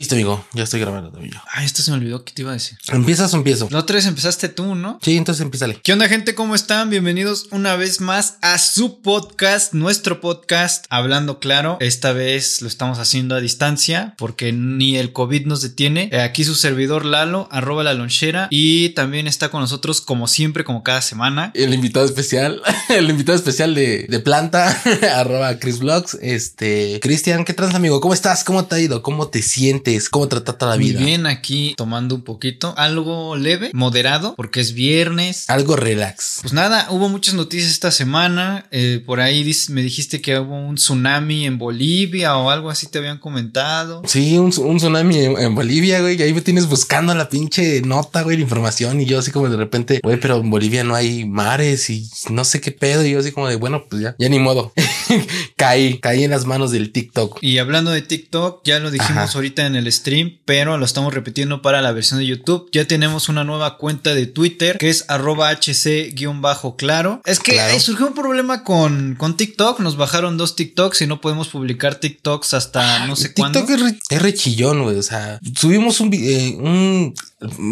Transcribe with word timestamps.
Listo, 0.00 0.14
amigo, 0.14 0.42
ya 0.54 0.64
estoy 0.64 0.80
grabando 0.80 1.10
también 1.10 1.34
yo. 1.34 1.40
Ay, 1.52 1.66
esto 1.66 1.82
se 1.82 1.90
me 1.90 1.98
olvidó 1.98 2.24
que 2.24 2.32
te 2.32 2.40
iba 2.40 2.52
a 2.52 2.54
decir. 2.54 2.78
¿Empiezas 2.88 3.34
o 3.34 3.36
empiezo? 3.36 3.68
La 3.70 3.80
otra 3.80 3.96
vez 3.96 4.06
empezaste 4.06 4.48
tú, 4.48 4.74
¿no? 4.74 4.98
Sí, 5.02 5.14
entonces 5.14 5.42
empiézale. 5.42 5.78
¿Qué 5.82 5.92
onda, 5.92 6.08
gente? 6.08 6.34
¿Cómo 6.34 6.54
están? 6.54 6.88
Bienvenidos 6.88 7.48
una 7.50 7.76
vez 7.76 8.00
más 8.00 8.36
a 8.40 8.56
su 8.56 9.02
podcast, 9.02 9.74
nuestro 9.74 10.22
podcast, 10.22 10.86
Hablando 10.88 11.38
Claro. 11.38 11.76
Esta 11.80 12.14
vez 12.14 12.62
lo 12.62 12.68
estamos 12.68 12.98
haciendo 12.98 13.34
a 13.34 13.42
distancia 13.42 14.14
porque 14.16 14.52
ni 14.52 14.96
el 14.96 15.12
COVID 15.12 15.44
nos 15.44 15.60
detiene. 15.60 16.08
Eh, 16.10 16.22
Aquí 16.22 16.44
su 16.44 16.54
servidor 16.54 17.04
Lalo, 17.04 17.46
arroba 17.50 17.84
la 17.84 17.92
lonchera, 17.92 18.48
y 18.50 18.94
también 18.94 19.26
está 19.26 19.50
con 19.50 19.60
nosotros, 19.60 20.00
como 20.00 20.28
siempre, 20.28 20.64
como 20.64 20.82
cada 20.82 21.02
semana. 21.02 21.50
El 21.52 21.74
invitado 21.74 22.06
especial, 22.06 22.62
el 22.88 23.10
invitado 23.10 23.36
especial 23.36 23.74
de, 23.74 24.06
de 24.08 24.20
planta, 24.20 24.80
arroba 25.14 25.58
Chris 25.58 25.78
Vlogs. 25.80 26.16
Este, 26.22 27.00
Cristian, 27.02 27.44
¿qué 27.44 27.52
trans, 27.52 27.74
amigo? 27.74 28.00
¿Cómo 28.00 28.14
estás? 28.14 28.44
¿Cómo 28.44 28.64
te 28.64 28.76
ha 28.76 28.80
ido? 28.80 29.02
¿Cómo 29.02 29.28
te 29.28 29.42
sientes? 29.42 29.89
¿Cómo 30.10 30.28
te 30.28 30.40
trata 30.40 30.66
la 30.66 30.76
Muy 30.76 30.84
vida? 30.90 31.00
bien, 31.00 31.26
aquí 31.26 31.74
tomando 31.76 32.14
un 32.14 32.22
poquito, 32.22 32.74
algo 32.76 33.36
leve, 33.36 33.70
moderado, 33.74 34.34
porque 34.36 34.60
es 34.60 34.72
viernes. 34.72 35.44
Algo 35.48 35.76
relax. 35.76 36.38
Pues 36.42 36.52
nada, 36.52 36.86
hubo 36.90 37.08
muchas 37.08 37.34
noticias 37.34 37.70
esta 37.70 37.90
semana. 37.90 38.66
eh, 38.70 39.02
por 39.04 39.20
ahí 39.20 39.50
me 39.70 39.82
dijiste 39.82 40.20
que 40.20 40.38
hubo 40.38 40.54
un 40.56 40.76
tsunami 40.76 41.46
en 41.46 41.58
Bolivia 41.58 42.36
o 42.36 42.50
algo 42.50 42.70
así 42.70 42.86
te 42.86 42.98
habían 42.98 43.18
comentado. 43.18 44.02
Sí, 44.06 44.38
un, 44.38 44.52
un 44.58 44.76
tsunami 44.76 45.16
en, 45.18 45.38
en 45.38 45.54
Bolivia, 45.54 46.00
güey. 46.00 46.18
y 46.18 46.22
Ahí 46.22 46.32
me 46.34 46.40
tienes 46.40 46.66
buscando 46.68 47.14
la 47.14 47.28
pinche 47.28 47.80
nota, 47.82 48.22
güey, 48.22 48.36
la 48.36 48.42
información. 48.42 49.00
Y 49.00 49.06
yo 49.06 49.18
así 49.18 49.30
como 49.30 49.48
de 49.48 49.56
repente, 49.56 50.00
güey, 50.02 50.18
pero 50.20 50.36
en 50.38 50.50
Bolivia 50.50 50.84
no 50.84 50.94
hay 50.94 51.24
mares 51.24 51.90
y 51.90 52.08
no 52.30 52.44
sé 52.44 52.60
qué 52.60 52.70
pedo. 52.72 53.04
Y 53.04 53.10
yo 53.12 53.18
así 53.20 53.32
como 53.32 53.48
de, 53.48 53.56
bueno, 53.56 53.84
pues 53.88 54.02
ya, 54.02 54.14
ya 54.18 54.28
ni 54.28 54.38
modo. 54.38 54.72
caí, 55.56 55.98
caí 55.98 56.24
en 56.24 56.30
las 56.30 56.44
manos 56.46 56.70
del 56.70 56.92
TikTok. 56.92 57.38
Y 57.42 57.58
hablando 57.58 57.90
de 57.90 58.02
TikTok, 58.02 58.62
ya 58.64 58.78
lo 58.78 58.90
dijimos 58.90 59.10
Ajá. 59.22 59.32
ahorita 59.34 59.66
en 59.66 59.76
el 59.76 59.79
stream, 59.92 60.38
pero 60.44 60.78
lo 60.78 60.84
estamos 60.84 61.14
repitiendo 61.14 61.62
para 61.62 61.80
la 61.82 61.92
versión 61.92 62.18
de 62.20 62.26
YouTube. 62.26 62.68
Ya 62.72 62.86
tenemos 62.86 63.28
una 63.28 63.44
nueva 63.44 63.76
cuenta 63.78 64.14
de 64.14 64.26
Twitter 64.26 64.78
que 64.78 64.88
es 64.90 65.04
arroba 65.08 65.50
hc-claro. 65.52 67.20
Es 67.24 67.38
que 67.40 67.52
Claro. 67.52 67.74
eh, 67.76 67.80
surgió 67.80 68.06
un 68.06 68.14
problema 68.14 68.64
con, 68.64 69.14
con 69.16 69.36
TikTok. 69.36 69.80
Nos 69.80 69.96
bajaron 69.96 70.36
dos 70.36 70.56
TikToks 70.56 71.02
y 71.02 71.06
no 71.06 71.20
podemos 71.20 71.48
publicar 71.48 71.96
TikToks 71.96 72.54
hasta 72.54 73.06
no 73.06 73.16
sé 73.16 73.32
cuándo. 73.34 73.60
TikTok 73.60 73.76
es, 73.76 73.82
re, 73.82 73.98
es 74.10 74.22
re 74.22 74.34
chillón, 74.34 74.82
güey. 74.82 74.96
O 74.96 75.02
sea, 75.02 75.38
subimos 75.56 76.00
un, 76.00 76.10
eh, 76.14 76.56
un 76.58 77.14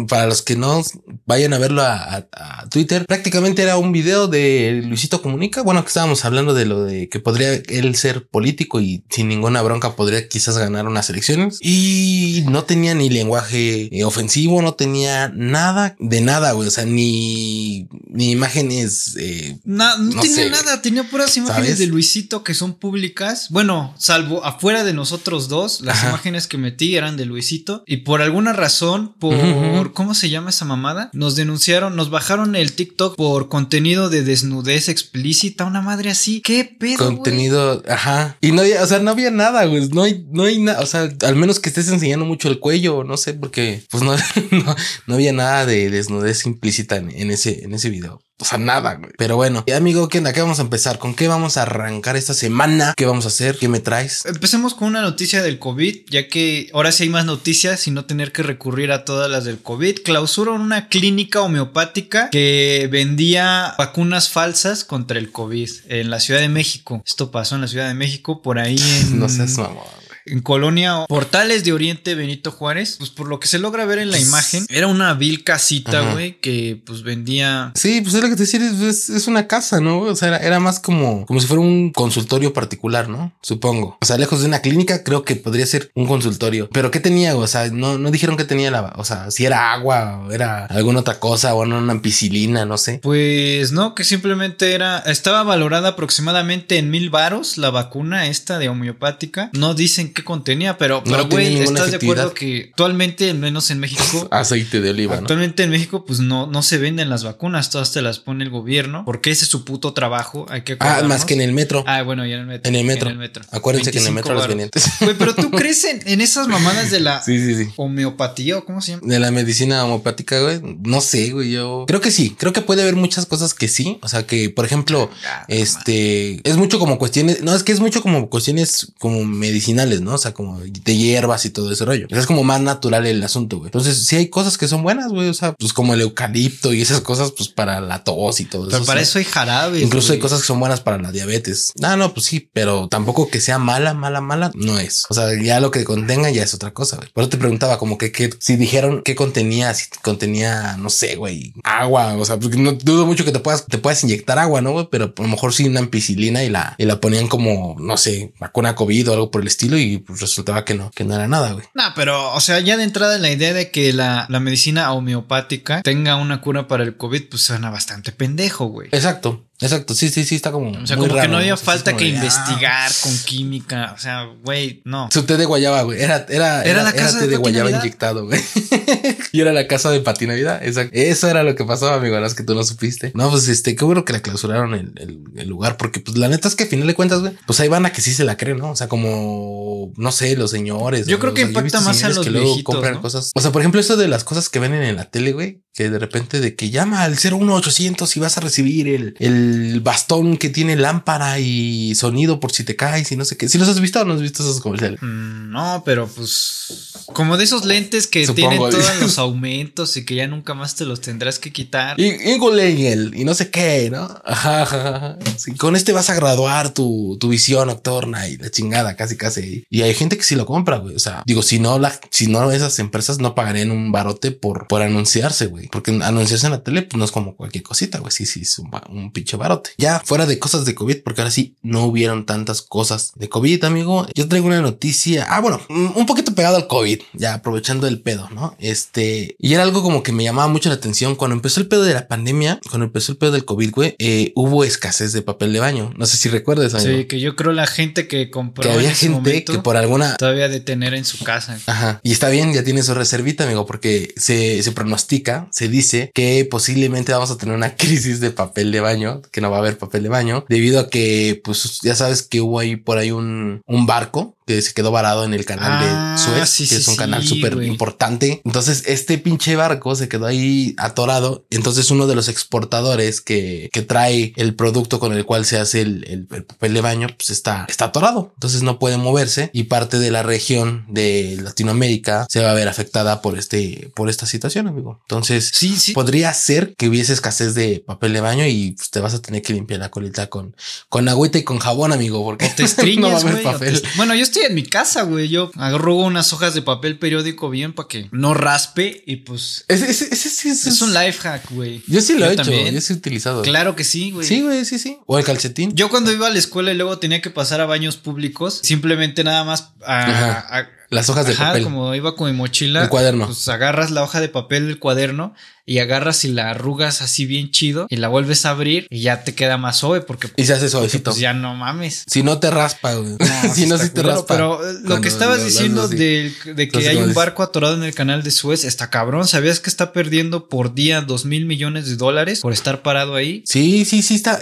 para 0.07 0.25
los 0.25 0.41
que 0.41 0.55
no 0.55 0.81
vayan 1.25 1.53
a 1.53 1.59
verlo 1.59 1.83
a, 1.83 1.93
a- 1.95 2.25
a 2.61 2.69
Twitter, 2.69 3.05
prácticamente 3.05 3.61
era 3.61 3.77
un 3.77 3.91
video 3.91 4.27
de 4.27 4.81
Luisito 4.85 5.21
Comunica. 5.21 5.61
Bueno, 5.61 5.83
que 5.83 5.89
estábamos 5.89 6.25
hablando 6.25 6.53
de 6.55 6.65
lo 6.65 6.83
de 6.83 7.07
que 7.07 7.19
podría 7.19 7.53
él 7.53 7.95
ser 7.95 8.27
político 8.27 8.79
y 8.81 9.03
sin 9.09 9.27
ninguna 9.27 9.61
bronca 9.61 9.95
podría 9.95 10.27
quizás 10.27 10.57
ganar 10.57 10.87
unas 10.87 11.09
elecciones. 11.09 11.59
Y 11.61 11.98
no 12.47 12.63
tenía 12.63 12.93
ni 12.95 13.09
lenguaje 13.09 13.89
eh, 13.97 14.03
ofensivo, 14.03 14.61
no 14.61 14.73
tenía 14.73 15.29
nada 15.35 15.95
de 15.99 16.21
nada, 16.21 16.51
güey. 16.53 16.67
O 16.67 16.71
sea, 16.71 16.85
ni, 16.85 17.87
ni 18.07 18.31
imágenes. 18.31 19.15
eh, 19.17 19.57
Na- 19.63 19.97
no, 19.97 20.15
No 20.15 20.21
tenía 20.21 20.35
sé, 20.45 20.49
nada, 20.49 20.81
tenía 20.81 21.03
puras 21.09 21.35
imágenes 21.37 21.67
¿sabes? 21.69 21.79
de 21.79 21.87
Luisito 21.87 22.43
que 22.43 22.53
son 22.53 22.73
públicas. 22.73 23.47
Bueno, 23.49 23.93
salvo 23.97 24.45
afuera 24.45 24.83
de 24.83 24.93
nosotros 24.93 25.47
dos, 25.49 25.81
las 25.81 25.97
Ajá. 25.99 26.09
imágenes 26.09 26.47
que 26.47 26.57
metí 26.57 26.95
eran 26.95 27.17
de 27.17 27.25
Luisito. 27.25 27.83
Y 27.87 27.97
por 27.97 28.21
alguna 28.21 28.53
razón, 28.53 29.13
por. 29.19 29.93
¿cómo 29.93 30.13
se 30.13 30.29
llama 30.29 30.49
esa 30.49 30.65
mamada? 30.65 31.09
Nos 31.13 31.35
denunciaron, 31.35 31.95
nos 31.95 32.09
bajaron 32.09 32.55
el 32.55 32.73
TikTok 32.73 33.15
por 33.15 33.49
contenido 33.49 34.09
de 34.09 34.23
desnudez 34.23 34.89
explícita, 34.89 35.65
una 35.65 35.81
madre 35.81 36.09
así. 36.09 36.41
¿Qué 36.41 36.63
pedo? 36.65 36.97
güey? 37.05 37.15
contenido, 37.15 37.83
ajá. 37.87 38.37
Y 38.41 38.51
no 38.51 38.61
había, 38.61 38.83
o 38.83 38.87
sea, 38.87 38.99
no 38.99 39.11
había 39.11 39.31
nada, 39.31 39.65
güey. 39.65 39.89
No 39.89 40.03
hay, 40.03 40.25
no 40.31 40.43
hay 40.43 40.59
nada. 40.59 40.79
O 40.81 40.85
sea, 40.85 41.09
al 41.21 41.35
menos 41.35 41.59
que 41.59 41.69
estés 41.69 41.88
enseñando 41.91 42.25
mucho 42.25 42.49
el 42.49 42.59
cuello, 42.59 43.03
no 43.03 43.17
sé, 43.17 43.33
porque 43.33 43.83
pues 43.89 44.03
no, 44.03 44.15
no, 44.51 44.75
no 45.07 45.15
había 45.15 45.33
nada 45.33 45.65
de 45.65 45.89
desnudez 45.89 46.45
implícita 46.45 46.97
en, 46.97 47.11
en 47.11 47.31
ese, 47.31 47.63
en 47.63 47.73
ese 47.73 47.89
video. 47.89 48.21
O 48.41 48.45
sea, 48.45 48.57
nada, 48.57 48.95
güey. 48.95 49.11
Pero 49.17 49.35
bueno, 49.35 49.65
amigo, 49.75 50.07
¿qué 50.07 50.19
onda? 50.19 50.31
¿Qué 50.31 50.41
vamos 50.41 50.59
a 50.59 50.61
empezar? 50.61 50.97
¿Con 50.97 51.13
qué 51.13 51.27
vamos 51.27 51.57
a 51.57 51.63
arrancar 51.63 52.15
esta 52.15 52.33
semana? 52.33 52.93
¿Qué 52.95 53.05
vamos 53.05 53.25
a 53.25 53.27
hacer? 53.27 53.57
¿Qué 53.57 53.67
me 53.67 53.81
traes? 53.81 54.25
Empecemos 54.25 54.75
con 54.75 54.87
una 54.87 55.01
noticia 55.01 55.43
del 55.43 55.59
COVID, 55.59 56.05
ya 56.09 56.29
que 56.29 56.69
ahora 56.73 56.93
sí 56.93 57.03
hay 57.03 57.09
más 57.09 57.25
noticias 57.25 57.85
y 57.87 57.91
no 57.91 58.05
tener 58.05 58.31
que 58.31 58.41
recurrir 58.41 58.93
a 58.93 59.03
todas 59.03 59.29
las 59.29 59.43
del 59.43 59.59
COVID. 59.59 60.03
Clausuraron 60.05 60.61
una 60.61 60.87
clínica 60.87 61.41
homeopática 61.41 62.29
que 62.29 62.87
vendía 62.89 63.75
vacunas 63.77 64.29
falsas 64.29 64.85
contra 64.85 65.19
el 65.19 65.33
COVID 65.33 65.69
en 65.89 66.09
la 66.09 66.21
Ciudad 66.21 66.39
de 66.39 66.49
México. 66.49 67.03
Esto 67.05 67.31
pasó 67.31 67.55
en 67.55 67.61
la 67.61 67.67
Ciudad 67.67 67.89
de 67.89 67.93
México, 67.93 68.41
por 68.41 68.57
ahí 68.57 68.77
en, 69.01 69.19
No 69.19 69.27
seas 69.27 69.57
mamón. 69.57 69.98
En 70.29 70.41
Colonia 70.41 71.05
Portales 71.07 71.63
de 71.63 71.73
Oriente 71.73 72.15
Benito 72.15 72.51
Juárez. 72.51 72.95
Pues 72.97 73.09
por 73.09 73.27
lo 73.27 73.39
que 73.39 73.47
se 73.47 73.59
logra 73.59 73.85
ver 73.85 73.99
en 73.99 74.11
la 74.11 74.17
Pues- 74.17 74.27
imagen, 74.27 74.65
era 74.69 74.87
una 74.87 75.13
vil 75.13 75.43
casita, 75.43 76.11
güey, 76.13 76.39
que 76.39 76.81
pues 76.85 77.03
vendía... 77.03 77.71
Sí, 77.75 78.01
pues 78.01 78.13
es 78.15 78.21
lo 78.21 78.29
que 78.29 78.35
te 78.35 78.43
decía, 78.43 78.59
es, 78.89 79.27
una 79.27 79.47
casa, 79.47 79.79
¿no? 79.79 79.99
O 79.99 80.15
sea, 80.15 80.29
era, 80.29 80.37
era 80.37 80.59
más 80.59 80.79
como, 80.79 81.25
como 81.25 81.39
si 81.39 81.47
fuera 81.47 81.61
un 81.61 81.91
consultorio 81.91 82.53
particular, 82.53 83.09
¿no? 83.09 83.33
Supongo. 83.41 83.97
O 84.01 84.05
sea, 84.05 84.17
lejos 84.17 84.41
de 84.41 84.47
una 84.47 84.61
clínica, 84.61 85.03
creo 85.03 85.23
que 85.23 85.35
podría 85.35 85.65
ser 85.65 85.91
un 85.95 86.07
consultorio. 86.07 86.69
Pero 86.71 86.91
¿qué 86.91 86.99
tenía? 86.99 87.35
O 87.35 87.47
sea, 87.47 87.69
no, 87.69 87.97
no 87.97 88.11
dijeron 88.11 88.37
que 88.37 88.45
tenía 88.45 88.71
la, 88.71 88.93
o 88.95 89.03
sea, 89.03 89.31
si 89.31 89.45
era 89.45 89.73
agua 89.73 90.21
o 90.25 90.31
era 90.31 90.65
alguna 90.65 90.99
otra 90.99 91.19
cosa 91.19 91.53
o 91.53 91.61
una 91.61 91.91
ampicilina, 91.91 92.65
no 92.65 92.77
sé. 92.77 92.99
Pues 93.03 93.71
no, 93.71 93.95
que 93.95 94.03
simplemente 94.03 94.73
era, 94.73 94.99
estaba 94.99 95.43
valorada 95.43 95.89
aproximadamente 95.89 96.77
en 96.77 96.89
mil 96.89 97.09
varos 97.09 97.57
la 97.57 97.69
vacuna 97.69 98.27
esta 98.27 98.59
de 98.59 98.69
homeopática. 98.69 99.49
No 99.53 99.73
dicen 99.73 100.13
qué 100.19 100.23
contenía, 100.25 100.77
pero, 100.77 101.01
No 101.05 101.11
pero 101.11 101.25
güey, 101.27 101.57
¿estás 101.59 101.91
de 101.91 101.97
acuerdo 101.97 102.33
que 102.33 102.67
actualmente, 102.69 103.29
al 103.29 103.37
menos 103.39 103.69
en 103.71 103.79
México, 103.79 104.27
Aceite 104.31 104.81
de 104.81 104.89
oliva, 104.91 105.15
¿no? 105.15 105.21
actualmente 105.21 105.63
en 105.63 105.69
México, 105.69 106.05
pues 106.05 106.19
no, 106.19 106.47
no 106.47 106.61
se 106.63 106.77
venden 106.77 107.09
las 107.09 107.23
vacunas, 107.23 107.69
todas 107.69 107.91
te 107.91 108.01
las 108.01 108.19
pone 108.19 108.43
el 108.43 108.49
gobierno, 108.49 109.03
porque 109.05 109.31
ese 109.31 109.45
es 109.45 109.51
su 109.51 109.63
puto 109.65 109.93
trabajo, 109.93 110.45
hay 110.49 110.61
que 110.61 110.77
Ah, 110.79 111.01
más 111.05 111.25
que 111.25 111.33
en 111.33 111.41
el 111.41 111.53
metro. 111.53 111.83
Ah, 111.87 112.03
bueno, 112.03 112.25
ya 112.25 112.35
en 112.35 112.41
el 112.41 112.47
metro. 112.47 112.69
En 112.69 112.75
el 112.75 112.85
metro. 112.85 113.07
En 113.09 113.13
el 113.13 113.19
metro. 113.19 113.43
Acuérdense 113.51 113.91
que 113.91 113.99
en 113.99 114.07
el 114.07 114.13
25 114.13 114.15
metro 114.15 114.33
las 114.33 114.41
varos. 114.43 114.55
venientes. 114.55 114.83
Güey, 115.01 115.15
pero 115.17 115.35
tú 115.35 115.51
crees 115.57 115.83
en, 115.85 116.01
en 116.05 116.21
esas 116.21 116.47
mamadas 116.47 116.91
de 116.91 116.99
la 116.99 117.21
sí, 117.21 117.37
sí, 117.39 117.55
sí. 117.65 117.71
homeopatía 117.75 118.57
o 118.57 118.65
cómo 118.65 118.81
se 118.81 118.91
llama? 118.93 119.03
De 119.05 119.19
la 119.19 119.31
medicina 119.31 119.83
homopática, 119.85 120.39
güey. 120.41 120.59
No 120.83 121.01
sé, 121.01 121.29
güey. 121.31 121.51
Yo 121.51 121.85
creo 121.87 122.01
que 122.01 122.11
sí. 122.11 122.35
Creo 122.37 122.53
que 122.53 122.61
puede 122.61 122.81
haber 122.81 122.95
muchas 122.95 123.25
cosas 123.25 123.53
que 123.53 123.67
sí. 123.67 123.99
O 124.01 124.07
sea, 124.07 124.25
que, 124.25 124.49
por 124.49 124.65
ejemplo, 124.65 125.09
Ah, 125.25 125.45
este 125.47 126.41
es 126.49 126.57
mucho 126.57 126.79
como 126.79 126.97
cuestiones. 126.97 127.41
No, 127.43 127.53
es 127.55 127.63
que 127.63 127.71
es 127.71 127.79
mucho 127.79 128.01
como 128.01 128.29
cuestiones 128.29 128.91
como 128.99 129.23
medicinales, 129.25 130.01
¿no? 130.01 130.08
O 130.15 130.17
sea, 130.17 130.33
como 130.33 130.59
de 130.59 130.97
hierbas 130.97 131.45
y 131.45 131.49
todo 131.49 131.71
ese 131.71 131.85
rollo. 131.85 132.05
O 132.07 132.09
sea, 132.09 132.19
es 132.19 132.25
como 132.25 132.43
más 132.43 132.61
natural 132.61 133.05
el 133.05 133.23
asunto, 133.23 133.57
güey. 133.57 133.67
Entonces, 133.67 133.97
sí 134.05 134.15
hay 134.15 134.29
cosas 134.29 134.57
que 134.57 134.67
son 134.67 134.83
buenas, 134.83 135.11
güey. 135.11 135.29
O 135.29 135.33
sea, 135.33 135.53
pues 135.53 135.73
como 135.73 135.93
el 135.93 136.01
eucalipto 136.01 136.73
y 136.73 136.81
esas 136.81 137.01
cosas, 137.01 137.31
pues 137.31 137.49
para 137.49 137.81
la 137.81 138.03
tos 138.03 138.39
y 138.39 138.45
todo 138.45 138.65
Pero 138.65 138.77
eso. 138.77 138.85
para 138.85 139.01
o 139.01 139.05
sea, 139.05 139.09
eso 139.09 139.19
hay 139.19 139.25
jarabes. 139.25 139.81
Incluso 139.83 140.13
hay 140.13 140.19
cosas 140.19 140.41
que 140.41 140.47
son 140.47 140.59
buenas 140.59 140.81
para 140.81 140.97
la 140.97 141.11
diabetes. 141.11 141.73
No, 141.75 141.95
no, 141.97 142.13
pues 142.13 142.25
sí, 142.25 142.49
pero 142.53 142.87
tampoco 142.87 143.29
que 143.29 143.41
sea 143.41 143.59
mala, 143.59 143.93
mala, 143.93 144.21
mala, 144.21 144.51
no 144.55 144.79
es. 144.79 145.05
O 145.09 145.13
sea, 145.13 145.29
ya 145.41 145.59
lo 145.59 145.71
que 145.71 145.83
contenga 145.83 146.29
ya 146.29 146.43
es 146.43 146.53
otra 146.53 146.73
cosa, 146.73 146.97
güey. 146.97 147.09
Por 147.11 147.23
eso 147.23 147.29
te 147.29 147.37
preguntaba 147.37 147.77
como 147.77 147.97
que, 147.97 148.11
que 148.11 148.29
si 148.39 148.55
dijeron 148.55 149.01
qué 149.03 149.15
contenía, 149.15 149.73
si 149.73 149.85
contenía, 150.01 150.77
no 150.77 150.89
sé, 150.89 151.15
güey, 151.15 151.53
agua, 151.63 152.15
o 152.15 152.25
sea, 152.25 152.39
porque 152.39 152.57
no 152.57 152.73
dudo 152.73 153.05
mucho 153.05 153.25
que 153.25 153.31
te 153.31 153.39
puedas, 153.39 153.65
te 153.65 153.77
puedas 153.77 154.03
inyectar 154.03 154.39
agua, 154.39 154.61
¿no? 154.61 154.71
güey? 154.71 154.87
Pero 154.91 155.13
a 155.17 155.21
lo 155.21 155.27
mejor 155.27 155.53
sí 155.53 155.67
una 155.67 155.79
ampicilina 155.79 156.43
y 156.43 156.49
la, 156.49 156.75
y 156.77 156.85
la 156.85 156.99
ponían 156.99 157.27
como, 157.27 157.75
no 157.79 157.97
sé, 157.97 158.33
vacuna 158.39 158.75
COVID 158.75 159.09
o 159.09 159.13
algo 159.13 159.31
por 159.31 159.41
el 159.41 159.47
estilo 159.47 159.77
y 159.77 159.88
pues 159.97 160.21
resultaba 160.21 160.63
que 160.63 160.75
no, 160.75 160.91
que 160.91 161.03
no 161.03 161.15
era 161.15 161.27
nada, 161.27 161.51
güey. 161.53 161.65
No, 161.73 161.83
pero, 161.95 162.33
o 162.33 162.39
sea, 162.39 162.59
ya 162.59 162.77
de 162.77 162.83
entrada 162.83 163.17
la 163.17 163.31
idea 163.31 163.53
de 163.53 163.71
que 163.71 163.91
la, 163.93 164.25
la 164.29 164.39
medicina 164.39 164.91
homeopática 164.93 165.81
tenga 165.81 166.15
una 166.15 166.41
cura 166.41 166.67
para 166.67 166.83
el 166.83 166.95
COVID, 166.95 167.29
pues 167.29 167.41
suena 167.41 167.69
bastante 167.69 168.11
pendejo, 168.11 168.67
güey. 168.67 168.89
Exacto, 168.91 169.48
exacto. 169.59 169.93
Sí, 169.93 170.09
sí, 170.09 170.23
sí, 170.23 170.35
está 170.35 170.51
como. 170.51 170.71
O 170.71 170.87
sea, 170.87 170.97
muy 170.97 171.07
como 171.07 171.21
que 171.21 171.27
no 171.27 171.37
había 171.37 171.57
falta 171.57 171.95
que 171.95 172.05
de, 172.05 172.11
ah, 172.11 172.15
investigar 172.15 172.91
con 173.03 173.17
química. 173.25 173.93
O 173.95 173.99
sea, 173.99 174.25
güey, 174.43 174.81
no. 174.85 175.09
Su 175.11 175.23
té 175.23 175.37
de 175.37 175.45
guayaba, 175.45 175.81
güey. 175.83 176.01
Era, 176.01 176.25
era, 176.29 176.63
Era 176.63 176.83
la 176.83 176.93
casa 176.93 177.19
té 177.19 177.25
de 177.25 177.31
de 177.31 177.37
guayaba 177.37 177.71
inyectado, 177.71 178.25
güey. 178.25 178.39
y 179.31 179.41
era 179.41 179.53
la 179.53 179.67
casa 179.67 179.91
de 179.91 179.99
Pati 180.01 180.27
Navidad. 180.27 180.61
Exacto. 180.63 180.91
Eso 180.93 181.29
era 181.29 181.43
lo 181.43 181.55
que 181.55 181.63
pasaba, 181.65 181.95
amigo. 181.95 182.19
Las 182.19 182.33
que 182.35 182.43
tú 182.43 182.55
no 182.55 182.63
supiste. 182.63 183.11
No, 183.15 183.29
pues 183.29 183.47
este, 183.47 183.75
qué 183.75 183.85
bueno 183.85 184.05
que 184.05 184.13
le 184.13 184.21
clausuraron 184.21 184.73
el, 184.73 184.93
el- 184.97 185.23
el 185.35 185.47
lugar, 185.47 185.77
porque 185.77 185.99
pues 185.99 186.17
la 186.17 186.27
neta 186.27 186.47
es 186.47 186.55
que 186.55 186.63
a 186.65 186.67
final 186.67 186.87
de 186.87 186.95
cuentas, 186.95 187.19
güey, 187.21 187.33
pues 187.45 187.59
hay 187.59 187.67
banda 187.69 187.91
que 187.91 188.01
sí 188.01 188.13
se 188.13 188.23
la 188.23 188.35
creen, 188.37 188.57
¿no? 188.57 188.71
O 188.71 188.75
sea, 188.75 188.87
como, 188.87 189.91
no 189.95 190.11
sé, 190.11 190.35
los 190.35 190.51
señores. 190.51 191.07
Yo 191.07 191.19
creo 191.19 191.33
que 191.33 191.41
sea, 191.41 191.49
impacta 191.49 191.81
más 191.81 192.03
a 192.03 192.09
los 192.09 192.19
que 192.19 192.29
luego 192.31 192.47
viejitos, 192.47 192.73
compran 192.75 192.95
¿no? 192.95 193.01
cosas. 193.01 193.31
O 193.35 193.41
sea, 193.41 193.51
por 193.51 193.61
ejemplo, 193.61 193.79
eso 193.79 193.95
de 193.97 194.07
las 194.07 194.23
cosas 194.23 194.49
que 194.49 194.59
venden 194.59 194.83
en 194.83 194.95
la 194.95 195.05
tele, 195.05 195.31
güey, 195.33 195.61
que 195.73 195.89
de 195.89 195.99
repente 195.99 196.39
de 196.39 196.55
que 196.55 196.69
llama 196.69 197.03
al 197.03 197.15
01800 197.15 198.17
y 198.17 198.19
vas 198.19 198.37
a 198.37 198.41
recibir 198.41 198.87
el, 198.89 199.15
el 199.19 199.48
el 199.49 199.79
bastón 199.81 200.37
que 200.37 200.49
tiene 200.49 200.75
lámpara 200.75 201.39
y 201.39 201.95
sonido 201.95 202.39
por 202.39 202.51
si 202.51 202.63
te 202.63 202.75
caes 202.75 203.11
y 203.11 203.17
no 203.17 203.25
sé 203.25 203.37
qué. 203.37 203.49
Si 203.49 203.57
los 203.57 203.67
has 203.67 203.79
visto 203.79 204.01
o 204.01 204.05
no 204.05 204.13
has 204.13 204.21
visto 204.21 204.43
esos 204.43 204.61
comerciales. 204.61 205.01
Mm, 205.01 205.51
no, 205.51 205.83
pero 205.85 206.07
pues 206.07 206.93
como 207.13 207.37
de 207.37 207.43
esos 207.43 207.65
lentes 207.65 208.07
que 208.07 208.25
Supongo. 208.25 208.49
tienen 208.49 208.69
todos 208.69 208.99
los 209.01 209.17
aumentos 209.17 209.95
y 209.97 210.05
que 210.05 210.15
ya 210.15 210.27
nunca 210.27 210.53
más 210.53 210.75
te 210.75 210.85
los 210.85 211.01
tendrás 211.01 211.39
que 211.39 211.51
quitar. 211.51 211.99
Y, 211.99 212.05
y 212.05 213.25
no 213.25 213.33
sé 213.33 213.49
qué, 213.49 213.89
¿no? 213.91 214.03
Ajá, 214.25 214.63
ajá, 214.63 214.95
ajá. 214.95 215.17
Sí, 215.37 215.53
con 215.55 215.75
este 215.75 215.93
vas 215.93 216.09
a 216.09 216.15
graduar 216.15 216.73
tu, 216.73 217.17
tu 217.19 217.29
visión 217.29 217.67
nocturna 217.67 218.27
y 218.27 218.37
la 218.37 218.49
chingada, 218.49 218.95
casi, 218.95 219.17
casi. 219.17 219.65
Y 219.69 219.81
hay 219.81 219.93
gente 219.93 220.17
que 220.17 220.23
sí 220.23 220.35
lo 220.35 220.45
compra, 220.45 220.77
güey. 220.77 220.95
O 220.95 220.99
sea, 220.99 221.23
digo, 221.25 221.41
si 221.41 221.59
no, 221.59 221.79
la, 221.79 221.97
si 222.11 222.27
no, 222.27 222.51
esas 222.51 222.79
empresas 222.79 223.19
no 223.19 223.35
pagarían 223.35 223.71
un 223.71 223.91
barote 223.91 224.31
por, 224.31 224.67
por 224.67 224.81
anunciarse, 224.81 225.47
güey. 225.47 225.67
Porque 225.67 225.91
anunciarse 225.91 226.45
en 226.47 226.51
la 226.53 226.63
tele, 226.63 226.83
pues 226.83 226.97
no 226.97 227.05
es 227.05 227.11
como 227.11 227.35
cualquier 227.35 227.63
cosita, 227.63 227.99
güey. 227.99 228.11
Sí, 228.11 228.25
sí, 228.25 228.41
es 228.41 228.59
un, 228.59 228.69
un 228.89 229.11
pinche 229.11 229.37
barote. 229.39 229.71
Ya 229.77 230.01
fuera 230.05 230.25
de 230.25 230.39
cosas 230.39 230.65
de 230.65 230.75
COVID, 230.75 231.03
porque 231.03 231.21
ahora 231.21 231.31
sí 231.31 231.55
no 231.61 231.85
hubieron 231.85 232.25
tantas 232.25 232.61
cosas 232.61 233.11
de 233.15 233.29
COVID, 233.29 233.63
amigo. 233.63 234.05
Yo 234.13 234.27
traigo 234.27 234.47
una 234.47 234.61
noticia. 234.61 235.25
Ah, 235.29 235.41
bueno, 235.41 235.61
un 235.69 235.99
un 235.99 236.05
poquito 236.05 236.33
pegado 236.33 236.55
al 236.55 236.67
COVID, 236.67 237.01
ya 237.13 237.35
aprovechando 237.35 237.87
el 237.87 238.01
pedo, 238.01 238.29
¿no? 238.31 238.55
Este, 238.59 239.35
y 239.37 239.53
era 239.53 239.63
algo 239.63 239.83
como 239.83 240.01
que 240.03 240.11
me 240.11 240.23
llamaba 240.23 240.47
mucho 240.47 240.69
la 240.69 240.75
atención. 240.75 241.15
Cuando 241.15 241.35
empezó 241.35 241.59
el 241.59 241.67
pedo 241.67 241.83
de 241.83 241.93
la 241.93 242.07
pandemia, 242.07 242.59
cuando 242.69 242.85
empezó 242.85 243.11
el 243.11 243.17
pedo 243.17 243.31
del 243.31 243.45
COVID, 243.45 243.71
güey, 243.71 243.95
eh, 243.99 244.31
hubo 244.35 244.63
escasez 244.63 245.13
de 245.13 245.21
papel 245.21 245.53
de 245.53 245.59
baño. 245.59 245.93
No 245.97 246.05
sé 246.05 246.17
si 246.17 246.29
recuerdas, 246.29 246.73
amigo. 246.73 246.97
Sí, 246.99 247.05
que 247.05 247.19
yo 247.19 247.35
creo 247.35 247.51
la 247.51 247.67
gente 247.67 248.07
que 248.07 248.29
compró 248.29 248.63
que 248.63 248.71
había 248.71 248.87
en 248.87 248.93
ese 248.93 249.07
gente 249.07 249.19
momento 249.19 249.53
que 249.53 249.59
por 249.59 249.77
alguna 249.77 250.15
todavía 250.15 250.49
de 250.49 250.59
tener 250.59 250.93
en 250.93 251.05
su 251.05 251.23
casa. 251.23 251.59
Ajá. 251.65 251.99
Y 252.03 252.11
está 252.11 252.29
bien, 252.29 252.53
ya 252.53 252.63
tiene 252.63 252.83
su 252.83 252.93
reservita, 252.93 253.43
amigo, 253.43 253.65
porque 253.65 254.13
se, 254.15 254.63
se 254.63 254.71
pronostica, 254.71 255.47
se 255.51 255.67
dice 255.67 256.11
que 256.13 256.47
posiblemente 256.49 257.11
vamos 257.11 257.31
a 257.31 257.37
tener 257.37 257.55
una 257.55 257.75
crisis 257.77 258.19
de 258.19 258.31
papel 258.31 258.71
de 258.71 258.79
baño, 258.79 259.21
que 259.31 259.41
no 259.41 259.51
va 259.51 259.57
a 259.57 259.59
haber 259.59 259.77
papel 259.77 260.03
de 260.03 260.09
baño, 260.09 260.45
debido 260.49 260.79
a 260.79 260.89
que, 260.89 261.41
pues 261.43 261.79
ya 261.81 261.95
sabes 261.95 262.23
que 262.23 262.41
hubo 262.41 262.59
ahí 262.59 262.75
por 262.75 262.97
ahí 262.97 263.11
un, 263.11 263.61
un 263.65 263.85
barco 263.85 264.35
que 264.49 264.61
se 264.63 264.73
quedó 264.73 264.89
varado 264.89 265.25
en 265.25 265.35
el 265.35 265.45
canal 265.45 265.73
Ah, 265.79 266.15
de 266.15 266.21
Suez, 266.23 266.49
sí, 266.49 266.63
que 266.63 266.69
sí, 266.75 266.81
es 266.81 266.87
un 266.87 266.95
sí, 266.95 266.99
canal 266.99 267.23
súper 267.23 267.61
importante. 267.61 268.41
Entonces, 268.43 268.81
este 268.87 269.19
pinche 269.19 269.55
barco 269.55 269.95
se 269.95 270.07
quedó 270.09 270.25
ahí 270.25 270.73
atorado. 270.79 271.45
Entonces, 271.51 271.91
uno 271.91 272.07
de 272.07 272.15
los 272.15 272.27
exportadores 272.29 273.21
que, 273.21 273.69
que 273.71 273.83
trae 273.83 274.33
el 274.37 274.55
producto 274.55 274.99
con 274.99 275.13
el 275.13 275.23
cual 275.25 275.45
se 275.45 275.59
hace 275.59 275.81
el, 275.81 276.03
el- 276.07 276.27
el 276.35 276.43
papel 276.45 276.73
de 276.73 276.81
baño, 276.81 277.07
pues 277.15 277.29
está, 277.29 277.67
está 277.69 277.85
atorado. 277.85 278.31
Entonces, 278.35 278.63
no 278.63 278.79
puede 278.79 278.97
moverse 278.97 279.51
y 279.53 279.63
parte 279.65 279.99
de 279.99 280.09
la 280.09 280.23
región 280.23 280.85
de 280.89 281.37
Latinoamérica 281.41 282.25
se 282.27 282.41
va 282.41 282.49
a 282.49 282.53
ver 282.55 282.67
afectada 282.67 283.21
por 283.21 283.37
este, 283.37 283.91
por 283.95 284.09
esta 284.09 284.25
situación, 284.25 284.67
amigo. 284.67 284.99
Entonces, 285.03 285.51
Sí, 285.53 285.77
sí. 285.77 285.93
podría 285.93 286.33
ser 286.33 286.73
que 286.75 286.89
hubiese 286.89 287.13
escasez 287.13 287.53
de 287.53 287.83
papel 287.85 288.13
de 288.13 288.21
baño 288.21 288.47
y 288.47 288.71
pues, 288.71 288.89
te 288.89 288.99
vas 288.99 289.13
a 289.13 289.21
tener 289.21 289.43
que 289.43 289.53
limpiar 289.53 289.79
la 289.79 289.91
colita 289.91 290.27
con, 290.27 290.55
con 290.89 291.07
agüita 291.07 291.37
y 291.37 291.43
con 291.43 291.59
jabón, 291.59 291.93
amigo, 291.93 292.23
porque 292.23 292.47
Te 292.49 292.63
estriñas, 292.63 292.99
no 292.99 293.11
va 293.11 293.17
a 293.17 293.31
haber 293.33 293.43
papel. 293.43 293.81
te- 293.81 293.87
Bueno, 293.97 294.15
yo 294.15 294.23
estoy 294.23 294.38
en 294.47 294.55
mi 294.55 294.63
casa, 294.63 295.03
güey. 295.03 295.29
Yo 295.29 295.51
agarro 295.55 295.95
unas 295.95 296.31
hojas 296.33 296.53
de 296.53 296.61
papel 296.61 296.97
periódico 296.99 297.49
bien 297.49 297.73
para 297.73 297.87
que 297.87 298.07
no 298.11 298.33
raspe 298.33 299.03
y 299.05 299.17
pues 299.17 299.65
es, 299.67 300.01
es 300.01 300.81
un 300.81 300.93
life 300.93 301.19
hack, 301.21 301.49
güey. 301.51 301.81
Yo 301.87 302.01
sí 302.01 302.17
lo 302.17 302.25
he 302.25 302.33
hecho, 302.33 302.43
también. 302.43 302.73
yo 302.73 302.81
sí 302.81 302.93
he 302.93 302.95
utilizado. 302.95 303.41
Claro 303.41 303.75
que 303.75 303.83
sí, 303.83 304.11
güey. 304.11 304.27
Sí, 304.27 304.41
güey, 304.41 304.65
sí, 304.65 304.79
sí. 304.79 304.97
O 305.05 305.17
el 305.19 305.25
calcetín. 305.25 305.73
Yo 305.75 305.89
cuando 305.89 306.11
iba 306.11 306.27
a 306.27 306.29
la 306.29 306.39
escuela 306.39 306.71
y 306.71 306.75
luego 306.75 306.97
tenía 306.99 307.21
que 307.21 307.29
pasar 307.29 307.61
a 307.61 307.65
baños 307.65 307.97
públicos, 307.97 308.59
simplemente 308.63 309.23
nada 309.23 309.43
más 309.43 309.69
a- 309.85 310.67
Las 310.89 311.09
hojas 311.09 311.27
de 311.27 311.33
Ajá, 311.33 311.47
papel. 311.47 311.63
como 311.63 311.93
iba 311.93 312.15
con 312.15 312.31
mi 312.31 312.35
mochila. 312.35 312.83
El 312.83 312.89
cuaderno. 312.89 313.27
Pues 313.27 313.47
agarras 313.47 313.91
la 313.91 314.01
hoja 314.03 314.19
de 314.21 314.29
papel 314.29 314.67
del 314.67 314.79
cuaderno 314.79 315.35
y 315.65 315.77
agarras 315.77 316.25
y 316.25 316.29
la 316.29 316.49
arrugas 316.49 317.03
así 317.03 317.25
bien 317.27 317.51
chido 317.51 317.85
y 317.91 317.97
la 317.97 318.07
vuelves 318.07 318.45
a 318.47 318.49
abrir 318.49 318.87
y 318.89 319.01
ya 319.01 319.23
te 319.23 319.35
queda 319.35 319.57
más 319.57 319.77
suave 319.77 320.01
porque 320.01 320.29
Y 320.35 320.45
se 320.45 320.53
hace 320.53 320.67
suavecito. 320.67 321.11
pues 321.11 321.19
ya 321.21 321.33
no 321.33 321.53
mames. 321.53 322.05
Si 322.07 322.23
no 322.23 322.39
te 322.39 322.49
raspa, 322.49 322.95
güey. 322.95 323.17
No, 323.19 323.53
si 323.53 323.67
no, 323.67 323.77
sí 323.77 323.89
te 323.91 324.01
raspa. 324.01 324.25
Pero 324.33 324.67
eh, 324.67 324.73
lo 324.83 324.99
que 324.99 325.09
estabas 325.09 325.37
lo- 325.39 325.45
diciendo 325.45 325.87
del- 325.87 326.33
de, 326.55 326.67
que 326.69 326.87
hay 326.89 326.97
un 326.97 327.13
barco 327.13 327.43
atorado 327.43 327.75
en 327.75 327.83
el 327.83 327.93
canal 327.93 328.23
de 328.23 328.31
Suez, 328.31 328.63
está 328.65 328.89
cabrón. 328.89 329.27
¿Sabías 329.27 329.59
que 329.59 329.69
está 329.69 329.93
perdiendo 329.93 330.49
por 330.49 330.73
día 330.73 331.01
dos 331.01 331.23
mil 331.25 331.45
millones 331.45 331.85
de 331.87 331.97
dólares 331.97 332.39
por 332.41 332.51
estar 332.51 332.81
parado 332.81 333.13
ahí? 333.13 333.43
Sí, 333.45 333.85
sí, 333.85 334.01
sí, 334.01 334.15
está. 334.15 334.39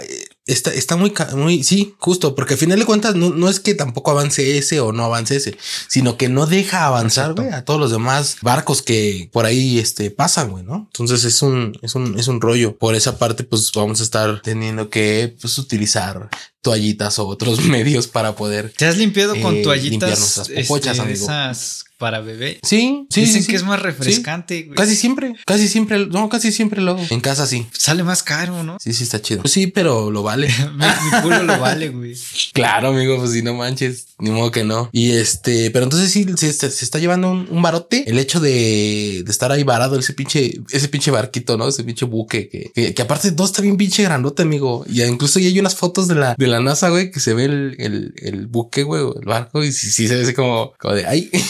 Está, 0.48 0.72
está 0.72 0.96
muy, 0.96 1.12
muy, 1.36 1.62
sí, 1.62 1.94
justo, 1.98 2.34
porque 2.34 2.54
al 2.54 2.58
final 2.58 2.78
de 2.78 2.86
cuentas 2.86 3.14
no, 3.14 3.30
no 3.30 3.48
es 3.48 3.60
que 3.60 3.74
tampoco 3.74 4.10
avance 4.10 4.58
ese 4.58 4.80
o 4.80 4.92
no 4.92 5.04
avance 5.04 5.36
ese, 5.36 5.56
sino 5.88 6.16
que 6.16 6.28
no 6.28 6.46
deja 6.46 6.86
avanzar, 6.86 7.34
güey, 7.34 7.50
a 7.50 7.64
todos 7.64 7.78
los 7.78 7.90
demás 7.90 8.38
barcos 8.40 8.82
que 8.82 9.28
por 9.32 9.44
ahí 9.44 9.78
este, 9.78 10.10
pasan, 10.10 10.50
güey, 10.50 10.64
¿no? 10.64 10.88
Entonces 10.92 11.24
es 11.24 11.42
un, 11.42 11.78
es 11.82 11.94
un, 11.94 12.18
es 12.18 12.28
un 12.28 12.40
rollo. 12.40 12.76
Por 12.76 12.94
esa 12.94 13.18
parte, 13.18 13.44
pues 13.44 13.70
vamos 13.74 14.00
a 14.00 14.02
estar 14.02 14.42
teniendo 14.42 14.88
que 14.88 15.36
pues, 15.40 15.58
utilizar 15.58 16.28
toallitas 16.62 17.18
o 17.18 17.26
otros 17.26 17.60
medios 17.64 18.08
para 18.08 18.34
poder. 18.34 18.72
¿Te 18.76 18.86
has 18.86 18.96
limpiado 18.96 19.38
con 19.40 19.56
Eh, 19.56 19.62
toallitas 19.62 19.90
limpiar 19.90 20.18
nuestras 20.18 20.48
popochas, 20.48 20.96
este, 20.96 21.02
amigo. 21.02 21.24
esas 21.24 21.84
para 21.98 22.20
bebé? 22.20 22.60
Sí, 22.62 23.06
sí. 23.10 23.20
Dicen 23.22 23.42
sí, 23.42 23.46
que 23.48 23.52
sí. 23.52 23.56
es 23.56 23.64
más 23.64 23.82
refrescante, 23.82 24.62
güey. 24.62 24.76
Casi 24.76 24.96
siempre, 24.96 25.34
casi 25.44 25.68
siempre, 25.68 26.06
no, 26.06 26.28
casi 26.28 26.52
siempre 26.52 26.80
lo 26.80 26.92
hago. 26.92 27.02
En 27.10 27.20
casa 27.20 27.46
sí. 27.46 27.66
Sale 27.72 28.04
más 28.04 28.22
caro, 28.22 28.62
¿no? 28.62 28.78
Sí, 28.80 28.92
sí, 28.94 29.02
está 29.04 29.20
chido. 29.20 29.42
Pues 29.42 29.52
sí, 29.52 29.66
pero 29.66 30.10
lo 30.10 30.22
vale. 30.22 30.48
mi, 30.74 30.86
mi 30.86 31.22
culo 31.22 31.42
lo 31.42 31.58
vale, 31.58 31.88
güey. 31.90 32.16
Claro, 32.52 32.88
amigo, 32.88 33.18
pues 33.18 33.32
si 33.32 33.42
no 33.42 33.54
manches, 33.54 34.07
ni 34.18 34.30
modo 34.30 34.50
que 34.50 34.64
no. 34.64 34.90
Y 34.92 35.12
este, 35.12 35.70
pero 35.70 35.84
entonces 35.84 36.10
sí 36.10 36.26
se, 36.36 36.66
está 36.66 36.98
llevando 36.98 37.30
un, 37.30 37.62
barote 37.62 38.04
el 38.06 38.18
hecho 38.18 38.40
de, 38.40 39.20
estar 39.20 39.52
ahí 39.52 39.62
varado 39.62 39.98
ese 39.98 40.12
pinche, 40.12 40.60
ese 40.70 40.88
pinche 40.88 41.10
barquito, 41.10 41.56
¿no? 41.56 41.68
Ese 41.68 41.84
pinche 41.84 42.04
buque 42.04 42.48
que, 42.48 42.94
que, 42.94 43.02
aparte 43.02 43.32
todo 43.32 43.46
está 43.46 43.62
bien 43.62 43.76
pinche 43.76 44.02
grandote, 44.02 44.42
amigo. 44.42 44.84
Y 44.88 45.02
incluso 45.02 45.38
ya 45.38 45.48
hay 45.48 45.60
unas 45.60 45.76
fotos 45.76 46.08
de 46.08 46.14
la, 46.14 46.34
de 46.36 46.46
la 46.46 46.60
NASA, 46.60 46.88
güey, 46.88 47.10
que 47.10 47.20
se 47.20 47.34
ve 47.34 47.44
el, 47.44 48.14
el, 48.16 48.46
buque, 48.46 48.82
güey, 48.82 49.02
el 49.02 49.26
barco, 49.26 49.62
y 49.62 49.72
sí, 49.72 49.90
sí 49.90 50.08
se 50.08 50.16
ve 50.16 50.22
así 50.22 50.34
como, 50.34 50.72
como 50.78 50.94
de 50.94 51.06
ay. 51.06 51.30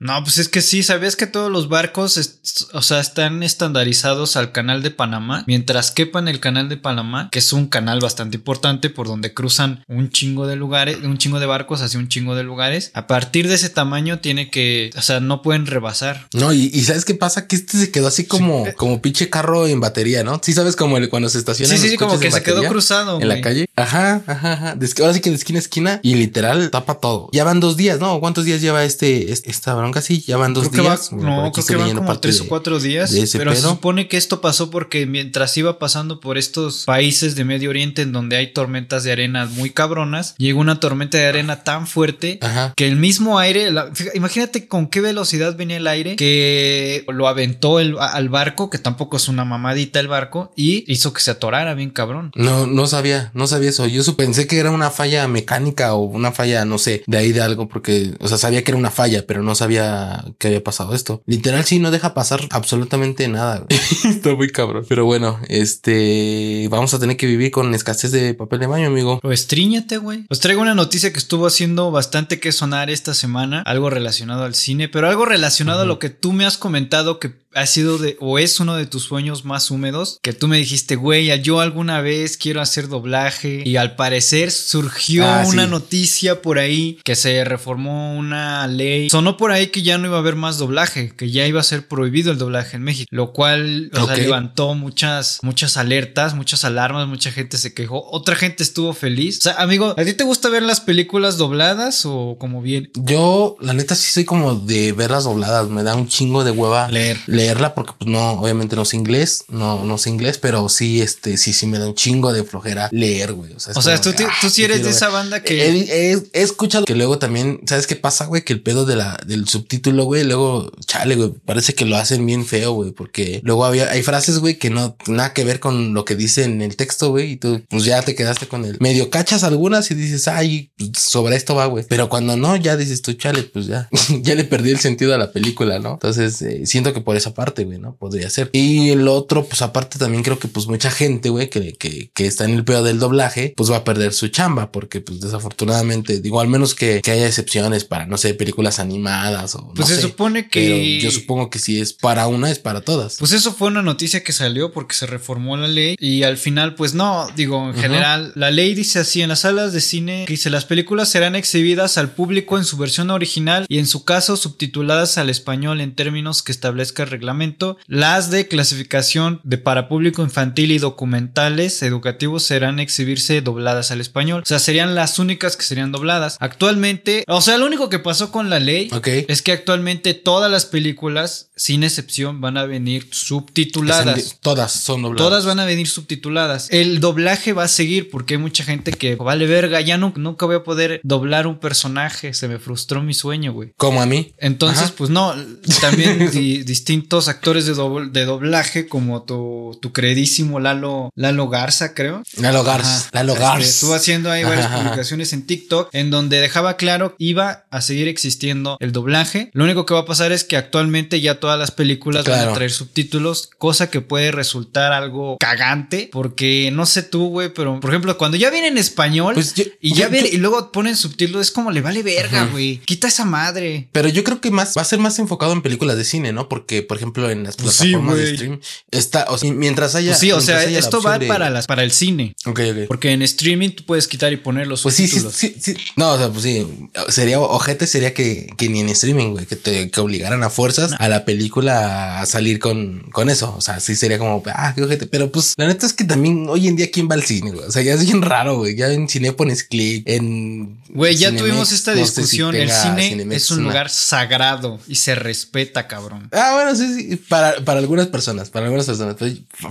No, 0.00 0.22
pues 0.22 0.38
es 0.38 0.48
que 0.48 0.60
sí, 0.60 0.82
¿sabías 0.82 1.16
que 1.16 1.26
todos 1.26 1.50
los 1.50 1.68
barcos, 1.68 2.40
o 2.72 2.82
sea, 2.82 3.00
están 3.00 3.42
estandarizados 3.42 4.36
al 4.36 4.52
canal 4.52 4.82
de 4.82 4.90
Panamá? 4.90 5.44
Mientras 5.46 5.90
quepan 5.90 6.28
el 6.28 6.40
canal 6.40 6.68
de 6.68 6.76
Panamá, 6.76 7.28
que 7.30 7.38
es 7.38 7.52
un 7.52 7.68
canal 7.68 8.00
bastante 8.00 8.36
importante 8.36 8.90
por 8.90 9.06
donde 9.06 9.34
cruzan 9.34 9.84
un 9.86 10.10
chingo 10.10 10.46
de 10.46 10.56
lugares, 10.56 10.98
un 11.02 11.18
chingo 11.18 11.40
de 11.40 11.46
barcos 11.46 11.82
hacia 11.82 12.00
un 12.00 12.08
chingo 12.08 12.17
de 12.34 12.42
lugares. 12.42 12.90
A 12.94 13.06
partir 13.06 13.48
de 13.48 13.54
ese 13.54 13.70
tamaño 13.70 14.20
tiene 14.20 14.50
que, 14.50 14.90
o 14.96 15.02
sea, 15.02 15.20
no 15.20 15.42
pueden 15.42 15.66
rebasar. 15.66 16.28
No, 16.34 16.52
y, 16.52 16.70
y 16.72 16.80
sabes 16.82 17.04
qué 17.04 17.14
pasa? 17.14 17.46
Que 17.46 17.56
este 17.56 17.78
se 17.78 17.90
quedó 17.90 18.06
así 18.08 18.24
como, 18.24 18.66
como 18.76 19.00
pinche 19.02 19.30
carro 19.30 19.66
en 19.66 19.80
batería, 19.80 20.24
¿no? 20.24 20.40
Sí, 20.42 20.52
sabes 20.52 20.76
como 20.76 20.96
el, 20.96 21.08
cuando 21.08 21.28
se 21.28 21.38
estaciona. 21.38 21.72
Sí, 21.74 21.78
sí, 21.80 21.88
sí, 21.90 21.96
como 21.96 22.18
que 22.18 22.30
se 22.30 22.42
quedó 22.42 22.62
cruzado. 22.64 23.20
En 23.20 23.28
la 23.28 23.40
calle. 23.40 23.66
Ajá, 23.76 24.22
ajá, 24.26 24.52
ajá. 24.52 24.74
De 24.74 24.86
esqui- 24.86 25.00
ahora 25.02 25.14
sí 25.14 25.20
que 25.20 25.30
de 25.30 25.36
esquina 25.36 25.58
a 25.58 25.62
esquina 25.62 26.00
y 26.02 26.14
literal 26.14 26.70
tapa 26.70 26.94
todo. 27.00 27.28
Ya 27.32 27.44
van 27.44 27.60
dos 27.60 27.76
días, 27.76 28.00
¿no? 28.00 28.18
¿Cuántos 28.20 28.44
días 28.44 28.60
lleva 28.60 28.84
este, 28.84 29.32
este- 29.32 29.50
esta 29.50 29.74
bronca? 29.74 30.00
Sí, 30.02 30.22
ya 30.26 30.36
van 30.36 30.54
dos 30.54 30.68
Creo 30.68 30.82
que 30.82 30.88
va- 30.88 30.94
días. 30.96 31.10
Bueno, 31.10 31.36
por 31.36 31.44
no, 31.46 31.52
creo 31.52 31.66
que 31.66 31.76
van 31.76 31.94
como 31.96 32.18
tres 32.20 32.40
o 32.40 32.46
cuatro 32.48 32.80
días. 32.80 33.10
de 33.12 33.28
Pero 33.38 33.54
se 33.54 33.62
supone 33.62 34.08
que 34.08 34.16
esto 34.16 34.40
pasó 34.40 34.70
porque 34.70 35.06
mientras 35.06 35.56
iba 35.56 35.78
pasando 35.78 36.20
por 36.20 36.38
estos 36.38 36.84
países 36.84 37.34
de 37.36 37.44
Medio 37.44 37.70
Oriente 37.70 38.02
en 38.02 38.12
donde 38.12 38.36
hay 38.36 38.52
tormentas 38.52 39.04
de 39.04 39.12
arena 39.12 39.46
muy 39.46 39.70
cabronas, 39.70 40.34
llegó 40.38 40.60
una 40.60 40.80
tormenta 40.80 41.18
de 41.18 41.26
arena 41.26 41.62
tan 41.64 41.86
fuerte 41.86 42.07
Ajá. 42.40 42.72
que 42.76 42.86
el 42.86 42.96
mismo 42.96 43.38
aire, 43.38 43.70
la- 43.70 43.90
imagínate 44.14 44.68
con 44.68 44.86
qué 44.88 45.00
velocidad 45.00 45.56
venía 45.56 45.76
el 45.76 45.86
aire 45.86 46.16
que 46.16 47.04
lo 47.08 47.28
aventó 47.28 47.80
el- 47.80 47.96
al 47.98 48.28
barco, 48.28 48.70
que 48.70 48.78
tampoco 48.78 49.16
es 49.16 49.28
una 49.28 49.44
mamadita 49.44 50.00
el 50.00 50.08
barco, 50.08 50.52
y 50.56 50.84
hizo 50.92 51.12
que 51.12 51.20
se 51.20 51.30
atorara 51.30 51.74
bien 51.74 51.90
cabrón. 51.90 52.32
No, 52.34 52.66
no 52.66 52.86
sabía, 52.86 53.30
no 53.34 53.46
sabía 53.46 53.70
eso. 53.70 53.86
Yo 53.86 54.02
pensé 54.16 54.46
que 54.46 54.58
era 54.58 54.70
una 54.70 54.90
falla 54.90 55.26
mecánica 55.28 55.94
o 55.94 56.04
una 56.04 56.32
falla, 56.32 56.64
no 56.64 56.78
sé, 56.78 57.02
de 57.06 57.18
ahí 57.18 57.32
de 57.32 57.40
algo, 57.42 57.68
porque, 57.68 58.12
o 58.20 58.28
sea, 58.28 58.38
sabía 58.38 58.62
que 58.64 58.70
era 58.70 58.78
una 58.78 58.90
falla, 58.90 59.24
pero 59.26 59.42
no 59.42 59.54
sabía 59.54 60.24
que 60.38 60.48
había 60.48 60.64
pasado 60.64 60.94
esto. 60.94 61.22
Literal, 61.26 61.64
sí, 61.64 61.78
no 61.78 61.90
deja 61.90 62.14
pasar 62.14 62.40
absolutamente 62.50 63.28
nada. 63.28 63.64
Está 64.04 64.34
muy 64.34 64.48
cabrón. 64.50 64.84
Pero 64.88 65.04
bueno, 65.04 65.38
este, 65.48 66.66
vamos 66.70 66.92
a 66.94 66.98
tener 66.98 67.16
que 67.16 67.26
vivir 67.26 67.50
con 67.50 67.74
escasez 67.74 68.10
de 68.12 68.34
papel 68.34 68.60
de 68.60 68.66
baño, 68.66 68.86
amigo. 68.86 69.20
O 69.22 69.32
estríñate, 69.32 69.98
güey. 69.98 70.24
Os 70.28 70.40
traigo 70.40 70.60
una 70.62 70.74
noticia 70.74 71.12
que 71.12 71.18
estuvo 71.18 71.46
haciendo 71.46 71.90
bastante 71.98 72.38
que 72.38 72.52
sonar 72.52 72.90
esta 72.90 73.12
semana, 73.12 73.62
algo 73.66 73.90
relacionado 73.90 74.44
al 74.44 74.54
cine, 74.54 74.88
pero 74.88 75.08
algo 75.08 75.24
relacionado 75.24 75.82
a 75.82 75.84
lo 75.84 75.98
que 75.98 76.10
tú 76.10 76.32
me 76.32 76.46
has 76.46 76.56
comentado 76.56 77.18
que 77.18 77.34
ha 77.54 77.66
sido 77.66 77.98
de 77.98 78.16
o 78.20 78.38
es 78.38 78.60
uno 78.60 78.76
de 78.76 78.86
tus 78.86 79.04
sueños 79.04 79.44
más 79.44 79.70
húmedos, 79.70 80.18
que 80.22 80.32
tú 80.32 80.48
me 80.48 80.58
dijiste, 80.58 80.96
güey, 80.96 81.40
yo 81.42 81.60
alguna 81.60 82.00
vez 82.00 82.36
quiero 82.36 82.60
hacer 82.60 82.88
doblaje 82.88 83.62
y 83.64 83.76
al 83.76 83.96
parecer 83.96 84.50
surgió 84.50 85.26
Ah, 85.26 85.44
una 85.46 85.64
sí. 85.64 85.70
noticia 85.70 86.42
por 86.42 86.58
ahí 86.58 86.98
que 87.04 87.16
se 87.16 87.44
reformó 87.44 88.16
una 88.16 88.66
ley. 88.66 89.08
Sonó 89.10 89.36
por 89.36 89.50
ahí 89.52 89.68
que 89.68 89.82
ya 89.82 89.98
no 89.98 90.06
iba 90.06 90.16
a 90.16 90.20
haber 90.20 90.36
más 90.36 90.58
doblaje, 90.58 91.12
que 91.16 91.30
ya 91.30 91.46
iba 91.46 91.60
a 91.60 91.64
ser 91.64 91.88
prohibido 91.88 92.30
el 92.32 92.38
doblaje 92.38 92.76
en 92.76 92.82
México, 92.82 93.08
lo 93.10 93.32
cual 93.32 93.90
o 93.92 94.04
sea, 94.04 94.14
Ok. 94.14 94.18
levantó 94.20 94.74
muchas 94.74 95.38
muchas 95.42 95.76
alertas, 95.76 96.34
muchas 96.34 96.64
alarmas, 96.64 97.08
mucha 97.08 97.30
gente 97.32 97.56
se 97.58 97.74
quejó, 97.74 98.08
otra 98.10 98.36
gente 98.36 98.62
estuvo 98.62 98.92
feliz. 98.92 99.38
O 99.38 99.42
sea, 99.42 99.54
amigo, 99.54 99.94
¿a 99.96 100.04
ti 100.04 100.12
te 100.14 100.24
gusta 100.24 100.48
ver 100.48 100.62
las 100.62 100.80
películas 100.80 101.36
dobladas 101.38 102.02
o 102.04 102.36
como 102.38 102.62
bien 102.62 102.90
Yo, 102.94 103.56
la 103.60 103.72
neta, 103.72 103.94
sí 103.94 104.10
soy 104.12 104.24
como 104.24 104.54
de 104.54 104.92
ver 104.92 105.10
las 105.10 105.24
dobladas. 105.24 105.68
Me 105.68 105.82
da 105.82 105.94
un 105.94 106.08
chingo 106.08 106.44
de 106.44 106.50
hueva 106.50 106.90
leer? 106.90 107.18
Leerla 107.38 107.74
porque 107.74 107.92
pues 107.98 108.10
no, 108.10 108.32
obviamente 108.32 108.76
no 108.76 108.84
sé 108.84 108.96
inglés, 108.96 109.44
no, 109.48 109.84
no 109.84 109.98
sé 109.98 110.10
inglés, 110.10 110.38
pero 110.38 110.68
sí, 110.68 111.00
este, 111.00 111.36
sí, 111.36 111.52
sí 111.52 111.66
me 111.66 111.78
da 111.78 111.86
un 111.86 111.94
chingo 111.94 112.32
de 112.32 112.44
flojera 112.44 112.88
leer, 112.92 113.32
güey. 113.32 113.52
O 113.52 113.60
sea, 113.60 113.74
o 113.76 113.82
sea 113.82 114.00
tú, 114.00 114.12
tú, 114.12 114.24
ah, 114.28 114.50
sí 114.50 114.64
eres 114.64 114.82
de 114.82 114.90
esa 114.90 115.08
banda 115.08 115.42
que... 115.42 115.68
He, 115.68 116.12
he, 116.12 116.42
escuchado 116.42 116.84
que 116.84 116.94
luego 116.94 117.18
también, 117.18 117.60
¿sabes 117.66 117.86
qué 117.86 117.96
pasa, 117.96 118.26
güey? 118.26 118.42
Que 118.42 118.52
el 118.52 118.62
pedo 118.62 118.84
de 118.84 118.96
la, 118.96 119.18
del 119.26 119.48
subtítulo, 119.48 120.04
güey, 120.04 120.24
luego, 120.24 120.70
chale, 120.86 121.16
güey, 121.16 121.32
parece 121.44 121.74
que 121.74 121.84
lo 121.84 121.96
hacen 121.96 122.24
bien 122.26 122.44
feo, 122.44 122.72
güey, 122.72 122.90
porque 122.90 123.40
luego 123.44 123.64
había, 123.64 123.90
hay 123.90 124.02
frases, 124.02 124.38
güey, 124.38 124.58
que 124.58 124.70
no, 124.70 124.96
nada 125.06 125.32
que 125.32 125.44
ver 125.44 125.60
con 125.60 125.94
lo 125.94 126.04
que 126.04 126.16
dice 126.16 126.44
en 126.44 126.62
el 126.62 126.76
texto, 126.76 127.10
güey, 127.10 127.32
y 127.32 127.36
tú, 127.36 127.62
pues 127.68 127.84
ya 127.84 128.02
te 128.02 128.14
quedaste 128.14 128.48
con 128.48 128.64
el 128.64 128.76
medio 128.80 129.10
cachas 129.10 129.44
algunas 129.44 129.90
y 129.90 129.94
dices, 129.94 130.28
ay, 130.28 130.70
pues, 130.76 130.90
sobre 130.98 131.36
esto 131.36 131.54
va, 131.54 131.66
güey. 131.66 131.84
Pero 131.88 132.08
cuando 132.08 132.36
no, 132.36 132.56
ya 132.56 132.76
dices 132.76 133.02
tú, 133.02 133.12
chale, 133.14 133.42
pues 133.42 133.66
ya, 133.66 133.88
ya 134.22 134.34
le 134.34 134.44
perdí 134.44 134.70
el 134.70 134.78
sentido 134.78 135.14
a 135.14 135.18
la 135.18 135.32
película, 135.32 135.78
¿no? 135.78 135.94
Entonces, 135.94 136.40
eh, 136.42 136.66
siento 136.66 136.92
que 136.92 137.00
por 137.00 137.16
esa 137.28 137.34
parte, 137.34 137.64
güey, 137.64 137.78
¿no? 137.78 137.96
Podría 137.96 138.30
ser. 138.30 138.50
Y 138.52 138.90
el 138.90 139.08
otro, 139.08 139.44
pues 139.44 139.62
aparte 139.62 139.98
también 139.98 140.22
creo 140.22 140.38
que 140.38 140.48
pues 140.48 140.66
mucha 140.66 140.90
gente, 140.90 141.28
güey, 141.28 141.50
que, 141.50 141.74
que, 141.74 142.10
que 142.14 142.26
está 142.26 142.44
en 142.44 142.52
el 142.52 142.64
pedo 142.64 142.82
del 142.82 142.98
doblaje, 142.98 143.54
pues 143.56 143.70
va 143.70 143.78
a 143.78 143.84
perder 143.84 144.12
su 144.12 144.28
chamba, 144.28 144.72
porque 144.72 145.00
pues 145.00 145.20
desafortunadamente, 145.20 146.20
digo, 146.20 146.40
al 146.40 146.48
menos 146.48 146.74
que, 146.74 147.00
que 147.02 147.10
haya 147.10 147.26
excepciones 147.26 147.84
para, 147.84 148.06
no 148.06 148.16
sé, 148.16 148.34
películas 148.34 148.78
animadas 148.78 149.54
o... 149.54 149.72
Pues 149.74 149.88
se 149.88 150.00
supone 150.00 150.48
que... 150.48 151.00
yo 151.00 151.10
supongo 151.10 151.50
que 151.50 151.58
si 151.58 151.80
es 151.80 151.92
para 151.92 152.26
una, 152.26 152.50
es 152.50 152.58
para 152.58 152.80
todas. 152.80 153.16
Pues 153.18 153.32
eso 153.32 153.52
fue 153.52 153.68
una 153.68 153.82
noticia 153.82 154.22
que 154.22 154.32
salió 154.32 154.72
porque 154.72 154.94
se 154.94 155.06
reformó 155.06 155.56
la 155.56 155.68
ley 155.68 155.96
y 155.98 156.22
al 156.22 156.38
final, 156.38 156.74
pues 156.74 156.94
no, 156.94 157.28
digo, 157.36 157.68
en 157.68 157.74
general, 157.74 158.32
la 158.34 158.50
ley 158.50 158.74
dice 158.74 159.00
así 159.00 159.22
en 159.22 159.28
las 159.28 159.40
salas 159.40 159.72
de 159.72 159.80
cine, 159.80 160.24
que 160.26 160.34
dice 160.34 160.50
las 160.50 160.64
películas 160.64 161.08
serán 161.08 161.34
exhibidas 161.34 161.98
al 161.98 162.10
público 162.10 162.58
en 162.58 162.64
su 162.64 162.76
versión 162.76 163.10
original 163.10 163.66
y 163.68 163.78
en 163.78 163.86
su 163.86 164.04
caso 164.04 164.36
subtituladas 164.36 165.18
al 165.18 165.30
español 165.30 165.80
en 165.80 165.94
términos 165.94 166.42
que 166.42 166.52
establezca 166.52 167.04
reglamento. 167.18 167.76
Las 167.86 168.30
de 168.30 168.48
clasificación 168.48 169.40
de 169.44 169.58
para 169.58 169.88
público 169.88 170.22
infantil 170.22 170.70
y 170.70 170.78
documentales 170.78 171.82
educativos 171.82 172.44
serán 172.44 172.78
exhibirse 172.78 173.40
dobladas 173.40 173.90
al 173.90 174.00
español. 174.00 174.42
O 174.42 174.46
sea, 174.46 174.58
serían 174.58 174.94
las 174.94 175.18
únicas 175.18 175.56
que 175.56 175.64
serían 175.64 175.92
dobladas. 175.92 176.36
Actualmente, 176.40 177.24
o 177.26 177.40
sea, 177.40 177.58
lo 177.58 177.66
único 177.66 177.88
que 177.88 177.98
pasó 177.98 178.30
con 178.30 178.50
la 178.50 178.60
ley 178.60 178.90
es 179.28 179.42
que 179.42 179.52
actualmente 179.52 180.14
todas 180.14 180.50
las 180.50 180.66
películas, 180.66 181.50
sin 181.56 181.82
excepción, 181.82 182.40
van 182.40 182.56
a 182.56 182.64
venir 182.64 183.08
subtituladas. 183.10 184.38
Todas 184.40 184.72
son 184.72 185.02
dobladas. 185.02 185.28
Todas 185.28 185.46
van 185.46 185.60
a 185.60 185.64
venir 185.64 185.88
subtituladas. 185.88 186.68
El 186.70 187.00
doblaje 187.00 187.52
va 187.52 187.64
a 187.64 187.68
seguir 187.68 188.10
porque 188.10 188.34
hay 188.34 188.40
mucha 188.40 188.64
gente 188.64 188.92
que 188.92 189.16
vale 189.16 189.46
verga, 189.46 189.80
ya 189.80 189.98
no, 189.98 190.12
nunca 190.16 190.46
voy 190.46 190.56
a 190.56 190.64
poder 190.64 191.00
doblar 191.02 191.46
un 191.46 191.58
personaje, 191.58 192.32
se 192.34 192.48
me 192.48 192.58
frustró 192.58 193.02
mi 193.02 193.14
sueño, 193.14 193.52
güey. 193.52 193.72
Como 193.76 194.00
a 194.00 194.06
mí. 194.06 194.32
Entonces, 194.38 194.92
pues 194.92 195.10
no, 195.10 195.34
también 195.80 196.30
distintos 197.08 197.28
actores 197.28 197.64
de, 197.64 197.72
de 198.10 198.24
doblaje 198.26 198.86
como 198.86 199.22
tu, 199.22 199.78
tu 199.80 199.92
queridísimo 199.94 200.60
Lalo, 200.60 201.10
Lalo 201.14 201.48
Garza, 201.48 201.94
creo. 201.94 202.22
Lalo 202.36 202.64
Garza. 202.64 203.08
Lalo 203.12 203.32
este, 203.32 203.44
Garza. 203.44 203.68
Estuvo 203.68 203.94
haciendo 203.94 204.30
ahí 204.30 204.44
varias 204.44 204.66
publicaciones 204.66 205.32
en 205.32 205.46
TikTok 205.46 205.88
en 205.92 206.10
donde 206.10 206.38
dejaba 206.38 206.76
claro 206.76 207.14
iba 207.16 207.64
a 207.70 207.80
seguir 207.80 208.08
existiendo 208.08 208.76
el 208.80 208.92
doblaje. 208.92 209.50
Lo 209.54 209.64
único 209.64 209.86
que 209.86 209.94
va 209.94 210.00
a 210.00 210.04
pasar 210.04 210.32
es 210.32 210.44
que 210.44 210.58
actualmente 210.58 211.22
ya 211.22 211.40
todas 211.40 211.58
las 211.58 211.70
películas 211.70 212.26
van 212.26 212.46
a 212.46 212.52
traer 212.52 212.70
subtítulos, 212.70 213.48
cosa 213.56 213.88
que 213.88 214.02
puede 214.02 214.30
resultar 214.30 214.92
algo 214.92 215.38
cagante 215.40 216.10
porque 216.12 216.68
no 216.74 216.84
sé 216.84 217.02
tú, 217.02 217.30
güey, 217.30 217.48
pero 217.48 217.80
por 217.80 217.88
ejemplo, 217.88 218.18
cuando 218.18 218.36
ya 218.36 218.50
viene 218.50 218.68
en 218.68 218.76
español 218.76 219.32
pues 219.32 219.54
y 219.80 219.94
ya 219.94 220.08
viene 220.08 220.28
y 220.28 220.36
luego 220.36 220.72
ponen 220.72 220.94
subtítulos, 220.94 221.40
es 221.46 221.52
como 221.52 221.70
le 221.70 221.80
vale 221.80 222.02
verga, 222.02 222.44
güey. 222.52 222.78
Quita 222.84 223.08
esa 223.08 223.24
madre. 223.24 223.88
Pero 223.92 224.08
yo 224.08 224.24
creo 224.24 224.42
que 224.42 224.50
más 224.50 224.74
va 224.76 224.82
a 224.82 224.84
ser 224.84 224.98
más 224.98 225.18
enfocado 225.18 225.54
en 225.54 225.62
películas 225.62 225.96
de 225.96 226.04
cine, 226.04 226.32
¿no? 226.32 226.50
Porque, 226.50 226.82
por 226.82 226.97
ejemplo, 226.98 227.30
en 227.30 227.44
las 227.44 227.56
pues 227.56 227.76
plataformas 227.76 228.16
de 228.16 228.34
stream 228.34 228.60
está, 228.90 229.26
o 229.28 229.38
sea, 229.38 229.52
mientras 229.52 229.94
haya. 229.94 230.10
Pues 230.10 230.20
sí, 230.20 230.32
o 230.32 230.40
sea, 230.40 230.64
esto 230.64 231.00
va 231.02 231.18
para 231.18 231.50
las 231.50 231.66
para 231.66 231.82
el 231.82 231.92
cine. 231.92 232.34
Ok, 232.46 232.60
ok. 232.70 232.76
Porque 232.88 233.12
en 233.12 233.22
streaming 233.22 233.70
tú 233.70 233.84
puedes 233.84 234.08
quitar 234.08 234.32
y 234.32 234.36
poner 234.36 234.66
los 234.66 234.82
pues 234.82 234.96
subtítulos. 234.96 235.34
Sí, 235.34 235.54
sí, 235.60 235.74
sí, 235.74 235.82
No, 235.96 236.12
o 236.12 236.18
sea, 236.18 236.28
pues 236.28 236.42
sí. 236.42 236.66
Sería 237.08 237.40
ojete, 237.40 237.86
sería 237.86 238.14
que, 238.14 238.52
que 238.56 238.68
ni 238.68 238.80
en 238.80 238.88
streaming, 238.90 239.30
güey, 239.30 239.46
que 239.46 239.56
te 239.56 239.90
que 239.90 240.00
obligaran 240.00 240.42
a 240.42 240.50
fuerzas 240.50 240.92
a 240.98 241.08
la 241.08 241.24
película 241.24 242.20
a 242.20 242.26
salir 242.26 242.58
con, 242.58 243.08
con 243.12 243.30
eso. 243.30 243.54
O 243.56 243.60
sea, 243.60 243.80
sí 243.80 243.96
sería 243.96 244.18
como, 244.18 244.42
ah, 244.46 244.72
qué 244.74 244.82
ojete. 244.82 245.06
Pero 245.06 245.30
pues 245.32 245.54
la 245.56 245.66
neta 245.66 245.86
es 245.86 245.92
que 245.92 246.04
también 246.04 246.46
hoy 246.48 246.68
en 246.68 246.76
día, 246.76 246.90
¿quién 246.90 247.08
va 247.08 247.14
al 247.14 247.22
cine, 247.22 247.52
güey? 247.52 247.66
O 247.66 247.72
sea, 247.72 247.82
ya 247.82 247.94
es 247.94 248.04
bien 248.04 248.22
raro, 248.22 248.58
güey. 248.58 248.76
Ya 248.76 248.88
en 248.92 249.08
cine 249.08 249.32
pones 249.32 249.62
clic, 249.64 250.04
en. 250.06 250.78
Güey, 250.88 251.16
ya 251.16 251.34
tuvimos 251.34 251.72
esta 251.72 251.94
discusión. 251.94 252.54
el 252.54 252.70
cine 252.70 253.26
es 253.34 253.50
un 253.50 253.64
lugar 253.64 253.90
sagrado 253.90 254.80
y 254.88 254.96
se 254.96 255.14
respeta, 255.14 255.86
cabrón. 255.86 256.28
Ah, 256.32 256.52
bueno, 256.54 256.74
sí, 256.74 256.87
Para, 257.28 257.64
para 257.64 257.80
algunas 257.80 258.06
personas, 258.06 258.50
para 258.50 258.66
algunas 258.66 258.86
personas. 258.86 259.16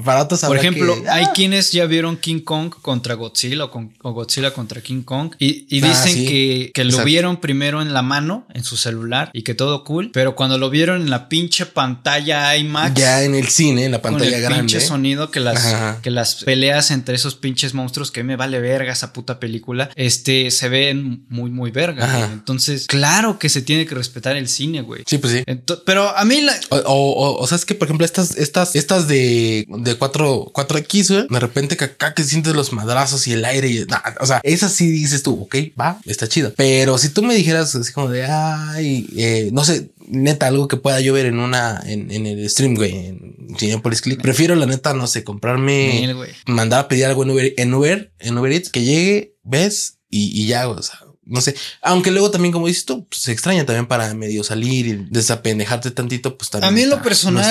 para 0.04 0.24
otras, 0.24 0.42
Por 0.46 0.58
ejemplo, 0.58 0.96
hay 1.10 1.26
ah. 1.26 1.32
quienes 1.34 1.72
ya 1.72 1.86
vieron 1.86 2.18
King 2.18 2.42
Kong 2.42 2.70
contra 2.82 3.16
Godzilla 3.16 3.66
o, 3.66 3.72
con, 3.72 3.94
Godzilla 4.02 4.52
contra 4.52 4.82
King 4.82 5.04
Kong 5.04 5.34
y, 5.40 5.66
y 5.70 5.84
ah, 5.84 5.88
dicen 5.88 6.26
que, 6.26 6.72
que 6.74 6.84
lo 6.84 7.04
vieron 7.04 7.38
primero 7.38 7.82
en 7.82 7.94
la 7.94 8.02
mano, 8.02 8.46
en 8.54 8.64
su 8.64 8.78
celular 8.78 9.30
y 9.34 9.44
que 9.44 9.54
todo 9.54 9.84
cool, 9.84 10.12
pero 10.14 10.36
cuando 10.36 10.58
lo 10.58 10.70
vieron 10.70 11.02
en 11.02 11.10
la 11.10 11.30
pinche 11.30 11.66
pantalla 11.66 12.56
IMAX. 12.58 13.00
Ya 13.00 13.24
en 13.24 13.36
el 13.36 13.48
cine, 13.48 13.86
en 13.86 13.92
la 13.92 14.02
pantalla 14.02 14.26
con 14.26 14.34
el 14.34 14.42
grande. 14.42 14.60
pinche 14.60 14.82
sonido 14.82 15.32
que 15.32 15.40
las, 15.40 16.00
que 16.02 16.12
las 16.12 16.44
peleas 16.44 16.92
entre 16.92 17.16
esos 17.16 17.36
pinches 17.36 17.74
monstruos 17.74 18.12
que 18.12 18.24
me 18.24 18.36
vale 18.36 18.60
verga 18.60 18.94
esa 18.94 19.14
puta 19.14 19.40
película, 19.40 19.90
este, 19.96 20.52
se 20.52 20.70
ven 20.70 21.26
muy, 21.30 21.50
muy 21.50 21.72
verga. 21.72 22.30
Entonces, 22.32 22.88
claro 22.88 23.40
que 23.40 23.50
se 23.50 23.62
tiene 23.62 23.86
que 23.86 23.96
respetar 23.96 24.36
el 24.36 24.48
cine, 24.48 24.82
güey. 24.82 25.04
Sí, 25.06 25.18
pues 25.18 25.34
sí. 25.34 25.44
pero 25.86 26.16
a 26.16 26.26
mí 26.26 26.42
la... 26.42 26.54
O, 26.70 26.78
o, 26.78 27.07
o, 27.14 27.48
sea, 27.48 27.56
es 27.56 27.66
que, 27.66 27.76
por 27.76 27.88
ejemplo, 27.88 28.06
estas, 28.06 28.38
estas, 28.38 28.76
estas 28.76 29.08
de, 29.08 29.66
de 29.68 29.96
4, 29.96 30.52
4X, 30.54 31.10
güey, 31.10 31.28
de 31.30 31.40
repente 31.40 31.78
que 31.78 31.86
acá 31.86 32.14
que 32.14 32.24
sientes 32.24 32.56
los 32.56 32.74
madrazos 32.74 33.28
y 33.28 33.34
el 33.34 33.46
aire 33.46 33.68
y... 33.68 33.86
o 34.20 34.26
sea, 34.26 34.40
esa 34.44 34.70
sí 34.70 34.90
dices 34.90 35.24
tú, 35.24 35.42
ok, 35.42 35.56
va, 35.80 36.00
está 36.06 36.28
chido. 36.28 36.54
Pero 36.56 36.98
si 36.98 37.10
tú 37.10 37.24
me 37.24 37.36
dijeras 37.36 37.76
así 37.76 37.94
como 37.94 38.10
de, 38.10 38.26
ay, 38.26 39.08
eh, 39.16 39.50
no 39.54 39.64
sé, 39.64 39.90
neta, 40.08 40.48
algo 40.48 40.68
que 40.68 40.78
pueda 40.78 41.00
yo 41.00 41.14
ver 41.14 41.26
en 41.26 41.40
una, 41.40 41.82
en, 41.86 42.12
en 42.12 42.26
el 42.26 42.50
stream, 42.50 42.76
güey, 42.76 42.94
en 42.96 43.56
Cinepolis 43.58 44.02
Click. 44.02 44.22
Prefiero, 44.22 44.56
la 44.56 44.66
neta, 44.66 44.94
no 44.94 45.08
sé, 45.08 45.24
comprarme, 45.24 46.14
mandar 46.46 46.82
a 46.82 46.88
pedir 46.88 47.06
algo 47.06 47.24
en 47.24 47.32
Uber, 47.32 47.54
en 47.58 47.74
Uber, 47.74 48.12
en 48.20 48.38
Uber 48.38 48.52
Eats, 48.52 48.70
que 48.70 48.84
llegue, 48.84 49.36
ves 49.44 50.00
y, 50.10 50.42
y 50.42 50.48
ya, 50.48 50.68
o 50.70 50.82
sea, 50.82 51.00
no 51.28 51.42
sé, 51.42 51.56
aunque 51.82 52.12
luego 52.12 52.32
también, 52.32 52.52
como 52.52 52.68
dices 52.68 52.86
tú, 52.86 53.06
pues, 53.06 53.22
se 53.22 53.32
extraña 53.32 53.66
también 53.66 53.86
para 53.86 54.14
medio 54.14 54.44
salir 54.44 54.88
y 54.88 55.08
desapendejarte 55.10 55.92
tantito, 55.92 56.38
pues 56.38 56.50
también. 56.50 56.70
A 56.70 56.72
mí 56.72 56.82
en 56.82 56.90
lo 56.90 57.02
personal 57.02 57.46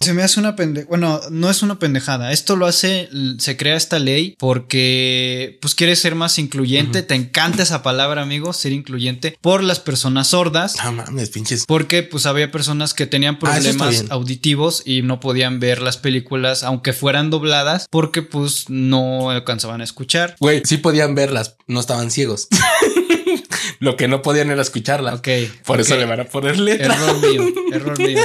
se 0.00 0.12
me 0.12 0.22
hace 0.22 0.40
una 0.40 0.56
pendejada. 0.56 0.88
Bueno, 0.88 1.20
no 1.30 1.50
es 1.50 1.62
una 1.62 1.78
pendejada. 1.78 2.32
Esto 2.32 2.56
lo 2.56 2.66
hace, 2.66 3.08
se 3.38 3.56
crea 3.56 3.76
esta 3.76 3.98
ley 3.98 4.36
porque, 4.38 5.58
pues, 5.60 5.74
quieres 5.74 5.98
ser 6.00 6.14
más 6.14 6.38
incluyente. 6.38 7.02
Te 7.02 7.14
encanta 7.14 7.62
esa 7.62 7.82
palabra, 7.82 8.22
amigo, 8.22 8.52
ser 8.52 8.72
incluyente 8.72 9.38
por 9.40 9.62
las 9.62 9.80
personas 9.80 10.28
sordas. 10.28 10.76
Ah, 10.78 10.90
mames, 10.90 11.30
pinches. 11.30 11.64
Porque, 11.66 12.02
pues, 12.02 12.26
había 12.26 12.50
personas 12.50 12.94
que 12.94 13.06
tenían 13.06 13.36
ah, 13.36 13.38
problemas 13.38 14.04
auditivos 14.10 14.82
y 14.84 15.02
no 15.02 15.20
podían 15.20 15.60
ver 15.60 15.80
las 15.80 15.96
películas, 15.96 16.62
aunque 16.62 16.92
fueran 16.92 17.30
dobladas, 17.30 17.86
porque, 17.90 18.22
pues, 18.22 18.68
no 18.68 19.30
alcanzaban 19.30 19.80
a 19.80 19.84
escuchar. 19.84 20.36
Güey, 20.40 20.62
sí 20.64 20.76
podían 20.76 21.14
verlas, 21.14 21.56
no 21.66 21.80
estaban 21.80 22.10
ciegos. 22.10 22.48
Lo 23.80 23.96
que 23.96 24.08
no 24.08 24.22
podían 24.22 24.50
era 24.50 24.62
escucharla. 24.62 25.14
Ok. 25.14 25.28
Por 25.64 25.80
eso 25.80 25.96
le 25.96 26.04
van 26.04 26.20
a 26.20 26.24
poner 26.24 26.58
letra. 26.58 26.94
Error 26.94 27.20
mío, 27.20 27.52
error 27.72 27.98
mío. 27.98 28.20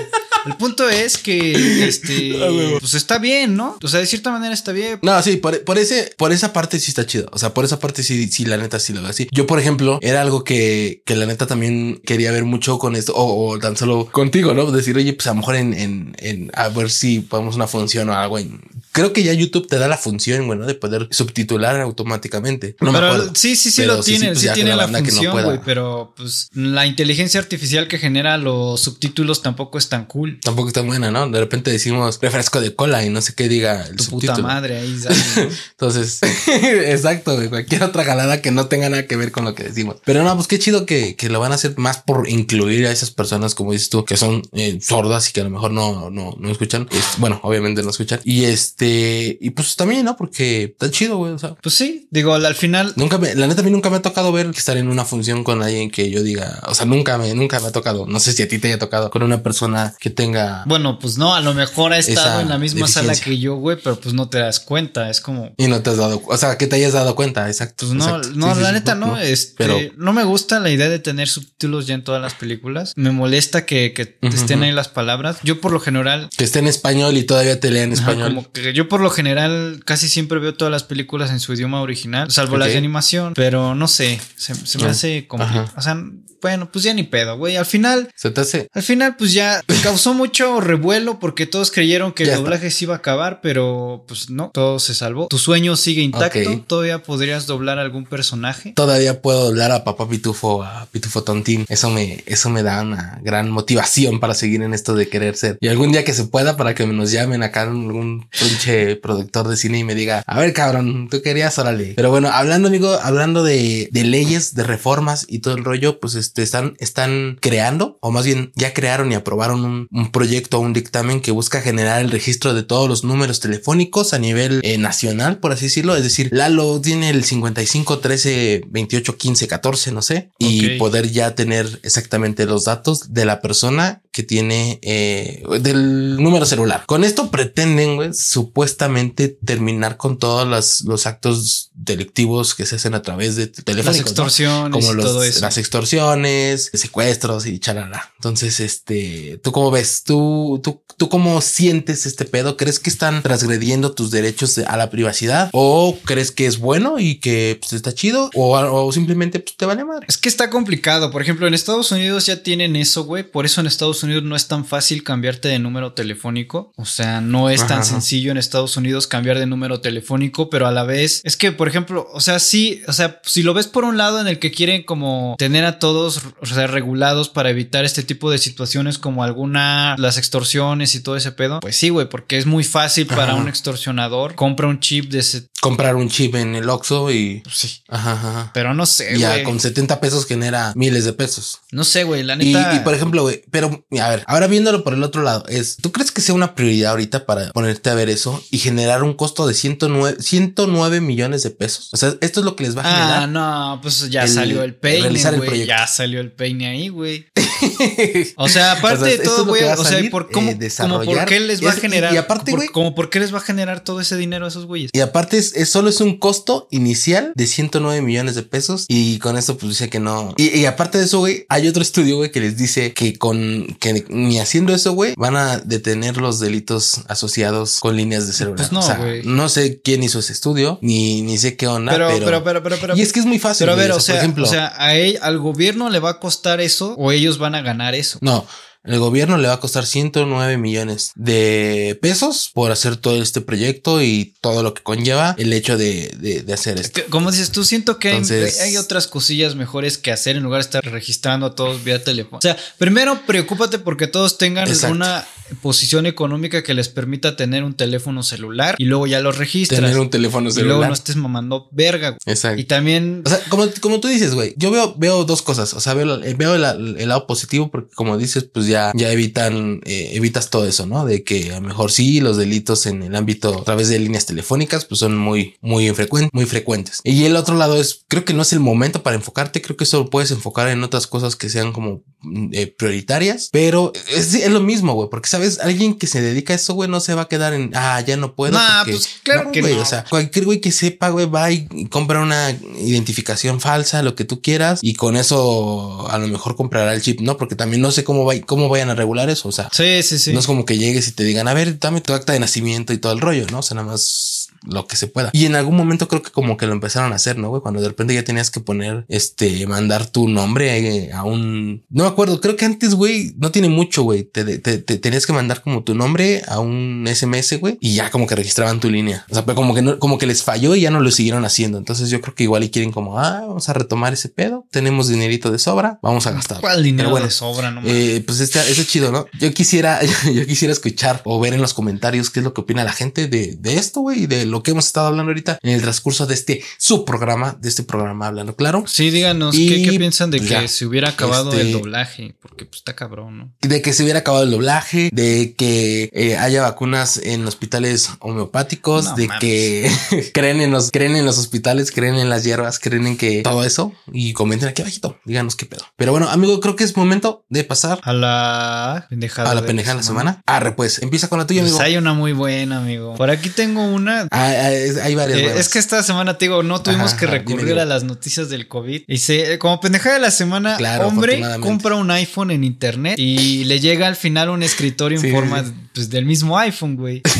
El 0.45 0.55
punto 0.55 0.89
es 0.89 1.17
que 1.17 1.87
este 1.87 2.39
pues 2.79 2.93
está 2.93 3.17
bien, 3.17 3.55
¿no? 3.55 3.77
O 3.83 3.87
sea, 3.87 3.99
de 3.99 4.05
cierta 4.05 4.31
manera 4.31 4.53
está 4.53 4.71
bien. 4.71 4.99
No, 5.01 5.21
sí, 5.21 5.37
por, 5.37 5.77
ese, 5.77 6.13
por 6.17 6.31
esa 6.31 6.53
parte 6.53 6.79
sí 6.79 6.91
está 6.91 7.05
chido. 7.05 7.29
O 7.31 7.37
sea, 7.37 7.53
por 7.53 7.65
esa 7.65 7.79
parte 7.79 8.03
sí, 8.03 8.27
sí, 8.27 8.45
la 8.45 8.57
neta 8.57 8.79
sí 8.79 8.93
lo 8.93 9.01
veo 9.01 9.09
así. 9.09 9.27
Yo, 9.31 9.47
por 9.47 9.59
ejemplo, 9.59 9.99
era 10.01 10.21
algo 10.21 10.43
que, 10.43 11.01
que 11.05 11.15
la 11.15 11.25
neta 11.25 11.45
también 11.45 12.01
quería 12.05 12.31
ver 12.31 12.45
mucho 12.45 12.79
con 12.79 12.95
esto, 12.95 13.13
o, 13.15 13.59
tan 13.59 13.75
solo 13.75 14.05
contigo, 14.11 14.53
¿no? 14.53 14.71
Decir, 14.71 14.95
oye, 14.95 15.13
pues 15.13 15.27
a 15.27 15.31
lo 15.31 15.37
mejor 15.37 15.55
en, 15.55 15.73
en, 15.73 16.15
en 16.19 16.51
a 16.53 16.69
ver 16.69 16.89
si 16.89 17.19
podemos 17.19 17.55
una 17.55 17.67
función 17.67 18.09
o 18.09 18.13
algo 18.13 18.39
en 18.39 18.61
Creo 18.99 19.13
que 19.13 19.23
ya 19.23 19.31
YouTube 19.31 19.65
te 19.65 19.77
da 19.77 19.87
la 19.87 19.97
función, 19.97 20.45
bueno, 20.45 20.65
de 20.65 20.75
poder 20.75 21.07
subtitular 21.09 21.79
automáticamente. 21.79 22.75
No 22.81 22.91
pero 22.91 23.33
sí, 23.33 23.55
sí, 23.55 23.71
sí 23.71 23.85
lo 23.85 24.01
tiene, 24.01 24.35
sí, 24.35 24.47
pues 24.47 24.53
tiene 24.55 24.75
la 24.75 24.89
función, 24.89 25.41
güey, 25.41 25.61
pero 25.63 26.13
pues 26.17 26.49
la 26.53 26.85
inteligencia 26.85 27.39
artificial 27.39 27.87
que 27.87 27.97
genera 27.97 28.37
los 28.37 28.81
subtítulos 28.81 29.41
tampoco 29.41 29.77
es 29.77 29.87
tan 29.87 30.03
cool. 30.03 30.41
Tampoco 30.41 30.67
es 30.67 30.73
tan 30.73 30.85
buena, 30.85 31.11
¿no? 31.11 31.29
De 31.29 31.39
repente 31.39 31.71
decimos 31.71 32.19
refresco 32.21 32.59
de 32.59 32.75
cola 32.75 33.05
y 33.05 33.09
no 33.09 33.21
sé 33.21 33.35
qué 33.35 33.47
diga 33.47 33.87
el 33.87 33.95
tu 33.95 34.03
puta 34.05 34.37
madre 34.39 34.79
ahí. 34.79 34.99
Entonces, 35.71 36.19
exacto, 36.47 37.35
güey, 37.35 37.47
cualquier 37.47 37.83
otra 37.83 38.03
galada 38.03 38.41
que 38.41 38.51
no 38.51 38.67
tenga 38.67 38.89
nada 38.89 39.07
que 39.07 39.15
ver 39.15 39.31
con 39.31 39.45
lo 39.45 39.55
que 39.55 39.63
decimos. 39.63 39.95
Pero 40.03 40.25
no, 40.25 40.35
pues 40.35 40.47
qué 40.49 40.59
chido 40.59 40.85
que, 40.85 41.15
que 41.15 41.29
lo 41.29 41.39
van 41.39 41.53
a 41.53 41.55
hacer 41.55 41.77
más 41.77 41.99
por 41.99 42.27
incluir 42.27 42.85
a 42.85 42.91
esas 42.91 43.11
personas, 43.11 43.55
como 43.55 43.71
dices 43.71 43.89
tú, 43.89 44.03
que 44.03 44.17
son 44.17 44.41
eh, 44.51 44.77
sordas 44.81 45.29
y 45.29 45.31
que 45.31 45.39
a 45.39 45.45
lo 45.45 45.51
mejor 45.51 45.71
no, 45.71 46.09
no, 46.09 46.35
no 46.37 46.51
escuchan. 46.51 46.89
bueno, 47.19 47.39
obviamente 47.43 47.81
no 47.81 47.91
escuchan. 47.91 48.19
Y 48.25 48.43
este 48.43 48.88
este, 48.89 49.37
y 49.41 49.49
pues 49.51 49.75
también, 49.75 50.05
¿no? 50.05 50.15
Porque 50.15 50.63
está 50.63 50.89
chido, 50.91 51.17
güey. 51.17 51.33
O 51.33 51.39
sea, 51.39 51.55
Pues 51.61 51.75
sí, 51.75 52.07
digo, 52.11 52.33
al 52.33 52.55
final. 52.55 52.93
nunca 52.95 53.17
me, 53.17 53.35
la 53.35 53.47
neta, 53.47 53.61
a 53.61 53.63
mí 53.63 53.71
nunca 53.71 53.89
me 53.89 53.97
ha 53.97 54.01
tocado 54.01 54.31
ver 54.31 54.47
estar 54.47 54.77
en 54.77 54.87
una 54.87 55.05
función 55.05 55.43
con 55.43 55.61
alguien 55.61 55.89
que 55.91 56.09
yo 56.09 56.23
diga, 56.23 56.61
o 56.67 56.75
sea, 56.75 56.85
nunca 56.85 57.17
me, 57.17 57.33
nunca 57.33 57.59
me 57.59 57.67
ha 57.67 57.71
tocado. 57.71 58.05
No 58.07 58.19
sé 58.19 58.33
si 58.33 58.43
a 58.43 58.47
ti 58.47 58.59
te 58.59 58.67
haya 58.67 58.79
tocado 58.79 59.09
con 59.09 59.23
una 59.23 59.43
persona 59.43 59.93
que 59.99 60.09
tenga 60.09 60.63
Bueno, 60.65 60.99
pues 60.99 61.17
no, 61.17 61.35
a 61.35 61.41
lo 61.41 61.53
mejor 61.53 61.93
ha 61.93 61.97
estado 61.99 62.41
en 62.41 62.49
la 62.49 62.57
misma 62.57 62.87
sala 62.87 63.15
que 63.15 63.37
yo, 63.37 63.55
güey, 63.55 63.77
pero 63.81 63.99
pues 63.99 64.13
no 64.13 64.29
te 64.29 64.39
das 64.39 64.59
cuenta. 64.59 65.09
Es 65.09 65.21
como. 65.21 65.51
y 65.57 65.67
no 65.67 65.81
te 65.81 65.91
has 65.91 65.97
dado, 65.97 66.21
o 66.25 66.37
sea, 66.37 66.57
que 66.57 66.67
te 66.67 66.75
hayas 66.75 66.93
dado 66.93 67.15
cuenta. 67.15 67.47
Exacto. 67.47 67.85
Pues 67.87 67.93
no, 67.93 68.17
exacto. 68.17 68.29
no, 68.35 68.55
Sí, 68.55 68.61
la 68.61 68.67
sí, 68.69 68.73
neta 68.73 68.95
no, 68.95 69.17
este, 69.17 69.55
Pero 69.57 69.77
no 69.97 70.13
me 70.13 70.23
gusta 70.23 70.59
la 70.59 70.69
idea 70.69 70.89
de 70.89 70.99
tener 70.99 71.27
subtítulos 71.27 71.87
ya 71.87 71.95
en 71.95 72.03
todas 72.03 72.21
las 72.21 72.33
películas. 72.33 72.93
Me 72.95 73.11
molesta 73.11 73.65
que, 73.65 73.93
que 73.93 74.17
estén 74.27 74.63
ahí 74.63 74.71
las 74.71 74.87
palabras. 74.87 75.37
Yo 75.43 75.61
por 75.61 75.71
lo 75.71 75.79
general, 75.79 76.29
que 76.35 76.43
esté 76.43 76.59
en 76.59 76.67
español 76.67 77.15
y 77.17 77.23
todavía 77.23 77.59
te 77.59 77.71
lean 77.71 77.89
en 77.89 77.93
español. 77.93 78.35
como 78.35 78.51
que 78.51 78.73
yo 78.73 78.78
por 78.87 79.01
lo 79.01 79.09
general 79.09 79.81
casi 79.83 80.07
siempre 80.07 80.39
veo 80.39 80.53
todas 80.53 80.71
las 80.71 80.83
películas 80.83 81.31
en 81.31 81.39
su 81.39 81.53
idioma 81.53 81.81
original, 81.81 82.31
salvo 82.31 82.57
las 82.57 82.69
de 82.69 82.77
animación, 82.77 83.33
pero 83.33 83.75
no 83.75 83.87
sé, 83.87 84.21
se, 84.35 84.53
se 84.55 84.77
me 84.77 84.85
Ah, 84.85 84.91
hace 84.91 85.27
complicado. 85.27 85.69
O 85.75 85.81
sea, 85.81 86.01
bueno, 86.41 86.69
pues 86.71 86.83
ya 86.83 86.93
ni 86.93 87.03
pedo, 87.03 87.37
güey. 87.37 87.55
Al 87.57 87.65
final, 87.65 88.09
Se 88.15 88.31
te 88.31 88.41
hace. 88.41 88.67
al 88.73 88.83
final, 88.83 89.15
pues 89.17 89.33
ya 89.33 89.61
causó 89.83 90.13
mucho 90.13 90.61
revuelo 90.61 91.19
porque 91.19 91.45
todos 91.45 91.71
creyeron 91.71 92.11
que 92.13 92.23
el 92.23 92.27
Ya 92.27 92.33
está. 92.35 92.43
doblaje 92.43 92.71
se 92.71 92.85
iba 92.85 92.93
a 92.95 92.97
acabar, 92.97 93.41
pero 93.41 94.03
pues 94.07 94.29
no, 94.29 94.51
todo 94.53 94.79
se 94.79 94.93
salvó. 94.93 95.27
Tu 95.27 95.37
sueño 95.37 95.75
sigue 95.75 96.01
intacto. 96.01 96.59
Todavía 96.67 97.03
podrías 97.03 97.45
doblar 97.47 97.79
algún 97.79 98.05
personaje. 98.05 98.73
Todavía 98.75 99.21
puedo 99.21 99.47
hablar 99.47 99.71
a 99.71 99.83
papá 99.83 100.07
Pitufo, 100.07 100.63
a 100.63 100.87
Pitufo 100.91 101.23
Tontín. 101.23 101.65
Eso 101.69 101.89
me, 101.89 102.23
eso 102.25 102.49
me 102.49 102.63
da 102.63 102.81
una 102.81 103.19
gran 103.23 103.49
motivación 103.49 104.19
para 104.19 104.33
seguir 104.33 104.61
en 104.61 104.73
esto 104.73 104.95
de 104.95 105.09
querer 105.09 105.35
ser. 105.35 105.57
Y 105.61 105.67
algún 105.67 105.91
día 105.91 106.03
que 106.03 106.13
se 106.13 106.25
pueda, 106.25 106.57
para 106.57 106.75
que 106.75 106.85
nos 106.87 107.11
llamen 107.11 107.43
acá 107.43 107.63
algún 107.63 108.27
pinche 108.39 108.95
productor 108.95 109.47
de 109.47 109.57
cine 109.57 109.79
y 109.79 109.83
me 109.83 109.95
diga, 109.95 110.23
a 110.25 110.39
ver, 110.39 110.53
cabrón, 110.53 111.07
tú 111.09 111.21
querías, 111.21 111.57
órale. 111.59 111.93
Pero 111.95 112.09
bueno, 112.09 112.29
hablando, 112.31 112.67
amigo, 112.67 112.97
hablando 113.01 113.43
de, 113.43 113.89
de 113.91 114.03
leyes, 114.03 114.53
de 114.55 114.63
reformas 114.63 115.25
y 115.27 115.39
todo 115.39 115.55
el 115.55 115.63
rollo, 115.63 115.99
pues 115.99 116.15
este, 116.29 116.43
están, 116.43 116.75
están 116.79 117.37
creando, 117.41 117.97
o 118.01 118.11
más 118.11 118.23
bien 118.25 118.51
ya 118.55 118.73
crearon 118.73 119.11
y 119.11 119.15
aprobaron 119.15 119.65
un, 119.65 119.87
un 119.91 120.11
proyecto, 120.11 120.59
un 120.59 120.73
dictamen 120.73 121.21
que 121.21 121.31
busca 121.31 121.61
generar 121.61 122.01
el 122.01 122.11
registro 122.11 122.53
de 122.53 122.63
todos 122.63 122.87
los 122.87 123.03
números 123.03 123.39
telefónicos 123.39 124.13
a 124.13 124.19
nivel 124.19 124.59
eh, 124.63 124.77
nacional, 124.77 125.39
por 125.39 125.51
así 125.51 125.65
decirlo. 125.65 125.95
Es 125.95 126.03
decir, 126.03 126.29
Lalo 126.31 126.79
tiene 126.81 127.09
el 127.09 127.23
55 127.23 127.99
13 127.99 128.61
28 128.69 129.17
15 129.17 129.47
14, 129.47 129.91
no 129.91 130.01
sé, 130.01 130.29
y 130.37 130.77
poder 130.77 131.11
ya 131.11 131.33
tener 131.35 131.79
exactamente 131.83 132.45
los 132.45 132.65
datos 132.65 133.11
de 133.13 133.25
la 133.25 133.41
persona 133.41 134.01
que 134.11 134.23
tiene 134.23 134.79
eh, 134.81 135.43
del 135.61 136.17
número 136.17 136.45
celular. 136.45 136.83
Con 136.85 137.03
esto 137.03 137.31
pretenden, 137.31 137.95
güey, 137.95 138.13
supuestamente 138.13 139.29
terminar 139.45 139.97
con 139.97 140.17
todos 140.17 140.47
los, 140.47 140.81
los 140.81 141.05
actos 141.07 141.69
delictivos 141.73 142.55
que 142.55 142.65
se 142.65 142.75
hacen 142.75 142.93
a 142.93 143.01
través 143.01 143.35
de 143.35 143.45
Las 143.47 143.63
teléfonos. 143.63 143.99
extorsiones 143.99 144.71
Como 144.85 144.93
los- 144.93 145.05
todo 145.05 145.23
eso. 145.23 145.39
las 145.41 145.57
extorsiones, 145.57 145.79
secuestros 146.25 147.45
y 147.45 147.59
chalala. 147.59 148.11
Entonces, 148.15 148.59
este, 148.59 149.39
¿tú 149.43 149.51
cómo 149.51 149.71
ves? 149.71 150.03
¿Tú, 150.03 150.59
tú, 150.63 150.81
tú 150.97 151.09
cómo 151.09 151.41
sientes 151.41 152.05
este 152.05 152.25
pedo? 152.25 152.57
¿Crees 152.57 152.79
que 152.79 152.89
están 152.89 153.21
transgrediendo 153.23 153.93
tus 153.93 154.11
derechos 154.11 154.55
de- 154.55 154.65
a 154.65 154.77
la 154.77 154.89
privacidad? 154.89 155.49
¿O 155.53 155.97
crees 156.05 156.31
que 156.31 156.45
es 156.45 156.59
bueno 156.59 156.99
y 156.99 157.15
que 157.19 157.57
pues, 157.59 157.73
está 157.73 157.93
chido? 157.93 158.29
¿O, 158.35 158.57
o 158.57 158.91
simplemente 158.91 159.39
pues, 159.39 159.55
te 159.57 159.65
vale 159.65 159.85
madre? 159.85 160.05
Es 160.09 160.17
que 160.17 160.29
está 160.29 160.49
complicado. 160.49 161.11
Por 161.11 161.21
ejemplo, 161.21 161.47
en 161.47 161.53
Estados 161.53 161.91
Unidos 161.91 162.25
ya 162.25 162.43
tienen 162.43 162.75
eso, 162.75 163.03
güey. 163.05 163.23
Por 163.23 163.45
eso 163.45 163.61
en 163.61 163.67
Estados 163.67 164.03
Unidos 164.03 164.23
no 164.23 164.35
es 164.35 164.47
tan 164.47 164.65
fácil 164.65 165.03
cambiarte 165.03 165.47
de 165.47 165.59
número 165.59 165.93
telefónico. 165.93 166.73
O 166.75 166.85
sea, 166.85 167.21
no 167.21 167.49
es 167.49 167.61
tan 167.61 167.79
ajá. 167.79 167.83
sencillo 167.83 168.31
en 168.31 168.37
Estados 168.37 168.75
Unidos 168.77 169.07
cambiar 169.07 169.39
de 169.39 169.45
número 169.45 169.81
telefónico, 169.81 170.49
pero 170.49 170.67
a 170.67 170.71
la 170.71 170.83
vez 170.83 171.21
es 171.23 171.37
que, 171.37 171.51
por 171.51 171.67
ejemplo, 171.67 172.07
o 172.13 172.19
sea, 172.21 172.39
sí, 172.39 172.81
o 172.87 172.93
sea, 172.93 173.21
si 173.25 173.43
lo 173.43 173.53
ves 173.53 173.67
por 173.67 173.83
un 173.83 173.97
lado 173.97 174.19
en 174.21 174.27
el 174.27 174.39
que 174.39 174.51
quieren 174.51 174.83
como 174.83 175.35
tener 175.37 175.65
a 175.65 175.79
todos, 175.79 176.08
o 176.17 176.45
sea, 176.45 176.67
regulados 176.67 177.29
para 177.29 177.49
evitar 177.49 177.85
este 177.85 178.03
tipo 178.03 178.31
de 178.31 178.37
situaciones 178.37 178.97
como 178.97 179.23
alguna, 179.23 179.95
las 179.97 180.17
extorsiones 180.17 180.95
y 180.95 181.03
todo 181.03 181.15
ese 181.15 181.31
pedo, 181.31 181.59
pues 181.59 181.75
sí, 181.75 181.89
güey, 181.89 182.09
porque 182.09 182.37
es 182.37 182.45
muy 182.45 182.63
fácil 182.63 183.07
para 183.07 183.33
Ajá. 183.33 183.35
un 183.35 183.47
extorsionador 183.47 184.35
compra 184.35 184.67
un 184.67 184.79
chip 184.79 185.09
de 185.11 185.21
Comprar 185.61 185.95
un 185.97 186.09
chip 186.09 186.35
en 186.35 186.55
el 186.55 186.69
Oxxo 186.69 187.11
y... 187.11 187.41
pues 187.43 187.55
sí. 187.57 187.81
Ajá, 187.89 188.13
ajá. 188.13 188.51
Pero 188.53 188.73
no 188.73 188.85
sé, 188.85 189.17
Ya 189.17 189.43
con 189.43 189.59
70 189.59 189.99
pesos 189.99 190.25
genera 190.25 190.71
miles 190.75 191.03
de 191.05 191.11
pesos. 191.13 191.59
No 191.71 191.83
sé, 191.83 192.03
güey, 192.05 192.23
la 192.23 192.35
neta. 192.37 192.73
y, 192.75 192.79
por 192.79 192.93
ejemplo, 192.93 193.23
güey, 193.23 193.43
pero 193.51 193.85
a 193.99 194.09
ver, 194.09 194.23
ahora 194.27 194.47
viéndolo 194.47 194.83
por 194.83 194.93
el 194.93 195.03
otro 195.03 195.21
lado, 195.21 195.43
es, 195.49 195.75
¿tú 195.81 195.91
crees 195.91 196.11
que 196.11 196.21
sea 196.21 196.33
una 196.35 196.55
prioridad 196.55 196.91
ahorita 196.91 197.25
para 197.25 197.51
ponerte 197.51 197.89
a 197.89 197.93
ver 197.93 198.09
eso 198.09 198.41
y 198.51 198.59
generar 198.59 199.03
un 199.03 199.13
costo 199.15 199.47
de 199.47 199.53
109, 199.53 200.17
109 200.21 201.01
millones 201.01 201.43
de 201.43 201.49
pesos? 201.49 201.89
O 201.93 201.97
sea, 201.97 202.15
esto 202.21 202.39
es 202.39 202.45
lo 202.45 202.55
que 202.55 202.63
les 202.63 202.77
va 202.77 202.81
a 202.83 202.85
Ah, 202.85 202.97
generar. 203.07 203.29
no, 203.29 203.79
pues 203.81 204.09
ya 204.09 204.23
el- 204.23 204.29
salió 204.29 204.63
el 204.63 204.75
peine, 204.75 205.09
güey. 205.37 205.65
Ya 205.65 205.85
salió 205.87 206.21
el 206.21 206.31
peine 206.31 206.67
ahí, 206.67 206.87
güey. 206.89 207.27
O 208.35 208.47
sea, 208.49 208.73
aparte 208.73 209.03
O 209.03 209.05
sea, 209.05 209.17
de 209.17 209.23
todo, 209.23 209.45
güey, 209.45 209.63
o 209.63 209.83
sea, 209.83 209.99
por 210.09 210.29
cómo, 210.31 210.51
eh, 210.51 210.69
como 210.77 211.03
por 211.03 211.25
qué 211.25 211.39
les 211.39 211.63
va 211.63 211.71
a 211.71 211.73
es- 211.73 211.79
generar. 211.79 212.13
y 212.13 212.17
aparte, 212.17 212.51
güey- 212.53 212.71
como 212.71 212.95
por 212.95 213.09
qué 213.09 213.19
les 213.19 213.33
va 213.33 213.37
a 213.39 213.41
generar 213.41 213.83
todo 213.83 213.99
ese 214.01 214.17
dinero 214.17 214.45
a 214.45 214.47
esos 214.49 214.65
güeyes. 214.65 214.91
Y 214.93 214.99
aparte 214.99 215.37
es, 215.37 215.55
es- 215.55 215.69
solo 215.69 215.89
es 215.89 216.01
un 216.01 216.17
costo 216.17 216.67
inicial 216.71 217.31
de 217.35 217.47
109 217.47 218.01
millones 218.01 218.35
de 218.35 218.43
pesos 218.43 218.85
y 218.87 219.19
con 219.19 219.37
esto 219.37 219.57
pues 219.57 219.71
dice 219.71 219.89
que 219.89 219.99
no. 219.99 220.33
Y, 220.37 220.57
y 220.57 220.65
aparte 220.65 220.97
de 220.97 221.05
eso, 221.05 221.19
güey, 221.19 221.45
hay 221.49 221.67
otro 221.67 221.81
estudio, 221.81 222.17
güey, 222.17 222.31
que 222.31 222.39
les 222.39 222.57
dice 222.57 222.93
que 222.93 223.17
con 223.17 223.67
que 223.79 224.05
ni 224.09 224.39
haciendo 224.39 224.73
eso, 224.73 224.93
güey, 224.93 225.13
van 225.17 225.35
a 225.35 225.57
detener 225.59 226.17
los 226.17 226.39
delitos 226.39 227.01
asociados 227.07 227.79
con 227.79 227.95
líneas 227.95 228.27
de 228.27 228.33
celular. 228.33 228.57
Pues 228.57 228.71
no, 228.71 228.79
o 228.79 228.83
sea, 228.83 228.99
no 229.23 229.49
sé 229.49 229.81
quién 229.83 230.03
hizo 230.03 230.19
ese 230.19 230.33
estudio, 230.33 230.79
ni, 230.81 231.21
ni 231.21 231.37
sé 231.37 231.55
qué 231.55 231.67
onda, 231.67 231.91
Pero, 231.91 232.07
pero, 232.09 232.25
pero, 232.25 232.43
pero, 232.43 232.63
pero, 232.63 232.77
pero, 232.81 232.97
y 232.97 233.01
es 233.01 233.13
que 233.13 233.19
es 233.19 233.25
muy 233.25 233.39
fácil. 233.39 233.65
pero 233.65 233.73
a 233.73 233.75
ver, 233.75 233.91
o 233.91 233.95
por 233.95 234.01
sea, 234.01 234.17
ejemplo, 234.17 234.43
o 234.45 234.47
sea, 234.49 234.73
a 234.77 234.95
él, 234.95 235.17
al 235.21 235.39
gobierno 235.39 235.89
le 235.89 235.99
va 235.99 236.11
a 236.11 236.19
costar 236.19 236.61
eso 236.61 236.95
o 236.97 237.11
ellos 237.11 237.37
van 237.37 237.55
a 237.55 237.61
ganar 237.61 237.68
eso. 237.95 238.19
no. 238.21 238.45
El 238.83 238.97
gobierno 238.99 239.37
le 239.37 239.47
va 239.47 239.55
a 239.55 239.59
costar 239.59 239.85
109 239.85 240.57
millones 240.57 241.11
de 241.15 241.97
pesos 242.01 242.49
por 242.53 242.71
hacer 242.71 242.95
todo 242.95 243.21
este 243.21 243.41
proyecto 243.41 244.01
y 244.01 244.33
todo 244.41 244.63
lo 244.63 244.73
que 244.73 244.81
conlleva 244.83 245.35
el 245.37 245.51
hecho 245.53 245.77
de, 245.77 246.15
de- 246.17 246.43
de 246.43 246.53
hacer 246.53 246.79
esto. 246.79 247.01
Como 247.09 247.29
dices, 247.31 247.51
tú 247.51 247.63
siento 247.65 247.99
que 247.99 248.09
hay- 248.09 248.13
Entonces- 248.15 248.61
hay, 248.61 248.77
otras 248.77 249.07
cosillas 249.07 249.55
mejores 249.55 249.97
que 249.97 250.11
hacer 250.11 250.37
en 250.37 250.43
lugar 250.43 250.59
de 250.61 250.65
estar 250.65 250.85
registrando 250.85 251.45
a 251.47 251.55
todos 251.55 251.83
vía 251.83 252.01
teléfono. 252.03 252.37
O 252.37 252.41
sea, 252.41 252.55
primero 252.77 253.19
preocúpate 253.27 253.79
porque 253.79 254.07
todos 254.07 254.37
tengan 254.37 254.67
Exacto. 254.67 254.95
una 254.95 255.25
posición 255.61 256.05
económica 256.05 256.61
que 256.63 256.73
les 256.75 256.89
permita 256.89 257.35
tener 257.35 257.63
un 257.63 257.73
teléfono 257.73 258.21
celular 258.23 258.75
y 258.77 258.85
luego 258.85 259.07
ya 259.07 259.19
lo 259.19 259.31
registras. 259.31 259.81
Tener 259.81 259.97
un 259.99 260.09
teléfono 260.11 260.49
y 260.49 260.53
luego 260.53 260.69
celular. 260.69 260.89
no 260.89 260.93
estés 260.93 261.15
mamando 261.15 261.67
verga. 261.71 262.09
güey. 262.11 262.19
Exacto. 262.27 262.61
Y 262.61 262.65
también 262.65 263.23
O 263.25 263.29
sea, 263.29 263.39
como, 263.49 263.65
como 263.81 263.99
tú 263.99 264.07
dices, 264.07 264.35
güey, 264.35 264.53
yo 264.57 264.69
veo, 264.71 264.93
veo 264.97 265.25
dos 265.25 265.41
cosas. 265.41 265.73
O 265.73 265.81
sea, 265.81 265.93
veo, 265.95 266.19
veo 266.37 266.55
el, 266.55 266.97
el 266.99 267.09
lado 267.09 267.25
positivo 267.27 267.69
porque 267.71 267.93
como 267.95 268.17
dices, 268.17 268.43
pues 268.45 268.67
ya, 268.69 268.91
ya 268.95 269.11
evitan, 269.11 269.81
eh, 269.85 270.11
evitas 270.13 270.49
todo 270.49 270.65
eso, 270.65 270.85
¿no? 270.85 271.05
De 271.05 271.23
que 271.23 271.51
a 271.51 271.55
lo 271.59 271.67
mejor 271.67 271.91
sí, 271.91 272.21
los 272.21 272.37
delitos 272.37 272.85
en 272.85 273.03
el 273.03 273.15
ámbito 273.15 273.59
a 273.59 273.63
través 273.63 273.89
de 273.89 273.99
líneas 273.99 274.25
telefónicas, 274.25 274.85
pues 274.85 274.99
son 274.99 275.17
muy, 275.17 275.55
muy 275.61 275.87
infrecuentes, 275.87 276.29
muy 276.33 276.45
frecuentes. 276.45 277.01
Y 277.03 277.25
el 277.25 277.35
otro 277.35 277.55
lado 277.57 277.79
es, 277.79 278.05
creo 278.07 278.23
que 278.25 278.33
no 278.33 278.43
es 278.43 278.53
el 278.53 278.59
momento 278.59 279.03
para 279.03 279.15
enfocarte. 279.15 279.61
Creo 279.61 279.75
que 279.75 279.83
eso 279.83 279.99
lo 279.99 280.09
puedes 280.09 280.31
enfocar 280.31 280.67
en 280.69 280.83
otras 280.83 281.07
cosas 281.07 281.35
que 281.35 281.49
sean 281.49 281.71
como 281.73 282.03
mm, 282.21 282.49
eh, 282.53 282.67
prioritarias, 282.67 283.49
pero 283.51 283.91
es, 284.15 284.33
es 284.33 284.49
lo 284.51 284.59
mismo, 284.61 284.93
güey, 284.93 285.09
porque 285.09 285.29
sabes, 285.29 285.59
alguien 285.59 285.95
que 285.97 286.07
se 286.07 286.21
dedica 286.21 286.53
a 286.53 286.55
eso, 286.55 286.73
güey, 286.73 286.89
no 286.89 286.99
se 286.99 287.13
va 287.15 287.23
a 287.23 287.27
quedar 287.27 287.53
en, 287.53 287.71
ah, 287.75 287.99
ya 288.01 288.15
no 288.17 288.35
puedo. 288.35 288.53
Nah, 288.53 288.79
porque- 288.79 288.91
pues, 288.93 289.09
claro 289.23 289.51
que 289.51 289.61
güey, 289.61 289.75
no. 289.75 289.81
O 289.81 289.85
sea, 289.85 290.05
cualquier 290.09 290.45
güey 290.45 290.61
que 290.61 290.71
sepa, 290.71 291.09
güey, 291.09 291.25
va 291.25 291.51
y 291.51 291.67
y 291.71 291.85
compra 291.85 292.21
una 292.21 292.51
identificación 292.93 293.61
falsa, 293.61 294.01
lo 294.03 294.15
que 294.15 294.25
tú 294.25 294.41
quieras, 294.41 294.79
y 294.81 294.93
con 294.95 295.15
eso 295.15 296.07
a 296.09 296.17
lo 296.17 296.27
mejor 296.27 296.55
comprará 296.55 296.93
el 296.93 297.01
chip, 297.01 297.21
¿no? 297.21 297.37
Porque 297.37 297.55
también 297.55 297.81
no 297.81 297.91
sé 297.91 298.03
cómo, 298.03 298.25
va, 298.25 298.33
cómo 298.45 298.58
vayan 298.67 298.89
a 298.89 298.95
regular 298.95 299.29
eso, 299.29 299.47
o 299.47 299.51
sea, 299.53 299.69
Sí, 299.71 300.03
sí, 300.03 300.19
sí. 300.19 300.33
no 300.33 300.39
es 300.39 300.47
como 300.47 300.65
que 300.65 300.77
llegues 300.77 301.07
y 301.07 301.11
te 301.13 301.23
digan, 301.23 301.47
a 301.47 301.53
ver, 301.53 301.79
dame 301.79 302.01
tu 302.01 302.13
acta 302.13 302.33
de 302.33 302.39
nacimiento 302.39 302.91
y 302.91 302.97
todo 302.97 303.13
el 303.13 303.21
rollo, 303.21 303.45
¿no? 303.51 303.59
O 303.59 303.61
sea, 303.61 303.75
nada 303.75 303.87
más 303.87 304.48
lo 304.71 304.87
que 304.87 304.95
se 304.95 305.07
pueda. 305.07 305.29
Y 305.33 305.45
en 305.45 305.55
algún 305.55 305.75
momento 305.75 306.07
creo 306.07 306.21
que 306.21 306.31
como 306.31 306.57
que 306.57 306.65
lo 306.67 306.73
empezaron 306.73 307.11
a 307.11 307.15
hacer, 307.15 307.37
¿no? 307.37 307.49
Güey? 307.49 307.61
Cuando 307.61 307.81
de 307.81 307.87
repente 307.89 308.13
ya 308.13 308.23
tenías 308.23 308.51
que 308.51 308.59
poner, 308.59 309.05
este, 309.07 309.65
mandar 309.67 310.05
tu 310.07 310.27
nombre 310.27 310.77
eh, 311.07 311.11
a 311.13 311.23
un... 311.23 311.83
No 311.89 312.03
me 312.03 312.09
acuerdo, 312.09 312.39
creo 312.41 312.55
que 312.55 312.65
antes, 312.65 312.95
güey, 312.95 313.33
no 313.37 313.51
tiene 313.51 313.69
mucho, 313.69 314.03
güey. 314.03 314.23
Te, 314.23 314.57
te- 314.59 314.77
te 314.77 314.97
tenías 314.97 315.25
que 315.25 315.33
mandar 315.33 315.61
como 315.61 315.83
tu 315.83 315.95
nombre 315.95 316.41
a 316.47 316.59
un 316.59 317.05
SMS, 317.13 317.59
güey, 317.59 317.77
y 317.81 317.95
ya 317.95 318.09
como 318.11 318.27
que 318.27 318.35
registraban 318.35 318.79
tu 318.79 318.89
línea. 318.89 319.25
O 319.29 319.33
sea, 319.33 319.45
pero 319.45 319.55
como 319.55 319.73
que 319.75 319.81
no, 319.81 319.99
como 319.99 320.17
que 320.17 320.25
les 320.25 320.43
falló 320.43 320.75
y 320.75 320.81
ya 320.81 320.91
no 320.91 320.99
lo 321.01 321.11
siguieron 321.11 321.45
haciendo. 321.45 321.77
Entonces 321.77 322.09
yo 322.09 322.21
creo 322.21 322.35
que 322.35 322.43
igual 322.43 322.63
y 322.63 322.69
quieren 322.69 322.91
como, 322.91 323.19
ah, 323.19 323.41
vamos 323.47 323.69
a 323.69 323.73
retomar 323.73 324.13
ese 324.13 324.29
pedo. 324.29 324.65
Tenemos 324.71 325.07
dinerito 325.07 325.51
de 325.51 325.59
sobra, 325.59 325.99
vamos 326.01 326.27
a 326.27 326.31
gastar. 326.31 326.61
¿Cuál 326.61 326.83
dinero 326.83 327.07
Pero 327.07 327.11
bueno, 327.11 327.25
de 327.27 327.31
sobra? 327.31 327.71
No 327.71 327.81
eh, 327.85 328.23
pues 328.25 328.39
está, 328.39 328.65
eso 328.67 328.81
es 328.81 328.87
chido, 328.87 329.11
¿no? 329.11 329.25
Yo 329.39 329.53
quisiera, 329.53 329.99
yo 330.33 330.45
quisiera 330.45 330.71
escuchar 330.71 331.21
o 331.25 331.39
ver 331.39 331.53
en 331.53 331.61
los 331.61 331.73
comentarios 331.73 332.29
qué 332.29 332.39
es 332.39 332.43
lo 332.43 332.53
que 332.53 332.61
opina 332.61 332.83
la 332.83 332.93
gente 332.93 333.27
de, 333.27 333.55
de 333.59 333.75
esto, 333.75 334.01
güey, 334.01 334.23
y 334.23 334.27
de 334.27 334.45
lo 334.45 334.58
lo 334.59 334.63
que 334.63 334.71
hemos 334.71 334.87
estado 334.87 335.07
hablando 335.07 335.29
ahorita 335.29 335.57
en 335.63 335.71
el 335.71 335.81
transcurso 335.81 336.27
de 336.27 336.33
este 336.33 336.61
subprograma, 336.77 337.57
de 337.61 337.69
este 337.69 337.83
programa 337.83 338.27
Hablando 338.27 338.55
Claro. 338.57 338.83
Sí, 338.87 339.09
díganos, 339.09 339.55
Y, 339.55 339.69
¿qué, 339.69 339.89
qué 339.91 339.97
piensan 339.97 340.31
de 340.31 340.39
pues, 340.39 340.49
que 340.51 340.67
se 340.67 340.85
hubiera 340.85 341.09
acabado 341.09 341.51
este- 341.51 341.61
el 341.61 341.71
doblaje? 341.71 342.35
Porque 342.41 342.65
pues 342.65 342.79
está 342.79 342.93
cabrón, 342.95 343.37
¿no? 343.37 343.53
De 343.61 343.81
que 343.81 343.93
se 343.93 344.03
hubiera 344.03 344.19
acabado 344.19 344.43
el 344.43 344.51
doblaje, 344.51 345.09
de 345.13 345.55
que 345.57 346.09
eh, 346.11 346.35
haya 346.37 346.61
vacunas 346.63 347.17
en 347.23 347.45
hospitales 347.47 348.09
homeopáticos, 348.19 349.05
No 349.05 349.15
de 349.15 349.27
mames. 349.27 349.39
que 349.39 349.91
creen 350.33 350.59
en 350.61 350.71
los, 350.71 350.91
creen 350.91 351.15
en 351.15 351.25
los 351.25 351.37
hospitales, 351.37 351.91
creen 351.91 352.15
en 352.15 352.29
las 352.29 352.43
hierbas, 352.43 352.79
creen 352.79 353.07
en 353.07 353.17
que 353.17 353.41
todo 353.43 353.63
eso 353.63 353.93
y 354.11 354.33
comenten 354.33 354.67
aquí 354.67 354.81
abajito, 354.81 355.17
díganos 355.23 355.55
qué 355.55 355.65
pedo. 355.65 355.85
Pero 355.95 356.11
bueno, 356.11 356.27
amigo, 356.29 356.59
creo 356.59 356.75
que 356.75 356.83
es 356.83 356.97
momento 356.97 357.45
de 357.49 357.63
pasar 357.63 357.99
A 358.03 358.11
la 358.13 359.05
pendejada. 359.09 359.51
a 359.51 359.55
la 359.55 359.61
de 359.61 359.67
pendejada 359.67 359.95
de 359.95 360.01
la 360.01 360.07
semana. 360.07 360.41
Arre, 360.45 360.73
pues, 360.75 361.01
empieza 361.01 361.29
con 361.29 361.39
la 361.39 361.47
tuya, 361.47 361.61
Pues 361.61 361.71
amigo. 361.73 361.83
hay 361.85 361.97
una 361.97 362.13
muy 362.13 362.33
buena, 362.33 362.79
amigo. 362.79 363.15
Por 363.15 363.29
aquí 363.29 363.49
tengo 363.49 363.83
una. 363.85 364.27
Ah, 364.39 364.47
ah, 364.65 364.71
es- 364.73 364.97
hay 364.97 365.15
varias. 365.15 365.39
Eh, 365.39 365.53
es 365.57 365.69
que 365.69 365.79
esta 365.79 366.01
semana, 366.03 366.37
te 366.37 366.45
digo, 366.45 366.63
no 366.63 366.81
tuvimos 366.81 367.11
Ajá, 367.11 367.19
que 367.19 367.25
recurrir 367.27 367.67
dime, 367.67 367.81
a 367.81 367.85
las 367.85 368.03
noticias 368.03 368.49
del 368.49 368.67
COVID. 368.67 369.03
Y 369.07 369.17
se, 369.17 369.57
como 369.59 369.79
pendejada 369.79 370.15
de 370.15 370.21
la 370.21 370.31
semana, 370.31 370.77
Claro, 370.77 371.07
hombre 371.07 371.41
compra 371.61 371.95
un 371.95 372.09
iPhone 372.11 372.51
en 372.51 372.63
internet 372.63 373.15
y 373.19 373.65
le 373.65 373.79
llega 373.79 374.07
al 374.07 374.15
final 374.15 374.49
un 374.49 374.63
escritorio 374.63 375.19
en 375.21 375.31
forma 375.31 375.63
sí. 375.63 375.73
pues, 375.93 376.09
del 376.09 376.25
mismo 376.25 376.57
iPhone, 376.57 376.95
güey. 376.95 377.21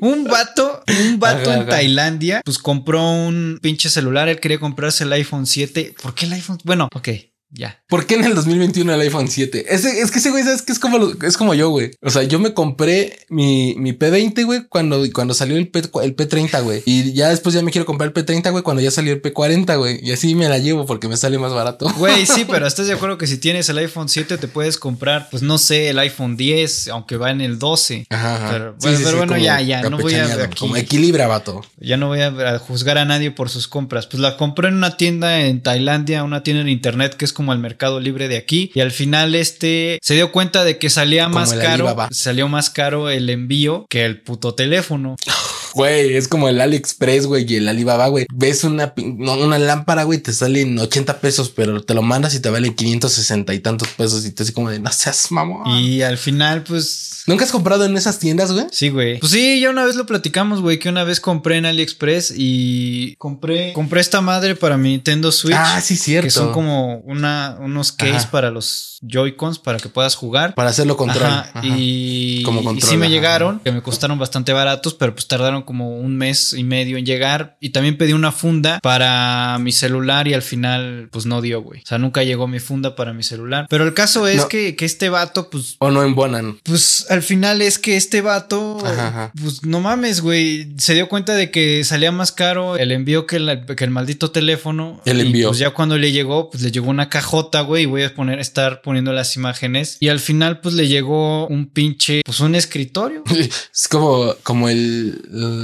Un 0.00 0.24
vato, 0.24 0.82
un 0.88 1.20
vato 1.20 1.42
Ajá, 1.50 1.54
en 1.56 1.60
ajá. 1.62 1.70
Tailandia, 1.70 2.40
pues 2.42 2.58
compró 2.58 3.02
un 3.10 3.58
pinche 3.60 3.90
celular. 3.90 4.28
Él 4.28 4.40
quería 4.40 4.58
comprarse 4.58 5.04
el 5.04 5.12
iPhone 5.12 5.46
7. 5.46 5.94
¿Por 6.02 6.14
qué 6.14 6.24
el 6.24 6.32
iPhone? 6.32 6.58
Bueno, 6.64 6.88
ok, 6.94 7.08
ya. 7.54 7.80
¿Por 7.88 8.06
qué 8.06 8.16
en 8.16 8.24
el 8.24 8.34
2021 8.34 8.92
el 8.92 9.00
iPhone 9.00 9.28
7? 9.28 9.66
Ese, 9.72 10.00
es 10.00 10.10
que 10.10 10.18
ese 10.18 10.30
güey, 10.30 10.42
¿sabes 10.42 10.62
que 10.62 10.72
Es 10.72 10.78
como, 10.80 10.98
lo- 10.98 11.14
es 11.22 11.36
como 11.36 11.54
yo, 11.54 11.70
güey. 11.70 11.92
O 12.02 12.10
sea, 12.10 12.24
yo 12.24 12.38
me 12.40 12.52
compré 12.52 13.18
mi, 13.28 13.74
mi 13.78 13.92
P20, 13.92 14.44
güey, 14.44 14.64
cuando, 14.68 15.02
cuando 15.12 15.34
salió 15.34 15.56
el, 15.56 15.68
P, 15.68 15.78
el 16.02 16.16
P30, 16.16 16.62
güey. 16.62 16.82
Y 16.84 17.12
ya 17.12 17.28
después 17.28 17.54
ya 17.54 17.62
me 17.62 17.70
quiero 17.70 17.86
comprar 17.86 18.12
el 18.12 18.14
P30, 18.14 18.50
güey, 18.50 18.62
cuando 18.64 18.82
ya 18.82 18.90
salió 18.90 19.12
el 19.12 19.22
P40, 19.22 19.78
güey. 19.78 20.00
Y 20.02 20.12
así 20.12 20.34
me 20.34 20.48
la 20.48 20.58
llevo 20.58 20.84
porque 20.86 21.06
me 21.08 21.16
sale 21.16 21.38
más 21.38 21.52
barato. 21.54 21.88
Güey, 21.96 22.26
sí, 22.26 22.44
pero 22.50 22.66
estás 22.66 22.88
de 22.88 22.94
acuerdo 22.94 23.18
que 23.18 23.26
si 23.28 23.38
tienes 23.38 23.68
el 23.68 23.78
iPhone 23.78 24.08
7 24.08 24.36
te 24.38 24.48
puedes 24.48 24.76
comprar, 24.76 25.28
pues 25.30 25.42
no 25.42 25.58
sé, 25.58 25.90
el 25.90 25.98
iPhone 26.00 26.36
10, 26.36 26.88
aunque 26.88 27.16
va 27.16 27.30
en 27.30 27.40
el 27.40 27.58
12. 27.60 28.06
Ajá, 28.10 28.36
ajá. 28.36 28.50
Pero, 28.50 28.76
bueno, 28.80 28.98
pero 29.04 29.16
bueno, 29.18 29.36
ya, 29.38 29.60
ya, 29.60 29.82
no 29.88 29.98
voy 29.98 30.14
a 30.14 30.24
aquí. 30.42 30.58
Como 30.58 30.76
equilibra, 30.76 31.26
vato. 31.28 31.62
Ya 31.78 31.96
no 31.96 32.08
voy 32.08 32.20
a, 32.20 32.28
a 32.54 32.58
juzgar 32.58 32.98
a 32.98 33.04
nadie 33.04 33.30
por 33.30 33.48
sus 33.50 33.68
compras. 33.68 34.06
Pues 34.06 34.20
la 34.20 34.36
compré 34.36 34.68
en 34.68 34.74
una 34.74 34.96
tienda 34.96 35.40
en 35.42 35.62
Tailandia, 35.62 36.24
una 36.24 36.42
tienda 36.42 36.62
en 36.62 36.68
internet 36.68 37.14
que 37.14 37.24
es 37.24 37.32
como 37.32 37.43
el 37.52 37.58
mercado 37.58 38.00
libre 38.00 38.28
de 38.28 38.36
aquí. 38.36 38.70
Y 38.74 38.80
al 38.80 38.90
final 38.90 39.34
este 39.34 39.98
se 40.02 40.14
dio 40.14 40.32
cuenta 40.32 40.64
de 40.64 40.78
que 40.78 40.90
salía 40.90 41.24
Como 41.24 41.36
más 41.36 41.52
caro. 41.52 41.88
Alibaba. 41.88 42.08
Salió 42.10 42.48
más 42.48 42.70
caro 42.70 43.10
el 43.10 43.28
envío 43.30 43.86
que 43.88 44.04
el 44.04 44.20
puto 44.20 44.54
teléfono. 44.54 45.16
Güey, 45.74 46.14
es 46.14 46.28
como 46.28 46.48
el 46.48 46.60
AliExpress, 46.60 47.26
güey, 47.26 47.52
y 47.52 47.56
el 47.56 47.66
Alibaba, 47.66 48.06
güey. 48.06 48.26
Ves 48.32 48.62
una, 48.62 48.94
una 48.96 49.58
lámpara, 49.58 50.04
güey, 50.04 50.20
te 50.20 50.32
salen 50.32 50.78
80 50.78 51.20
pesos, 51.20 51.50
pero 51.50 51.82
te 51.82 51.94
lo 51.94 52.02
mandas 52.02 52.32
y 52.36 52.40
te 52.40 52.48
vale 52.48 52.76
560 52.76 53.52
y 53.52 53.58
tantos 53.58 53.88
pesos. 53.88 54.24
Y 54.24 54.30
te 54.30 54.44
así 54.44 54.52
como 54.52 54.70
de, 54.70 54.78
no 54.78 54.92
seas 54.92 55.32
mamón. 55.32 55.66
Y 55.76 56.02
al 56.02 56.16
final, 56.16 56.62
pues. 56.62 57.13
¿Nunca 57.26 57.44
has 57.44 57.52
comprado 57.52 57.84
en 57.84 57.96
esas 57.96 58.18
tiendas, 58.18 58.52
güey? 58.52 58.66
Sí, 58.70 58.88
güey. 58.90 59.18
Pues 59.18 59.32
sí, 59.32 59.60
ya 59.60 59.70
una 59.70 59.84
vez 59.84 59.96
lo 59.96 60.06
platicamos, 60.06 60.60
güey, 60.60 60.78
que 60.78 60.88
una 60.88 61.04
vez 61.04 61.20
compré 61.20 61.56
en 61.56 61.66
AliExpress 61.66 62.34
y 62.36 63.16
compré 63.16 63.72
compré 63.72 64.00
esta 64.00 64.20
madre 64.20 64.54
para 64.54 64.76
mi 64.76 64.90
Nintendo 64.90 65.32
Switch. 65.32 65.56
Ah, 65.58 65.80
sí, 65.80 65.96
cierto. 65.96 66.26
Que 66.26 66.30
son 66.30 66.52
como 66.52 66.98
una, 66.98 67.56
unos 67.60 67.92
case 67.92 68.12
Ajá. 68.16 68.30
para 68.30 68.50
los 68.50 68.98
Joy-Cons 69.02 69.58
para 69.58 69.78
que 69.78 69.88
puedas 69.88 70.14
jugar. 70.16 70.54
Para 70.54 70.70
hacerlo 70.70 70.96
control. 70.96 71.24
Ajá, 71.26 71.50
Ajá. 71.54 71.60
Y, 71.66 72.42
Como 72.42 72.60
y 72.60 72.64
control, 72.64 72.90
sí 72.90 72.96
me 72.96 73.06
ajá. 73.06 73.14
llegaron, 73.14 73.60
que 73.60 73.72
me 73.72 73.82
costaron 73.82 74.18
bastante 74.18 74.52
baratos, 74.52 74.94
pero 74.94 75.14
pues 75.14 75.26
tardaron 75.28 75.62
como 75.62 75.96
un 75.98 76.16
mes 76.16 76.52
y 76.52 76.64
medio 76.64 76.96
en 76.98 77.06
llegar. 77.06 77.56
Y 77.60 77.70
también 77.70 77.96
pedí 77.98 78.12
una 78.12 78.32
funda 78.32 78.80
para 78.82 79.58
mi 79.60 79.72
celular 79.72 80.28
y 80.28 80.34
al 80.34 80.42
final 80.42 81.08
pues 81.10 81.26
no 81.26 81.40
dio, 81.40 81.62
güey. 81.62 81.80
O 81.82 81.86
sea, 81.86 81.98
nunca 81.98 82.22
llegó 82.22 82.46
mi 82.48 82.60
funda 82.60 82.96
para 82.96 83.12
mi 83.12 83.22
celular. 83.22 83.66
Pero 83.68 83.84
el 83.84 83.94
caso 83.94 84.26
es 84.26 84.42
No. 84.42 84.48
que, 84.48 84.76
que 84.76 84.84
este 84.84 85.08
vato, 85.08 85.50
pues 85.50 85.76
O 85.78 85.90
no 85.90 86.02
embonan. 86.02 86.58
pues 86.62 87.06
al 87.14 87.22
final 87.22 87.62
es 87.62 87.78
que 87.78 87.96
este 87.96 88.20
vato, 88.20 88.78
Ajá, 88.84 89.08
ajá. 89.08 89.32
pues 89.40 89.64
no 89.64 89.80
mames, 89.80 90.20
güey, 90.20 90.74
se 90.78 90.94
dio 90.94 91.08
cuenta 91.08 91.34
de 91.34 91.50
que 91.50 91.82
salía 91.84 92.12
más 92.12 92.32
caro 92.32 92.76
el 92.76 92.92
envío 92.92 93.26
que, 93.26 93.38
la- 93.38 93.64
que 93.64 93.84
el 93.84 93.90
maldito 93.90 94.30
teléfono. 94.30 95.00
El 95.06 95.18
Y, 95.18 95.26
envío. 95.26 95.48
pues 95.48 95.58
ya 95.58 95.70
cuando 95.70 95.96
le 95.96 96.12
llegó, 96.12 96.50
pues 96.50 96.62
le 96.62 96.70
llegó 96.70 96.90
una 96.90 97.08
cajota, 97.08 97.62
güey, 97.62 97.84
y 97.84 97.86
voy 97.86 98.02
a 98.02 98.14
poner, 98.14 98.38
estar 98.38 98.82
poniendo 98.82 99.12
las 99.12 99.36
imágenes. 99.36 99.96
Y 100.00 100.08
al 100.08 100.20
final, 100.20 100.60
pues 100.60 100.74
le 100.74 100.88
llegó 100.88 101.46
un 101.48 101.70
pinche, 101.70 102.20
pues 102.24 102.40
un 102.40 102.54
escritorio. 102.54 103.22
Es 103.74 103.88
como, 103.88 104.34
como 104.42 104.68
el, 104.68 105.20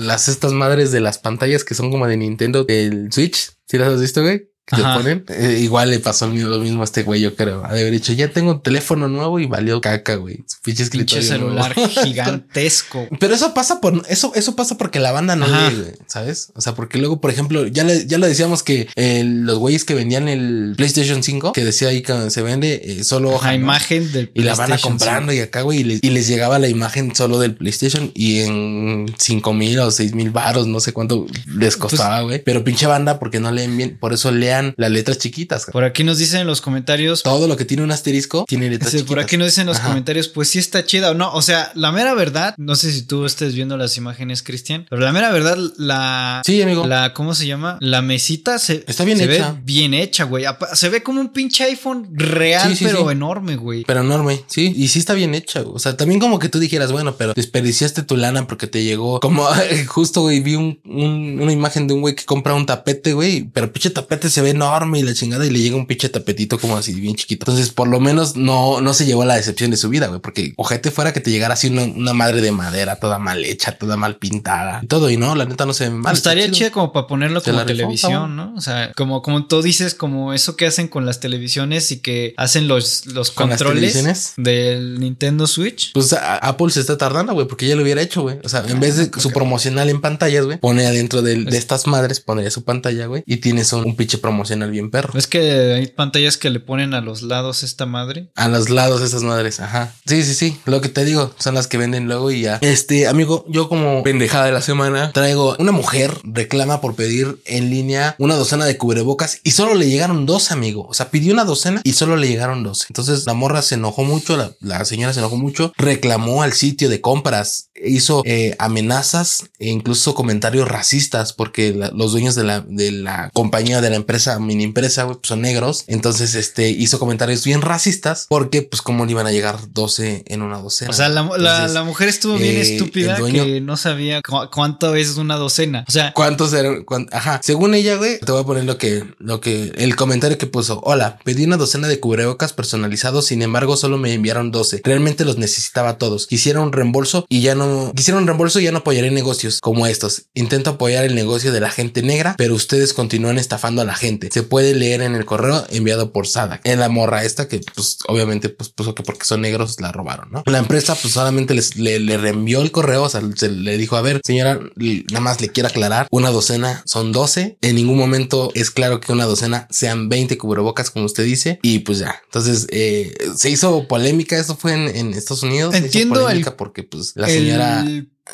las 0.06 0.28
estas 0.28 0.52
madres 0.52 0.90
de 0.92 1.00
las 1.00 1.18
pantallas 1.18 1.64
que 1.64 1.74
son 1.74 1.90
como 1.90 2.06
de 2.06 2.16
Nintendo 2.16 2.64
del 2.64 3.12
Switch. 3.12 3.50
¿Sí 3.66 3.78
las 3.78 3.92
has 3.92 4.00
visto, 4.00 4.22
güey? 4.22 4.49
Que 4.66 4.82
ponen. 4.82 5.24
Eh, 5.28 5.58
igual 5.62 5.90
le 5.90 5.98
pasó 5.98 6.28
lo 6.28 6.58
mismo, 6.60 6.82
a 6.82 6.84
este 6.84 7.02
güey, 7.02 7.20
yo 7.20 7.34
creo. 7.34 7.64
Ha 7.64 7.74
de 7.74 7.80
haber 7.80 7.92
dicho, 7.92 8.12
ya 8.12 8.30
tengo 8.30 8.52
un 8.52 8.62
teléfono 8.62 9.08
nuevo 9.08 9.40
y 9.40 9.46
valió 9.46 9.80
caca, 9.80 10.14
güey. 10.14 10.36
Pinche 10.36 10.58
Pinche 10.62 10.82
escritorio. 10.84 11.28
nuevo. 11.38 11.64
celular 11.64 11.74
gigantesco. 12.04 13.08
Pero 13.18 13.34
eso 13.34 13.52
pasa 13.52 13.80
por 13.80 14.02
eso, 14.08 14.32
eso 14.34 14.54
pasa 14.54 14.78
porque 14.78 15.00
la 15.00 15.10
banda 15.12 15.34
no 15.34 15.46
lee, 15.46 15.76
güey, 15.76 15.92
¿sabes? 16.06 16.52
O 16.54 16.60
sea, 16.60 16.74
porque 16.74 16.98
luego, 16.98 17.20
por 17.20 17.30
ejemplo, 17.30 17.66
ya 17.66 17.82
le, 17.82 18.06
ya 18.06 18.18
lo 18.18 18.26
decíamos 18.26 18.62
que 18.62 18.88
eh, 18.94 19.24
los 19.24 19.58
güeyes 19.58 19.84
que 19.84 19.94
vendían 19.94 20.28
el 20.28 20.74
PlayStation 20.76 21.22
5, 21.22 21.52
que 21.52 21.64
decía 21.64 21.88
ahí 21.88 22.02
que 22.02 22.30
se 22.30 22.42
vende 22.42 22.80
eh, 22.84 23.04
solo 23.04 23.30
La 23.30 23.36
hoja, 23.36 23.48
¿no? 23.48 23.54
imagen 23.54 24.12
del 24.12 24.30
Y 24.34 24.42
la 24.42 24.54
van 24.54 24.72
a 24.72 24.78
comprando 24.78 25.32
y 25.32 25.40
acá, 25.40 25.62
güey, 25.62 25.80
y 25.80 25.84
les, 25.84 25.98
y 26.02 26.10
les 26.10 26.28
llegaba 26.28 26.58
la 26.58 26.68
imagen 26.68 27.14
solo 27.14 27.40
del 27.40 27.54
PlayStation 27.56 28.12
y 28.14 28.40
en 28.40 29.12
5 29.18 29.52
mil 29.52 29.80
o 29.80 29.90
6 29.90 30.14
mil 30.14 30.30
baros, 30.30 30.66
no 30.68 30.78
sé 30.78 30.92
cuánto 30.92 31.26
les 31.46 31.76
Pues 31.76 31.76
costaba, 31.76 32.20
güey. 32.22 32.42
Pero 32.44 32.62
pinche 32.62 32.86
banda, 32.86 33.18
porque 33.18 33.40
no 33.40 33.50
leen 33.50 33.76
bien, 33.76 33.98
por 33.98 34.12
eso 34.12 34.30
las 34.76 34.90
letras 34.90 35.18
chiquitas. 35.18 35.66
Por 35.72 35.84
aquí 35.84 36.04
nos 36.04 36.18
dicen 36.18 36.40
en 36.42 36.46
los 36.46 36.60
comentarios. 36.60 37.22
Todo 37.22 37.46
lo 37.48 37.56
que 37.56 37.64
tiene 37.64 37.82
un 37.82 37.90
asterisco 37.92 38.44
tiene 38.48 38.68
letras 38.70 38.90
Sí, 38.90 38.98
chiquitas. 38.98 39.08
por 39.08 39.18
aquí 39.20 39.36
nos 39.36 39.46
dicen 39.48 39.62
en 39.62 39.66
los 39.68 39.78
Ajá. 39.78 39.88
comentarios, 39.88 40.28
pues 40.28 40.48
sí 40.48 40.58
está 40.58 40.84
chida 40.84 41.10
o 41.10 41.14
no. 41.14 41.32
O 41.32 41.42
sea, 41.42 41.70
la 41.74 41.92
mera 41.92 42.14
verdad, 42.14 42.54
no 42.58 42.74
sé 42.76 42.92
si 42.92 43.02
tú 43.02 43.24
estés 43.26 43.54
viendo 43.54 43.76
las 43.76 43.96
imágenes, 43.96 44.42
Cristian, 44.42 44.86
pero 44.88 45.02
la 45.02 45.12
mera 45.12 45.30
verdad, 45.30 45.56
la. 45.78 46.42
Sí, 46.44 46.60
amigo. 46.62 46.86
La, 46.86 47.12
¿cómo 47.14 47.34
se 47.34 47.46
llama? 47.46 47.78
La 47.80 48.02
mesita 48.02 48.58
se, 48.58 48.84
Está 48.86 49.04
bien 49.04 49.18
se 49.18 49.24
hecha. 49.24 49.52
ve 49.52 49.60
bien 49.64 49.94
hecha, 49.94 50.24
güey. 50.24 50.44
Se 50.74 50.88
ve 50.88 51.02
como 51.02 51.20
un 51.20 51.28
pinche 51.30 51.64
iPhone 51.64 52.08
real, 52.12 52.68
Sí, 52.70 52.76
sí, 52.76 52.84
pero 52.84 53.06
sí. 53.06 53.12
enorme, 53.12 53.56
güey. 53.56 53.84
Pero 53.84 54.00
enorme, 54.00 54.42
sí. 54.46 54.72
Y 54.76 54.88
sí 54.88 54.98
está 54.98 55.14
bien 55.14 55.34
hecha. 55.34 55.60
güey. 55.60 55.74
O 55.76 55.78
sea, 55.78 55.96
también 55.96 56.20
como 56.20 56.38
que 56.38 56.48
tú 56.48 56.58
dijeras, 56.58 56.92
bueno, 56.92 57.16
pero 57.16 57.32
desperdiciaste 57.34 58.02
tu 58.02 58.16
lana 58.16 58.46
porque 58.46 58.66
te 58.66 58.82
llegó. 58.84 59.20
Como 59.30 59.46
justo, 59.86 60.22
güey, 60.22 60.40
vi 60.40 60.54
un, 60.56 60.80
un- 60.84 61.38
una 61.40 61.52
imagen 61.52 61.86
de 61.86 61.94
un 61.94 62.00
güey 62.00 62.14
que 62.14 62.24
compra 62.24 62.54
un 62.54 62.66
tapete, 62.66 63.12
güey. 63.12 63.48
Pero 63.52 63.72
pinche 63.72 63.90
tapete 63.90 64.28
se 64.30 64.39
ve 64.42 64.50
enorme 64.50 64.98
y 64.98 65.03
la 65.03 65.14
chingada 65.14 65.44
y 65.46 65.50
le 65.50 65.61
llega 65.61 65.76
un 65.76 65.87
pinche 65.87 66.09
tapetito 66.09 66.59
como 66.59 66.76
así 66.76 66.92
bien 66.94 67.16
chiquito. 67.16 67.44
Entonces, 67.50 67.72
por 67.72 67.88
lo 67.88 68.00
menos 68.00 68.37
no, 68.37 68.81
no 68.81 68.94
se 68.94 69.07
llevó 69.07 69.24
la 69.24 69.37
decepción 69.37 69.70
de 69.70 69.76
su 69.76 69.88
vida, 69.88 70.07
güey. 70.09 70.20
Porque 70.20 70.53
ojete 70.57 70.90
fuera 70.90 71.12
que 71.12 71.20
te 71.20 71.31
llegara 71.31 71.55
así 71.55 71.68
una, 71.68 71.83
una 71.85 72.12
madre 72.14 72.40
de 72.40 72.53
madera 72.53 72.96
toda 72.96 73.18
mal 73.18 73.44
hecha, 73.44 73.72
toda 73.79 73.96
mal 73.96 74.16
pintada 74.16 74.81
y 74.83 74.87
todo. 74.87 75.11
Y 75.11 75.16
no, 75.16 75.35
la 75.35 75.44
neta 75.44 75.66
no 75.66 75.72
se 75.72 75.88
ve 75.88 75.94
mal. 75.94 76.14
Estaría 76.14 76.50
chido 76.50 76.70
como 76.72 76.92
para 76.92 77.07
ponerlo 77.07 77.40
Se 77.40 77.50
como 77.50 77.64
televisión. 77.64 78.37
¿no? 78.37 78.55
O 78.57 78.61
sea, 78.61 78.92
como, 78.96 79.22
como 79.22 79.46
tú 79.46 79.62
dices, 79.62 79.94
como 79.94 80.33
eso 80.33 80.57
que 80.57 80.66
hacen 80.66 80.88
con 80.88 81.07
las 81.07 81.20
televisiones 81.20 81.90
y 81.92 81.98
que 82.00 82.35
hacen 82.37 82.68
los, 82.68 83.07
los 83.07 83.31
¿Con 83.31 83.50
las 83.50 83.59
controles 83.62 84.35
del 84.37 85.00
Nintendo 85.00 85.46
Switch. 85.46 85.92
Pues 85.92 86.12
a- 86.12 86.37
Apple 86.37 86.70
se 86.70 86.81
está 86.81 86.96
tardando, 86.98 87.33
güey, 87.35 87.46
porque 87.46 87.66
ya 87.66 87.76
lo 87.76 87.83
hubiera 87.83 88.00
hecho, 88.03 88.22
güey. 88.22 88.38
O 88.44 88.48
sea, 88.48 88.64
en 88.66 88.81
vez 88.81 88.96
de 88.96 89.11
su 89.20 89.31
promocional 89.31 89.88
en 89.88 90.00
pantallas, 90.00 90.44
güey, 90.44 90.59
pone 90.59 90.87
adentro 90.87 91.22
de, 91.22 91.35
Es- 91.48 91.55
estas 91.55 91.87
madres, 91.87 92.20
pondría 92.20 92.50
su 92.50 92.64
pantalla, 92.64 93.07
güey, 93.07 93.22
y 93.26 93.38
tienes 93.38 93.72
un, 93.72 93.85
un 93.87 93.96
pinche 93.96 94.18
promocional 94.18 94.29
bien 94.70 94.90
perro. 94.90 95.18
Es 95.18 95.26
que 95.26 95.74
hay 95.74 95.86
pantallas 95.88 96.36
que 96.36 96.50
le 96.50 96.60
ponen 96.60 96.94
a 96.94 97.00
los 97.00 97.22
lados 97.22 97.62
esta 97.62 97.86
madre. 97.86 98.30
A 98.36 98.48
los 98.48 98.70
lados 98.70 99.02
esas 99.02 99.22
madres, 99.22 99.60
ajá. 99.60 99.94
Sí, 100.06 100.22
sí, 100.22 100.34
sí. 100.34 100.58
Lo 100.66 100.80
que 100.80 100.88
te 100.88 101.04
digo, 101.04 101.34
son 101.38 101.54
las 101.54 101.66
que 101.66 101.78
venden 101.78 102.06
luego 102.06 102.30
y 102.30 102.42
ya. 102.42 102.58
Este, 102.62 103.06
amigo, 103.08 103.44
yo 103.48 103.68
como 103.68 104.02
pendejada 104.02 104.46
de 104.46 104.52
la 104.52 104.60
semana 104.62 105.12
traigo 105.12 105.56
una 105.58 105.72
mujer 105.72 106.12
reclama 106.24 106.80
por 106.80 106.94
pedir 106.94 107.40
en 107.44 107.70
línea 107.70 108.14
una 108.18 108.34
docena 108.36 108.64
de 108.64 108.76
cubrebocas 108.76 109.40
y 109.44 109.52
solo 109.52 109.74
le 109.74 109.88
llegaron 109.88 110.26
dos, 110.26 110.50
amigo. 110.52 110.86
O 110.88 110.94
sea, 110.94 111.10
pidió 111.10 111.32
una 111.32 111.44
docena 111.44 111.80
y 111.84 111.92
solo 111.92 112.16
le 112.16 112.28
llegaron 112.28 112.62
dos. 112.62 112.86
Entonces 112.88 113.26
la 113.26 113.34
morra 113.34 113.62
se 113.62 113.74
enojó 113.76 114.04
mucho, 114.04 114.36
la, 114.36 114.52
la 114.60 114.84
señora 114.84 115.12
se 115.12 115.20
enojó 115.20 115.36
mucho, 115.36 115.72
reclamó 115.76 116.42
al 116.42 116.52
sitio 116.52 116.88
de 116.88 117.00
compras, 117.00 117.70
hizo 117.82 118.22
eh, 118.24 118.54
amenazas 118.58 119.44
e 119.58 119.68
incluso 119.68 120.14
comentarios 120.14 120.68
racistas 120.68 121.32
porque 121.32 121.72
la- 121.74 121.90
los 121.94 122.12
dueños 122.12 122.34
de 122.34 122.44
la, 122.44 122.60
de 122.60 122.90
la 122.92 123.30
compañía 123.32 123.80
de 123.80 123.90
la 123.90 123.96
empresa, 123.96 124.19
mini 124.38 124.64
empresa, 124.64 125.04
güey, 125.04 125.16
pues, 125.16 125.28
son 125.28 125.40
negros. 125.42 125.85
Entonces, 125.87 126.35
este 126.35 126.70
hizo 126.70 126.98
comentarios 126.98 127.44
bien 127.44 127.62
racistas 127.62 128.26
porque, 128.28 128.62
pues, 128.62 128.83
cómo 128.83 129.04
le 129.06 129.12
iban 129.12 129.26
a 129.26 129.33
llegar 129.33 129.59
12 129.72 130.24
en 130.26 130.42
una 130.42 130.59
docena. 130.59 130.90
O 130.90 130.94
sea, 130.94 131.09
la, 131.09 131.22
la- 131.22 131.37
Entonces, 131.37 131.72
la 131.72 131.85
mujer 131.85 132.09
estuvo 132.09 132.37
bien 132.37 132.56
eh, 132.56 132.61
estúpida 132.61 133.16
dueño- 133.18 133.44
que 133.44 133.61
no 133.61 133.76
sabía 133.76 134.20
cu- 134.22 134.48
cuánto 134.52 134.94
es 134.96 135.16
una 135.16 135.37
docena. 135.37 135.85
O 135.88 135.92
sea, 135.92 136.12
¿Cuántos 136.12 136.52
eran? 136.52 136.85
Cuán- 136.85 137.09
Ajá. 137.12 137.40
Según 137.42 137.74
ella, 137.74 137.96
güey, 137.96 138.18
te 138.20 138.30
voy 138.33 138.42
a 138.42 138.44
poner 138.44 138.64
lo 138.64 138.76
que, 138.78 139.04
lo 139.18 139.40
que, 139.40 139.72
el 139.76 139.96
comentario 139.96 140.37
que 140.38 140.46
puso. 140.46 140.80
Hola, 140.85 141.18
pedí 141.24 141.44
una 141.44 141.56
docena 141.56 141.88
de 141.88 142.00
cubrebocas 142.00 142.52
personalizados, 142.52 143.26
sin 143.26 143.42
embargo, 143.42 143.76
solo 143.76 143.96
me 143.98 144.12
enviaron 144.12 144.50
12. 144.50 144.80
Realmente 144.85 145.24
los 145.24 145.38
necesitaba 145.38 145.98
todos. 145.98 146.26
Quisiera 146.26 146.61
un 146.61 146.72
reembolso 146.72 147.26
y 147.28 147.40
ya 147.42 147.54
no 147.54 147.61
no 147.61 147.92
quisieron 147.94 148.26
reembolso, 148.26 148.59
ya 148.59 148.72
no 148.72 148.78
apoyaré 148.78 149.11
negocios 149.11 149.61
como 149.61 149.87
estos. 149.87 150.22
Intento 150.35 150.70
apoyar 150.70 151.04
el 151.04 151.14
negocio 151.14 151.52
de 151.52 151.61
la 151.61 151.70
gente 151.70 152.02
negra, 152.02 152.35
pero 152.38 152.54
ustedes 152.54 152.94
continúan 152.94 153.37
estafando 153.38 153.83
a 153.83 153.85
la 153.85 153.94
gente. 153.94 154.09
Se 154.30 154.42
puede 154.42 154.74
leer 154.74 155.02
en 155.02 155.14
el 155.14 155.24
correo 155.24 155.64
enviado 155.70 156.12
por 156.12 156.26
Sadak. 156.26 156.60
En 156.64 156.80
la 156.80 156.88
morra 156.88 157.24
esta 157.24 157.48
que 157.48 157.60
pues 157.74 157.98
obviamente 158.08 158.48
pues 158.48 158.70
puso 158.70 158.94
que 158.94 159.02
porque 159.02 159.24
son 159.24 159.42
negros 159.42 159.80
la 159.80 159.92
robaron, 159.92 160.30
¿no? 160.30 160.42
La 160.46 160.58
empresa 160.58 160.94
pues 160.94 161.14
solamente 161.14 161.54
les, 161.54 161.76
le, 161.76 162.00
le 162.00 162.16
reenvió 162.16 162.62
el 162.62 162.70
correo, 162.70 163.04
o 163.04 163.08
sea, 163.08 163.22
se 163.36 163.48
le 163.50 163.76
dijo, 163.78 163.96
a 163.96 164.02
ver, 164.02 164.20
señora, 164.24 164.58
nada 164.76 165.20
más 165.20 165.40
le 165.40 165.50
quiero 165.50 165.68
aclarar, 165.68 166.06
una 166.10 166.30
docena 166.30 166.82
son 166.86 167.12
12. 167.12 167.58
En 167.60 167.76
ningún 167.76 167.98
momento 167.98 168.50
es 168.54 168.70
claro 168.70 169.00
que 169.00 169.12
una 169.12 169.24
docena 169.24 169.66
sean 169.70 170.08
20 170.08 170.38
cubrebocas, 170.38 170.90
como 170.90 171.06
usted 171.06 171.24
dice, 171.24 171.58
y 171.62 171.80
pues 171.80 171.98
ya. 171.98 172.20
Entonces 172.24 172.66
eh, 172.70 173.14
se 173.36 173.50
hizo 173.50 173.86
polémica. 173.86 174.38
Esto 174.38 174.56
fue 174.56 174.72
en, 174.72 174.94
en 174.94 175.14
Estados 175.14 175.42
Unidos. 175.42 175.74
Entiendo 175.74 176.28
el, 176.28 176.44
porque 176.56 176.82
pues 176.82 177.12
la 177.14 177.28
señora 177.28 177.84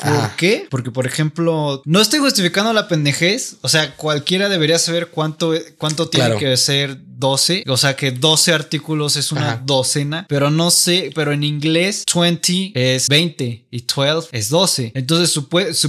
¿Por 0.01 0.35
qué? 0.35 0.67
Porque, 0.69 0.91
por 0.91 1.07
ejemplo, 1.07 1.81
no 1.85 2.01
estoy 2.01 2.19
justificando 2.19 2.73
la 2.73 2.87
pendejez. 2.87 3.57
O 3.61 3.69
sea, 3.69 3.95
cualquiera 3.95 4.49
debería 4.49 4.79
saber 4.79 5.07
cuánto, 5.07 5.53
cuánto 5.77 6.09
tiene 6.09 6.37
que 6.37 6.55
ser 6.57 6.99
12. 7.17 7.63
O 7.67 7.77
sea, 7.77 7.95
que 7.95 8.11
12 8.11 8.53
artículos 8.53 9.15
es 9.15 9.31
una 9.31 9.61
docena. 9.65 10.25
Pero 10.29 10.49
no 10.49 10.71
sé, 10.71 11.11
pero 11.15 11.31
en 11.31 11.43
inglés 11.43 12.03
20 12.13 12.71
es 12.75 13.07
20 13.07 13.65
y 13.69 13.81
12 13.81 14.29
es 14.31 14.49
12. 14.49 14.91
Entonces, 14.95 15.39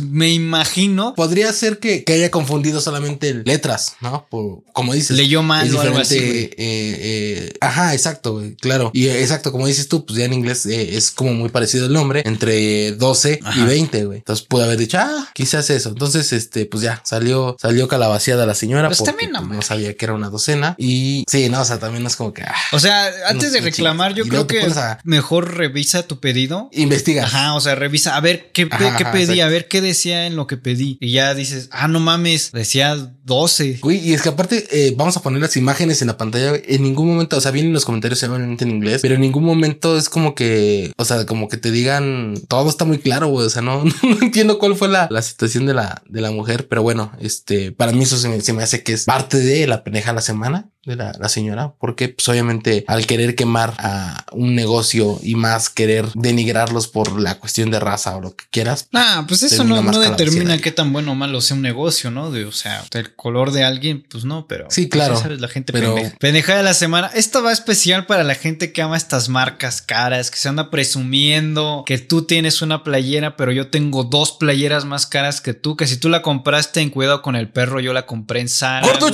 me 0.02 0.32
imagino. 0.32 1.14
Podría 1.14 1.52
ser 1.52 1.78
que, 1.78 2.04
haya 2.08 2.30
confundido 2.30 2.80
solamente 2.80 3.34
letras, 3.44 3.96
¿no? 4.00 4.26
como 4.72 4.94
dices. 4.94 5.16
Leyó 5.16 5.42
mal 5.42 5.72
o 5.74 5.80
algo 5.80 5.98
así. 5.98 6.16
Eh, 6.18 6.54
eh, 6.58 7.52
ajá, 7.60 7.94
exacto, 7.94 8.42
Claro. 8.60 8.90
Y 8.94 9.08
exacto, 9.08 9.52
como 9.52 9.66
dices 9.66 9.88
tú, 9.88 10.04
pues 10.04 10.18
ya 10.18 10.24
en 10.24 10.32
inglés 10.32 10.66
eh, 10.66 10.96
es 10.96 11.10
como 11.10 11.32
muy 11.34 11.48
parecido 11.48 11.86
el 11.86 11.92
nombre 11.92 12.22
entre 12.24 12.92
12 12.92 13.40
y 13.56 13.60
20 13.62 13.98
entonces 13.98 14.46
pude 14.46 14.64
haber 14.64 14.78
dicho, 14.78 14.98
ah, 15.00 15.28
quizás 15.34 15.70
eso. 15.70 15.90
Entonces, 15.90 16.32
este, 16.32 16.66
pues 16.66 16.82
ya 16.82 17.00
salió, 17.04 17.56
salió 17.60 17.88
calabaciada 17.88 18.46
la 18.46 18.54
señora 18.54 18.88
pues 18.88 18.98
porque 18.98 19.28
pues, 19.30 19.42
no, 19.42 19.62
sabía 19.62 19.94
que 19.96 20.04
era 20.04 20.14
una 20.14 20.30
docena. 20.30 20.74
Y 20.78 21.17
sí, 21.26 21.48
no, 21.48 21.60
o 21.60 21.64
sea, 21.64 21.78
también 21.78 22.06
es 22.06 22.16
como 22.16 22.32
que. 22.32 22.42
Ah, 22.42 22.54
o 22.72 22.78
sea, 22.78 23.10
antes 23.28 23.52
de 23.52 23.60
reclamar, 23.60 24.14
yo 24.14 24.24
creo 24.24 24.46
que 24.46 24.66
mejor 25.04 25.54
revisa 25.56 26.02
tu 26.02 26.20
pedido. 26.20 26.68
Investiga. 26.72 27.24
Ajá, 27.24 27.54
o 27.54 27.60
sea, 27.60 27.74
revisa 27.74 28.16
a 28.16 28.20
ver 28.20 28.50
qué, 28.52 28.68
qué 28.68 29.04
pedí, 29.04 29.40
a 29.40 29.48
ver 29.48 29.68
qué 29.68 29.80
decía 29.80 30.26
en 30.26 30.36
lo 30.36 30.46
que 30.46 30.56
pedí. 30.56 30.98
Y 31.00 31.12
ya 31.12 31.34
dices, 31.34 31.68
ah, 31.72 31.88
no 31.88 32.00
mames, 32.00 32.52
decía 32.52 32.96
12. 33.24 33.80
Uy, 33.82 33.96
y 33.96 34.14
es 34.14 34.22
que 34.22 34.30
aparte, 34.30 34.66
eh, 34.70 34.94
vamos 34.96 35.16
a 35.16 35.22
poner 35.22 35.40
las 35.40 35.56
imágenes 35.56 36.00
en 36.02 36.08
la 36.08 36.16
pantalla. 36.16 36.52
En 36.66 36.82
ningún 36.82 37.08
momento, 37.08 37.36
o 37.36 37.40
sea, 37.40 37.50
vienen 37.50 37.72
los 37.72 37.84
comentarios 37.84 38.22
obviamente 38.22 38.64
en 38.64 38.70
inglés, 38.70 39.00
pero 39.02 39.14
en 39.14 39.20
ningún 39.20 39.44
momento 39.44 39.96
es 39.96 40.08
como 40.08 40.34
que, 40.34 40.92
o 40.96 41.04
sea, 41.04 41.26
como 41.26 41.48
que 41.48 41.56
te 41.56 41.70
digan 41.70 42.34
todo 42.48 42.68
está 42.68 42.84
muy 42.84 42.98
claro, 42.98 43.28
güey. 43.28 43.46
O 43.46 43.50
sea, 43.50 43.62
no, 43.62 43.84
no 44.02 44.18
entiendo 44.22 44.58
cuál 44.58 44.76
fue 44.76 44.88
la, 44.88 45.08
la, 45.10 45.22
situación 45.22 45.66
de 45.66 45.74
la, 45.74 46.02
de 46.08 46.20
la 46.20 46.30
mujer, 46.30 46.68
pero 46.68 46.82
bueno, 46.82 47.12
este, 47.20 47.72
para 47.72 47.92
mí 47.92 48.02
eso 48.02 48.16
se 48.16 48.28
me, 48.28 48.40
se 48.40 48.52
me 48.52 48.62
hace 48.62 48.82
que 48.82 48.92
es 48.92 49.04
parte 49.04 49.38
de 49.38 49.66
la 49.66 49.84
pendeja 49.84 50.10
de 50.10 50.16
la 50.16 50.22
semana 50.22 50.70
de 50.88 50.96
la, 50.96 51.12
la, 51.18 51.28
señora, 51.28 51.74
porque 51.78 52.08
pues 52.08 52.28
obviamente 52.28 52.84
al 52.88 53.06
querer 53.06 53.34
quemar 53.34 53.74
a 53.78 54.24
un 54.32 54.54
negocio 54.54 55.20
y 55.22 55.34
más 55.34 55.68
querer 55.68 56.06
denigrarlos 56.14 56.88
por 56.88 57.20
la 57.20 57.38
cuestión 57.38 57.70
de 57.70 57.78
raza 57.78 58.16
o 58.16 58.20
lo 58.20 58.34
que 58.34 58.46
quieras. 58.50 58.88
Ah, 58.94 59.24
pues 59.28 59.42
eso 59.42 59.64
no, 59.64 59.82
no 59.82 60.00
determina 60.00 60.58
qué 60.58 60.72
tan 60.72 60.92
bueno 60.92 61.12
o 61.12 61.14
malo 61.14 61.40
sea 61.40 61.56
un 61.56 61.62
negocio, 61.62 62.10
¿no? 62.10 62.30
De, 62.30 62.46
o 62.46 62.52
sea, 62.52 62.84
el 62.92 63.14
color 63.14 63.52
de 63.52 63.64
alguien, 63.64 64.04
pues 64.08 64.24
no, 64.24 64.46
pero... 64.46 64.66
Sí, 64.70 64.88
claro. 64.88 65.16
sabes, 65.16 65.40
la 65.40 65.48
gente 65.48 65.72
pero... 65.72 65.94
pendeja. 66.18 66.56
de 66.56 66.62
la 66.62 66.74
semana. 66.74 67.10
Esto 67.14 67.42
va 67.42 67.52
especial 67.52 68.06
para 68.06 68.24
la 68.24 68.34
gente 68.34 68.72
que 68.72 68.82
ama 68.82 68.96
estas 68.96 69.28
marcas 69.28 69.82
caras, 69.82 70.30
que 70.30 70.38
se 70.38 70.48
anda 70.48 70.70
presumiendo 70.70 71.84
que 71.86 71.98
tú 71.98 72.22
tienes 72.22 72.62
una 72.62 72.82
playera, 72.82 73.36
pero 73.36 73.52
yo 73.52 73.68
tengo 73.68 74.04
dos 74.04 74.32
playeras 74.32 74.84
más 74.84 75.06
caras 75.06 75.40
que 75.40 75.54
tú, 75.54 75.76
que 75.76 75.86
si 75.86 75.98
tú 75.98 76.08
la 76.08 76.22
compraste 76.22 76.80
en 76.80 76.90
Cuidado 76.90 77.22
con 77.22 77.36
el 77.36 77.48
Perro, 77.48 77.80
yo 77.80 77.92
la 77.92 78.06
compré 78.06 78.40
en 78.40 78.48
Zara. 78.48 78.88
O 79.00 79.12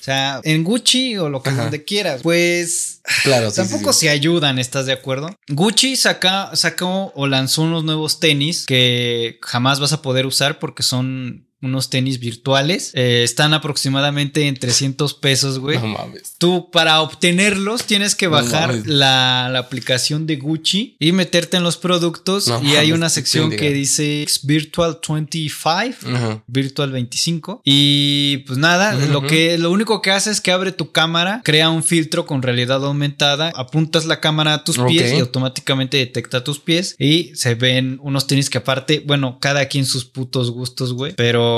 sea, 0.00 0.40
en 0.44 0.64
Gucci 0.64 0.99
o 1.16 1.28
lo 1.28 1.42
que 1.42 1.50
donde 1.50 1.84
quieras. 1.84 2.22
Pues 2.22 3.00
claro, 3.24 3.52
tampoco 3.52 3.92
se 3.92 4.08
ayudan, 4.08 4.58
¿estás 4.58 4.86
de 4.86 4.92
acuerdo? 4.92 5.30
Gucci 5.48 5.96
saca, 5.96 6.54
sacó 6.54 7.12
o 7.14 7.26
lanzó 7.26 7.62
unos 7.62 7.84
nuevos 7.84 8.20
tenis 8.20 8.66
que 8.66 9.38
jamás 9.42 9.80
vas 9.80 9.92
a 9.92 10.02
poder 10.02 10.26
usar 10.26 10.58
porque 10.58 10.82
son 10.82 11.49
unos 11.62 11.90
tenis 11.90 12.20
virtuales. 12.20 12.92
Eh, 12.94 13.22
están 13.24 13.54
aproximadamente 13.54 14.48
en 14.48 14.56
300 14.56 15.14
pesos, 15.14 15.58
güey. 15.58 15.78
No 15.78 15.88
mames. 15.88 16.34
Tú 16.38 16.70
para 16.70 17.00
obtenerlos 17.02 17.84
tienes 17.84 18.14
que 18.14 18.28
bajar 18.28 18.82
la, 18.86 19.58
aplicación 19.60 20.26
de 20.26 20.36
Gucci 20.36 20.96
y 20.98 21.12
meterte 21.12 21.56
en 21.56 21.62
los 21.62 21.76
productos. 21.76 22.50
Y 22.62 22.76
hay 22.76 22.92
una 22.92 23.10
sección 23.10 23.50
que 23.50 23.72
dice 23.72 24.26
Virtual 24.44 24.98
25, 25.06 26.42
Virtual 26.46 26.92
25 26.92 27.62
y 27.64 28.38
pues 28.46 28.58
nada, 28.58 28.94
lo 28.94 29.26
que 29.26 29.58
lo 29.58 29.70
único 29.70 30.00
que 30.02 30.10
hace 30.10 30.30
es 30.30 30.40
que 30.40 30.52
abre 30.52 30.72
tu 30.72 30.92
cámara, 30.92 31.42
crea 31.44 31.70
un 31.70 31.82
filtro 31.82 32.26
con 32.26 32.42
realidad 32.42 32.84
aumentada, 32.84 33.52
apuntas 33.54 34.06
la 34.06 34.20
cámara 34.20 34.54
a 34.54 34.64
tus 34.64 34.78
pies 34.78 35.12
y 35.12 35.20
automáticamente 35.20 35.98
detecta 35.98 36.44
tus 36.44 36.58
pies 36.58 36.96
y 36.98 37.32
se 37.34 37.54
ven 37.54 37.98
unos 38.02 38.26
tenis 38.26 38.50
que 38.50 38.58
aparte, 38.58 39.02
bueno, 39.06 39.38
cada 39.40 39.66
quien 39.66 39.84
sus 39.84 40.04
putos 40.04 40.50
gustos, 40.50 40.92
güey, 40.92 41.14
pero 41.16 41.49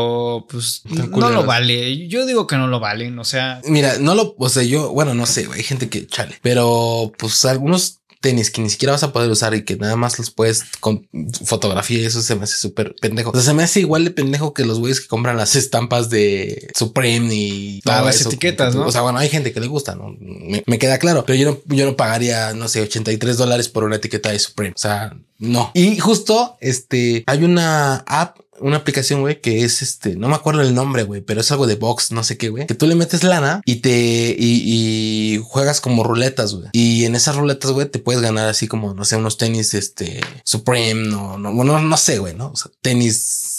pues 0.49 0.83
no 0.85 1.31
lo 1.31 1.45
vale. 1.45 2.09
Yo 2.09 2.27
digo 2.27 2.47
que 2.47 2.57
no 2.57 2.67
lo 2.67 2.81
valen, 2.81 3.19
o 3.19 3.25
sea. 3.25 3.61
Mira, 3.65 3.99
no 3.99 4.15
lo, 4.15 4.35
o 4.39 4.49
sea, 4.49 4.63
yo, 4.63 4.93
bueno, 4.93 5.15
no 5.15 5.27
sé, 5.27 5.49
hay 5.53 5.63
gente 5.63 5.89
que 5.89 6.07
chale, 6.07 6.39
pero 6.43 7.13
pues 7.19 7.45
algunos 7.45 8.03
tenis 8.23 8.51
que 8.51 8.63
ni 8.63 8.71
siquiera 8.71 8.93
vas 8.93 9.03
a 9.03 9.13
poder 9.13 9.29
usar 9.29 9.55
y 9.55 9.65
que 9.65 9.77
nada 9.77 9.97
más 9.97 10.19
los 10.19 10.31
puedes 10.31 10.65
con 10.81 11.07
fotografía 11.45 11.99
y 11.99 12.05
eso 12.07 12.23
se 12.23 12.37
me 12.37 12.45
hace 12.45 12.57
súper 12.57 12.95
pendejo. 13.01 13.31
O 13.31 13.35
sea, 13.35 13.43
se 13.43 13.53
me 13.53 13.65
hace 13.65 13.81
igual 13.81 14.05
de 14.05 14.13
pendejo 14.13 14.55
que 14.55 14.65
los 14.65 14.79
güeyes 14.79 15.01
que 15.01 15.09
compran 15.09 15.37
las 15.37 15.57
estampas 15.57 16.09
de 16.09 16.71
Supreme 16.75 17.29
y 17.35 17.81
todas 17.83 18.05
las 18.07 18.25
etiquetas, 18.25 18.75
¿no? 18.75 18.87
O 18.87 18.93
sea, 18.93 19.03
bueno, 19.03 19.19
hay 19.19 19.29
gente 19.29 19.53
que 19.53 19.61
le 19.61 19.67
gusta, 19.67 19.97
¿no? 19.97 20.17
Me, 20.19 20.79
queda 20.79 20.99
claro, 20.99 21.25
pero 21.27 21.39
yo 21.39 21.51
no, 21.51 21.77
yo 21.77 21.85
no 21.85 21.97
pagaría, 21.97 22.55
no 22.55 22.69
sé, 22.69 22.81
83 22.81 23.37
dólares 23.37 23.69
por 23.69 23.85
una 23.85 23.97
etiqueta 23.97 24.31
de 24.31 24.39
Supreme. 24.39 24.75
O 24.75 24.81
sea, 24.81 25.15
no. 25.39 25.73
Y 25.75 25.99
justo, 25.99 26.57
este, 26.61 27.25
hay 27.27 27.43
una 27.45 27.97
app 28.07 28.39
una 28.63 28.79
aplicación, 28.79 29.21
güey, 29.21 29.41
que 29.41 29.65
es 29.65 29.83
este, 29.83 30.17
no 30.17 30.29
me 30.29 30.35
acuerdo 30.35 30.63
el 30.63 30.75
nombre, 30.75 31.03
güey, 31.03 31.21
pero 31.21 31.41
es 31.41 31.51
algo 31.53 31.67
de 31.67 31.75
box, 31.75 32.13
no 32.13 32.25
sé 32.25 32.39
qué, 32.39 32.49
güey, 32.49 32.67
que 32.67 32.75
tú 32.75 32.87
le 32.87 32.95
metes 32.95 33.25
lana 33.25 33.61
y 33.65 33.77
te, 33.77 34.35
y, 34.39 35.41
juegas 35.45 35.81
como 35.81 36.05
ruletas, 36.05 36.55
güey. 36.55 36.69
Y 36.73 37.05
en 37.05 37.15
esas 37.15 37.37
ruletas, 37.37 37.71
güey, 37.73 37.89
te 37.89 37.99
puedes 37.99 38.23
ganar 38.23 38.49
así 38.49 38.69
como, 38.69 38.95
no 38.95 39.05
sé, 39.05 39.17
unos 39.17 39.37
tenis, 39.37 39.75
este, 39.75 40.21
Supreme, 40.45 41.09
no, 41.09 41.39
no, 41.39 41.53
no, 41.53 41.79
no 41.81 41.97
sé, 41.97 42.19
güey, 42.19 42.35
¿no? 42.35 42.49
O 42.49 42.57
sea, 42.57 42.71
tenis 42.81 43.52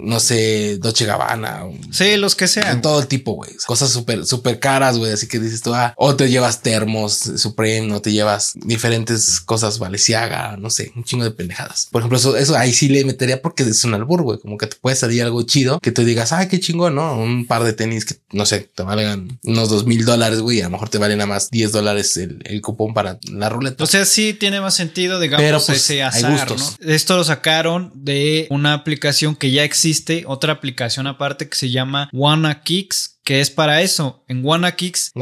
no 0.00 0.20
sé, 0.20 0.78
Dolce 0.78 1.04
Gabbana. 1.04 1.64
Sí, 1.90 2.16
los 2.16 2.34
que 2.34 2.48
sean. 2.48 2.80
todo 2.82 3.00
el 3.00 3.06
tipo, 3.06 3.32
güey. 3.32 3.50
Cosas 3.66 3.90
súper, 3.90 4.26
súper 4.26 4.58
caras, 4.58 4.98
güey. 4.98 5.12
Así 5.12 5.26
que 5.26 5.38
dices 5.38 5.62
tú, 5.62 5.74
ah, 5.74 5.94
o 5.96 6.16
te 6.16 6.28
llevas 6.28 6.62
termos 6.62 7.14
Supreme, 7.14 7.92
o 7.92 8.00
te 8.00 8.12
llevas 8.12 8.52
diferentes 8.54 9.40
cosas 9.40 9.78
Valenciaga, 9.78 10.56
no 10.56 10.70
sé, 10.70 10.92
un 10.96 11.04
chingo 11.04 11.24
de 11.24 11.30
pendejadas. 11.30 11.88
Por 11.90 12.00
ejemplo, 12.00 12.18
eso, 12.18 12.36
eso 12.36 12.56
ahí 12.56 12.72
sí 12.72 12.88
le 12.88 13.04
metería 13.04 13.42
porque 13.42 13.62
es 13.62 13.84
un 13.84 13.94
albur, 13.94 14.22
güey. 14.22 14.38
Como 14.38 14.58
que 14.58 14.66
te 14.66 14.76
puede 14.76 14.96
salir 14.96 15.22
algo 15.22 15.42
chido 15.42 15.80
que 15.80 15.92
te 15.92 16.04
digas, 16.04 16.32
ay, 16.32 16.48
qué 16.48 16.60
chingón, 16.60 16.94
¿no? 16.94 17.16
Un 17.16 17.46
par 17.46 17.64
de 17.64 17.72
tenis 17.72 18.04
que, 18.04 18.16
no 18.32 18.46
sé, 18.46 18.70
te 18.74 18.82
valgan 18.82 19.38
unos 19.44 19.68
dos 19.68 19.86
mil 19.86 20.04
dólares, 20.04 20.40
güey. 20.40 20.60
A 20.60 20.64
lo 20.64 20.70
mejor 20.70 20.88
te 20.88 20.98
valen 20.98 21.18
nada 21.18 21.26
más 21.28 21.50
10 21.50 21.72
dólares 21.72 22.16
el, 22.16 22.60
cupón 22.60 22.94
para 22.94 23.18
la 23.30 23.48
ruleta. 23.48 23.84
O 23.84 23.86
sea, 23.86 24.04
sí 24.04 24.34
tiene 24.34 24.60
más 24.60 24.74
sentido, 24.74 25.18
digamos, 25.18 25.42
Pero, 25.42 25.62
pues, 25.64 25.78
ese 25.78 26.02
azar, 26.02 26.50
¿no? 26.50 26.76
Esto 26.80 27.16
lo 27.16 27.24
sacaron 27.24 27.92
de 27.94 28.46
una 28.50 28.74
aplicación 28.74 29.36
que 29.40 29.50
ya 29.50 29.64
existe 29.64 30.22
otra 30.28 30.52
aplicación 30.52 31.08
aparte 31.08 31.48
que 31.48 31.56
se 31.56 31.70
llama 31.70 32.08
WannaKicks 32.12 33.16
que 33.24 33.40
es 33.40 33.50
para 33.50 33.80
eso. 33.80 34.24
En 34.26 34.44
WannaKicks 34.44 35.12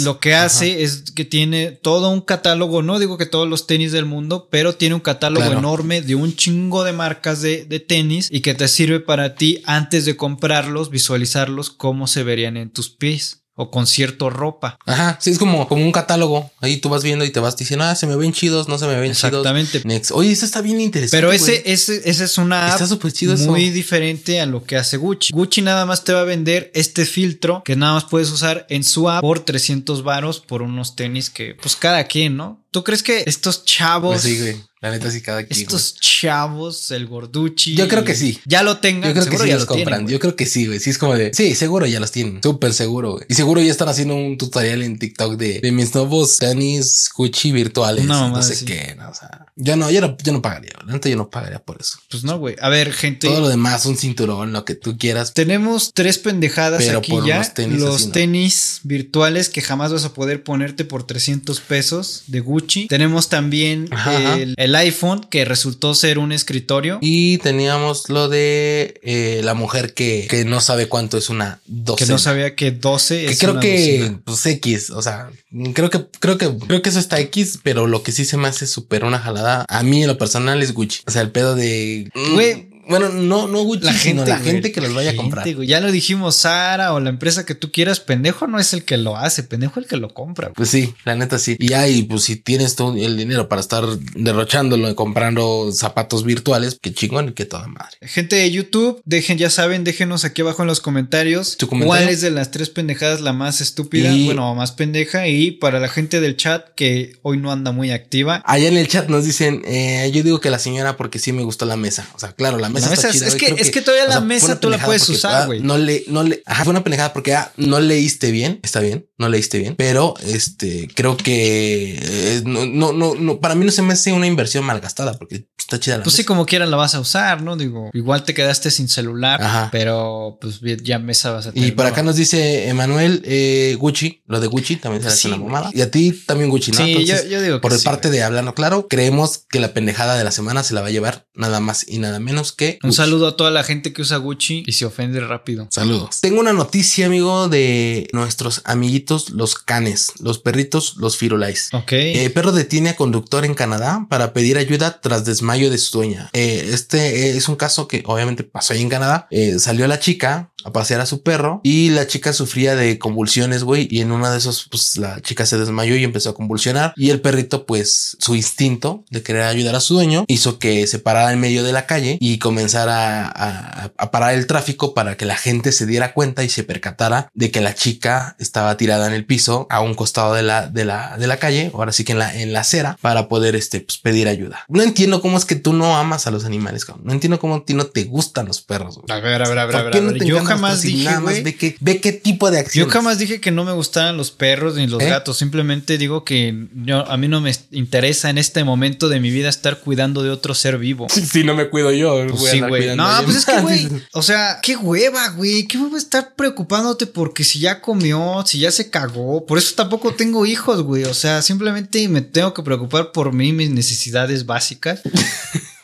lo 0.00 0.18
que 0.18 0.34
hace 0.34 0.82
es 0.82 1.12
que 1.12 1.24
tiene 1.24 1.70
todo 1.70 2.10
un 2.10 2.20
catálogo, 2.20 2.82
no 2.82 2.98
digo 2.98 3.16
que 3.16 3.26
todos 3.26 3.48
los 3.48 3.68
tenis 3.68 3.92
del 3.92 4.06
mundo, 4.06 4.48
pero 4.50 4.74
tiene 4.74 4.96
un 4.96 5.00
catálogo 5.00 5.52
enorme 5.52 6.02
de 6.02 6.16
un 6.16 6.34
chingo 6.34 6.82
de 6.82 6.92
marcas 6.92 7.42
de, 7.42 7.64
de, 7.64 7.78
tenis 7.78 8.28
y 8.32 8.40
que 8.40 8.54
te 8.54 8.66
sirve 8.66 8.98
para 8.98 9.36
ti 9.36 9.62
antes 9.66 10.04
de 10.04 10.16
comprarlos, 10.16 10.90
visualizarlos, 10.90 11.70
cómo 11.70 12.08
se 12.08 12.24
verían 12.24 12.56
en 12.56 12.70
tus 12.70 12.90
pies 12.90 13.43
o 13.56 13.70
con 13.70 13.86
cierto 13.86 14.30
ropa. 14.30 14.78
Ajá, 14.84 15.18
sí, 15.20 15.30
es 15.30 15.38
como, 15.38 15.68
como 15.68 15.84
un 15.84 15.92
catálogo. 15.92 16.50
Ahí 16.60 16.78
tú 16.78 16.88
vas 16.88 17.02
viendo 17.02 17.24
y 17.24 17.30
te 17.30 17.40
vas 17.40 17.56
diciendo, 17.56 17.84
ah, 17.84 17.94
se 17.94 18.06
me 18.06 18.16
ven 18.16 18.32
chidos, 18.32 18.68
no 18.68 18.78
se 18.78 18.86
me 18.86 18.98
ven 18.98 19.10
Exactamente. 19.10 19.44
chidos. 19.44 19.84
Exactamente. 19.84 20.14
Oye, 20.14 20.32
eso 20.32 20.44
está 20.44 20.60
bien 20.60 20.80
interesante. 20.80 21.16
Pero 21.16 21.32
ese, 21.32 21.62
ese, 21.66 22.02
ese 22.04 22.24
es 22.24 22.38
una 22.38 22.74
app 22.74 22.80
chido 23.12 23.36
muy 23.48 23.70
diferente 23.70 24.40
a 24.40 24.46
lo 24.46 24.64
que 24.64 24.76
hace 24.76 24.96
Gucci. 24.96 25.32
Gucci 25.32 25.62
nada 25.62 25.86
más 25.86 26.04
te 26.04 26.12
va 26.12 26.22
a 26.22 26.24
vender 26.24 26.70
este 26.74 27.06
filtro 27.06 27.62
que 27.64 27.76
nada 27.76 27.94
más 27.94 28.04
puedes 28.04 28.30
usar 28.30 28.66
en 28.68 28.82
su 28.82 29.08
app 29.08 29.20
por 29.20 29.40
300 29.40 30.02
varos 30.02 30.40
por 30.40 30.62
unos 30.62 30.96
tenis 30.96 31.30
que, 31.30 31.54
pues 31.54 31.76
cada 31.76 32.04
quien, 32.04 32.36
¿no? 32.36 32.60
¿Tú 32.70 32.82
crees 32.82 33.02
que 33.02 33.22
estos 33.26 33.64
chavos... 33.64 34.22
Pues 34.22 34.22
sí, 34.22 34.40
güey 34.40 34.73
La 34.84 34.90
neta 34.90 35.10
sí 35.10 35.22
cada 35.22 35.42
quien. 35.46 35.58
Estos 35.60 35.94
chavos, 35.94 36.90
el 36.90 37.06
gorduchi. 37.06 37.74
Yo 37.74 37.88
creo 37.88 38.04
que 38.04 38.14
sí. 38.14 38.38
Ya 38.44 38.62
lo 38.62 38.76
tengan. 38.80 39.08
Yo 39.08 39.14
creo 39.14 39.30
que 39.30 39.38
sí 39.38 39.48
ya 39.48 39.54
los 39.54 39.62
lo 39.62 39.68
compran. 39.68 40.06
Yo 40.06 40.18
creo 40.20 40.36
que 40.36 40.44
sí, 40.44 40.66
güey. 40.66 40.78
Sí, 40.78 40.90
es 40.90 40.98
como 40.98 41.14
de. 41.14 41.32
Sí, 41.32 41.54
seguro 41.54 41.86
ya 41.86 42.00
los 42.00 42.10
tienen. 42.12 42.42
Súper 42.42 42.74
seguro, 42.74 43.12
güey. 43.12 43.24
Y 43.30 43.32
seguro 43.34 43.62
ya 43.62 43.70
están 43.70 43.88
haciendo 43.88 44.14
un 44.14 44.36
tutorial 44.36 44.82
en 44.82 44.98
TikTok 44.98 45.38
de, 45.38 45.60
de 45.60 45.72
mis 45.72 45.94
nuevos 45.94 46.36
tenis 46.36 47.08
Gucci 47.16 47.50
virtuales. 47.50 48.04
No 48.04 48.20
mamada 48.20 48.42
sé 48.42 48.62
qué. 48.66 48.94
No, 48.98 49.08
o 49.08 49.14
sea, 49.14 49.46
yo 49.56 49.74
no, 49.76 49.90
yo 49.90 50.02
no, 50.02 50.18
yo 50.22 50.32
no 50.34 50.42
pagaría. 50.42 50.72
neta, 50.86 51.08
yo 51.08 51.16
no 51.16 51.30
pagaría 51.30 51.60
por 51.60 51.80
eso. 51.80 51.96
Pues 52.10 52.22
no, 52.22 52.38
güey. 52.38 52.56
A 52.60 52.68
ver, 52.68 52.92
gente. 52.92 53.26
Todo 53.26 53.40
lo 53.40 53.48
demás, 53.48 53.86
un 53.86 53.96
cinturón, 53.96 54.52
lo 54.52 54.66
que 54.66 54.74
tú 54.74 54.98
quieras. 54.98 55.32
Tenemos 55.32 55.92
tres 55.94 56.18
pendejadas 56.18 56.84
Pero 56.84 56.98
aquí 56.98 57.10
por 57.10 57.24
ya. 57.24 57.36
unos 57.36 57.54
tenis 57.54 57.80
los 57.80 57.94
así, 57.96 58.06
¿no? 58.08 58.12
tenis 58.12 58.80
virtuales 58.82 59.48
que 59.48 59.62
jamás 59.62 59.94
vas 59.94 60.04
a 60.04 60.12
poder 60.12 60.44
ponerte 60.44 60.84
por 60.84 61.06
300 61.06 61.58
pesos 61.60 62.24
de 62.26 62.40
Gucci. 62.40 62.86
Tenemos 62.86 63.30
también 63.30 63.88
Ajá, 63.90 64.10
ajá. 64.14 64.36
el, 64.36 64.73
el 64.74 64.86
iPhone 64.86 65.26
que 65.30 65.44
resultó 65.44 65.94
ser 65.94 66.18
un 66.18 66.32
escritorio. 66.32 66.98
Y 67.00 67.38
teníamos 67.38 68.08
lo 68.08 68.28
de 68.28 69.00
eh, 69.02 69.40
la 69.44 69.54
mujer 69.54 69.94
que, 69.94 70.26
que 70.28 70.44
no 70.44 70.60
sabe 70.60 70.86
cuánto 70.88 71.16
es 71.16 71.30
una 71.30 71.60
que 71.64 71.72
docena. 71.72 72.12
no 72.12 72.18
sabía 72.18 72.54
que 72.54 72.70
12 72.70 73.26
Que 73.26 73.32
es 73.32 73.38
creo 73.38 73.52
una 73.52 73.60
que, 73.60 73.98
docena. 73.98 74.20
pues 74.24 74.46
X, 74.46 74.90
o 74.90 75.02
sea, 75.02 75.30
creo 75.74 75.90
que, 75.90 76.06
creo 76.20 76.38
que, 76.38 76.50
creo 76.66 76.82
que 76.82 76.88
eso 76.90 76.98
está 76.98 77.20
X, 77.20 77.58
pero 77.62 77.86
lo 77.86 78.02
que 78.02 78.12
sí 78.12 78.24
se 78.24 78.36
me 78.36 78.48
hace 78.48 78.66
súper 78.66 79.04
una 79.04 79.18
jalada 79.18 79.64
a 79.68 79.82
mí 79.82 80.02
en 80.02 80.08
lo 80.08 80.18
personal 80.18 80.62
es 80.62 80.72
Gucci. 80.74 81.00
O 81.06 81.10
sea, 81.10 81.22
el 81.22 81.30
pedo 81.30 81.54
de, 81.54 82.10
mm, 82.14 82.34
Güey. 82.34 82.73
Bueno, 82.88 83.08
no, 83.08 83.48
no 83.48 83.62
Gucci, 83.62 83.84
La 83.84 83.92
sino 83.92 84.20
gente, 84.24 84.30
la 84.30 84.38
güey. 84.38 84.50
gente 84.52 84.72
que 84.72 84.80
los 84.80 84.94
vaya 84.94 85.10
a 85.12 85.16
comprar. 85.16 85.54
güey. 85.54 85.66
Ya 85.68 85.80
lo 85.80 85.90
dijimos, 85.92 86.36
Sara 86.36 86.92
o 86.94 87.00
la 87.00 87.10
empresa 87.10 87.44
que 87.46 87.54
tú 87.54 87.70
quieras, 87.72 88.00
pendejo 88.00 88.46
no 88.46 88.58
es 88.58 88.72
el 88.72 88.84
que 88.84 88.96
lo 88.96 89.16
hace, 89.16 89.42
pendejo 89.42 89.80
el 89.80 89.86
que 89.86 89.96
lo 89.96 90.12
compra. 90.14 90.48
güey. 90.48 90.54
Pues 90.54 90.70
sí, 90.70 90.94
la 91.04 91.14
neta 91.14 91.38
sí. 91.38 91.56
Y 91.58 91.72
ahí, 91.72 92.02
pues 92.04 92.24
si 92.24 92.36
tienes 92.36 92.76
todo 92.76 92.94
el 92.96 93.16
dinero 93.16 93.48
para 93.48 93.60
estar 93.60 93.84
derrochándolo 94.14 94.90
y 94.90 94.94
comprando 94.94 95.70
zapatos 95.72 96.24
virtuales, 96.24 96.78
qué 96.80 96.92
chingón 96.92 97.28
y 97.28 97.32
qué 97.32 97.44
toda 97.44 97.66
madre. 97.68 97.96
Gente 98.02 98.36
de 98.36 98.50
YouTube, 98.50 99.00
dejen, 99.04 99.38
ya 99.38 99.50
saben, 99.50 99.84
déjenos 99.84 100.24
aquí 100.24 100.42
abajo 100.42 100.62
en 100.62 100.68
los 100.68 100.80
comentarios 100.80 101.56
cuál 101.68 102.08
es 102.08 102.20
de 102.20 102.30
las 102.30 102.50
tres 102.50 102.70
pendejadas 102.70 103.20
la 103.20 103.32
más 103.32 103.60
estúpida, 103.60 104.12
Y- 104.12 104.26
bueno, 104.26 104.54
más 104.54 104.72
pendeja. 104.72 105.28
Y 105.28 105.52
para 105.52 105.80
la 105.80 105.88
gente 105.88 106.20
del 106.20 106.36
chat 106.36 106.66
que 106.74 107.16
hoy 107.22 107.36
no 107.38 107.52
anda 107.52 107.72
muy 107.72 107.90
activa, 107.90 108.42
Allá 108.46 108.68
en 108.68 108.76
el 108.76 108.88
chat 108.88 109.08
nos 109.08 109.24
dicen, 109.24 109.62
eh, 109.66 110.10
yo 110.14 110.22
digo 110.22 110.40
que 110.40 110.50
la 110.50 110.58
señora 110.58 110.96
porque 110.96 111.18
sí 111.18 111.32
me 111.32 111.42
gustó 111.42 111.66
la 111.66 111.76
mesa. 111.76 112.08
O 112.14 112.18
sea, 112.18 112.32
claro, 112.32 112.58
la 112.58 112.68
mesa 112.74 112.88
La 112.88 112.94
está 112.94 113.06
mesa 113.08 113.08
es- 113.08 113.14
chida. 113.14 113.26
es 113.28 113.32
güey, 113.34 113.40
que- 113.40 113.46
creo 113.54 113.64
es 113.64 113.70
que 113.70 113.80
todavía 113.80 114.04
la 114.06 114.12
sea, 114.12 114.20
mesa 114.20 114.60
tú 114.60 114.68
la 114.70 114.78
puedes 114.84 115.08
usar, 115.08 115.42
ah, 115.42 115.46
güey. 115.46 115.60
No 115.60 115.78
le, 115.78 116.04
no 116.08 116.22
le, 116.22 116.42
ajá, 116.46 116.64
fue 116.64 116.70
una 116.72 116.84
pendejada 116.84 117.12
porque 117.12 117.34
ah, 117.34 117.52
no 117.56 117.80
leíste 117.80 118.30
bien, 118.30 118.60
está 118.62 118.80
bien, 118.80 119.08
no 119.18 119.28
leíste 119.28 119.58
bien, 119.58 119.74
pero 119.76 120.14
este, 120.26 120.88
creo 120.94 121.16
que 121.16 121.98
eh, 122.02 122.42
no, 122.44 122.66
no, 122.66 122.92
no, 122.92 123.14
no, 123.14 123.40
para 123.40 123.54
mí 123.54 123.64
no 123.64 123.72
se 123.72 123.82
me 123.82 123.92
hace 123.94 124.12
una 124.12 124.26
inversión 124.26 124.64
malgastada 124.64 125.14
porque 125.18 125.46
está 125.58 125.80
chida 125.80 125.96
la 125.98 126.02
pues 126.02 126.16
sí, 126.16 126.24
como 126.24 126.44
quiera 126.46 126.66
la 126.66 126.76
vas 126.76 126.94
a 126.94 127.00
usar, 127.00 127.40
¿no? 127.42 127.56
Digo, 127.56 127.90
igual 127.94 128.24
te 128.24 128.34
quedaste 128.34 128.70
sin 128.70 128.88
celular, 128.88 129.42
Ajá. 129.42 129.68
pero 129.72 130.36
pues 130.40 130.60
ya 130.82 130.98
mesa 130.98 131.30
vas 131.30 131.46
a 131.46 131.52
tener. 131.52 131.68
Y 131.68 131.72
por 131.72 131.86
acá 131.86 132.02
nos 132.02 132.16
dice 132.16 132.68
Emanuel 132.68 133.22
eh, 133.24 133.76
Gucci, 133.78 134.22
lo 134.26 134.40
de 134.40 134.46
Gucci 134.46 134.76
también 134.76 135.02
se 135.02 135.08
hace 135.08 135.16
Sí, 135.18 135.28
una 135.28 135.38
mamada. 135.38 135.70
Y 135.72 135.80
a 135.80 135.90
ti 135.90 136.12
también 136.26 136.50
Gucci, 136.50 136.72
¿no? 136.72 136.78
Sí, 136.78 136.90
Entonces, 136.92 137.24
yo, 137.24 137.30
yo 137.30 137.42
digo 137.42 137.56
que 137.56 137.60
Por 137.62 137.78
sí, 137.78 137.84
parte 137.84 138.10
de 138.10 138.22
Hablando 138.22 138.54
Claro, 138.54 138.88
creemos 138.88 139.44
que 139.48 139.60
la 139.60 139.72
pendejada 139.72 140.16
de 140.18 140.24
la 140.24 140.30
semana 140.30 140.62
se 140.62 140.74
la 140.74 140.80
va 140.82 140.88
a 140.88 140.90
llevar 140.90 141.26
nada 141.34 141.60
más 141.60 141.84
y 141.88 141.98
nada 141.98 142.20
menos 142.20 142.52
que. 142.52 142.63
Un 142.82 142.90
Gucci. 142.90 142.96
saludo 142.96 143.28
a 143.28 143.36
toda 143.36 143.50
la 143.50 143.62
gente 143.62 143.92
que 143.92 144.02
usa 144.02 144.16
Gucci 144.16 144.64
y 144.66 144.72
se 144.72 144.84
ofende 144.84 145.20
rápido. 145.20 145.68
Saludos. 145.70 146.20
Tengo 146.20 146.40
una 146.40 146.52
noticia, 146.52 147.06
amigo, 147.06 147.48
de 147.48 148.08
nuestros 148.12 148.62
amiguitos, 148.64 149.30
los 149.30 149.54
canes, 149.54 150.12
los 150.20 150.38
perritos, 150.38 150.96
los 150.98 151.16
firulais. 151.16 151.68
Ok. 151.72 151.92
Eh, 151.92 152.30
perro 152.30 152.52
detiene 152.52 152.90
a 152.90 152.96
conductor 152.96 153.44
en 153.44 153.54
Canadá 153.54 154.06
para 154.08 154.32
pedir 154.32 154.58
ayuda 154.58 155.00
tras 155.00 155.24
desmayo 155.24 155.70
de 155.70 155.78
su 155.78 155.98
dueña. 155.98 156.30
Eh, 156.32 156.70
este 156.72 157.28
eh, 157.28 157.36
es 157.36 157.48
un 157.48 157.56
caso 157.56 157.88
que 157.88 158.02
obviamente 158.06 158.44
pasó 158.44 158.74
ahí 158.74 158.82
en 158.82 158.88
Canadá. 158.88 159.26
Eh, 159.30 159.58
salió 159.58 159.86
la 159.86 159.98
chica 160.00 160.52
a 160.64 160.72
pasear 160.72 161.00
a 161.00 161.06
su 161.06 161.22
perro 161.22 161.60
y 161.62 161.90
la 161.90 162.06
chica 162.06 162.32
sufría 162.32 162.74
de 162.76 162.98
convulsiones, 162.98 163.64
güey. 163.64 163.86
Y 163.90 164.00
en 164.00 164.12
una 164.12 164.30
de 164.30 164.38
esos, 164.38 164.66
pues 164.70 164.96
la 164.96 165.20
chica 165.20 165.46
se 165.46 165.58
desmayó 165.58 165.96
y 165.96 166.04
empezó 166.04 166.30
a 166.30 166.34
convulsionar. 166.34 166.92
Y 166.96 167.10
el 167.10 167.20
perrito, 167.20 167.66
pues 167.66 168.16
su 168.18 168.34
instinto 168.34 169.04
de 169.10 169.22
querer 169.22 169.42
ayudar 169.42 169.74
a 169.74 169.80
su 169.80 169.94
dueño 169.94 170.24
hizo 170.28 170.58
que 170.58 170.86
se 170.86 170.98
parara 170.98 171.32
en 171.32 171.40
medio 171.40 171.62
de 171.64 171.72
la 171.72 171.86
calle 171.86 172.16
y 172.20 172.38
comenzara 172.38 173.26
a, 173.26 173.84
a- 173.84 173.92
a 173.96 174.10
parar 174.10 174.34
el 174.34 174.46
tráfico 174.46 174.94
para 174.94 175.16
que 175.16 175.24
la 175.26 175.36
gente 175.36 175.72
se 175.72 175.86
diera 175.86 176.12
cuenta 176.14 176.42
y 176.44 176.48
se 176.48 176.64
percatara 176.64 177.28
de 177.34 177.50
que 177.50 177.60
la 177.60 177.74
chica 177.74 178.36
estaba 178.38 178.76
tirada 178.76 179.06
en 179.06 179.12
el 179.12 179.24
piso 179.26 179.66
a 179.70 179.80
un 179.80 179.94
costado 179.94 180.34
de 180.34 180.42
la, 180.42 180.68
de 180.68 180.84
la, 180.84 181.16
de 181.18 181.26
la 181.26 181.36
calle, 181.38 181.70
ahora 181.74 181.92
sí 181.92 182.04
que 182.04 182.12
en 182.12 182.18
la, 182.18 182.34
en 182.40 182.52
la 182.52 182.60
acera, 182.60 182.96
para 183.00 183.28
poder 183.28 183.54
este, 183.56 183.80
pues, 183.80 183.98
pedir 183.98 184.28
ayuda. 184.28 184.64
No 184.68 184.82
entiendo 184.82 185.20
cómo 185.20 185.36
es 185.38 185.44
que 185.44 185.56
tú 185.56 185.72
no 185.72 185.96
amas 185.96 186.26
a 186.26 186.30
los 186.30 186.44
animales, 186.44 186.84
cabrón. 186.84 187.04
No 187.06 187.12
entiendo 187.12 187.38
cómo 187.38 187.56
a 187.56 187.64
ti 187.64 187.74
no 187.74 187.86
te 187.86 188.04
gustan 188.04 188.46
los 188.46 188.62
perros. 188.62 188.96
güey. 188.98 189.06
A 189.18 189.20
ver, 189.20 189.42
a 189.42 189.48
ver, 189.48 189.58
a 189.58 189.66
ver, 189.66 189.76
a 189.76 189.82
¿Por 189.82 189.92
ver. 189.92 190.02
no 190.02 190.24
Yo 190.24 190.44
jamás 190.54 190.82
dije, 190.82 191.04
nada 191.04 191.20
más 191.20 191.42
ve 191.42 191.54
qué, 191.56 191.76
ve 191.80 192.00
qué 192.00 192.12
tipo 192.12 192.50
de 192.50 192.58
Yo 192.58 192.60
acciones. 192.62 192.92
jamás 192.92 193.18
dije 193.18 193.40
que 193.40 193.50
no 193.50 193.64
me 193.64 193.72
gustaran 193.72 194.16
los 194.16 194.30
perros 194.30 194.76
ni 194.76 194.86
los 194.86 195.02
¿Eh? 195.02 195.08
gatos. 195.08 195.38
Simplemente 195.38 195.98
digo 195.98 196.24
que 196.24 196.66
yo, 196.84 197.10
a 197.10 197.16
mí 197.16 197.28
no 197.28 197.40
me 197.40 197.52
interesa 197.70 198.30
en 198.30 198.38
este 198.38 198.64
momento 198.64 199.08
de 199.08 199.20
mi 199.20 199.30
vida 199.30 199.48
estar 199.48 199.80
cuidando 199.80 200.22
de 200.22 200.30
otro 200.30 200.54
ser 200.54 200.78
vivo. 200.78 201.06
Si 201.34 201.42
no 201.42 201.54
me 201.54 201.68
cuido 201.68 201.90
yo, 201.90 202.26
Pues 202.28 202.50
sí, 202.50 202.60
güey. 202.60 202.94
No, 202.96 203.08
pues 203.24 203.36
es 203.38 203.44
que, 203.46 203.60
güey. 203.60 203.88
O 204.12 204.22
sea, 204.22 204.60
qué 204.62 204.76
hueva, 204.76 205.28
güey. 205.30 205.66
Qué 205.66 205.78
hueva 205.78 205.98
estar 205.98 206.34
preocupándote 206.36 207.06
porque 207.06 207.44
si 207.44 207.58
ya 207.58 207.80
comió, 207.80 208.44
si 208.46 208.60
ya 208.60 208.70
se 208.70 208.90
cagó. 208.90 209.44
Por 209.46 209.58
eso 209.58 209.74
tampoco 209.74 210.14
tengo 210.14 210.46
hijos, 210.46 210.82
güey. 210.82 211.04
O 211.04 211.14
sea, 211.14 211.42
simplemente 211.42 212.08
me 212.08 212.20
tengo 212.22 212.54
que 212.54 212.62
preocupar 212.62 213.12
por 213.12 213.32
mí, 213.32 213.52
mis 213.52 213.70
necesidades 213.70 214.46
básicas. 214.46 215.00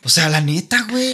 O 0.02 0.08
sea, 0.08 0.28
la 0.28 0.40
neta, 0.40 0.86
güey. 0.90 1.12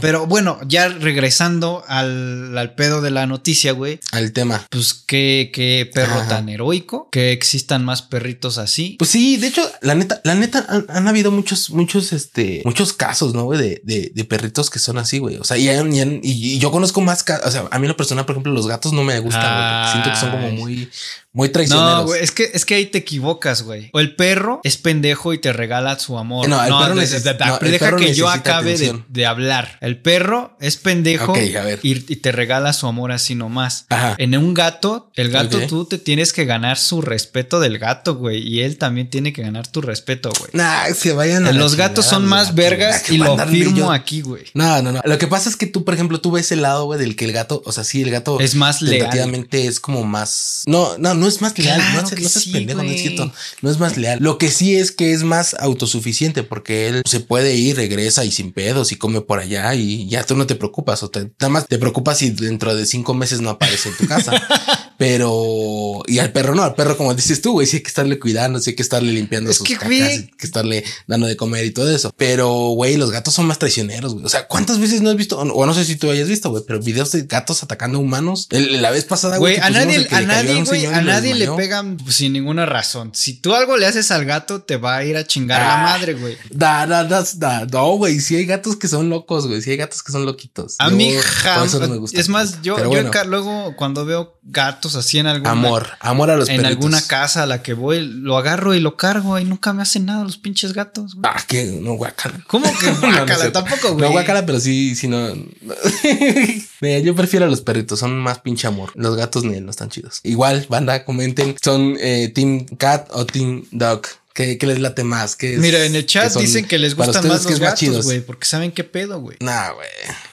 Pero 0.00 0.26
bueno, 0.26 0.58
ya 0.66 0.88
regresando 0.88 1.84
al, 1.88 2.56
al 2.56 2.74
pedo 2.74 3.00
de 3.00 3.10
la 3.10 3.26
noticia, 3.26 3.72
güey. 3.72 4.00
al 4.12 4.32
tema. 4.32 4.66
Pues 4.70 4.94
qué, 4.94 5.50
qué 5.52 5.90
perro 5.92 6.20
Ajá. 6.20 6.28
tan 6.28 6.48
heroico. 6.48 7.08
Que 7.10 7.32
existan 7.32 7.84
más 7.84 8.02
perritos 8.02 8.58
así. 8.58 8.96
Pues 8.98 9.10
sí, 9.10 9.36
de 9.36 9.48
hecho, 9.48 9.70
la 9.82 9.94
neta, 9.94 10.20
la 10.24 10.34
neta, 10.34 10.64
han, 10.68 10.86
han 10.88 11.08
habido 11.08 11.30
muchos, 11.30 11.70
muchos, 11.70 12.12
este, 12.12 12.62
muchos 12.64 12.92
casos, 12.92 13.34
¿no, 13.34 13.44
güey? 13.44 13.58
De, 13.60 13.80
de, 13.84 14.12
de 14.14 14.24
perritos 14.24 14.70
que 14.70 14.78
son 14.78 14.98
así, 14.98 15.18
güey. 15.18 15.36
O 15.36 15.44
sea, 15.44 15.56
y, 15.58 15.68
y 15.68 16.20
y- 16.22 16.58
yo 16.58 16.70
conozco 16.70 17.00
más, 17.00 17.24
o 17.44 17.50
sea, 17.50 17.64
a 17.70 17.78
mí 17.78 17.84
en 17.86 17.88
lo 17.88 17.96
personal, 17.96 18.24
por 18.24 18.34
ejemplo, 18.34 18.52
los 18.52 18.66
gatos 18.66 18.92
no 18.92 19.04
me 19.04 19.18
gustan, 19.20 19.42
güey. 19.42 19.82
porque 19.82 19.92
Siento 19.92 20.10
que 20.10 20.16
son 20.16 20.30
como 20.30 20.50
muy, 20.50 20.88
muy 21.32 21.48
traicioneros. 21.50 21.94
No, 21.98 22.04
güey, 22.06 22.22
es 22.22 22.30
que, 22.30 22.50
es 22.54 22.64
que 22.64 22.74
ahí 22.76 22.86
te 22.86 22.98
equivocas, 22.98 23.62
güey. 23.62 23.90
O 23.92 24.00
el 24.00 24.14
perro 24.16 24.60
es 24.64 24.76
pendejo 24.76 25.32
y 25.34 25.38
te 25.38 25.52
regala 25.52 25.98
su 25.98 26.16
amor. 26.18 26.48
No, 26.48 26.62
el 26.62 26.68
perro 26.72 26.94
de- 26.94 27.06
de- 27.06 27.34
no, 27.46 27.58
el 27.60 27.70
deja 27.72 27.84
perro 27.86 27.98
que 27.98 28.13
yo 28.14 28.28
acabe 28.28 28.76
de, 29.08 29.26
hablar. 29.26 29.78
El 29.80 29.98
perro 29.98 30.56
es 30.60 30.76
pendejo 30.76 31.32
Ok, 31.32 31.38
a 31.58 31.62
ver. 31.64 31.80
y, 31.82 31.92
y 32.12 32.16
te 32.16 32.32
regala 32.32 32.72
su 32.72 32.86
amor 32.86 33.12
así 33.12 33.34
nomás. 33.34 33.86
Ajá. 33.88 34.14
En 34.18 34.36
un 34.36 34.54
gato, 34.54 35.10
el 35.14 35.30
gato 35.30 35.60
tú 35.66 35.84
te 35.86 35.98
tienes 35.98 36.32
que 36.32 36.44
ganar 36.44 36.78
su 36.78 37.00
respeto 37.02 37.60
del 37.60 37.78
gato, 37.78 38.16
güey. 38.16 38.46
Y 38.46 38.60
él 38.62 38.78
también 38.78 39.10
tiene 39.10 39.32
que 39.32 39.42
ganar 39.42 39.66
tu 39.66 39.80
respeto, 39.80 40.30
güey. 40.38 40.50
Nah, 40.52 40.86
se 40.94 41.12
vayan 41.12 41.46
a 41.46 41.52
la 41.52 41.58
Los 41.58 41.76
gatos 41.76 42.06
son 42.06 42.26
más 42.26 42.54
vergas 42.54 43.10
y 43.10 43.18
lo 43.18 43.36
firmo 43.46 43.76
yo- 43.76 43.92
aquí, 43.92 44.20
güey. 44.20 44.44
No, 44.54 44.82
no, 44.82 44.92
no. 44.92 45.00
Lo 45.04 45.18
que 45.18 45.26
pasa 45.26 45.48
es 45.48 45.56
que 45.56 45.66
tú, 45.66 45.84
por 45.84 45.94
ejemplo, 45.94 46.20
tú 46.20 46.30
ves 46.32 46.52
el 46.52 46.62
lado, 46.62 46.84
güey, 46.84 46.98
del 46.98 47.16
que 47.16 47.24
el 47.24 47.32
gato, 47.32 47.62
o 47.64 47.72
sea, 47.72 47.84
sí, 47.84 48.02
el 48.02 48.10
gato 48.10 48.40
Es 48.40 48.54
más 48.54 48.82
leal. 48.82 48.98
tentativamente 49.00 49.66
es 49.66 49.80
como 49.80 50.04
más. 50.04 50.62
No, 50.66 50.96
no, 50.98 51.14
no 51.14 51.26
es 51.26 51.40
más 51.40 51.58
leal. 51.58 51.80
Claro 51.80 52.08
no, 52.10 52.28
sí, 52.28 52.50
pendejo, 52.52 52.82
no 52.82 52.90
es 52.90 53.00
cierto. 53.00 53.32
No 53.62 53.70
es 53.70 53.78
más 53.78 53.96
leal. 53.96 54.18
Lo 54.20 54.38
que 54.38 54.50
sí 54.50 54.76
es 54.76 54.92
que 54.92 55.12
es 55.12 55.22
más 55.22 55.54
autosuficiente 55.58 56.42
porque 56.42 56.88
él 56.88 57.02
se 57.06 57.20
puede 57.20 57.54
ir, 57.54 57.76
regresa 57.76 58.03
y 58.24 58.30
sin 58.30 58.52
pedos 58.52 58.92
y 58.92 58.96
come 58.96 59.20
por 59.20 59.38
allá 59.40 59.74
y 59.74 60.08
ya 60.08 60.24
tú 60.24 60.36
no 60.36 60.46
te 60.46 60.54
preocupas. 60.54 61.02
O 61.02 61.10
te, 61.10 61.20
nada 61.40 61.48
más 61.48 61.66
te 61.66 61.78
preocupas 61.78 62.18
si 62.18 62.30
dentro 62.30 62.74
de 62.74 62.86
cinco 62.86 63.14
meses 63.14 63.40
no 63.40 63.50
aparece 63.50 63.88
en 63.90 63.96
tu 63.96 64.06
casa. 64.06 64.32
Pero, 64.96 66.02
y 66.06 66.18
al 66.20 66.32
perro 66.32 66.54
no, 66.54 66.62
al 66.62 66.74
perro, 66.74 66.96
como 66.96 67.14
dices 67.14 67.42
tú, 67.42 67.52
güey, 67.52 67.66
sí 67.66 67.76
hay 67.76 67.82
que 67.82 67.88
estarle 67.88 68.18
cuidando, 68.18 68.60
sí 68.60 68.70
hay 68.70 68.76
que 68.76 68.82
estarle 68.82 69.12
limpiando 69.12 69.50
Es 69.50 69.56
sus 69.58 69.66
que, 69.66 69.74
cacas, 69.74 69.88
güey. 69.88 70.02
hay 70.02 70.26
que 70.38 70.46
estarle 70.46 70.84
dando 71.06 71.26
de 71.26 71.36
comer 71.36 71.64
y 71.64 71.72
todo 71.72 71.94
eso. 71.94 72.12
Pero, 72.16 72.48
güey, 72.70 72.96
los 72.96 73.10
gatos 73.10 73.34
son 73.34 73.46
más 73.46 73.58
traicioneros, 73.58 74.14
güey. 74.14 74.24
O 74.24 74.28
sea, 74.28 74.46
¿cuántas 74.46 74.78
veces 74.78 75.02
no 75.02 75.10
has 75.10 75.16
visto? 75.16 75.38
O 75.38 75.66
no 75.66 75.74
sé 75.74 75.84
si 75.84 75.96
tú 75.96 76.10
hayas 76.10 76.28
visto, 76.28 76.50
güey, 76.50 76.62
pero 76.66 76.80
videos 76.80 77.10
de 77.12 77.22
gatos 77.22 77.62
atacando 77.62 77.98
humanos. 77.98 78.46
La 78.50 78.90
vez 78.90 79.04
pasada, 79.04 79.38
Güey, 79.38 79.58
a 79.58 79.68
nadie, 79.70 80.06
a 80.10 80.20
nadie, 80.20 80.62
güey, 80.62 80.86
a 80.86 81.02
nadie 81.02 81.34
le 81.34 81.48
pegan 81.52 81.98
sin 82.08 82.32
ninguna 82.32 82.64
razón. 82.64 83.10
Si 83.14 83.34
tú 83.34 83.54
algo 83.54 83.76
le 83.76 83.86
haces 83.86 84.10
al 84.10 84.24
gato, 84.24 84.62
te 84.62 84.76
va 84.76 84.96
a 84.96 85.04
ir 85.04 85.16
a 85.16 85.26
chingar 85.26 85.60
la 85.60 85.74
Ah. 85.74 85.82
madre, 85.98 86.14
güey. 86.14 86.36
Da, 86.50 86.86
da, 86.86 87.04
da, 87.04 87.24
da. 87.34 87.66
No, 87.66 87.93
güey, 87.96 88.20
sí 88.20 88.36
hay 88.36 88.46
gatos 88.46 88.76
que 88.76 88.88
son 88.88 89.08
locos, 89.10 89.46
güey. 89.46 89.62
Sí 89.62 89.70
hay 89.70 89.76
gatos 89.76 90.02
que 90.02 90.12
son 90.12 90.24
loquitos. 90.26 90.76
A 90.78 90.90
Yo, 90.90 90.96
mí 90.96 91.14
jamás. 91.22 91.74
no 91.74 92.04
es 92.12 92.28
más, 92.28 92.62
yo, 92.62 92.78
yo 92.78 92.88
bueno, 92.88 93.10
luego 93.26 93.74
cuando 93.76 94.04
veo 94.04 94.38
gatos 94.42 94.94
así 94.96 95.18
en 95.18 95.26
alguna, 95.26 95.50
amor, 95.52 95.88
amor 96.00 96.30
a 96.30 96.36
los 96.36 96.48
en 96.48 96.56
perritos. 96.62 96.76
alguna 96.84 97.00
casa 97.06 97.42
a 97.42 97.46
la 97.46 97.62
que 97.62 97.74
voy, 97.74 98.00
lo 98.06 98.36
agarro 98.36 98.74
y 98.74 98.80
lo 98.80 98.96
cargo 98.96 99.38
y 99.38 99.44
nunca 99.44 99.72
me 99.72 99.82
hacen 99.82 100.06
nada 100.06 100.22
los 100.24 100.36
pinches 100.38 100.72
gatos. 100.72 101.14
güey. 101.14 101.30
Ah, 101.34 101.42
que 101.46 101.64
no 101.64 101.94
guacala. 101.94 102.38
¿Cómo 102.46 102.66
que 102.78 102.86
no 103.06 103.26
cierto. 103.26 103.52
Tampoco, 103.52 103.92
güey. 103.94 104.04
No 104.06 104.10
guacala, 104.12 104.44
pero 104.46 104.60
sí, 104.60 104.94
sí 104.94 105.08
no. 105.08 105.28
Mira, 106.80 106.98
yo 107.00 107.14
prefiero 107.14 107.46
a 107.46 107.48
los 107.48 107.60
perritos, 107.60 107.98
son 107.98 108.18
más 108.18 108.40
pinche 108.40 108.66
amor. 108.66 108.92
Los 108.94 109.16
gatos 109.16 109.44
ni 109.44 109.60
no 109.60 109.70
están 109.70 109.88
chidos. 109.88 110.20
Igual, 110.22 110.66
banda, 110.68 111.04
comenten, 111.04 111.56
son 111.62 111.96
eh, 112.00 112.30
Team 112.34 112.66
Cat 112.76 113.08
o 113.12 113.24
Team 113.26 113.64
Dog. 113.70 114.02
¿Qué, 114.34 114.58
qué 114.58 114.66
les 114.66 114.80
late 114.80 115.04
más? 115.04 115.36
¿Qué 115.36 115.54
es- 115.54 115.60
Mira, 115.60 115.84
en 115.84 115.94
el 115.94 116.06
chat 116.06 116.32
son- 116.32 116.42
dicen 116.42 116.64
que 116.66 116.76
les 116.78 116.96
gustan 116.96 117.26
más 117.28 117.46
¿qué 117.46 117.52
los 117.52 117.60
gatos, 117.60 118.04
güey, 118.04 118.20
porque 118.20 118.46
saben 118.46 118.72
qué 118.72 118.82
pedo, 118.82 119.20
güey. 119.20 119.36
Nah, 119.40 119.70
güey. 119.70 119.86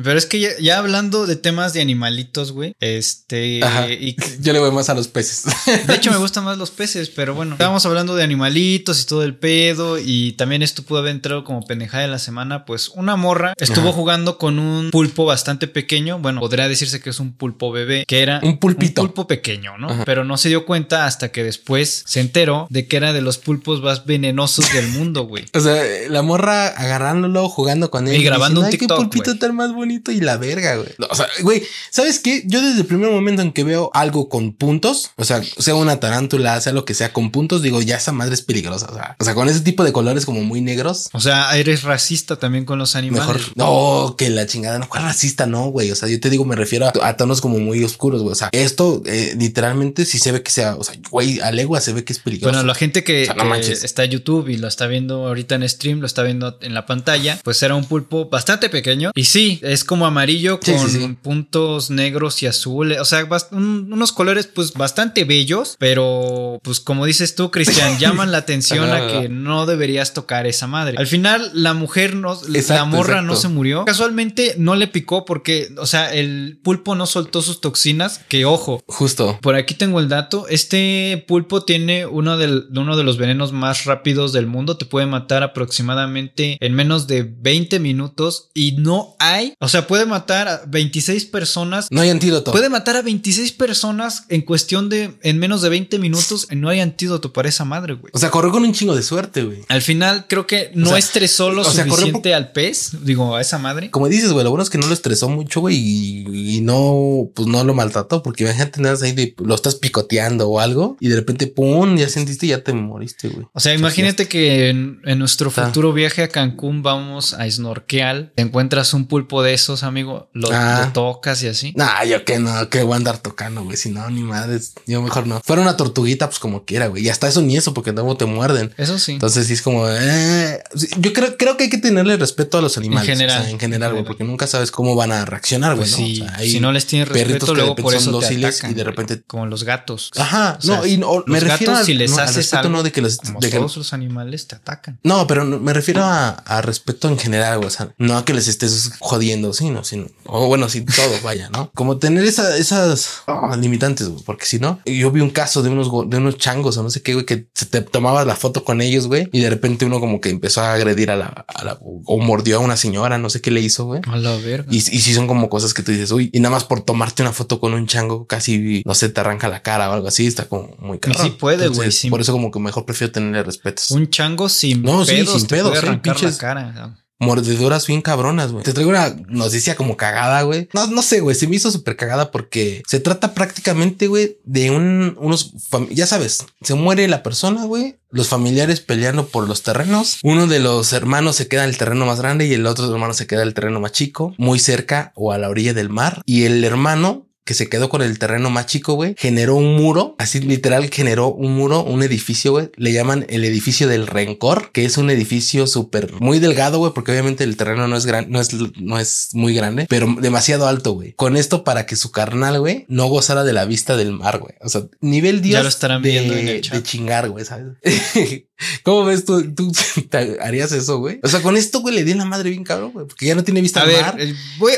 Pero 0.04 0.18
es 0.18 0.26
que 0.26 0.40
ya, 0.40 0.50
ya 0.60 0.80
hablando 0.80 1.28
de 1.28 1.36
temas 1.36 1.74
de 1.74 1.82
animalitos, 1.82 2.52
güey, 2.52 2.74
este, 2.80 3.64
Ajá. 3.64 3.88
y 3.90 4.14
que- 4.16 4.38
Yo 4.42 4.54
le 4.54 4.60
voy 4.60 4.72
más 4.72 4.90
a 4.90 4.96
los 4.96 5.08
peces. 5.08 5.44
de 5.88 5.94
hecho 5.96 6.10
me 6.12 6.18
gustan 6.26 6.44
más 6.44 6.58
los 6.58 6.72
peces, 6.72 7.10
pero 7.10 7.36
bueno, 7.36 7.54
estábamos 7.54 7.86
hablando 7.86 8.16
de 8.16 8.24
animalitos 8.24 9.02
y 9.02 9.06
todo 9.06 9.24
el 9.24 9.36
pedo 9.36 10.00
y 10.00 10.32
también 10.34 10.64
esto 10.64 10.82
pudo 10.82 10.98
haber 11.00 11.12
entrado 11.12 11.44
como 11.44 11.62
pendejada 11.68 12.02
de 12.04 12.10
la 12.10 12.18
semana, 12.20 12.66
pues 12.66 12.90
una 12.90 13.16
morra 13.16 13.54
estuvo 13.58 13.90
Ajá. 13.90 13.94
jugando 13.98 14.38
con 14.40 14.58
un 14.58 14.90
pulpo 14.90 15.26
bastante 15.26 15.68
pequeño, 15.68 16.18
bueno, 16.18 16.40
podría 16.42 16.68
decirse 16.68 17.02
que 17.02 17.12
es 17.12 17.20
un 17.20 17.34
pulpo 17.34 17.72
bebé, 17.72 18.06
que 18.08 18.22
era 18.24 18.40
Un 18.42 18.58
pulpito. 18.58 19.02
un 19.04 19.08
pulpo 19.10 19.28
pequeño, 19.28 19.78
¿no? 19.78 19.92
Ajá. 19.92 20.06
Pero 20.06 20.24
no 20.24 20.38
se 20.38 20.50
dio 20.50 20.66
cuenta 20.66 21.06
hasta 21.06 21.32
que 21.32 21.44
después 21.44 22.04
se 22.08 22.20
enteró 22.20 22.66
de 22.72 22.88
que 22.88 22.98
era 22.98 23.14
de 23.14 23.22
los 23.22 23.38
pulpos 23.38 23.82
más 23.92 24.06
venenosos 24.06 24.72
del 24.74 24.88
mundo, 24.90 25.28
güey. 25.28 25.46
O 25.54 25.60
sea, 25.60 25.84
la 26.10 26.22
morra 26.22 26.68
agarrándolo, 26.68 27.48
jugando 27.50 27.92
con 27.92 28.08
él. 28.08 28.16
Y 28.16 28.24
grabando 28.24 28.62
un 28.62 28.66
Ay, 28.68 28.72
qué 28.72 28.78
TikTok, 28.80 28.98
pulpito 28.98 29.32
güey. 29.32 29.40
tan 29.40 29.56
más 29.56 29.74
bonito 29.74 30.12
y 30.12 30.22
la 30.22 30.38
verga, 30.38 30.76
güey. 30.76 30.90
O 31.10 31.16
sea, 31.16 31.28
güey, 31.42 31.64
¿sabes 31.92 32.20
qué? 32.20 32.44
Yo 32.48 32.62
desde 32.62 32.82
el 32.82 32.86
primer 32.86 33.12
momento 33.12 33.42
en 33.42 33.52
que 33.52 33.64
veo 33.64 33.92
algo 33.94 34.30
con 34.30 34.54
puntos, 34.54 35.12
o 35.18 35.24
sea, 35.24 35.42
sea 35.44 35.76
una 35.76 36.00
tarántula, 36.00 36.60
sea 36.62 36.74
lo 36.74 36.86
que 36.86 36.94
sea 36.94 37.14
con 37.14 37.32
puntos, 37.32 37.62
digo, 37.62 37.82
ya 37.82 37.98
esa 37.98 38.12
madre 38.12 38.34
es 38.34 38.42
peligrosa. 38.42 38.88
O 38.90 38.96
sea, 38.96 39.16
o 39.20 39.24
sea 39.24 39.36
con 39.36 39.50
ese 39.50 39.60
tipo 39.60 39.84
de 39.84 39.92
colores 39.92 40.26
como 40.26 40.42
muy 40.42 40.62
negros. 40.62 41.10
O 41.14 41.20
sea, 41.20 41.56
eres 41.58 41.84
racista 41.84 42.38
también 42.38 42.66
con 42.66 42.80
los 42.80 42.96
animales. 42.96 43.28
Mejor, 43.28 43.42
no, 43.56 44.16
que 44.18 44.30
la 44.30 44.48
chingada, 44.48 44.80
no, 44.80 44.90
cuál 44.90 45.04
racista, 45.04 45.46
no, 45.46 45.68
güey. 45.68 45.92
O 45.92 45.96
sea, 45.96 46.08
yo 46.10 46.20
te 46.20 46.30
digo, 46.30 46.46
me 46.46 46.56
refiero 46.56 46.88
a, 46.88 46.94
a 47.08 47.18
tonos 47.18 47.42
como 47.42 47.60
muy 47.60 47.84
oscuros, 47.84 48.22
güey. 48.22 48.32
O 48.32 48.36
sea, 48.36 48.50
esto 48.52 49.04
eh, 49.06 49.36
literalmente 49.38 50.06
sí 50.06 50.18
se 50.18 50.32
ve 50.32 50.42
que 50.42 50.52
sea, 50.52 50.76
o 50.76 50.84
sea, 50.84 50.96
güey, 51.10 51.40
a 51.42 51.52
legua 51.52 51.82
se 51.82 51.94
ve 51.94 52.04
que 52.04 52.14
es 52.14 52.20
peligroso. 52.20 52.54
Bueno, 52.54 52.66
la 52.66 52.76
gente 52.76 53.04
que, 53.04 53.24
O 53.24 53.26
sea, 53.26 53.34
no 53.36 53.44
que 53.44 53.50
manches. 53.50 53.81
Está 53.84 54.04
en 54.04 54.12
YouTube 54.12 54.50
y 54.50 54.58
lo 54.58 54.68
está 54.68 54.88
viendo 54.88 55.28
ahorita 55.28 55.56
en 55.56 55.68
stream, 55.68 56.00
lo 56.00 56.06
está 56.06 56.24
viendo 56.24 56.58
en 56.62 56.74
la 56.74 56.86
pantalla, 56.86 57.40
pues 57.44 57.62
era 57.64 57.76
un 57.76 57.86
pulpo 57.86 58.30
bastante 58.30 58.70
pequeño. 58.70 59.12
Y 59.16 59.26
sí, 59.26 59.60
es 59.64 59.84
como 59.84 60.06
amarillo 60.06 60.60
con 60.60 60.90
sí, 60.90 61.00
sí. 61.00 61.18
puntos 61.22 61.90
negros 61.90 62.42
y 62.44 62.48
azules. 62.48 63.00
O 63.00 63.06
sea, 63.06 63.28
un- 63.52 63.90
unos 63.92 64.12
colores 64.12 64.48
pues 64.48 64.74
bastante 64.74 65.24
bellos, 65.26 65.76
pero 65.80 66.60
pues 66.64 66.80
como 66.80 67.06
dices 67.06 67.36
tú, 67.36 67.52
Cristian, 67.52 67.98
llaman 68.00 68.32
la 68.32 68.40
atención 68.40 68.90
a 68.92 69.08
que 69.08 69.30
no 69.30 69.66
deberías 69.66 70.14
tocar 70.14 70.48
esa 70.48 70.68
madre. 70.68 70.96
Al 70.98 71.08
final, 71.08 71.52
la 71.54 71.74
mujer 71.74 72.16
no, 72.16 72.38
la 72.48 72.58
Exacto, 72.60 72.86
morra 72.88 73.22
no 73.22 73.36
se 73.36 73.48
murió. 73.48 73.86
Casualmente 73.86 74.56
no 74.58 74.76
le 74.76 74.88
picó 74.88 75.26
porque, 75.26 75.70
o 75.78 75.86
sea, 75.86 76.14
el 76.14 76.60
pulpo 76.64 76.96
no 76.96 77.06
soltó 77.06 77.42
sus 77.42 77.62
toxinas, 77.62 78.22
que 78.28 78.46
ojo, 78.46 78.82
Justo. 78.88 79.38
por 79.42 79.56
aquí 79.56 79.74
tengo 79.74 80.00
el 80.00 80.10
dato. 80.10 80.48
Este 80.50 81.24
pulpo 81.28 81.64
tiene 81.64 82.06
uno, 82.06 82.38
del- 82.38 82.66
uno 82.76 82.96
de 82.98 83.04
los 83.04 83.18
venenos 83.18 83.52
más 83.54 83.71
rápidos 83.86 84.34
del 84.34 84.48
mundo. 84.48 84.78
Te 84.78 84.86
puede 84.86 85.06
matar 85.06 85.44
aproximadamente 85.44 86.58
en 86.60 86.74
menos 86.74 87.08
de 87.08 87.24
20 87.24 87.80
minutos 87.80 88.50
y 88.54 88.74
no 88.74 89.16
hay, 89.20 89.54
o 89.60 89.68
sea, 89.68 89.88
puede 89.88 90.06
matar 90.06 90.48
a 90.48 90.62
26 90.68 91.26
personas. 91.26 91.88
No 91.92 92.02
hay 92.02 92.10
antídoto. 92.10 92.52
Puede 92.52 92.70
matar 92.70 92.98
a 92.98 93.02
26 93.02 93.52
personas 93.54 94.26
en 94.30 94.42
cuestión 94.42 94.90
de, 94.90 95.18
en 95.24 95.40
menos 95.40 95.62
de 95.62 95.70
20 95.70 96.00
minutos 96.00 96.48
y 96.50 96.56
no 96.56 96.70
hay 96.70 96.80
antídoto 96.80 97.34
para 97.34 97.50
esa 97.50 97.66
madre, 97.66 97.94
güey. 97.94 98.12
O 98.14 98.20
sea, 98.20 98.30
corrió 98.30 98.52
con 98.52 98.64
un 98.64 98.74
chingo 98.74 98.96
de 98.96 99.04
suerte, 99.04 99.44
güey. 99.44 99.60
Al 99.68 99.82
final 99.82 100.26
creo 100.28 100.48
que 100.48 100.72
no 100.76 100.90
sea, 100.90 100.98
estresó 100.98 101.52
lo 101.52 101.62
o 101.62 101.66
sea, 101.66 101.86
suficiente 101.86 102.34
al 102.34 102.52
pez, 102.52 102.92
digo, 103.04 103.36
a 103.36 103.42
esa 103.42 103.58
madre. 103.58 103.92
Como 103.92 104.08
dices, 104.08 104.32
güey, 104.32 104.44
lo 104.44 104.50
bueno 104.50 104.64
es 104.64 104.70
que 104.70 104.78
no 104.78 104.88
lo 104.88 104.94
estresó 104.94 105.30
mucho, 105.30 105.62
güey, 105.62 105.76
y, 105.78 106.58
y 106.58 106.62
no, 106.62 107.30
pues 107.34 107.48
no 107.48 107.64
lo 107.64 107.74
maltrató, 107.74 108.24
porque 108.24 108.44
imagínate 108.44 108.82
nada 108.82 108.98
ahí 109.02 109.14
de, 109.14 109.36
lo 109.38 109.56
estás 109.56 109.76
picoteando 109.76 110.50
o 110.50 110.60
algo, 110.60 110.98
y 111.00 111.08
de 111.08 111.16
repente, 111.16 111.48
pum, 111.48 111.98
ya 111.98 112.10
sentiste 112.10 112.46
y 112.46 112.50
ya 112.50 112.64
te 112.64 112.74
moriste, 112.74 113.30
güey. 113.30 113.48
O 113.54 113.60
sea, 113.62 113.74
imagínate 113.74 114.28
que 114.28 114.70
en, 114.70 115.02
en 115.06 115.20
nuestro 115.20 115.52
futuro 115.52 115.94
viaje 115.94 116.24
a 116.24 116.28
Cancún 116.28 116.84
vamos 116.84 117.34
a 117.34 117.50
snorkeal, 117.50 118.32
te 118.36 118.42
encuentras 118.42 118.94
un 118.94 119.06
pulpo 119.08 119.44
de 119.44 119.54
esos, 119.54 119.84
amigo, 119.84 120.30
lo, 120.34 120.50
Ah. 120.52 120.84
lo 120.86 120.92
tocas 120.94 121.42
y 121.44 121.48
así. 121.48 121.74
Nah, 121.76 122.04
yo 122.04 122.26
que 122.26 122.40
no, 122.40 122.70
que 122.70 122.84
voy 122.84 122.94
a 122.94 122.98
andar 122.98 123.18
tocando, 123.20 123.64
güey. 123.64 123.78
Si 123.78 123.90
no, 123.90 124.10
ni 124.10 124.22
madres. 124.22 124.74
Yo 124.88 125.02
mejor 125.02 125.28
no. 125.28 125.42
Fuera 125.44 125.62
una 125.62 125.78
tortuguita, 125.78 126.28
pues 126.28 126.40
como 126.40 126.66
quiera, 126.66 126.88
güey. 126.88 127.06
Y 127.06 127.10
hasta 127.10 127.28
eso 127.28 127.42
ni 127.42 127.56
eso, 127.58 127.74
porque 127.74 127.92
luego 127.92 128.18
te 128.18 128.26
muerden. 128.26 128.74
Eso 128.78 129.00
sí. 129.00 129.14
Entonces 129.14 129.48
sí 129.48 129.54
es 129.54 129.62
como, 129.62 129.88
eh, 129.90 130.62
yo 130.98 131.14
creo, 131.14 131.38
creo 131.38 131.58
que 131.58 131.66
hay 131.66 131.70
que 131.70 131.78
tenerle 131.78 132.18
respeto 132.18 132.58
a 132.58 132.62
los 132.62 132.78
animales. 132.78 133.08
En 133.10 133.16
general. 133.16 133.40
o 133.40 133.44
sea, 133.44 133.52
en 133.52 133.60
general, 133.60 133.92
güey, 133.94 134.04
porque 134.04 134.24
nunca 134.24 134.48
sabes 134.48 134.72
cómo 134.72 134.96
van 134.96 135.12
a 135.12 135.26
reaccionar, 135.26 135.76
güey. 135.76 135.82
Pues 135.90 135.92
¿no? 136.00 136.06
sí, 136.06 136.22
O 136.22 136.26
sea, 136.26 136.36
hay 136.38 136.50
si 136.52 136.60
no 136.60 136.72
les 136.72 136.86
tienes 136.86 137.08
respeto, 137.08 137.54
luego 137.54 137.76
por 137.76 137.94
son 137.94 138.02
eso 138.02 138.12
te 138.12 138.26
dóciles 138.26 138.56
atacan, 138.56 138.72
y 138.72 138.74
de 138.74 138.84
repente- 138.84 139.22
como 139.28 139.46
los 139.46 139.64
gatos. 139.64 140.12
Ajá, 140.18 140.58
O 140.60 140.62
sea, 140.62 140.78
no, 140.78 140.86
y 140.86 140.98
no, 140.98 141.24
me 141.28 141.40
los 141.40 141.50
refiero 141.50 141.74
gatos, 141.74 141.84
a, 141.84 141.86
si 141.86 141.94
les 141.94 142.12
no, 142.12 142.18
al 142.18 142.24
haces 142.24 142.36
respeto, 142.38 142.58
algo, 142.60 142.70
no 142.78 142.84
de 142.84 142.92
que 142.92 143.02
los 143.02 143.18
de 143.40 143.50
que- 143.52 143.58
todos 143.58 143.78
los 143.78 143.94
animales 143.94 144.48
te 144.48 144.56
atacan. 144.56 145.00
No, 145.04 145.28
pero 145.28 145.46
me 145.46 145.74
refiero 145.74 146.04
a, 146.04 146.30
a 146.30 146.62
respeto 146.62 147.08
en 147.10 147.18
general, 147.18 147.58
güey. 147.58 147.68
O 147.68 147.72
sea, 147.72 147.94
no 147.98 148.18
a 148.18 148.26
que 148.26 148.34
les 148.34 148.48
estés 148.48 148.92
jodiendo, 149.00 149.54
sino, 149.54 149.84
sino, 149.84 150.08
o 150.26 150.48
bueno, 150.48 150.70
sí, 150.70 150.82
todo, 150.86 151.14
vaya, 151.24 151.50
¿no? 151.50 151.72
Como 151.74 151.98
tener 151.98 152.24
esa- 152.26 152.58
esas 152.58 153.22
ah, 153.28 153.56
limitantes, 153.60 154.08
güey, 154.10 154.24
porque 154.24 154.46
si 154.46 154.60
no, 154.60 154.80
yo 154.86 155.12
vi 155.12 155.22
un 155.22 155.30
caso 155.30 155.62
de 155.64 155.70
unos, 155.70 155.90
de 156.10 156.18
unos 156.18 156.38
changos 156.38 156.78
o 156.78 156.84
no 156.84 156.90
sé 156.90 157.02
qué, 157.02 157.14
güey, 157.14 157.26
que 157.26 157.48
se 157.54 157.66
te 157.66 157.82
tomaba 157.82 158.26
la 158.26 158.36
foto 158.36 158.64
con 158.64 158.82
ellos, 158.82 159.08
güey, 159.08 159.28
y 159.32 159.42
de 159.42 159.50
repente 159.50 159.86
uno 159.86 160.00
como 160.00 160.22
que 160.22 160.30
empezó 160.30 160.62
a 160.62 160.74
agredir 160.74 161.12
a 161.12 161.16
la, 161.16 161.46
a 161.48 161.64
la- 161.64 161.78
o 161.82 162.20
mordió 162.20 162.58
a 162.58 162.60
una 162.60 162.78
señora, 162.78 163.18
no 163.18 163.30
sé 163.30 163.42
qué 163.42 163.52
le 163.52 163.62
hizo, 163.62 163.86
güey. 163.86 164.02
A 164.08 164.18
la 164.18 164.36
verga. 164.38 164.68
Y, 164.72 164.78
y 164.78 164.82
sí 164.82 165.14
son 165.14 165.28
como 165.28 165.50
cosas 165.50 165.74
que 165.74 165.84
tú 165.84 165.92
dices, 165.92 166.12
uy, 166.12 166.30
y 166.34 166.40
nada 166.40 166.54
más 166.56 166.64
por 166.64 166.82
tomarte 166.82 167.22
una 167.22 167.34
foto 167.34 167.60
con 167.60 167.74
un 167.74 167.88
chango, 167.88 168.26
casi, 168.28 168.82
no 168.86 168.94
sé, 168.96 169.10
te 169.10 169.20
arranca 169.20 169.48
la 169.50 169.62
cara 169.62 169.90
o 169.90 169.94
algo 169.94 170.08
así, 170.08 170.28
está 170.28 170.46
como 170.48 170.76
muy 170.80 171.00
caro. 171.00 171.22
sí 171.22 171.32
puede, 171.32 171.68
güey, 171.70 171.92
sí. 171.92 172.10
Por 172.10 172.22
eso 172.22 172.32
como 172.32 172.52
que 172.52 172.60
mejor 172.60 172.86
prefiero 172.86 173.12
tenerle 173.32 173.44
respeto. 173.44 173.82
un 173.92 174.10
chango 174.10 174.50
sin 174.50 174.82
No, 174.84 175.06
sí, 175.06 175.14
pedos 175.16 175.40
sin 175.40 175.48
te 175.48 175.56
pedos, 175.56 175.70
puede 175.80 175.82
sí, 175.94 176.00
pinches- 176.02 176.32
la 176.34 176.38
cara. 176.38 176.98
mordeduras 177.20 177.86
bien 177.86 178.02
cabronas, 178.02 178.52
güey. 178.52 178.64
Te 178.64 178.74
traigo 178.74 178.90
una 178.90 179.16
noticia 179.28 179.76
como 179.76 179.96
cagada, 179.96 180.42
güey. 180.42 180.70
No, 180.74 180.88
no 180.88 181.02
sé, 181.04 181.20
güey. 181.20 181.36
Se 181.36 181.48
me 181.48 181.56
hizo 181.56 181.70
súper 181.70 181.96
cagada 181.96 182.32
porque 182.32 182.82
se 182.88 183.00
trata 183.00 183.36
prácticamente, 183.36 184.08
güey, 184.08 184.40
de 184.44 184.72
un, 184.72 185.16
unos, 185.20 185.52
ya 185.92 186.08
sabes, 186.08 186.46
se 186.64 186.74
muere 186.74 187.08
la 187.08 187.22
persona, 187.22 187.66
güey. 187.66 187.98
Los 188.10 188.28
familiares 188.28 188.82
peleando 188.82 189.28
por 189.28 189.48
los 189.48 189.62
terrenos. 189.62 190.18
Uno 190.24 190.48
de 190.48 190.60
los 190.60 190.94
hermanos 190.94 191.36
se 191.36 191.48
queda 191.48 191.64
en 191.64 191.70
el 191.70 191.78
terreno 191.78 192.06
más 192.08 192.20
grande 192.20 192.48
y 192.48 192.54
el 192.54 192.66
otro 192.66 192.92
hermano 192.92 193.14
se 193.14 193.28
queda 193.28 193.44
en 193.44 193.50
el 193.50 193.54
terreno 193.54 193.80
más 193.80 193.92
chico, 193.92 194.34
muy 194.40 194.58
cerca 194.58 195.12
o 195.16 195.32
a 195.32 195.38
la 195.38 195.48
orilla 195.50 195.74
del 195.76 195.90
mar. 195.90 196.24
Y 196.26 196.44
el 196.46 196.64
hermano 196.64 197.28
que 197.52 197.56
se 197.56 197.68
quedó 197.68 197.90
con 197.90 198.02
el 198.02 198.18
terreno 198.18 198.50
más 198.50 198.66
chico, 198.66 198.94
güey, 198.94 199.14
generó 199.18 199.56
un 199.56 199.76
muro, 199.76 200.16
así 200.20 200.40
literal 200.40 200.90
generó 200.90 201.28
un 201.28 201.54
muro, 201.54 201.84
un 201.84 202.02
edificio, 202.02 202.54
güey, 202.54 202.70
le 202.78 202.94
llaman 202.94 203.26
el 203.28 203.44
edificio 203.44 203.90
del 203.90 204.08
rencor, 204.08 204.72
que 204.72 204.86
es 204.86 204.98
un 204.98 205.10
edificio 205.10 205.68
súper 205.68 206.14
muy 206.22 206.40
delgado, 206.40 206.78
güey, 206.78 206.94
porque 206.94 207.12
obviamente 207.12 207.44
el 207.44 207.58
terreno 207.58 207.90
no 207.90 207.98
es 207.98 208.06
gran, 208.06 208.32
no 208.32 208.40
es, 208.40 208.54
no 208.80 208.98
es 208.98 209.32
muy 209.34 209.54
grande, 209.54 209.86
pero 209.90 210.16
demasiado 210.22 210.66
alto, 210.66 210.94
güey. 210.94 211.12
Con 211.12 211.36
esto 211.36 211.66
para 211.66 211.86
que 211.86 211.98
su 211.98 212.12
carnal, 212.12 212.62
güey, 212.62 212.86
no 212.88 213.08
gozara 213.08 213.44
de 213.44 213.52
la 213.52 213.66
vista 213.66 213.98
del 213.98 214.14
mar, 214.14 214.40
güey. 214.40 214.54
O 214.62 214.70
sea, 214.70 214.84
nivel 215.02 215.42
Dios 215.42 215.58
Ya 215.60 215.64
lo 215.64 215.68
estarán 215.68 216.02
de, 216.02 216.10
viendo 216.10 216.34
en 216.38 216.48
el 216.48 216.62
chat. 216.62 216.76
de 216.76 216.84
chingar, 216.84 217.30
güey, 217.30 217.44
¿sabes? 217.44 217.74
¿Cómo 218.84 219.06
ves 219.06 219.26
tú? 219.26 219.54
¿Tú 219.54 219.72
harías 220.42 220.72
eso, 220.72 221.00
güey? 221.00 221.20
O 221.24 221.28
sea, 221.28 221.42
con 221.42 221.58
esto, 221.58 221.82
güey, 221.82 221.96
le 221.96 222.04
di 222.04 222.14
la 222.14 222.26
madre 222.26 222.50
bien 222.50 222.64
cabrón, 222.64 222.92
güey, 222.94 223.08
porque 223.08 223.26
ya 223.26 223.36
no 223.36 223.44
tiene 223.44 223.62
vista 223.62 223.82
A 223.82 223.84
al 223.84 223.90
ver, 223.90 224.02
mar. 224.02 224.18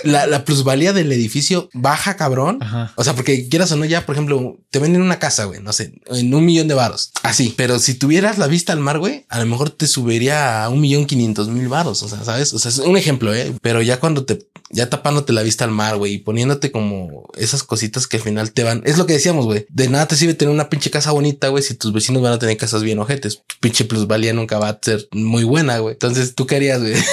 La, 0.04 0.28
la 0.28 0.46
plusvalía 0.46 0.94
del 0.94 1.12
edificio 1.12 1.70
baja, 1.74 2.16
cabrón. 2.16 2.60
Ajá. 2.62 2.94
O 2.96 3.04
sea, 3.04 3.16
porque 3.16 3.48
quieras 3.50 3.72
o 3.72 3.76
no, 3.76 3.86
ya, 3.86 4.06
por 4.06 4.16
ejemplo, 4.16 4.58
te 4.70 4.80
venden 4.80 5.02
una 5.02 5.20
casa, 5.20 5.46
güey, 5.46 5.62
no 5.62 5.74
sé, 5.74 5.94
en 6.08 6.34
un 6.34 6.46
millón 6.46 6.68
de 6.68 6.74
varos. 6.74 7.12
Así. 7.24 7.54
Pero 7.58 7.80
si 7.80 7.94
tuvieras 7.96 8.38
la 8.38 8.48
vista 8.48 8.74
al 8.74 8.80
mar, 8.80 9.00
güey, 9.00 9.26
a 9.30 9.40
lo 9.40 9.46
mejor 9.46 9.70
te 9.70 9.88
subiría 9.88 10.64
a 10.64 10.70
un 10.70 10.82
millón 10.82 11.06
quinientos 11.06 11.48
mil 11.48 11.68
varos. 11.68 12.04
O 12.04 12.10
sea, 12.10 12.24
sabes? 12.24 12.54
O 12.54 12.60
sea, 12.60 12.70
es 12.70 12.80
un 12.80 12.98
ejemplo, 12.98 13.34
eh. 13.34 13.54
Pero 13.62 13.82
ya 13.82 14.00
cuando 14.00 14.26
te, 14.26 14.48
ya 14.70 14.90
tapándote 14.90 15.34
la 15.34 15.44
vista 15.44 15.64
al 15.66 15.72
mar, 15.72 15.98
güey, 15.98 16.14
y 16.14 16.18
poniéndote 16.20 16.72
como 16.72 17.30
esas 17.38 17.64
cositas 17.64 18.08
que 18.08 18.18
al 18.18 18.24
final 18.24 18.52
te 18.52 18.64
van. 18.64 18.82
Es 18.86 18.98
lo 18.98 19.06
que 19.06 19.14
decíamos, 19.14 19.46
güey. 19.46 19.66
De 19.70 19.88
nada 19.90 20.08
te 20.08 20.16
sirve 20.16 20.34
tener 20.34 20.54
una 20.54 20.70
pinche 20.70 20.90
casa 20.90 21.12
bonita, 21.12 21.50
güey, 21.50 21.64
si 21.64 21.76
tus 21.76 21.94
vecinos 21.94 22.22
van 22.22 22.34
a 22.34 22.40
tener 22.40 22.58
casas 22.58 22.84
bien 22.84 23.00
ojetes. 23.00 23.42
Tu 23.60 23.70
pinche 23.74 23.86
plusvalía 23.86 24.34
nunca 24.34 24.60
va 24.60 24.70
a 24.70 24.80
ser 24.80 25.08
muy 25.12 25.44
buena, 25.44 25.80
güey. 25.80 25.94
Entonces, 25.94 26.36
¿tú 26.36 26.46
qué 26.46 26.58
harías, 26.58 26.80
güey? 26.80 26.94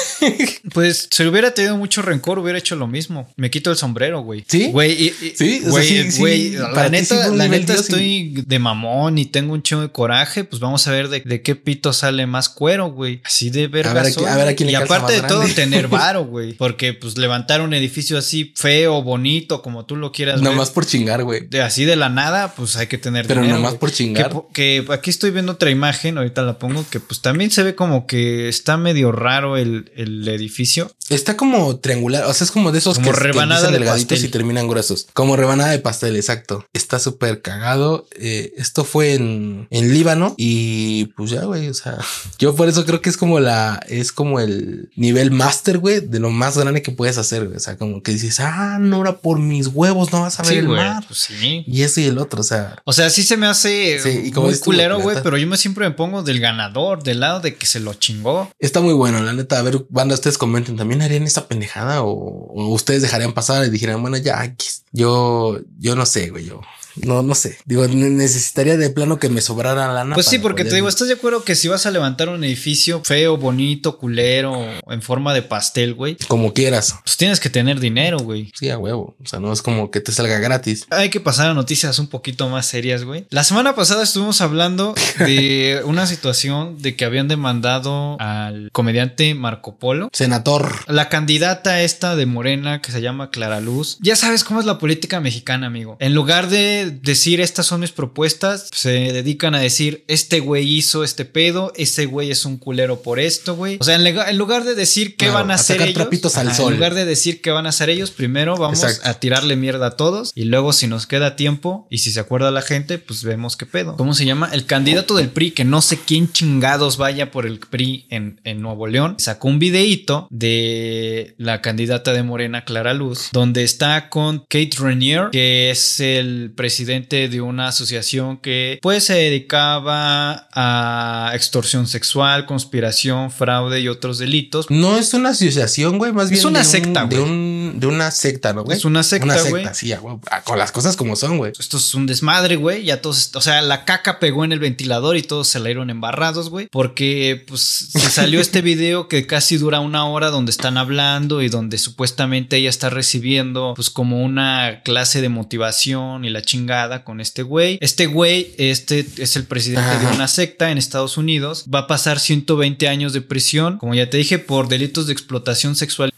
Pues 0.73 1.09
si 1.11 1.25
hubiera 1.25 1.53
tenido 1.53 1.77
mucho 1.77 2.01
rencor, 2.03 2.39
hubiera 2.39 2.57
hecho 2.59 2.77
lo 2.77 2.87
mismo. 2.87 3.29
Me 3.37 3.51
quito 3.51 3.71
el 3.73 3.77
sombrero, 3.77 4.21
güey. 4.21 4.45
¿Sí? 4.47 4.69
Güey, 4.71 4.93
y- 4.93 5.07
y- 5.21 5.33
Sí, 5.37 5.59
o 5.67 5.73
sea, 5.73 6.11
güey, 6.11 6.11
sí, 6.51 6.57
la 6.57 6.89
neta, 6.89 7.29
la 7.29 7.49
neta 7.49 7.73
y- 7.73 7.77
estoy 7.77 8.45
de 8.47 8.59
mamón 8.61 9.19
y 9.19 9.25
tengo 9.27 9.55
un 9.55 9.63
chingo 9.65 9.83
de 9.83 9.89
coraje. 9.91 10.45
Pues 10.45 10.61
vamos 10.61 10.87
a 10.87 10.93
ver 10.93 11.09
de, 11.09 11.21
de 11.23 11.43
qué 11.43 11.57
pito 11.57 11.93
sale 11.93 12.27
más 12.27 12.49
cuero, 12.49 12.93
güey. 12.93 13.21
Así 13.25 13.51
de 13.51 13.67
verga 13.67 13.91
A 13.91 13.95
ver 13.95 14.13
soy, 14.13 14.27
a 14.27 14.37
ver 14.37 14.49
a 14.49 14.55
quién 14.55 14.69
le 14.69 14.73
Y 14.73 14.77
aparte 14.77 15.15
de 15.15 15.23
todo, 15.23 15.43
tener 15.55 15.89
varo, 15.89 16.25
güey. 16.27 16.53
Porque 16.53 16.93
pues 16.95 17.19
levantar 17.19 17.63
un 17.63 17.75
edificio 17.75 18.17
así 18.19 18.53
feo, 18.55 19.03
bonito, 19.03 19.63
como 19.63 19.87
tú 19.87 19.97
lo 19.97 20.13
quieras. 20.13 20.37
Nada 20.37 20.51
ver, 20.51 20.59
más 20.59 20.71
por 20.71 20.87
chingar, 20.87 21.25
güey. 21.25 21.47
de 21.49 21.63
así 21.63 21.85
de 21.85 21.97
la 21.97 22.11
nada, 22.11 22.55
pues 22.55 22.77
hay 22.77 22.87
que 22.87 22.99
tener 22.99 23.27
Pero 23.27 23.41
dinero, 23.41 23.59
nomás 23.59 23.75
por 23.75 23.91
chingar. 23.91 24.31
Que, 24.53 24.85
que 24.87 24.93
aquí 24.93 25.11
estoy 25.11 25.31
viendo 25.33 25.53
otra 25.53 25.71
imagen, 25.71 26.17
ahorita 26.19 26.43
la 26.43 26.50
pongo, 26.59 26.85
que 26.91 27.01
pues 27.01 27.21
también 27.21 27.51
se 27.51 27.63
ve 27.63 27.75
como 27.75 28.07
que 28.07 28.49
está 28.49 28.77
medio 28.77 29.13
raro 29.13 29.57
el, 29.57 29.91
el 29.97 30.27
edificio. 30.29 30.91
Está 31.09 31.37
como 31.37 31.79
triangular, 31.81 32.25
o 32.25 32.33
sea, 32.35 32.45
es 32.45 32.51
como 32.53 32.71
de 32.73 32.79
esos 32.79 32.97
Como 32.99 33.11
que, 33.11 33.17
que 33.17 33.23
rebanada 33.25 33.61
empiezan 33.61 33.73
de 33.73 33.79
delgaditos 33.81 34.09
pastel. 34.19 34.29
y 34.29 34.31
terminan 34.31 34.69
gruesos. 34.69 35.09
Como 35.13 35.37
rebanada 35.37 35.71
de 35.71 35.79
pastel, 35.81 36.15
exacto. 36.17 36.65
Está 36.73 36.99
súper 37.01 37.43
cagado. 37.43 38.07
Eh, 38.17 38.53
esto 38.57 38.85
fue 38.85 39.15
en, 39.15 39.67
en 39.71 39.93
Líbano 39.93 40.35
y 40.37 41.07
pues 41.17 41.31
ya, 41.31 41.45
güey, 41.45 41.69
o 41.69 41.75
sea, 41.75 41.99
yo 42.39 42.55
por 42.55 42.69
eso 42.69 42.85
creo 42.87 43.01
que 43.03 43.11
es 43.11 43.17
como 43.17 43.41
la, 43.41 43.81
es 43.89 44.13
como 44.13 44.39
el 44.41 44.91
nivel 44.95 45.31
máster, 45.33 45.79
güey, 45.79 46.01
de 46.01 46.21
lo 46.21 46.31
más 46.31 46.57
grande 46.57 46.83
que 46.83 46.93
puedes 46.93 47.19
hacer, 47.19 47.45
güey. 47.47 47.57
O 47.57 47.61
sea, 47.61 47.77
como 47.77 48.03
que 48.03 48.13
dices, 48.13 48.39
ah, 48.41 48.79
no, 48.81 48.97
ahora 48.97 49.19
por 49.19 49.39
mis 49.41 49.67
huevos 49.67 50.13
no 50.13 50.23
vas 50.23 50.39
a 50.39 50.43
ver 50.43 50.53
Sí, 50.53 50.59
el 50.59 50.67
güey. 50.69 50.79
mar. 50.79 51.05
Pues 51.09 51.19
sí. 51.21 51.65
Y 51.67 51.83
eso 51.83 52.01
y 52.01 52.05
el 52.05 52.19
otro, 52.19 52.41
o 52.41 52.45
sea, 52.45 52.77
O 52.85 52.93
sea, 52.93 53.11
sí 53.11 53.23
se 53.25 53.37
me 53.37 53.47
hace 53.47 53.99
Sí, 54.01 54.23
y 54.27 54.31
como 54.31 54.47
muy 54.49 54.59
culero, 54.59 54.99
la 54.99 55.03
güey, 55.03 55.17
pero 55.23 55.37
yo 55.37 55.47
me 55.47 55.57
siempre 55.57 55.89
me 55.89 55.95
pongo 55.95 56.23
del 56.23 56.39
ganador, 56.41 57.03
del 57.03 57.20
lado 57.20 57.41
de 57.41 57.55
que 57.55 57.66
se 57.66 57.80
lo 57.80 57.95
chingó. 57.95 58.51
está 58.59 58.80
muy 58.80 58.95
bueno, 58.95 59.20
la 59.22 59.32
neta. 59.32 59.59
A 59.59 59.62
ver, 59.62 59.86
banda, 59.88 60.14
ustedes 60.14 60.38
comenten, 60.38 60.76
¿también 60.76 61.03
harían 61.03 61.24
esta 61.24 61.47
pendejada 61.47 62.03
o, 62.03 62.72
ustedes 62.72 63.03
dejarían 63.03 63.32
pasar 63.32 63.64
y 63.64 63.70
dijeran, 63.70 64.03
bueno, 64.03 64.16
ya, 64.16 64.55
yo, 64.93 65.59
yo 65.78 65.95
no 65.95 66.07
sé, 66.07 66.30
güey, 66.30 66.47
yo. 66.47 66.61
No, 66.97 67.22
no 67.22 67.34
sé. 67.34 67.59
Digo, 67.64 67.86
ne- 67.88 68.11
necesitaría 68.11 68.76
de 68.76 68.91
plano 68.91 69.18
que 69.18 69.28
me 69.28 69.41
sobrara 69.41 69.93
lana. 69.93 70.14
Pues 70.14 70.26
sí, 70.26 70.38
porque 70.38 70.64
te 70.64 70.74
digo, 70.74 70.88
¿estás 70.88 71.09
de 71.09 71.14
acuerdo 71.14 71.45
que 71.45 71.55
si 71.55 71.68
vas 71.68 71.86
a 71.86 71.91
levantar 71.91 72.28
un 72.28 72.43
edificio 72.45 73.03
feo, 73.05 73.36
bonito, 73.36 73.99
culero, 73.99 74.57
en 74.88 75.03
forma 75.03 75.34
de 75.34 75.43
pastel, 75.43 75.95
güey? 75.95 76.16
Como 76.28 76.53
quieras. 76.53 76.97
Pues 77.05 77.16
tienes 77.16 77.41
que 77.41 77.51
tener 77.51 77.80
dinero, 77.80 78.18
güey. 78.18 78.51
Sí, 78.59 78.70
a 78.70 78.78
huevo. 78.78 79.14
O 79.22 79.26
sea, 79.28 79.41
no 79.41 79.53
es 79.53 79.62
como 79.62 79.91
que 79.91 80.01
te 80.01 80.12
salga 80.12 80.38
gratis. 80.38 80.86
Hay 80.91 81.11
que 81.11 81.20
pasar 81.20 81.51
a 81.51 81.55
noticias 81.55 81.99
un 81.99 82.09
poquito 82.09 82.49
más 82.49 82.66
serias, 82.66 83.05
güey. 83.05 83.26
La 83.30 83.45
semana 83.45 83.74
pasada 83.74 84.03
estuvimos 84.03 84.41
hablando 84.41 84.95
de 85.18 85.82
una 85.84 86.07
situación 86.07 86.80
de 86.80 86.97
que 86.97 87.05
habían 87.05 87.28
demandado 87.28 88.16
al 88.20 88.70
comediante 88.72 89.34
Marco 89.34 89.76
Polo. 89.76 90.09
Senador. 90.12 90.72
La 90.86 91.09
candidata 91.09 91.82
esta 91.82 92.16
de 92.16 92.26
Morena 92.26 92.80
que 92.82 92.93
se 92.93 93.01
llama 93.01 93.30
Clara 93.30 93.61
Luz. 93.61 93.99
Ya 94.01 94.16
sabes 94.16 94.45
cómo 94.45 94.61
es 94.61 94.66
la 94.66 94.78
política 94.78 95.20
mexicana, 95.20 95.66
amigo. 95.66 95.97
En 96.01 96.14
lugar 96.14 96.49
de 96.49 96.80
decir 96.87 97.41
estas 97.41 97.66
son 97.66 97.81
mis 97.81 97.93
propuestas, 97.93 98.68
se 98.72 98.91
dedican 98.91 99.55
a 99.55 99.61
decir 99.61 100.05
este 100.09 100.41
güey 100.41 100.76
hizo 100.76 101.05
este 101.05 101.24
pedo, 101.24 101.72
este 101.76 102.07
güey 102.07 102.31
es 102.31 102.45
un 102.45 102.57
culero 102.57 103.03
por 103.03 103.18
esto, 103.18 103.57
güey. 103.57 103.78
O 103.81 103.85
sea, 103.85 103.97
en, 103.97 104.39
lugar 104.39 104.64
de 104.64 104.74
decir 104.74 105.16
qué 105.16 105.26
Claro, 105.26 105.35
van 105.35 105.51
a 105.51 105.55
hacer 105.55 105.81
ellos, 105.83 106.37
al 106.37 106.49
ajá, 106.49 106.57
sol. 106.57 106.72
en 106.72 106.78
lugar 106.78 106.95
de 106.95 107.05
decir 107.05 107.41
qué 107.41 107.51
van 107.51 107.66
a 107.66 107.70
hacer 107.70 107.91
ellos, 107.91 108.11
primero 108.11 108.57
vamos 108.57 108.83
Exacto. 108.83 109.09
a 109.09 109.14
tirarle 109.14 109.57
mierda 109.57 109.87
a 109.87 109.91
todos 109.97 110.33
y 110.35 110.45
luego 110.45 110.72
si 110.72 110.87
nos 110.87 111.07
queda 111.07 111.37
tiempo 111.37 111.87
y 111.91 111.99
si 111.99 112.11
se 112.12 112.20
acuerda 112.20 112.51
la 112.51 112.62
gente, 112.62 112.99
pues 112.99 113.22
vemos 113.24 113.57
qué 113.57 113.66
pedo. 113.66 113.97
¿Cómo 113.97 114.14
se 114.14 114.24
llama? 114.24 114.51
El 114.53 114.66
candidato 114.66 115.16
del 115.16 115.31
PRI, 115.31 115.53
que 115.53 115.64
no 115.64 115.83
sé 115.83 115.99
quién 116.05 116.33
chingados 116.33 116.97
vaya 116.97 117.31
por 117.31 117.47
el 117.47 117.59
PRI 117.59 118.07
en, 118.11 118.41
en 118.45 118.61
Nuevo 118.62 118.87
León, 118.87 119.16
sacó 119.18 119.49
un 119.49 119.59
videíto 119.59 120.26
de 120.31 121.35
la 121.39 121.61
candidata 121.61 122.12
de 122.12 122.22
Morena, 122.22 122.64
Clara 122.64 122.95
Luz, 122.95 123.28
donde 123.33 123.62
está 123.64 124.09
con 124.09 124.41
Kate 124.49 124.70
Rainier, 124.78 125.28
que 125.33 125.70
es 125.70 126.01
el 126.01 126.53
presidente 126.55 126.70
de 126.79 127.41
una 127.41 127.68
asociación 127.68 128.37
que 128.39 128.79
pues 128.81 129.05
se 129.05 129.14
dedicaba 129.14 130.49
a 130.53 131.33
extorsión 131.35 131.87
sexual, 131.87 132.47
conspiración, 132.47 133.31
fraude 133.31 133.81
y 133.81 133.89
otros 133.89 134.18
delitos. 134.18 134.66
No 134.71 134.97
es 134.97 135.12
una 135.14 135.31
asociación, 135.31 135.99
güey. 135.99 136.12
Más 136.12 136.27
Es 136.27 136.31
bien. 136.31 136.47
una 136.47 136.61
de 136.61 136.64
un- 136.66 136.71
secta, 136.71 137.07
de, 137.07 137.18
güey. 137.18 137.31
un, 137.31 137.75
de 137.81 137.87
una 137.87 138.11
secta, 138.11 138.53
¿no, 138.53 138.64
güey? 138.64 138.77
Es 138.79 138.85
una 138.85 139.03
secta, 139.03 139.25
Una 139.25 139.41
güey. 139.43 139.53
secta, 139.64 139.75
sí, 139.75 139.91
huevo. 139.93 140.21
Ah, 140.31 140.43
Con 140.43 140.59
las 140.59 140.73
cosas 140.73 140.97
como 140.97 141.16
son, 141.16 141.39
güey. 141.39 141.53
Esto 141.59 141.77
es 141.77 141.95
un 141.95 142.07
desmadre, 142.07 142.57
güey. 142.57 142.85
Ya 142.85 143.01
todos, 143.03 143.31
o 143.35 143.41
sea, 143.41 143.61
la 143.62 143.85
caca 143.85 144.18
pegó 144.21 144.45
en 144.45 144.53
el 144.53 144.59
ventilador 144.59 145.16
y 145.16 145.23
todos 145.23 145.49
se 145.49 145.59
la 145.59 145.66
dieron 145.66 145.91
embarrados, 145.91 146.51
güey. 146.51 146.68
Porque, 146.71 147.45
pues, 147.49 147.61
se 147.93 148.11
salió 148.11 148.41
este 148.41 148.62
video 148.62 149.09
que 149.09 149.27
casi 149.27 149.59
dura 149.59 149.81
una 149.81 150.05
hora 150.07 150.31
donde 150.31 150.51
están 150.51 150.77
hablando 150.79 151.43
y 151.43 151.49
donde 151.49 151.79
supuestamente 151.79 152.57
ella 152.57 152.71
está 152.71 152.91
recibiendo, 152.91 153.73
pues, 153.77 153.91
como 153.91 154.23
una 154.25 154.83
clase 154.85 155.21
de 155.21 155.29
motivación 155.29 156.25
y 156.25 156.31
la 156.31 156.43
chingada 156.43 156.60
con 157.05 157.21
este 157.21 157.43
güey. 157.43 157.79
Este 157.81 158.07
güey, 158.07 158.55
este 158.59 159.07
es 159.17 159.37
el 159.37 159.45
presidente 159.45 159.99
de 159.99 160.07
una 160.15 160.29
secta 160.29 160.71
en 160.71 160.79
Estados 160.79 161.17
Unidos. 161.17 161.65
Va 161.73 161.81
a 161.81 161.87
pasar 161.87 162.21
120 162.21 162.89
años 162.89 163.13
de 163.13 163.21
prisión, 163.23 163.79
como 163.79 163.95
ya 163.95 164.09
te 164.11 164.19
dije, 164.19 164.39
por 164.39 164.69
delitos 164.69 165.07
de 165.07 165.13
explotación 165.13 165.77
sexual 165.77 166.11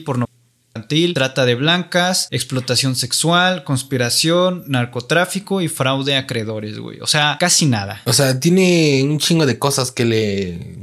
por 0.00 0.18
infantil, 0.74 1.14
trata 1.14 1.44
de 1.44 1.54
blancas, 1.54 2.28
explotación 2.30 2.96
sexual, 2.96 3.64
conspiración, 3.64 4.64
narcotráfico 4.68 5.60
y 5.60 5.68
fraude 5.68 6.16
a 6.16 6.20
acreedores, 6.20 6.78
güey. 6.78 7.00
O 7.00 7.06
sea, 7.06 7.36
casi 7.38 7.66
nada. 7.66 8.00
O 8.06 8.12
sea, 8.12 8.40
tiene 8.40 9.02
un 9.02 9.18
chingo 9.18 9.44
de 9.44 9.58
cosas 9.58 9.90
que 9.90 10.04
le. 10.04 10.76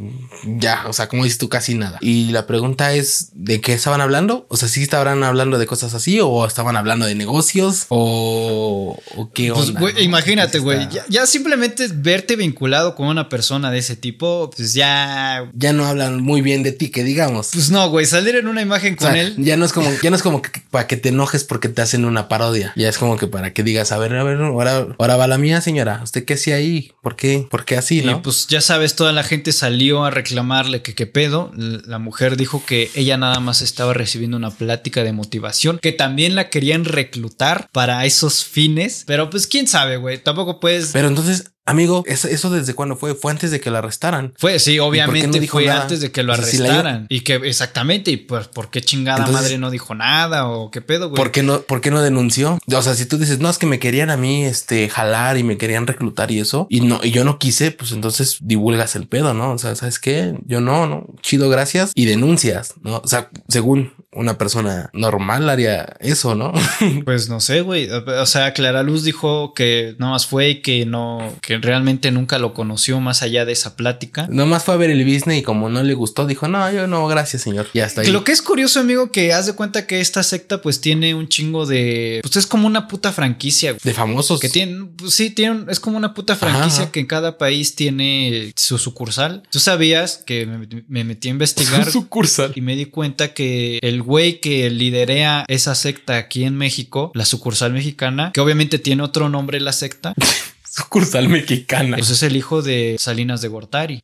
Ya, 0.43 0.85
o 0.87 0.93
sea, 0.93 1.07
como 1.07 1.23
dices 1.23 1.37
tú, 1.39 1.49
casi 1.49 1.75
nada. 1.75 1.97
Y 2.01 2.31
la 2.31 2.47
pregunta 2.47 2.93
es: 2.93 3.29
¿de 3.33 3.61
qué 3.61 3.73
estaban 3.73 4.01
hablando? 4.01 4.45
O 4.49 4.57
sea, 4.57 4.67
¿sí 4.69 4.81
estaban 4.83 5.23
hablando 5.23 5.57
de 5.57 5.65
cosas 5.65 5.93
así? 5.93 6.19
¿O 6.21 6.45
estaban 6.45 6.77
hablando 6.77 7.05
de 7.05 7.15
negocios? 7.15 7.85
¿O, 7.89 8.97
o 9.15 9.31
qué 9.31 9.51
Pues, 9.53 9.69
onda? 9.69 9.79
güey, 9.79 9.93
no? 9.95 9.99
imagínate, 10.01 10.61
Pues 10.61 10.77
güey. 10.77 10.89
Ya, 10.91 11.05
ya 11.09 11.25
simplemente 11.25 11.87
verte 11.93 12.35
vinculado 12.35 12.95
con 12.95 13.07
una 13.07 13.29
persona 13.29 13.71
de 13.71 13.79
ese 13.79 13.95
tipo, 13.95 14.49
pues 14.55 14.73
ya. 14.73 15.49
Ya 15.53 15.73
no 15.73 15.85
hablan 15.85 16.21
muy 16.21 16.41
bien 16.41 16.63
de 16.63 16.71
ti, 16.71 16.89
que 16.89 17.03
digamos. 17.03 17.49
Pues 17.53 17.69
no, 17.71 17.89
güey. 17.89 18.05
Salir 18.05 18.35
en 18.35 18.47
una 18.47 18.61
imagen 18.61 18.93
O 18.93 18.97
con 18.97 19.11
sea, 19.11 19.21
él. 19.21 19.35
ya 19.37 19.57
no 19.57 19.65
es 19.65 19.73
como, 19.73 19.89
ya 20.01 20.09
no 20.09 20.15
es 20.15 20.23
como 20.23 20.41
que, 20.41 20.49
para 20.71 20.87
que 20.87 20.97
te 20.97 21.09
enojes 21.09 21.43
porque 21.43 21.69
te 21.69 21.81
hacen 21.81 22.05
una 22.05 22.27
parodia. 22.27 22.73
Ya 22.75 22.89
es 22.89 22.97
como 22.97 23.17
que 23.17 23.27
para 23.27 23.53
que 23.53 23.63
digas, 23.63 23.91
a 23.91 23.97
ver, 23.97 24.15
a 24.15 24.23
ver, 24.23 24.37
ahora, 24.41 24.87
ahora 24.97 25.15
va 25.17 25.27
la 25.27 25.37
mía, 25.37 25.61
señora. 25.61 26.01
¿Usted 26.03 26.25
qué 26.25 26.35
hacía 26.35 26.55
ahí? 26.55 26.91
¿Por 27.01 27.15
qué? 27.15 27.47
¿Por 27.49 27.65
qué 27.65 27.77
así, 27.77 27.99
Y 27.99 28.05
no? 28.05 28.21
pues 28.21 28.47
ya 28.47 28.61
sabes, 28.61 28.95
toda 28.95 29.11
la 29.11 29.23
gente 29.23 29.51
salió 29.51 30.05
a 30.05 30.11
reclamarle 30.29 30.81
que 30.81 30.95
qué 30.95 31.07
pedo. 31.07 31.51
La 31.55 31.99
mujer 31.99 32.37
dijo 32.37 32.63
que 32.65 32.89
ella 32.95 33.17
nada 33.17 33.39
más 33.39 33.61
estaba 33.61 33.93
recibiendo 33.93 34.37
una 34.37 34.51
plática 34.51 35.03
de 35.03 35.11
motivación, 35.11 35.79
que 35.79 35.91
también 35.91 36.35
la 36.35 36.49
querían 36.49 36.85
reclutar 36.85 37.69
para 37.71 38.05
esos 38.05 38.43
fines. 38.45 39.03
Pero 39.07 39.29
pues 39.29 39.47
quién 39.47 39.67
sabe, 39.67 39.97
güey. 39.97 40.17
Tampoco 40.17 40.59
puedes. 40.59 40.91
Pero 40.91 41.07
entonces, 41.07 41.51
amigo, 41.69 42.03
¿eso, 42.07 42.49
desde 42.49 42.73
cuándo 42.73 42.95
fue? 42.95 43.15
Fue 43.15 43.31
antes 43.31 43.51
de 43.51 43.59
que 43.59 43.71
la 43.71 43.79
arrestaran. 43.79 44.33
Fue, 44.37 44.59
sí, 44.59 44.79
obviamente 44.79 45.27
no 45.27 45.33
dijo 45.33 45.57
fue 45.57 45.65
nada? 45.65 45.83
antes 45.83 46.01
de 46.01 46.11
que 46.11 46.23
lo 46.23 46.33
O 46.33 46.35
sea, 46.35 46.45
si 46.45 46.57
la 46.57 46.69
arrestaran. 46.69 47.05
Y 47.09 47.21
que 47.21 47.35
exactamente, 47.35 48.11
y 48.11 48.17
pues, 48.17 48.47
¿por 48.47 48.69
qué 48.69 48.81
chingada 48.81 49.19
Entonces- 49.19 49.41
madre 49.43 49.57
no 49.57 49.71
dijo 49.71 49.95
nada? 49.95 50.47
O 50.47 50.71
qué 50.71 50.81
pedo, 50.81 51.09
güey. 51.09 51.15
¿Por 51.15 51.31
qué 51.31 51.43
no, 51.43 51.61
por 51.61 51.81
qué 51.81 51.91
no 51.91 52.01
denunció? 52.01 52.59
O 52.67 52.81
sea, 52.81 52.93
si 52.95 53.05
tú 53.05 53.17
dices, 53.17 53.39
no, 53.39 53.49
es 53.49 53.57
que 53.57 53.65
me 53.65 53.79
querían 53.79 54.09
a 54.09 54.17
mí, 54.17 54.45
este, 54.45 54.89
jalar 54.89 55.37
y 55.37 55.43
me 55.43 55.57
querían 55.57 55.87
reclutar 55.87 56.31
y 56.31 56.39
eso, 56.39 56.67
y 56.69 56.81
no, 56.81 56.99
y 57.03 57.11
yo 57.11 57.23
no 57.23 57.39
quise, 57.39 57.71
pues 57.71 57.91
entonces 57.91 58.37
divulgas 58.41 58.95
el 58.95 59.07
pedo, 59.07 59.33
¿no? 59.33 59.51
O 59.51 59.57
sea, 59.57 59.75
¿sabes 59.75 59.99
qué? 59.99 60.35
Yo 60.45 60.61
no, 60.61 60.87
no, 60.87 61.05
chido, 61.21 61.49
gracias. 61.49 61.91
Y 61.95 62.05
denuncias, 62.05 62.73
¿no? 62.81 62.97
O 63.03 63.07
sea, 63.07 63.29
según 63.47 63.93
una 64.11 64.37
persona 64.39 64.89
normal 64.93 65.49
haría 65.49 65.95
eso, 65.99 66.35
¿no? 66.35 66.51
Pues 67.05 67.29
no 67.29 67.39
sé, 67.39 67.61
güey. 67.61 67.89
O 67.91 68.25
sea, 68.25 68.53
Clara 68.53 68.81
Luz 68.83 69.03
dijo 69.03 69.53
que 69.53 69.95
nada 69.99 70.13
más 70.13 70.25
fue 70.25 70.49
y 70.49 70.61
que 70.61 70.85
no, 70.85 71.33
que 71.41 71.57
realmente 71.57 72.11
nunca 72.11 72.39
lo 72.39 72.53
conoció 72.53 72.99
más 72.99 73.21
allá 73.21 73.45
de 73.45 73.51
esa 73.51 73.75
plática. 73.75 74.27
Nomás 74.29 74.63
fue 74.63 74.73
a 74.73 74.77
ver 74.77 74.89
el 74.89 75.03
business 75.05 75.39
y 75.39 75.43
como 75.43 75.69
no 75.69 75.83
le 75.83 75.93
gustó, 75.93 76.25
dijo, 76.25 76.47
no, 76.47 76.71
yo 76.71 76.87
no, 76.87 77.07
gracias, 77.07 77.43
señor. 77.43 77.67
Y 77.73 77.79
hasta 77.79 78.01
ahí. 78.01 78.11
Lo 78.11 78.23
que 78.23 78.31
es 78.31 78.41
curioso, 78.41 78.79
amigo, 78.79 79.11
que 79.11 79.31
haz 79.33 79.45
de 79.45 79.53
cuenta 79.53 79.85
que 79.85 79.99
esta 80.01 80.23
secta 80.23 80.61
pues 80.61 80.81
tiene 80.81 81.13
un 81.13 81.27
chingo 81.27 81.65
de... 81.65 82.19
Pues 82.23 82.35
es 82.35 82.47
como 82.47 82.65
una 82.67 82.87
puta 82.87 83.11
franquicia. 83.11 83.71
güey. 83.71 83.81
De 83.83 83.93
famosos. 83.93 84.39
Que 84.39 84.49
tiene, 84.49 84.85
pues 84.97 85.13
sí, 85.13 85.29
tiene, 85.29 85.51
un- 85.51 85.69
es 85.69 85.79
como 85.79 85.97
una 85.97 86.13
puta 86.13 86.35
franquicia 86.35 86.83
ajá. 86.83 86.91
que 86.91 86.99
en 87.01 87.05
cada 87.07 87.37
país 87.37 87.75
tiene 87.75 88.51
su 88.55 88.77
sucursal. 88.77 89.43
Tú 89.51 89.59
sabías 89.59 90.17
que 90.25 90.45
me, 90.45 90.67
me 90.87 91.03
metí 91.03 91.27
a 91.27 91.31
investigar 91.31 91.89
sucursal. 91.91 92.51
y 92.55 92.61
me 92.61 92.75
di 92.75 92.85
cuenta 92.85 93.33
que 93.33 93.79
el 93.81 94.01
güey 94.09 94.41
que 94.41 94.67
liderea 94.71 95.45
esa 95.47 95.75
secta 95.75 96.17
aquí 96.17 96.43
en 96.43 96.57
México, 96.57 97.11
la 97.13 97.25
sucursal 97.25 97.73
mexicana, 97.73 98.31
que 98.33 98.41
obviamente 98.41 98.79
tiene 98.79 99.03
otro 99.03 99.29
nombre 99.29 99.59
la 99.59 99.71
secta, 99.71 100.15
Sucursal 100.67 101.29
mexicana. 101.29 101.97
pues 101.97 102.09
es 102.09 102.23
el 102.23 102.35
hijo 102.35 102.63
de 102.63 102.95
Salinas 102.99 103.41
de 103.41 103.47
Gortari. 103.49 104.01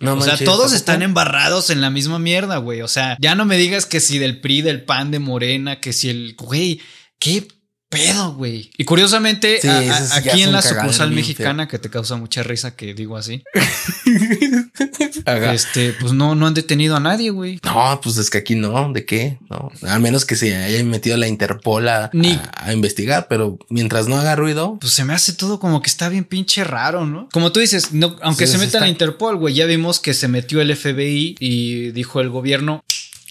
No 0.00 0.14
o 0.14 0.20
sea, 0.20 0.36
todos 0.36 0.74
están 0.74 1.00
embarrados 1.00 1.70
en 1.70 1.80
la 1.80 1.88
misma 1.88 2.18
mierda, 2.18 2.58
güey. 2.58 2.82
O 2.82 2.88
sea, 2.88 3.16
ya 3.18 3.34
no 3.34 3.46
me 3.46 3.56
digas 3.56 3.86
que 3.86 4.00
si 4.00 4.18
del 4.18 4.42
PRI, 4.42 4.60
del 4.60 4.84
PAN, 4.84 5.10
de 5.10 5.18
Morena, 5.18 5.80
que 5.80 5.94
si 5.94 6.10
el... 6.10 6.34
Güey, 6.36 6.82
qué 7.18 7.48
pedo, 7.96 8.34
güey. 8.34 8.70
Y 8.76 8.84
curiosamente, 8.84 9.58
Sí, 9.60 9.68
a- 9.68 9.78
a- 9.78 10.16
aquí 10.16 10.42
en 10.42 10.52
la 10.52 10.62
sucursal 10.62 11.10
mexicana, 11.12 11.68
que 11.68 11.78
te 11.78 11.90
causa 11.90 12.16
mucha 12.16 12.42
risa 12.42 12.76
que 12.76 12.94
digo 12.94 13.16
así, 13.16 13.42
este, 15.52 15.92
pues 16.00 16.12
no, 16.12 16.34
no 16.34 16.46
han 16.46 16.54
detenido 16.54 16.96
a 16.96 17.00
nadie, 17.00 17.30
güey. 17.30 17.60
No, 17.64 18.00
pues 18.02 18.16
es 18.16 18.30
que 18.30 18.38
aquí 18.38 18.54
no, 18.54 18.92
¿de 18.92 19.04
qué? 19.04 19.38
No, 19.50 19.70
al 19.88 20.00
menos 20.00 20.24
que 20.24 20.36
se 20.36 20.54
haya 20.56 20.82
metido 20.84 21.16
la 21.16 21.28
Interpol 21.28 21.88
a, 21.88 22.10
Ni- 22.12 22.32
a- 22.32 22.52
a 22.56 22.72
investigar, 22.72 23.26
pero 23.28 23.58
mientras 23.68 24.08
no 24.08 24.16
haga 24.16 24.36
ruido, 24.36 24.78
Pues 24.80 24.92
se 24.92 25.04
me 25.04 25.14
hace 25.14 25.32
todo 25.32 25.58
como 25.60 25.82
que 25.82 25.88
está 25.90 26.08
bien 26.08 26.24
pinche 26.24 26.64
raro, 26.64 27.06
¿no? 27.06 27.28
Como 27.32 27.52
tú 27.52 27.60
dices, 27.60 27.92
no, 27.92 28.16
aunque 28.22 28.46
Sí, 28.46 28.52
se 28.52 28.58
meta 28.58 28.80
la. 28.80 28.88
Interpol, 28.88 29.36
güey, 29.36 29.54
ya 29.54 29.66
vimos 29.66 30.00
que 30.00 30.14
se 30.14 30.28
metió 30.28 30.60
el 30.60 30.74
FBI 30.74 31.36
y 31.38 31.90
dijo 31.90 32.20
el 32.20 32.30
gobierno, 32.30 32.84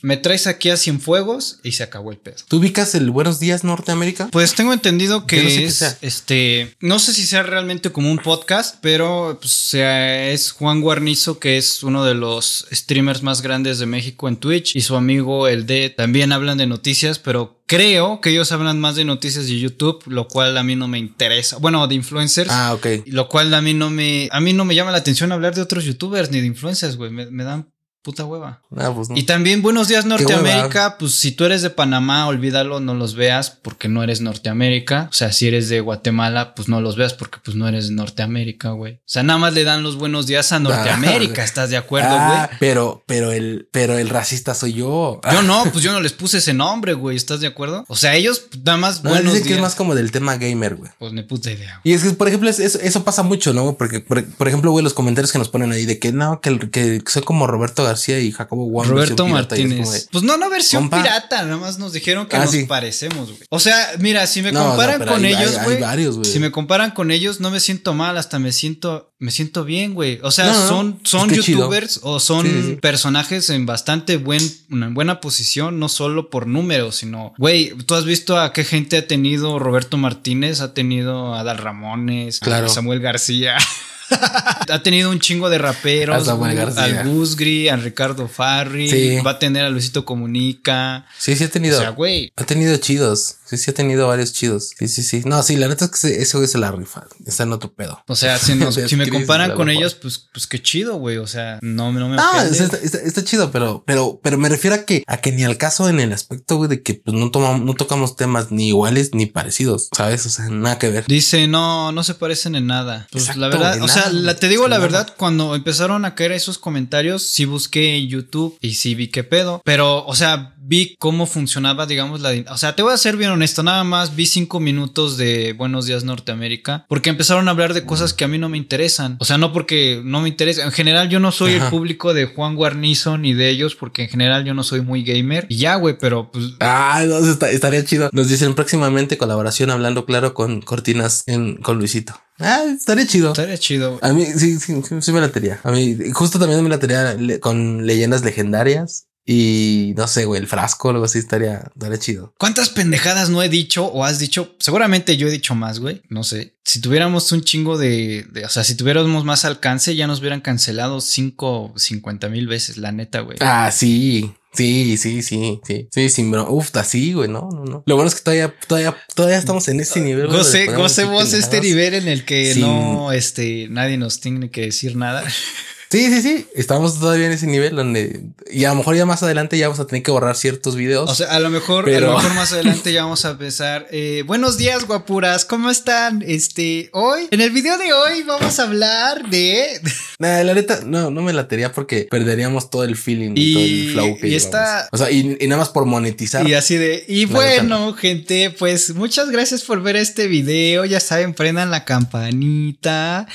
me 0.06 0.18
traes 0.18 0.45
aquí 0.45 0.70
a 0.70 0.78
Cienfuegos 0.78 1.60
y 1.64 1.72
se 1.72 1.82
acabó 1.82 2.12
el 2.12 2.20
pedo. 2.20 2.36
¿Tú 2.47 2.58
ubicas 2.58 2.93
el 2.93 3.10
Buenos 3.10 3.39
Días 3.39 3.64
Norteamérica? 3.64 4.28
Pues 4.32 4.53
tengo 4.53 4.72
entendido 4.72 5.26
que 5.26 5.41
no 5.41 5.49
sé 5.49 5.64
es, 5.64 5.76
sea. 5.78 5.97
este, 6.01 6.76
no 6.80 6.99
sé 6.99 7.12
si 7.12 7.26
sea 7.26 7.41
realmente 7.41 7.91
como 7.91 8.12
un 8.12 8.20
podcast, 8.20 8.76
pero 8.82 9.39
pues, 9.41 9.51
sea, 9.51 10.30
es 10.30 10.51
Juan 10.51 10.82
Guarnizo, 10.82 11.39
que 11.39 11.58
es 11.58 11.82
uno 11.82 12.06
de 12.06 12.14
los 12.14 12.68
streamers 12.72 13.24
más 13.24 13.41
grandes 13.41 13.80
de 13.80 13.88
México 13.88 14.28
en 14.28 14.38
Twitch, 14.38 14.76
y 14.76 14.82
su 14.82 14.95
amigo 14.95 15.47
el 15.47 15.66
D 15.66 15.89
también 15.89 16.32
hablan 16.32 16.60
de 16.60 16.68
noticias, 16.68 17.18
pero 17.18 17.64
creo 17.66 18.22
que 18.22 18.30
ellos 18.30 18.51
hablan 18.51 18.80
más 18.80 18.95
de 18.95 19.06
noticias 19.06 19.47
de 19.47 19.60
YouTube, 19.60 20.03
lo 20.06 20.28
cual 20.28 20.56
a 20.60 20.64
mí 20.64 20.76
no 20.76 20.88
me 20.88 20.99
interesa. 20.99 21.58
Bueno, 21.58 21.88
de 21.88 21.95
influencers. 21.95 22.51
Ah, 22.51 22.76
ok. 22.76 23.08
Lo 23.08 23.28
cual 23.28 23.51
a 23.56 23.62
mí 23.64 23.74
no 23.74 23.89
me, 23.89 24.30
a 24.32 24.39
mí 24.39 24.53
no 24.53 24.66
me 24.66 24.76
llama 24.76 24.91
la 24.91 24.99
atención 24.99 25.32
hablar 25.32 25.56
de 25.56 25.64
otros 25.64 25.84
youtubers 25.84 26.30
ni 26.30 26.41
de 26.41 26.45
influencers, 26.45 26.95
güey. 26.95 27.10
Me, 27.10 27.26
me 27.32 27.43
dan 27.43 27.74
puta 28.06 28.24
hueva. 28.24 28.62
Ah, 28.78 28.91
pues 28.95 29.10
no. 29.10 29.18
Y 29.18 29.24
también 29.24 29.64
Buenos 29.64 29.88
Días. 29.88 30.06
Norteamérica, 30.06 30.97
pues 30.99 31.16
si 31.16 31.32
tú 31.32 31.43
eres 31.43 31.64
de 31.64 31.72
Panamá, 31.72 32.28
olvídalo, 32.28 32.80
no 32.80 32.93
los 32.93 33.16
veas 33.16 33.49
porque 33.49 33.88
no 33.89 34.03
eres 34.03 34.22
Norteamérica. 34.22 35.08
O 35.10 35.14
sea, 35.14 35.32
si 35.32 35.47
eres 35.47 35.70
de 35.70 35.80
Guatemala, 35.80 36.53
pues 36.53 36.68
no 36.70 36.82
los 36.82 36.95
veas 36.97 37.14
porque 37.16 37.39
pues 37.43 37.58
no 37.58 37.68
eres 37.68 37.89
de 37.89 37.95
Norteamérica, 37.95 38.70
güey. 38.70 38.93
O 38.93 38.99
sea, 39.08 39.24
nada 39.24 39.39
más 39.39 39.53
le 39.53 39.64
dan 39.64 39.82
los 39.82 39.97
buenos 39.97 40.28
días 40.28 40.51
a 40.51 40.60
Norteamérica, 40.66 41.43
¿estás 41.43 41.72
de 41.72 41.78
acuerdo, 41.78 42.10
güey? 42.10 42.20
Ah, 42.22 42.49
pero, 42.60 43.03
pero 43.08 43.32
el, 43.32 43.68
pero 43.72 43.97
el 43.97 44.10
racista 44.10 44.53
soy 44.53 44.74
yo. 44.74 45.20
Yo 45.32 45.41
no, 45.41 45.64
pues 45.72 45.84
yo 45.84 45.91
no 45.91 45.99
les 45.99 46.14
puse 46.14 46.38
ese 46.38 46.53
nombre, 46.53 46.93
güey, 46.93 47.18
¿estás 47.18 47.39
de 47.39 47.47
acuerdo? 47.47 47.86
O 47.88 47.95
sea, 47.95 48.14
ellos 48.14 48.45
pues, 48.51 48.64
nada 48.64 48.78
más 48.78 49.03
No, 49.03 49.10
buenos 49.10 49.34
dice 49.34 49.47
que 49.47 49.56
es 49.56 49.62
más 49.62 49.74
como 49.74 49.95
del 49.95 50.12
tema 50.12 50.38
gamer, 50.38 50.76
güey. 50.76 50.91
Pues 50.99 51.12
ni 51.12 51.24
puta 51.24 51.49
idea. 51.51 51.82
Y 51.84 51.93
es 51.93 52.03
que, 52.03 52.12
por 52.12 52.28
ejemplo, 52.28 52.49
es- 52.51 52.60
eso, 52.60 52.80
eso 52.82 53.03
pasa 53.03 53.24
mucho, 53.24 53.51
¿no? 53.51 53.74
Porque, 53.74 53.99
por, 53.99 54.24
por 54.24 54.47
ejemplo, 54.47 54.70
güey, 54.70 54.84
los 54.84 54.93
comentarios 54.93 55.32
que 55.32 55.39
nos 55.39 55.49
ponen 55.49 55.72
ahí 55.72 55.86
de 55.88 55.97
que 55.97 56.12
no, 56.12 56.39
que, 56.39 56.70
que 56.70 57.01
soy 57.08 57.24
como 57.24 57.47
Roberto 57.47 57.84
García 57.84 57.95
y 57.98 58.32
Jacobo 58.32 58.70
Wong. 58.70 58.88
Roberto 58.88 59.28
Martínez. 59.28 59.91
de- 59.91 60.08
Pues 60.12 60.24
no, 60.24 60.38
no 60.38 60.50
versión 60.50 60.84
Compa. 60.84 61.02
pirata, 61.02 61.43
nada 61.43 61.58
más 61.58 61.80
nos 61.80 61.93
dijeron 61.93 62.28
que 62.28 62.36
Ah, 62.36 62.41
nos 62.46 62.52
sí. 62.52 62.66
parecemos, 62.66 63.30
güey. 63.30 63.39
O 63.50 63.60
sea, 63.60 63.91
mira, 64.00 64.26
si 64.28 64.41
me 64.41 64.52
No, 64.52 64.66
comparan 64.70 65.06
con 65.06 65.24
hay- 65.26 65.34
ellos, 65.34 66.18
güey. 66.18 66.26
Si 66.26 66.39
me 66.39 66.52
comparan 66.52 66.91
con 66.91 67.12
ellos, 67.12 67.39
no 67.39 67.50
me 67.52 67.60
siento 67.60 67.93
mal, 67.93 68.18
hasta 68.18 68.39
me 68.39 68.52
siento, 68.52 69.14
me 69.20 69.32
siento 69.32 69.64
bien, 69.64 69.93
güey. 69.93 70.20
O 70.24 70.32
sea, 70.32 70.46
No, 70.48 70.68
son, 70.68 71.00
son 71.04 71.30
es 71.32 71.38
que 71.38 71.43
chido. 71.43 71.60
youtubers 71.60 72.00
o 72.04 72.20
son 72.20 72.46
Sí, 72.46 72.52
sí, 72.52 72.64
sí. 72.70 72.76
personajes 72.76 73.50
en 73.50 73.66
bastante 73.66 74.18
buen, 74.18 74.41
una 74.70 74.89
buena 74.89 75.22
posición, 75.22 75.80
no 75.80 75.89
solo 75.89 76.30
por 76.30 76.48
números, 76.48 76.98
sino, 76.98 77.34
güey, 77.38 77.70
tú 77.86 77.96
has 77.96 78.06
visto 78.06 78.38
a 78.39 78.54
qué 78.54 78.64
gente 78.64 78.98
ha 78.98 79.08
tenido 79.08 79.58
Roberto 79.60 79.98
Martínez, 79.98 80.62
ha 80.62 80.74
tenido 80.74 81.34
a 81.34 81.39
Adal 81.41 81.58
Ramones, 81.58 82.39
Claro. 82.39 82.66
a 82.68 82.70
Samuel 82.70 83.00
García. 83.00 83.56
ha 84.10 84.84
tenido 84.84 85.10
un 85.10 85.20
chingo 85.20 85.49
de 85.49 85.58
raperos. 85.58 86.28
Al 86.28 87.03
Gusgri, 87.03 87.70
a 87.70 87.76
Ricardo 87.76 88.28
Farri. 88.28 88.89
Sí. 88.89 89.18
Va 89.26 89.32
a 89.32 89.39
tener 89.39 89.64
a 89.66 89.70
Luisito 89.70 90.06
Comunica. 90.06 91.06
Sí, 91.18 91.36
sí 91.36 91.43
ha 91.43 91.49
tenido. 91.49 91.78
O 91.78 91.82
sea, 91.82 91.89
güey. 91.91 92.32
ha 92.36 92.43
tenido 92.43 92.76
chidos. 92.78 93.36
Sí, 93.46 93.58
sí 93.58 93.72
ha 93.72 93.74
tenido 93.74 94.08
varios 94.08 94.34
chidos. 94.34 94.72
Sí, 94.78 94.88
sí, 94.88 95.04
sí. 95.04 95.22
No, 95.26 95.41
sí, 95.43 95.56
la 95.56 95.68
neta 95.68 95.86
es 95.86 95.91
que 95.91 96.22
ese- 96.22 96.38
güey 96.38 96.48
se 96.48 96.58
la 96.58 96.72
rifa. 96.72 97.06
Está 97.26 97.43
en 97.43 97.54
otro 97.54 97.74
pedo. 97.74 98.04
O 98.08 98.16
sea, 98.16 98.38
si, 98.38 98.56
nos- 98.56 98.76
si 98.88 98.96
me 98.96 99.08
comparan 99.10 99.52
con 99.54 99.70
ellos, 99.70 99.93
pues, 99.96 100.28
pues 100.34 100.48
qué 100.48 100.62
chido, 100.62 100.96
güey. 100.98 101.18
O 101.18 101.28
sea, 101.28 101.60
no, 101.62 101.91
no 101.93 102.10
me 102.10 102.16
No, 102.18 102.32
ofende. 102.32 102.58
está, 102.58 102.78
está- 102.78 102.98
está 103.00 103.24
chido, 103.24 103.52
pero, 103.52 103.84
pero, 103.86 104.20
pero 104.24 104.38
me 104.38 104.50
refiero 104.50 104.76
a 104.76 104.80
que, 104.86 105.04
a 105.08 105.18
que 105.18 105.32
ni 105.32 105.43
al 105.43 105.58
caso 105.58 105.88
en 105.89 106.00
el 106.00 106.12
aspecto, 106.14 106.58
güey, 106.58 106.70
de 106.70 106.82
que 106.84 106.96
pues 106.96 107.16
no 107.16 107.32
tomamos, 107.32 107.62
no 107.62 107.74
tocamos 107.76 108.16
temas 108.16 108.52
ni 108.52 108.68
iguales 108.70 109.12
ni 109.14 109.26
parecidos, 109.26 109.89
¿sabes? 109.96 110.26
O 110.26 110.30
sea, 110.30 110.50
nada 110.50 110.80
que 110.80 110.89
ver. 110.89 111.06
Dice, 111.08 111.48
no, 111.48 111.91
no 111.91 112.04
se 112.04 112.16
parecen 112.16 112.56
en 112.56 112.68
nada. 112.68 113.08
Pues 113.12 113.26
Exacto, 113.26 113.41
la 113.41 113.48
verdad, 113.50 113.82
o 113.82 113.88
sea, 113.88 114.04
nada, 114.08 114.14
la- 114.14 114.36
te 114.36 114.48
digo 114.48 114.64
la 114.68 114.78
nada. 114.78 114.82
verdad, 114.82 115.14
cuando 115.18 115.56
empezaron 115.56 116.06
a 116.06 116.16
caer 116.16 116.32
esos 116.32 116.58
comentarios, 116.58 117.24
sí 117.24 117.46
busqué 117.46 117.96
en 117.98 118.08
YouTube 118.08 118.58
y 118.62 118.76
sí 118.76 118.96
vi 118.96 119.10
qué 119.10 119.24
pedo. 119.24 119.62
Pero, 119.64 120.06
o 120.06 120.16
sea, 120.16 120.55
vi 120.68 120.95
cómo 120.99 121.26
funcionaba, 121.26 121.86
digamos, 121.86 122.22
la... 122.22 122.32
O 122.49 122.57
sea, 122.57 122.76
te 122.76 122.82
voy 122.82 122.93
a 122.93 122.97
ser 122.97 123.18
bien 123.18 123.32
honesto, 123.32 123.61
nada 123.63 123.84
más 123.84 124.16
vi 124.16 124.26
cinco 124.26 124.59
minutos 124.59 125.18
de 125.18 125.53
Buenos 125.53 125.86
Días 125.86 126.03
Norteamérica, 126.03 126.86
porque 126.89 127.09
empezaron 127.09 127.47
a 127.47 127.51
hablar 127.51 127.74
de 127.74 127.86
cosas 127.86 128.13
que 128.13 128.24
a 128.24 128.28
mí 128.28 128.38
no 128.38 128.49
me 128.49 128.57
interesan. 128.57 129.18
O 129.20 129.26
sea, 129.26 129.38
no 129.38 129.53
porque 129.53 130.01
no 130.03 130.22
me 130.22 130.30
interesa. 130.30 130.63
En 130.63 130.72
general, 130.72 131.09
yo 131.09 131.20
no 131.20 131.32
soy 131.32 131.53
el 131.53 131.61
público 131.70 132.13
de 132.13 132.26
Juan 132.26 132.55
Guarnizo 132.55 133.18
ni 133.18 133.34
de 133.34 133.49
ellos, 133.49 133.76
porque 133.76 134.03
en 134.03 134.09
general 134.09 134.43
yo 134.45 134.53
no 134.53 134.63
soy 134.63 134.82
muy 134.82 135.03
gamer. 135.03 135.45
Y 135.49 135.57
ya, 135.57 135.76
güey, 135.76 135.97
pero 135.99 136.32
pues... 136.32 136.45
Ah, 136.59 137.03
no, 137.07 137.18
está- 137.20 137.51
estaría 137.51 137.84
chido. 137.86 138.09
Nos 138.11 138.28
dicen 138.30 138.55
próximamente 138.55 139.18
colaboración 139.18 139.70
hablando 139.70 140.05
claro 140.05 140.34
con 140.34 140.61
cortinas 140.61 141.24
en, 141.28 141.57
con 141.57 141.78
Luisito. 141.78 142.20
Ah, 142.39 142.63
estaría 142.76 143.07
chido. 143.07 143.30
Estaría 143.30 143.57
chido. 143.57 143.97
A 144.01 144.11
mí 144.11 144.26
sí, 144.26 144.59
sí, 144.59 144.82
sí, 144.84 144.95
sí 144.99 145.11
me 145.13 145.22
latería. 145.22 145.61
A 145.63 145.72
mí 145.72 145.95
justo 146.13 146.38
también 146.38 146.61
me 146.63 146.70
latería 146.70 147.13
le- 147.13 147.39
con 147.39 147.86
leyendas 147.86 148.24
legendarias 148.24 149.05
y 149.26 149.93
no 149.97 150.07
sé, 150.07 150.26
güey, 150.26 150.39
el 150.39 150.47
frasco 150.47 150.89
o 150.89 150.91
algo 150.91 151.05
así 151.05 151.17
estaría, 151.17 151.71
estaría 151.73 151.97
chido. 151.97 152.34
¿Cuántas 152.38 152.69
pendejadas 152.69 153.30
no 153.30 153.41
he 153.41 153.49
dicho 153.49 153.86
o 153.86 154.03
has 154.05 154.19
dicho? 154.19 154.55
Seguramente 154.59 155.17
yo 155.17 155.28
he 155.28 155.32
dicho 155.32 155.55
más, 155.55 155.80
güey. 155.80 156.01
No 156.09 156.23
sé. 156.23 156.53
Si 156.63 156.80
tuviéramos 156.80 157.32
un 157.32 157.41
chingo 157.43 157.78
de, 157.78 158.26
de- 158.32 158.45
O 158.45 158.49
sea, 158.49 158.63
si 158.63 158.76
tuviéramos 158.76 159.26
más 159.26 159.43
alcance, 159.45 159.95
ya 159.95 160.05
nos 160.07 160.19
hubieran 160.19 160.41
cancelado 160.41 161.01
5, 161.01 161.73
50 161.76 162.30
mil 162.30 162.47
veces, 162.47 162.78
la 162.78 162.91
neta, 162.91 163.21
güey. 163.21 163.38
Ah, 163.41 163.71
sí. 163.71 164.32
Sí, 164.53 164.95
sí, 164.97 165.21
sí, 165.21 165.59
sí, 165.65 165.88
sí, 165.91 166.09
sí, 166.09 166.23
bro. 166.30 166.49
Uf, 166.49 166.73
así, 166.78 167.11
güey, 167.11 167.28
no, 167.28 167.49
no, 167.51 167.65
no. 167.65 167.84
Lo 167.86 167.95
bueno 167.95 168.07
es 168.07 168.15
que 168.15 168.21
todavía, 168.21 168.53
todavía, 168.67 168.95
todavía 169.13 169.38
estamos 169.38 169.67
en 169.67 169.82
ese 169.82 169.99
nivel. 169.99 170.28
Goce, 170.28 170.67
gocemos 170.67 171.34
este 171.34 171.59
nivel 171.59 171.93
en 171.95 172.07
el 172.07 172.23
que 172.23 172.55
no, 172.55 173.11
este, 173.11 173.67
nadie 173.69 173.97
nos 173.97 174.21
tiene 174.21 174.49
que 174.51 174.61
decir 174.61 174.95
nada. 174.95 175.23
Sí, 175.96 176.10
sí, 176.14 176.22
sí. 176.22 176.48
Estamos 176.56 177.00
todavía 177.00 177.28
en 177.28 177.32
ese 177.32 177.48
nivel 177.48 177.74
donde, 177.74 178.22
y 178.52 178.66
a 178.66 178.70
lo 178.70 178.76
mejor 178.76 178.98
ya 178.98 179.06
más 179.06 179.24
adelante 179.24 179.58
ya 179.58 179.68
vamos 179.70 179.80
a 179.80 179.88
tener 179.88 180.04
que 180.04 180.12
borrar 180.12 180.36
ciertos 180.36 180.76
videos. 180.76 181.10
O 181.10 181.16
sea, 181.16 181.28
a 181.28 181.39
lo 181.39 181.50
mejor, 181.50 181.86
Pero- 181.86 182.10
a 182.10 182.12
lo 182.12 182.18
mejor 182.18 182.34
más 182.36 182.52
adelante 182.54 182.91
ya 182.91 183.04
vamos 183.04 183.24
a 183.24 183.32
empezar. 183.32 183.88
Eh, 183.91 184.24
buenos 184.28 184.58
días, 184.58 184.86
guapuras. 184.88 185.46
¿Cómo 185.46 185.70
están? 185.70 186.22
Este, 186.28 186.89
hoy, 186.91 187.30
en 187.32 187.39
el 187.39 187.52
video 187.52 187.78
de 187.78 187.93
hoy 187.93 188.24
vamos 188.24 188.60
a 188.60 188.64
hablar 188.64 189.30
de. 189.30 189.80
Nah, 190.18 190.43
la 190.43 190.54
neta, 190.54 190.80
no, 190.86 191.12
no 191.12 191.22
me 191.22 191.34
latería 191.34 191.74
porque 191.74 192.08
perderíamos 192.10 192.70
todo 192.70 192.86
el 192.86 192.96
feeling 192.96 193.32
y, 193.36 193.52
Y- 193.52 193.54
todo 193.54 193.64
el 193.64 193.91
flow 193.91 194.18
que 194.20 194.28
y 194.30 194.36
está- 194.36 194.88
O 194.93 194.98
sea, 194.98 195.12
y, 195.12 195.38
y 195.41 195.48
nada 195.48 195.60
más 195.60 195.70
por 195.70 195.86
monetizar. 195.86 196.48
Y 196.48 196.54
así 196.54 196.76
de, 196.78 197.04
y 197.08 197.26
bueno, 197.26 197.93
gente, 197.93 198.50
pues 198.58 198.93
muchas 198.96 199.30
gracias 199.30 199.64
por 199.64 199.82
ver 199.82 199.96
este 199.98 200.28
video. 200.28 200.84
Ya 200.86 201.00
saben, 201.02 201.34
prendan 201.34 201.70
la 201.72 201.84
campanita. 201.86 203.28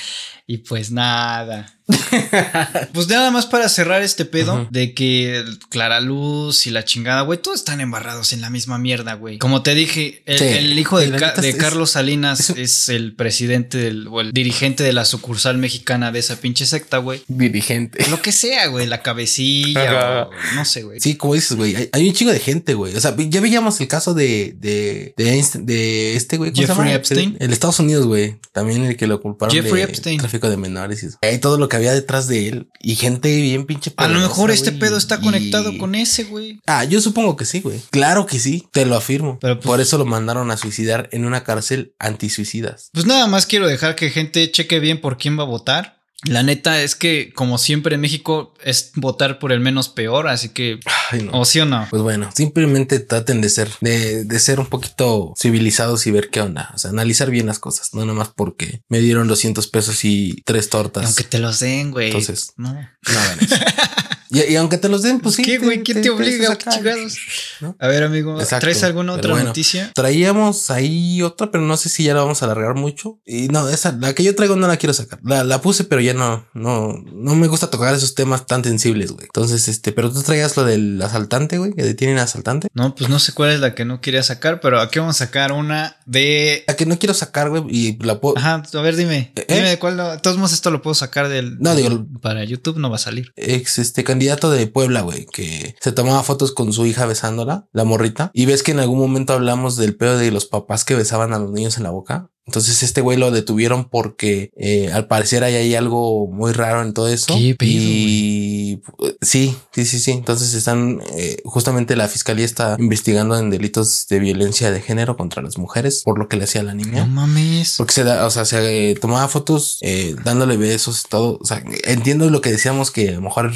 Y 0.51 0.57
pues 0.57 0.91
nada. 0.91 1.73
pues 2.93 3.07
nada 3.07 3.31
más 3.31 3.45
para 3.45 3.67
cerrar 3.69 4.01
este 4.01 4.23
pedo 4.25 4.67
de 4.71 4.93
que 4.93 5.43
Clara 5.69 5.99
Luz 5.99 6.65
y 6.67 6.69
la 6.71 6.85
chingada, 6.85 7.21
güey, 7.21 7.41
todos 7.41 7.59
están 7.59 7.81
embarrados 7.81 8.31
en 8.33 8.39
la 8.41 8.49
misma 8.49 8.77
mierda, 8.77 9.13
güey. 9.15 9.37
Como 9.39 9.61
te 9.61 9.75
dije, 9.75 10.23
el, 10.25 10.39
Sí. 10.39 10.45
el 10.45 10.79
hijo 10.79 10.99
de, 10.99 11.11
Ca- 11.11 11.33
es- 11.41 11.55
Carlos 11.55 11.91
Salinas 11.91 12.49
es 12.57 12.87
el 12.89 13.13
presidente 13.15 13.77
del, 13.77 14.07
o 14.07 14.21
el 14.21 14.31
dirigente 14.31 14.83
de 14.83 14.93
la 14.93 15.03
sucursal 15.05 15.57
mexicana 15.57 16.11
de 16.11 16.19
esa 16.19 16.37
pinche 16.39 16.65
secta, 16.65 16.97
güey. 16.97 17.23
Dirigente. 17.27 18.05
Lo 18.09 18.21
que 18.21 18.31
sea, 18.31 18.67
güey, 18.67 18.87
la 18.87 19.01
cabecilla 19.01 20.27
o 20.27 20.29
no 20.55 20.65
sé, 20.65 20.83
güey. 20.83 20.99
Sí, 20.99 21.15
como 21.15 21.33
dices, 21.33 21.57
güey, 21.57 21.75
hay, 21.75 21.89
hay 21.91 22.07
un 22.07 22.13
chingo 22.13 22.31
de 22.31 22.39
gente, 22.39 22.73
güey. 22.73 22.95
O 22.95 22.99
sea, 23.01 23.15
ya 23.17 23.41
veíamos 23.41 23.79
el 23.81 23.87
caso 23.87 24.13
de, 24.13 24.55
de, 24.57 25.13
de, 25.17 25.33
Einstein- 25.37 25.65
de 25.65 26.15
este, 26.15 26.37
güey. 26.37 26.51
¿cómo 26.51 26.67
se 26.67 26.73
Jeffrey? 26.73 26.93
Epstein. 26.93 27.37
El, 27.39 27.47
el 27.47 27.53
Estados 27.53 27.79
Unidos, 27.79 28.05
güey. 28.05 28.35
También 28.53 28.83
el 28.85 28.95
que 28.97 29.07
lo 29.07 29.21
culparon 29.21 29.53
Jeffrey 29.55 29.83
de 29.83 29.89
Epstein. 29.89 30.19
tráfico 30.19 30.40
de 30.49 30.57
menores 30.57 31.03
y 31.03 31.07
eso. 31.07 31.17
Hay 31.21 31.37
todo 31.39 31.57
lo 31.57 31.69
que 31.69 31.75
había 31.77 31.93
detrás 31.93 32.27
de 32.27 32.47
él 32.47 32.69
y 32.79 32.95
gente 32.95 33.35
bien 33.41 33.65
pinche 33.65 33.91
A 33.97 34.03
lo 34.07 34.13
poderosa, 34.13 34.27
mejor 34.27 34.51
este 34.51 34.71
pedo 34.71 34.97
está 34.97 35.15
y- 35.21 35.23
conectado 35.23 35.77
con 35.77 35.95
ese, 35.95 36.23
güey. 36.23 36.59
Ah, 36.65 36.83
yo 36.85 37.01
supongo 37.01 37.35
que 37.35 37.45
sí, 37.45 37.61
güey. 37.61 37.79
Claro 37.91 38.25
que 38.25 38.39
sí, 38.39 38.67
te 38.71 38.85
lo 38.85 38.95
afirmo. 38.95 39.37
Pero, 39.39 39.55
pues- 39.59 39.65
Por 39.67 39.81
eso 39.81 39.97
lo 39.97 40.05
mandaron 40.05 40.51
a 40.51 40.57
suicidar 40.57 41.09
en 41.11 41.25
una 41.25 41.43
cárcel 41.43 41.93
antisuicidas. 41.99 42.89
Pues 42.93 43.05
nada 43.05 43.27
más 43.27 43.45
quiero 43.45 43.67
dejar 43.67 43.95
que 43.95 44.09
gente 44.09 44.49
cheque 44.51 44.79
bien 44.79 45.01
por 45.01 45.17
quién 45.17 45.37
va 45.37 45.43
a 45.43 45.47
votar. 45.47 46.00
La 46.25 46.43
neta 46.43 46.81
es 46.81 46.95
que, 46.95 47.31
como 47.33 47.57
siempre 47.57 47.95
en 47.95 48.01
México, 48.01 48.53
es 48.63 48.91
votar 48.95 49.39
por 49.39 49.51
el 49.51 49.59
menos 49.59 49.89
peor, 49.89 50.27
así 50.27 50.49
que, 50.49 50.79
Ay, 51.11 51.23
no. 51.23 51.31
o 51.39 51.45
sí 51.45 51.59
o 51.59 51.65
no. 51.65 51.87
Pues 51.89 52.03
bueno, 52.03 52.29
simplemente 52.35 52.99
traten 52.99 53.41
de 53.41 53.49
ser, 53.49 53.69
de, 53.81 54.23
de 54.23 54.39
ser 54.39 54.59
un 54.59 54.67
poquito 54.67 55.33
civilizados 55.35 56.05
y 56.05 56.11
ver 56.11 56.29
qué 56.29 56.41
onda. 56.41 56.71
O 56.75 56.77
sea, 56.77 56.91
analizar 56.91 57.31
bien 57.31 57.47
las 57.47 57.57
cosas, 57.59 57.93
no 57.93 58.05
nomás 58.05 58.29
porque 58.35 58.81
me 58.87 58.99
dieron 58.99 59.27
200 59.27 59.67
pesos 59.67 60.05
y 60.05 60.41
tres 60.45 60.69
tortas. 60.69 61.05
Aunque 61.05 61.23
te 61.23 61.39
los 61.39 61.59
den, 61.59 61.91
güey. 61.91 62.07
Entonces, 62.07 62.53
no. 62.55 62.71
No 62.73 63.19
hagan 63.19 63.39
eso. 63.41 63.55
y, 64.31 64.53
y 64.53 64.55
aunque 64.55 64.77
te 64.77 64.89
los 64.89 65.01
den, 65.03 65.19
pues 65.19 65.35
sí. 65.35 65.43
¿Qué, 65.43 65.57
güey? 65.57 65.83
¿Quién 65.83 66.01
te, 66.01 66.09
obliga? 66.09 66.55
¿Qué 66.57 66.69
chingados? 66.69 67.17
¿No? 67.59 67.75
A 67.79 67.87
ver, 67.87 68.03
amigo, 68.03 68.39
Exacto, 68.39 68.65
¿traes 68.65 68.83
alguna 68.83 69.13
otra 69.13 69.31
bueno. 69.31 69.47
noticia? 69.47 69.91
Traíamos 69.93 70.71
ahí 70.71 71.21
otra, 71.21 71.51
pero 71.51 71.63
no 71.63 71.77
sé 71.77 71.89
si 71.89 72.03
ya 72.03 72.13
la 72.13 72.21
vamos 72.21 72.41
a 72.41 72.45
alargar 72.45 72.75
mucho. 72.75 73.19
Y 73.25 73.47
no, 73.49 73.67
esa, 73.69 73.91
la 73.93 74.13
que 74.13 74.23
yo 74.23 74.33
traigo 74.35 74.55
no 74.55 74.67
la 74.67 74.77
quiero 74.77 74.93
sacar. 74.93 75.19
La, 75.23 75.43
la 75.43 75.61
puse, 75.61 75.83
pero 75.83 76.01
ya 76.01 76.13
no, 76.13 76.47
no, 76.53 76.93
no 77.13 77.35
me 77.35 77.47
gusta 77.47 77.69
tocar 77.69 77.93
esos 77.93 78.15
temas 78.15 78.45
tan 78.45 78.63
sensibles, 78.63 79.11
güey. 79.11 79.25
Entonces, 79.25 79.67
este, 79.67 79.91
pero 79.91 80.11
tú 80.11 80.21
traías 80.23 80.55
lo 80.57 80.63
del 80.63 81.01
asaltante, 81.01 81.57
güey, 81.57 81.73
que 81.73 81.83
detienen 81.83 82.17
asaltante. 82.17 82.67
No, 82.73 82.95
pues 82.95 83.09
no 83.09 83.19
sé 83.19 83.33
cuál 83.33 83.51
es 83.51 83.59
la 83.59 83.75
que 83.75 83.85
no 83.85 83.99
quería 84.01 84.23
sacar, 84.23 84.59
pero 84.61 84.79
aquí 84.79 84.99
vamos 84.99 85.15
a 85.21 85.25
sacar 85.25 85.51
una 85.51 85.97
de. 86.05 86.63
La 86.67 86.75
que 86.75 86.85
no 86.85 86.97
quiero 86.97 87.13
sacar, 87.13 87.49
güey, 87.49 87.63
y 87.69 87.97
la 88.03 88.19
puedo. 88.21 88.37
Ajá, 88.37 88.63
a 88.73 88.81
ver, 88.81 88.95
dime. 88.95 89.33
¿Eh? 89.35 89.45
Dime 89.47 89.69
de 89.69 89.79
cuál. 89.79 89.97
lo- 89.97 90.11
De 90.11 90.19
todos 90.19 90.37
modos, 90.37 90.53
esto 90.53 90.71
lo 90.71 90.81
puedo 90.81 90.93
sacar 90.95 91.27
del. 91.29 91.57
No, 91.59 91.75
digo- 91.75 92.05
Para 92.21 92.43
YouTube 92.45 92.77
no 92.77 92.89
va 92.89 92.95
a 92.95 92.99
salir. 92.99 93.33
Ex 93.35 93.77
este 93.77 94.03
candidato 94.03 94.20
de 94.21 94.67
Puebla, 94.67 95.01
güey, 95.01 95.25
que 95.25 95.75
se 95.79 95.91
tomaba 95.91 96.23
fotos 96.23 96.51
con 96.51 96.73
su 96.73 96.85
hija 96.85 97.05
besándola, 97.05 97.67
la 97.71 97.83
morrita. 97.83 98.31
Y 98.33 98.45
ves 98.45 98.63
que 98.63 98.71
en 98.71 98.79
algún 98.79 98.99
momento 98.99 99.33
hablamos 99.33 99.77
del 99.77 99.95
pedo 99.95 100.17
de 100.17 100.31
los 100.31 100.45
papás 100.45 100.85
que 100.85 100.95
besaban 100.95 101.33
a 101.33 101.39
los 101.39 101.51
niños 101.51 101.77
en 101.77 101.83
la 101.83 101.89
boca. 101.89 102.29
Entonces 102.51 102.83
este 102.83 102.99
güey 102.99 103.17
lo 103.17 103.31
detuvieron 103.31 103.85
porque 103.85 104.51
eh, 104.57 104.91
al 104.91 105.07
parecer 105.07 105.45
hay, 105.45 105.55
hay 105.55 105.73
algo 105.73 106.27
muy 106.27 106.51
raro 106.51 106.81
en 106.81 106.93
todo 106.93 107.07
eso. 107.07 107.33
¿Qué 107.33 107.55
pedo, 107.55 107.69
y 107.71 108.81
sí, 109.21 109.55
sí, 109.71 109.85
sí, 109.85 109.99
sí. 109.99 110.11
Entonces 110.11 110.53
están 110.53 110.99
eh, 111.15 111.37
justamente 111.45 111.95
la 111.95 112.09
fiscalía 112.09 112.43
está 112.43 112.75
investigando 112.77 113.37
en 113.39 113.49
delitos 113.51 114.05
de 114.09 114.19
violencia 114.19 114.69
de 114.69 114.81
género 114.81 115.15
contra 115.15 115.41
las 115.41 115.57
mujeres 115.57 116.01
por 116.03 116.19
lo 116.19 116.27
que 116.27 116.35
le 116.35 116.43
hacía 116.43 116.59
a 116.59 116.65
la 116.65 116.73
niña. 116.73 117.05
No 117.05 117.07
mames. 117.07 117.75
Porque 117.77 117.93
se 117.93 118.03
da, 118.03 118.25
o 118.25 118.29
sea, 118.29 118.43
se 118.43 118.91
eh, 118.91 118.95
tomaba 118.95 119.29
fotos 119.29 119.77
eh, 119.79 120.13
dándole 120.25 120.57
besos 120.57 121.05
y 121.05 121.09
todo. 121.09 121.37
O 121.41 121.45
sea, 121.45 121.63
entiendo 121.85 122.29
lo 122.29 122.41
que 122.41 122.51
decíamos 122.51 122.91
que 122.91 123.07
a 123.07 123.13
lo 123.13 123.21
mejor 123.21 123.53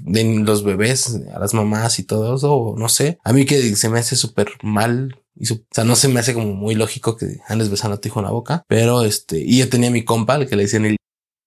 den 0.00 0.46
los 0.46 0.64
bebés 0.64 1.20
a 1.34 1.38
las 1.38 1.52
mamás 1.52 1.98
y 1.98 2.02
todo 2.02 2.34
eso, 2.34 2.54
o 2.54 2.78
no 2.78 2.88
sé. 2.88 3.18
A 3.24 3.34
mí 3.34 3.44
que 3.44 3.76
se 3.76 3.90
me 3.90 3.98
hace 3.98 4.16
súper 4.16 4.52
mal. 4.62 5.20
Y 5.40 5.46
su- 5.46 5.54
o 5.54 5.66
sea, 5.70 5.84
no 5.84 5.94
se 5.96 6.08
me 6.08 6.20
hace 6.20 6.34
como 6.34 6.52
muy 6.54 6.74
lógico 6.74 7.16
que 7.16 7.38
andes 7.48 7.70
besando 7.70 7.96
a 7.96 8.00
tu 8.00 8.08
hijo 8.08 8.20
en 8.20 8.26
la 8.26 8.32
boca, 8.32 8.64
pero 8.68 9.04
este, 9.04 9.38
y 9.40 9.58
yo 9.58 9.68
tenía 9.68 9.90
mi 9.90 10.04
compa, 10.04 10.36
el 10.36 10.48
que 10.48 10.56
le 10.56 10.62
decían 10.64 10.84
el 10.86 10.96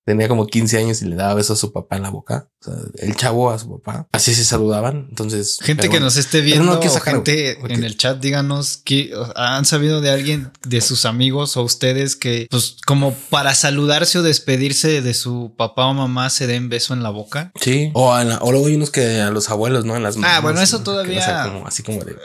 tenía 0.06 0.28
como 0.28 0.48
15 0.48 0.78
años 0.78 1.02
y 1.02 1.06
le 1.06 1.16
daba 1.16 1.36
besos 1.36 1.58
a 1.58 1.62
su 1.62 1.72
papá 1.72 1.96
en 1.98 2.04
la 2.04 2.10
boca. 2.10 2.48
O 2.62 2.64
sea, 2.66 2.74
el 3.00 3.16
chavo 3.16 3.50
a 3.52 3.58
su 3.60 3.70
papá. 3.80 4.08
Así 4.12 4.34
se 4.36 4.44
saludaban. 4.44 5.08
Entonces, 5.10 5.58
Gente 5.62 5.84
que 5.84 5.90
bueno. 5.90 6.06
nos 6.06 6.18
esté 6.18 6.42
viendo, 6.42 6.66
no 6.74 6.80
o 6.80 6.90
sacar, 6.90 7.16
gente 7.16 7.58
porque- 7.60 7.74
en 7.76 7.84
el 7.84 7.98
chat, 7.98 8.20
díganos 8.20 8.78
que 8.78 9.12
han 9.36 9.66
sabido 9.66 10.02
de 10.02 10.10
alguien 10.12 10.52
de 10.68 10.82
sus 10.82 11.06
amigos 11.06 11.58
o 11.58 11.64
ustedes 11.64 12.16
que, 12.16 12.48
pues, 12.50 12.78
como 12.86 13.14
para 13.30 13.54
saludarse 13.56 14.20
o 14.20 14.24
despedirse 14.24 15.02
de 15.02 15.14
su 15.14 15.54
papá 15.58 15.86
o 15.88 15.94
mamá 15.94 16.30
se 16.30 16.46
den 16.48 16.70
beso 16.70 16.94
en 16.94 17.04
la 17.04 17.10
boca. 17.10 17.52
Sí. 17.60 17.92
O, 17.94 18.14
a 18.14 18.24
la- 18.24 18.38
o 18.40 18.52
luego 18.52 18.68
hay 18.68 18.76
unos 18.76 18.92
que 18.92 19.22
a 19.22 19.32
los 19.32 19.50
abuelos, 19.50 19.86
¿no? 19.86 19.96
En 19.96 20.04
las 20.04 20.18
Ah, 20.24 20.40
bueno, 20.42 20.62
eso 20.62 20.80
¿no? 20.80 20.84
todavía- 20.84 21.14
Que, 21.16 21.20
o 21.20 21.24
sea, 21.26 21.44
como- 21.52 21.68
así 21.68 21.84
como 21.84 22.04
de. 22.04 22.16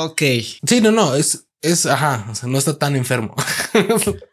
Ok. 0.00 0.22
Sí, 0.66 0.80
no, 0.80 0.90
no, 0.92 1.14
es, 1.14 1.44
es, 1.60 1.86
ajá, 1.86 2.26
o 2.30 2.34
sea, 2.34 2.48
no 2.48 2.58
está 2.58 2.78
tan 2.78 2.96
enfermo. 2.96 3.34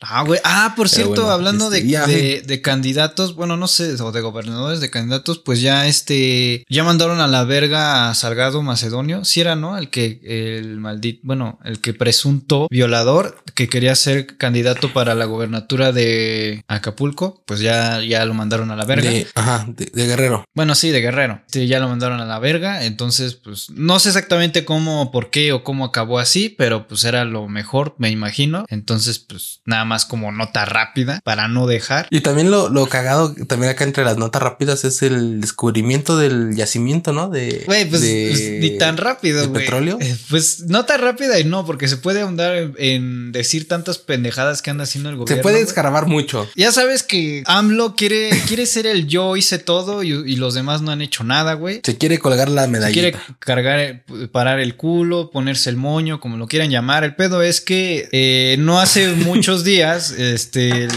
Ah, 0.07 0.23
güey. 0.23 0.39
Ah, 0.43 0.73
por 0.75 0.85
Pero 0.85 0.95
cierto, 0.95 1.21
bueno, 1.21 1.31
hablando 1.31 1.65
este, 1.65 1.81
de, 1.83 1.89
ya, 1.89 2.05
de, 2.05 2.41
de 2.45 2.61
candidatos, 2.61 3.35
bueno, 3.35 3.57
no 3.57 3.67
sé, 3.67 3.93
o 4.01 4.11
de 4.11 4.21
gobernadores 4.21 4.79
de 4.79 4.91
candidatos, 4.91 5.39
pues 5.39 5.61
ya 5.61 5.87
este, 5.87 6.63
ya 6.69 6.83
mandaron 6.83 7.19
a 7.19 7.27
la 7.27 7.43
verga 7.43 8.09
a 8.09 8.13
Salgado 8.13 8.61
Macedonio. 8.61 9.25
Si 9.25 9.41
era, 9.41 9.55
¿no? 9.55 9.77
El 9.77 9.89
que, 9.89 10.21
el 10.23 10.77
maldito, 10.79 11.21
bueno, 11.23 11.59
el 11.65 11.81
que 11.81 11.93
presunto 11.93 12.67
violador 12.69 13.43
que 13.55 13.67
quería 13.67 13.95
ser 13.95 14.37
candidato 14.37 14.93
para 14.93 15.15
la 15.15 15.25
gobernatura 15.25 15.91
de 15.91 16.63
Acapulco, 16.67 17.43
pues 17.45 17.59
ya, 17.59 18.01
ya 18.01 18.23
lo 18.25 18.33
mandaron 18.33 18.71
a 18.71 18.75
la 18.75 18.85
verga. 18.85 19.09
De, 19.09 19.27
ajá, 19.33 19.65
de, 19.67 19.85
de 19.85 20.07
guerrero. 20.07 20.45
Bueno, 20.53 20.75
sí, 20.75 20.91
de 20.91 21.01
Guerrero. 21.01 21.41
Sí, 21.47 21.67
ya 21.67 21.79
lo 21.79 21.89
mandaron 21.89 22.19
a 22.21 22.25
la 22.25 22.39
verga. 22.39 22.85
Entonces, 22.85 23.35
pues 23.35 23.69
no 23.71 23.99
sé 23.99 24.09
exactamente 24.09 24.65
cómo, 24.65 25.11
por 25.11 25.29
qué 25.29 25.51
o 25.51 25.63
cómo 25.63 25.85
acabó 25.85 26.19
así, 26.19 26.49
pero 26.49 26.87
pues 26.87 27.03
era 27.03 27.14
lo 27.23 27.47
mejor, 27.47 27.95
me 27.97 28.09
imagino. 28.09 28.65
Entonces, 28.67 29.19
pues 29.19 29.61
nada 29.65 29.85
más 29.85 30.05
como 30.05 30.31
nota 30.33 30.65
rápida 30.65 31.21
para 31.23 31.47
no 31.47 31.67
dejar. 31.67 32.07
Y 32.09 32.21
también 32.21 32.51
lo, 32.51 32.67
lo 32.69 32.87
cagado, 32.87 33.33
también 33.47 33.71
acá 33.71 33.83
entre 33.85 34.03
las 34.03 34.17
notas 34.17 34.41
rápidas 34.41 34.83
es 34.83 35.01
el 35.03 35.39
descubrimiento 35.39 36.17
del 36.17 36.55
yacimiento, 36.55 37.13
¿no? 37.13 37.29
De, 37.29 37.63
Güey, 37.65 37.85
pues, 37.89 38.01
de- 38.01 38.27
pues, 38.31 38.41
ni 38.71 38.77
tan 38.77 38.97
rápido, 38.97 39.41
de 39.41 39.47
petróleo. 39.47 39.97
Eh, 40.01 40.15
Pues 40.29 40.61
no 40.67 40.85
tan 40.85 40.99
rápida 41.01 41.39
y 41.39 41.43
no, 41.45 41.65
porque 41.65 41.87
se 41.87 41.97
puede 41.97 42.21
ahondar 42.21 42.55
en, 42.55 42.73
en 42.77 43.31
decir 43.31 43.67
tantas 43.67 43.99
pendejadas 43.99 44.61
que 44.61 44.71
anda 44.71 44.83
haciendo 44.83 45.09
el 45.09 45.15
gobierno. 45.15 45.37
Se 45.37 45.41
puede 45.43 45.57
güey. 45.57 45.67
escarabar 45.67 46.07
mucho. 46.07 46.49
Ya 46.55 46.71
sabes 46.71 47.03
que 47.03 47.43
AMLO 47.45 47.95
quiere, 47.95 48.29
quiere 48.47 48.65
ser 48.65 48.87
el 48.87 49.07
yo 49.07 49.35
hice 49.37 49.59
todo 49.59 50.01
y, 50.03 50.09
y 50.09 50.35
los 50.37 50.55
demás 50.55 50.81
no 50.81 50.91
han 50.91 51.01
hecho 51.01 51.23
nada, 51.23 51.53
güey. 51.53 51.81
Se 51.83 51.97
quiere 51.97 52.17
colgar 52.17 52.49
la 52.49 52.63
Se 52.63 52.67
medallita. 52.69 52.93
quiere 53.11 53.17
cargar, 53.39 53.79
eh, 53.79 54.03
parar 54.31 54.59
el 54.59 54.75
culo, 54.75 55.29
ponerse 55.31 55.69
el 55.69 55.75
moño, 55.77 56.19
como 56.19 56.37
lo 56.37 56.47
quieran 56.47 56.69
llamar. 56.71 57.03
El 57.05 57.15
pedo 57.15 57.41
es 57.41 57.61
que 57.61 58.09
eh, 58.11 58.57
no 58.59 58.79
hace 58.79 59.11
muchos 59.13 59.63
días 59.63 60.11
este, 60.11 60.87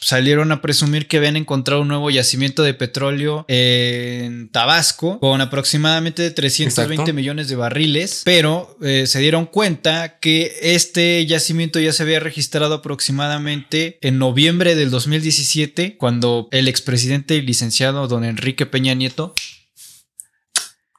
salieron 0.00 0.50
a 0.52 0.60
presumir 0.62 1.06
que 1.06 1.18
habían 1.18 1.36
encontrado 1.36 1.82
un 1.82 1.88
nuevo 1.88 2.10
yacimiento 2.10 2.62
de 2.62 2.74
petróleo 2.74 3.44
en 3.48 4.48
Tabasco 4.48 5.20
con 5.20 5.40
aproximadamente 5.40 6.30
320 6.30 6.94
Exacto. 6.94 7.14
millones 7.14 7.48
de 7.48 7.56
barriles, 7.56 8.22
pero 8.24 8.76
eh, 8.82 9.04
se 9.06 9.20
dieron 9.20 9.46
cuenta 9.46 10.18
que 10.18 10.56
este 10.62 11.24
yacimiento 11.26 11.78
ya 11.78 11.92
se 11.92 12.02
había 12.02 12.20
registrado 12.20 12.74
aproximadamente 12.74 13.98
en 14.00 14.18
noviembre 14.18 14.74
del 14.74 14.90
2017, 14.90 15.96
cuando 15.98 16.48
el 16.50 16.68
expresidente 16.68 17.36
y 17.36 17.42
licenciado 17.42 18.08
don 18.08 18.24
Enrique 18.24 18.66
Peña 18.66 18.94
Nieto 18.94 19.34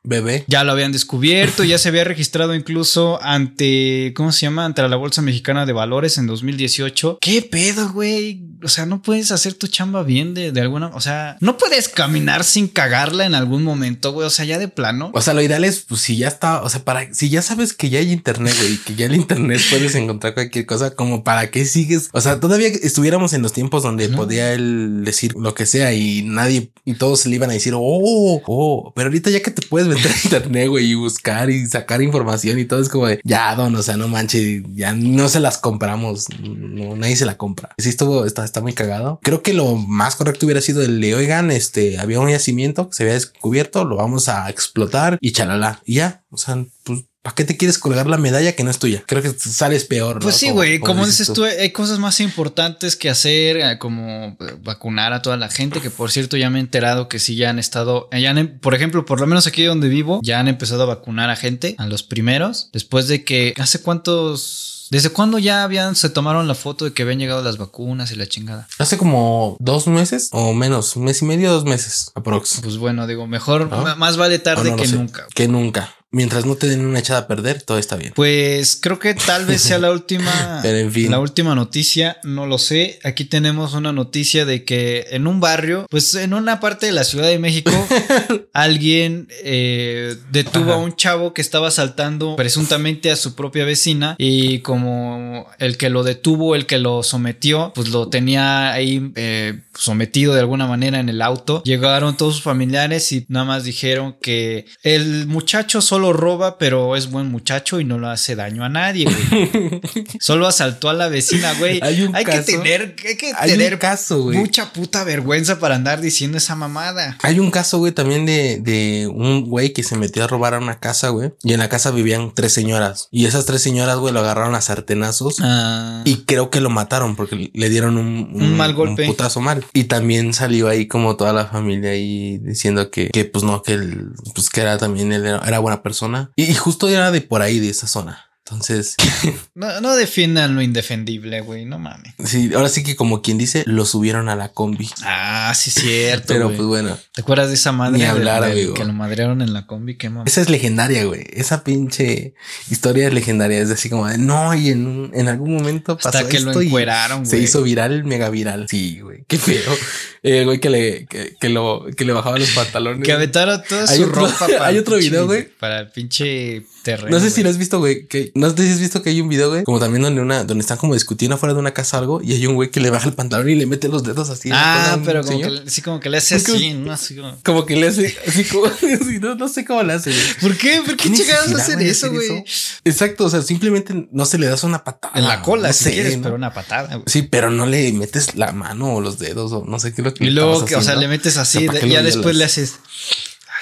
Bebé. 0.06 0.46
ya 0.48 0.64
lo 0.64 0.72
habían 0.72 0.92
descubierto, 0.92 1.64
ya 1.64 1.78
se 1.78 1.90
había 1.90 2.04
registrado 2.04 2.54
incluso 2.56 3.20
ante, 3.22 4.14
¿cómo 4.16 4.32
se 4.32 4.42
llama? 4.42 4.66
Ante 4.66 4.88
la 4.88 4.96
Bolsa 4.96 5.22
Mexicana 5.22 5.66
de 5.66 5.74
Valores 5.74 6.18
en 6.18 6.28
2018. 6.28 7.18
¿Qué 7.22 7.42
pedo, 7.42 7.92
güey? 7.92 8.42
O 8.64 8.68
sea, 8.68 8.86
no 8.86 9.02
puedes 9.02 9.32
hacer 9.32 9.54
tu 9.54 9.68
chamba 9.68 10.04
bien 10.04 10.34
de, 10.34 10.52
de 10.52 10.62
alguna, 10.62 10.88
o 10.88 11.02
sea, 11.02 11.38
no 11.40 11.58
puedes 11.58 11.90
caminar 11.90 12.44
sin 12.44 12.68
cagarla 12.68 13.26
en 13.26 13.36
algún 13.36 13.64
momento, 13.64 14.12
güey, 14.12 14.28
o 14.28 14.30
sea, 14.30 14.46
ya 14.46 14.58
de 14.58 14.68
plano. 14.68 15.12
O 15.14 15.22
sea, 15.22 15.34
lo 15.34 15.42
ideal 15.42 15.64
es, 15.64 15.82
pues, 15.82 16.02
si 16.02 16.18
ya 16.18 16.28
está, 16.28 16.62
o 16.62 16.70
sea, 16.70 16.84
para, 16.84 17.14
si 17.14 17.30
ya 17.30 17.42
sabes 17.42 17.74
que 17.74 17.90
ya 17.90 18.00
hay 18.00 18.12
internet, 18.12 18.56
güey, 18.58 18.78
que 18.78 18.96
ya 18.96 19.06
en 19.06 19.16
internet 19.16 19.62
puedes 19.70 19.96
encontrar 19.96 20.34
cualquier 20.34 20.66
cosa, 20.66 20.96
como 20.96 21.24
para 21.24 21.52
qué 21.52 21.66
sigues. 21.66 22.10
O 22.12 22.22
sea, 22.22 22.40
todavía 22.40 22.68
estuviéramos 22.68 23.34
en 23.34 23.42
los 23.42 23.54
tiempos 23.54 23.84
donde 23.84 24.10
podía 24.10 24.54
él 24.54 25.04
decir 25.04 25.34
lo 25.36 25.54
que 25.54 25.66
sea 25.66 25.94
y 25.94 26.24
nadie, 26.24 26.72
y 26.86 26.96
todos 26.96 27.26
le 27.26 27.36
iban 27.36 27.50
a 27.50 27.54
decir, 27.54 27.74
oh, 27.76 28.42
oh, 28.46 28.94
pero 28.96 29.08
ahorita 29.08 29.30
ya 29.30 29.42
que 29.42 29.52
te 29.52 29.66
puedes 29.66 29.88
meter 29.88 30.12
a 30.12 30.16
internet, 30.24 30.70
güey, 30.70 30.92
y 30.92 30.96
buscar 30.96 31.50
y 31.50 31.66
sacar 31.66 32.02
información 32.02 32.60
y 32.60 32.66
todo 32.66 32.82
es 32.82 32.90
como 32.90 33.08
de, 33.08 33.20
ya, 33.24 33.56
don, 33.56 33.76
o 33.76 33.84
sea, 33.84 33.98
no 33.98 34.08
manches, 34.08 34.64
ya 34.74 34.94
no 34.94 35.30
se 35.30 35.40
las 35.40 35.58
compramos, 35.58 36.28
no, 36.40 36.96
nadie 36.96 37.16
se 37.16 37.26
la 37.26 37.38
compra. 37.38 37.70
Sí, 37.78 37.90
estuvo, 37.90 38.26
está, 38.26 38.44
está 38.56 38.62
muy 38.62 38.74
cagado. 38.74 39.20
Creo 39.22 39.44
que 39.44 39.54
lo 39.54 39.76
más 39.76 40.16
correcto 40.16 40.46
hubiera 40.46 40.62
sido 40.62 40.82
el 40.82 41.02
de, 41.02 41.14
oigan, 41.14 41.52
este, 41.52 42.00
había 42.00 42.22
un 42.22 42.30
yacimiento 42.30 42.90
que 42.90 42.96
se 42.96 43.04
había 43.04 43.16
descubierto, 43.16 43.84
lo 43.84 43.98
vamos 43.98 44.30
a 44.30 44.50
explotar 44.50 45.18
y 45.20 45.34
chalala. 45.34 45.82
Y 45.84 45.96
ya, 45.96 46.24
o 46.30 46.38
sea, 46.38 46.64
pues, 46.84 47.04
¿para 47.22 47.36
qué 47.36 47.44
te 47.44 47.58
quieres 47.58 47.78
colgar 47.78 48.08
la 48.08 48.16
medalla 48.18 48.54
que 48.54 48.64
no 48.64 48.72
es 48.72 48.80
tuya? 48.80 49.04
Creo 49.06 49.22
que 49.22 49.34
sales 49.38 49.84
peor. 49.84 50.16
¿no? 50.16 50.22
Pues 50.22 50.38
sí, 50.38 50.52
güey, 50.52 50.80
como, 50.80 51.06
dices 51.06 51.28
dices 51.28 51.34
tú, 51.34 51.44
hay 51.44 51.72
cosas 51.72 52.00
más 52.00 52.22
importantes 52.22 52.96
que 52.96 53.10
hacer, 53.10 53.58
eh, 53.58 53.78
como 53.78 54.38
eh, 54.40 54.56
vacunar 54.64 55.12
a 55.12 55.22
toda 55.22 55.36
la 55.36 55.50
gente, 55.50 55.82
que 55.82 55.90
por 55.90 56.12
cierto 56.12 56.38
ya 56.38 56.50
me 56.50 56.60
he 56.60 56.62
enterado 56.62 57.10
que 57.10 57.20
sí 57.20 57.36
ya 57.36 57.50
han 57.50 57.60
estado, 57.60 58.08
eh, 58.14 58.22
ya 58.22 58.30
han 58.30 58.38
em- 58.38 58.60
por 58.60 58.74
ejemplo, 58.74 59.06
por 59.06 59.20
lo 59.20 59.28
menos 59.28 59.48
aquí 59.48 59.64
donde 59.64 59.90
vivo, 59.90 60.22
ya 60.24 60.40
han 60.40 60.48
empezado 60.48 60.84
a 60.84 60.86
vacunar 60.86 61.30
a 61.30 61.36
gente, 61.36 61.76
a 61.78 61.88
los 61.88 62.04
primeros, 62.04 62.70
después 62.72 63.10
de 63.10 63.26
que, 63.26 63.54
¿hace 63.58 63.82
cuántos... 63.82 64.75
¿Desde 64.92 65.10
cuándo 65.10 65.40
ya 65.40 65.64
habían, 65.64 65.96
se 65.96 66.10
tomaron 66.10 66.48
la 66.48 66.56
foto 66.56 66.86
de 66.86 66.94
que 66.94 67.04
habían 67.04 67.20
llegado 67.20 67.42
las 67.42 67.58
vacunas 67.58 68.12
y 68.12 68.16
la 68.16 68.28
chingada? 68.28 68.68
Hace 68.78 68.98
como 68.98 69.58
dos 69.60 69.88
meses 69.88 70.30
o 70.32 70.54
menos, 70.54 70.96
un 70.96 71.06
mes 71.06 71.22
y 71.22 71.26
medio, 71.26 71.52
dos 71.52 71.66
meses, 71.66 72.12
aprox. 72.16 72.62
Pues 72.62 72.78
bueno, 72.78 73.08
digo, 73.08 73.28
mejor, 73.28 73.70
más 73.98 74.18
vale 74.18 74.40
tarde 74.40 74.72
no 74.72 74.78
que 74.78 74.88
nunca. 74.88 75.28
Que 75.34 75.48
nunca. 75.48 75.96
Mientras 76.16 76.46
no 76.46 76.56
te 76.56 76.68
den 76.68 76.86
una 76.86 77.00
echada 77.00 77.20
a 77.20 77.28
perder, 77.28 77.62
todo 77.62 77.78
está 77.78 77.98
bien. 77.98 78.14
Pues 78.16 78.78
creo 78.82 79.00
que 79.00 79.16
tal 79.16 79.46
vez 79.46 79.60
sea 79.62 79.80
la 79.80 79.92
última. 80.00 80.62
Pero 80.62 80.78
en 80.78 80.90
fin. 80.90 81.12
La 81.12 81.20
última 81.20 81.56
noticia, 81.56 82.20
no 82.24 82.46
lo 82.48 82.58
sé. 82.58 83.00
Aquí 83.04 83.26
tenemos 83.26 83.74
una 83.74 83.92
noticia 83.92 84.46
de 84.46 84.64
que 84.64 85.08
en 85.10 85.28
un 85.28 85.42
barrio, 85.42 85.86
pues 85.90 86.16
en 86.16 86.34
una 86.34 86.62
parte 86.62 86.86
de 86.86 86.94
la 86.94 87.04
Ciudad 87.04 87.28
de 87.28 87.38
México, 87.38 87.74
alguien 88.54 89.28
eh, 89.44 90.16
detuvo 90.32 90.72
Ajá. 90.72 90.76
a 90.76 90.78
un 90.86 90.96
chavo 90.96 91.34
que 91.34 91.42
estaba 91.42 91.68
asaltando 91.68 92.38
presuntamente 92.38 93.12
a 93.12 93.18
su 93.18 93.36
propia 93.36 93.66
vecina. 93.66 94.16
Y 94.18 94.60
como 94.60 95.48
el 95.60 95.76
que 95.76 95.90
lo 95.90 96.04
detuvo, 96.04 96.56
el 96.56 96.66
que 96.66 96.78
lo 96.78 97.04
sometió, 97.04 97.74
pues 97.76 97.90
lo 97.90 98.08
tenía 98.08 98.72
ahí 98.72 99.12
eh, 99.16 99.60
sometido 99.74 100.34
de 100.34 100.40
alguna 100.40 100.66
manera 100.66 101.02
en 101.02 101.10
el 101.10 101.22
auto. 101.22 101.62
Llegaron 101.64 102.16
todos 102.16 102.36
sus 102.36 102.44
familiares 102.44 103.12
y 103.12 103.26
nada 103.28 103.44
más 103.44 103.66
dijeron 103.66 104.16
que 104.22 104.66
el 104.82 105.28
muchacho 105.28 105.82
solo 105.82 106.05
roba, 106.14 106.58
pero 106.58 106.96
es 106.96 107.10
buen 107.12 107.28
muchacho 107.32 107.80
y 107.80 107.84
no 107.86 107.98
lo 107.98 108.10
hace 108.10 108.36
daño 108.36 108.64
a 108.64 108.70
nadie, 108.70 109.06
güey. 109.06 109.82
Solo 110.20 110.48
asaltó 110.48 110.90
a 110.90 110.94
la 110.94 111.08
vecina, 111.08 111.54
güey. 111.60 111.80
Hay 111.82 112.02
un 112.02 112.14
que 112.14 112.24
caso- 112.24 112.46
tener, 112.46 112.96
hay 113.08 113.18
que 113.18 113.34
Hay 113.38 113.52
tener 113.52 113.74
un 113.74 113.80
caso, 113.80 114.22
güey. 114.24 114.38
mucha 114.38 114.72
puta 114.74 115.04
vergüenza 115.04 115.60
para 115.60 115.76
andar 115.76 116.02
diciendo 116.02 116.38
esa 116.38 116.56
mamada. 116.56 117.18
Hay 117.22 117.40
un 117.40 117.52
caso, 117.52 117.78
güey, 117.80 117.92
también 117.92 118.26
de, 118.26 118.60
de 118.62 119.08
un 119.14 119.46
güey 119.46 119.74
que 119.74 119.84
se 119.84 119.96
metió 119.98 120.24
a 120.24 120.28
robar 120.28 120.54
a 120.54 120.60
una 120.60 120.80
casa, 120.80 121.10
güey. 121.10 121.32
Y 121.44 121.54
en 121.54 121.60
la 121.60 121.70
casa 121.70 121.92
vivían 121.92 122.32
tres 122.34 122.54
señoras. 122.54 123.08
Y 123.12 123.26
esas 123.26 123.46
tres 123.46 123.62
señoras, 123.62 123.98
güey, 123.98 124.14
lo 124.14 124.20
agarraron 124.22 124.56
a 124.56 124.62
sartenazos. 124.62 125.38
Ah, 125.42 126.02
Y 126.06 126.24
creo 126.26 126.50
que 126.50 126.62
lo 126.62 126.70
mataron 126.70 127.16
porque 127.16 127.52
le 127.54 127.70
dieron 127.70 127.98
un, 127.98 128.30
Un 128.34 128.58
mal 128.58 128.74
golpe. 128.74 129.04
Un 129.04 129.08
putazo 129.10 129.42
mal. 129.42 129.66
Y 129.74 129.86
también 129.86 130.34
salió 130.34 130.68
ahí 130.68 130.88
como 130.88 131.16
toda 131.16 131.34
la 131.34 131.46
familia 131.46 131.92
ahí 131.92 132.38
diciendo 132.40 132.90
que, 132.92 133.10
que 133.10 133.26
pues 133.26 133.44
no, 133.44 133.62
que 133.62 133.74
él, 133.74 134.10
pues 134.34 134.50
que 134.50 134.62
era 134.62 134.78
también 134.78 135.12
él 135.12 135.26
era, 135.26 135.42
era 135.46 135.60
buena 135.60 135.82
persona. 135.84 135.95
Y, 136.36 136.44
y 136.44 136.54
justo 136.54 136.88
era 136.88 137.12
de 137.12 137.22
por 137.22 137.42
ahí, 137.42 137.60
de 137.60 137.70
esa 137.70 137.88
zona. 137.88 138.25
Entonces, 138.48 138.96
No, 139.56 139.82
no 139.82 139.96
defiendan 139.96 140.54
lo 140.56 140.62
indefendible, 140.62 141.42
güey. 141.42 141.66
No 141.66 141.80
mames. 141.80 142.14
sí, 142.24 142.52
ahora 142.54 142.70
sí 142.70 142.84
que 142.84 142.96
como 142.96 143.22
quien 143.24 143.40
dice, 143.40 143.64
lo 143.66 143.86
subieron 143.86 144.30
a 144.30 144.36
la 144.36 144.50
combi. 144.50 144.88
Ah, 145.04 145.52
sí, 145.56 145.72
cierto. 145.72 146.28
Pero 146.28 146.48
pues 146.50 146.68
bueno, 146.68 146.96
¿Te 147.14 147.22
acuerdas 147.22 147.48
de 147.48 147.56
esa 147.56 147.72
madre 147.72 147.98
Ni 147.98 148.04
hablar, 148.04 148.44
del 148.44 148.52
amigo. 148.52 148.74
que 148.76 148.86
lo 148.86 148.94
madrearon 148.94 149.42
en 149.42 149.52
la 149.54 149.66
combi? 149.66 149.98
Qué 149.98 150.10
mames. 150.12 150.32
esa 150.32 150.42
es 150.42 150.50
legendaria, 150.52 151.06
güey. 151.06 151.26
Esa 151.34 151.64
pinche 151.64 152.36
historia 152.70 153.08
es 153.08 153.14
legendaria. 153.16 153.60
Es 153.60 153.72
así 153.72 153.90
como 153.90 154.08
de, 154.08 154.20
no, 154.20 154.54
y 154.54 154.70
en, 154.70 154.86
un- 154.86 155.12
en 155.16 155.28
algún 155.28 155.56
momento 155.56 155.96
pasó 155.98 156.10
Hasta 156.10 156.30
que 156.30 156.40
lo 156.40 156.52
esto 156.52 156.62
encueraron, 156.62 157.26
Se 157.26 157.38
güey. 157.38 157.46
hizo 157.46 157.64
viral, 157.64 158.04
mega 158.04 158.30
viral. 158.30 158.68
Sí, 158.70 159.00
güey. 159.00 159.24
Qué 159.28 159.38
feo. 159.40 159.74
El 160.22 160.46
güey 160.46 160.60
que 160.60 160.70
le, 160.72 161.06
que, 161.06 161.36
que 161.40 161.50
lo, 161.50 161.86
que 161.96 162.04
le 162.04 162.12
bajaba 162.14 162.38
los 162.40 162.50
pantalones. 162.52 163.04
Que 163.04 163.12
aventaron 163.12 163.62
toda 163.68 163.86
su 163.88 164.04
otro- 164.04 164.26
ropa 164.28 164.38
para 164.48 164.66
hay 164.68 164.78
otro 164.78 164.98
video, 164.98 165.26
güey. 165.28 165.48
Para 165.60 165.80
el 165.82 165.88
pinche 165.92 166.66
terreno. 166.84 167.10
No 167.16 167.20
sé 167.24 167.30
si 167.30 167.44
lo 167.44 167.50
has 167.50 167.58
visto, 167.60 167.78
güey. 167.80 168.08
Que, 168.08 168.32
no 168.36 168.50
sé 168.50 168.58
si 168.68 168.74
has 168.74 168.80
visto 168.80 169.02
que 169.02 169.10
hay 169.10 169.22
un 169.22 169.30
video, 169.30 169.50
güey. 169.50 169.64
Como 169.64 169.80
también 169.80 170.04
donde 170.04 170.22
una, 170.22 170.44
donde 170.44 170.62
están 170.62 170.78
como 170.78 170.94
discutiendo 170.94 171.36
afuera 171.36 171.54
de 171.54 171.60
una 171.60 171.74
casa 171.74 171.98
o 171.98 172.00
algo. 172.02 172.22
Y 172.22 172.34
hay 172.34 172.46
un 172.46 172.56
güey 172.56 172.70
que 172.70 172.80
le 172.82 172.90
baja 172.90 173.08
el 173.08 173.14
pantalón 173.16 173.50
y 173.50 173.56
le 173.56 173.66
mete 173.66 173.88
los 173.88 174.04
dedos 174.04 174.30
así. 174.30 174.52
a 174.52 174.94
Ah, 174.94 175.00
pero 175.06 175.22
como 175.24 175.32
señor. 175.40 175.64
que, 175.64 175.70
sí, 175.72 175.82
como 175.82 176.00
que 176.02 176.10
le 176.10 176.18
hace 176.18 176.44
como- 176.44 176.58
así, 176.58 176.74
¿no? 176.74 176.92
Así 176.92 177.16
como- 177.16 177.38
Como 177.44 177.66
que 177.66 177.76
le 177.78 177.88
hace 177.88 178.16
así 178.28 178.44
como, 178.44 178.66
así, 179.02 179.20
no, 179.22 179.36
no 179.36 179.48
sé 179.48 179.64
cómo 179.66 179.82
le 179.84 179.94
hace, 179.94 180.12
güey. 180.12 180.24
¿Por 180.42 180.58
qué? 180.58 180.82
¿Por 180.86 180.98
qué 180.98 181.10
necesidad, 181.10 181.44
hacen 181.44 181.76
güey, 181.76 181.86
de 181.86 181.92
eso, 181.92 182.08
hacer 182.08 182.18
güey? 182.30 182.44
Exacto, 182.84 183.26
o 183.26 183.30
sea, 183.30 183.42
simplemente 183.42 184.08
no 184.12 184.26
se 184.26 184.38
le 184.38 184.48
das 184.48 184.64
una 184.66 184.84
patada. 184.84 185.14
En 185.18 185.28
la 185.28 185.42
cola, 185.42 185.70
no 185.70 185.74
si 185.74 185.84
sé, 185.86 185.92
quieres, 185.94 186.18
¿no? 186.18 186.24
pero 186.24 186.36
una 186.36 186.54
patada. 186.54 187.02
Sí, 187.06 187.22
pero 187.24 187.50
no 187.52 187.66
le 187.66 187.92
metes 187.94 188.36
la 188.36 188.52
mano 188.52 188.96
o 188.96 189.02
los 189.02 189.18
dedos 189.18 189.52
o 189.54 189.64
no 189.66 189.80
sé 189.80 189.94
qué 189.94 190.02
es 190.02 190.06
lo 190.06 190.14
que 190.14 190.26
Y 190.26 190.30
luego, 190.32 190.66
que, 190.66 190.76
o 190.76 190.82
sea, 190.82 190.96
le 190.96 191.08
metes 191.08 191.38
así, 191.38 191.66
¿para 191.68 191.80
de- 191.80 191.86
qué 191.88 191.94
ya 191.94 192.04
después 192.04 192.36
le 192.36 192.44
haces. 192.44 192.74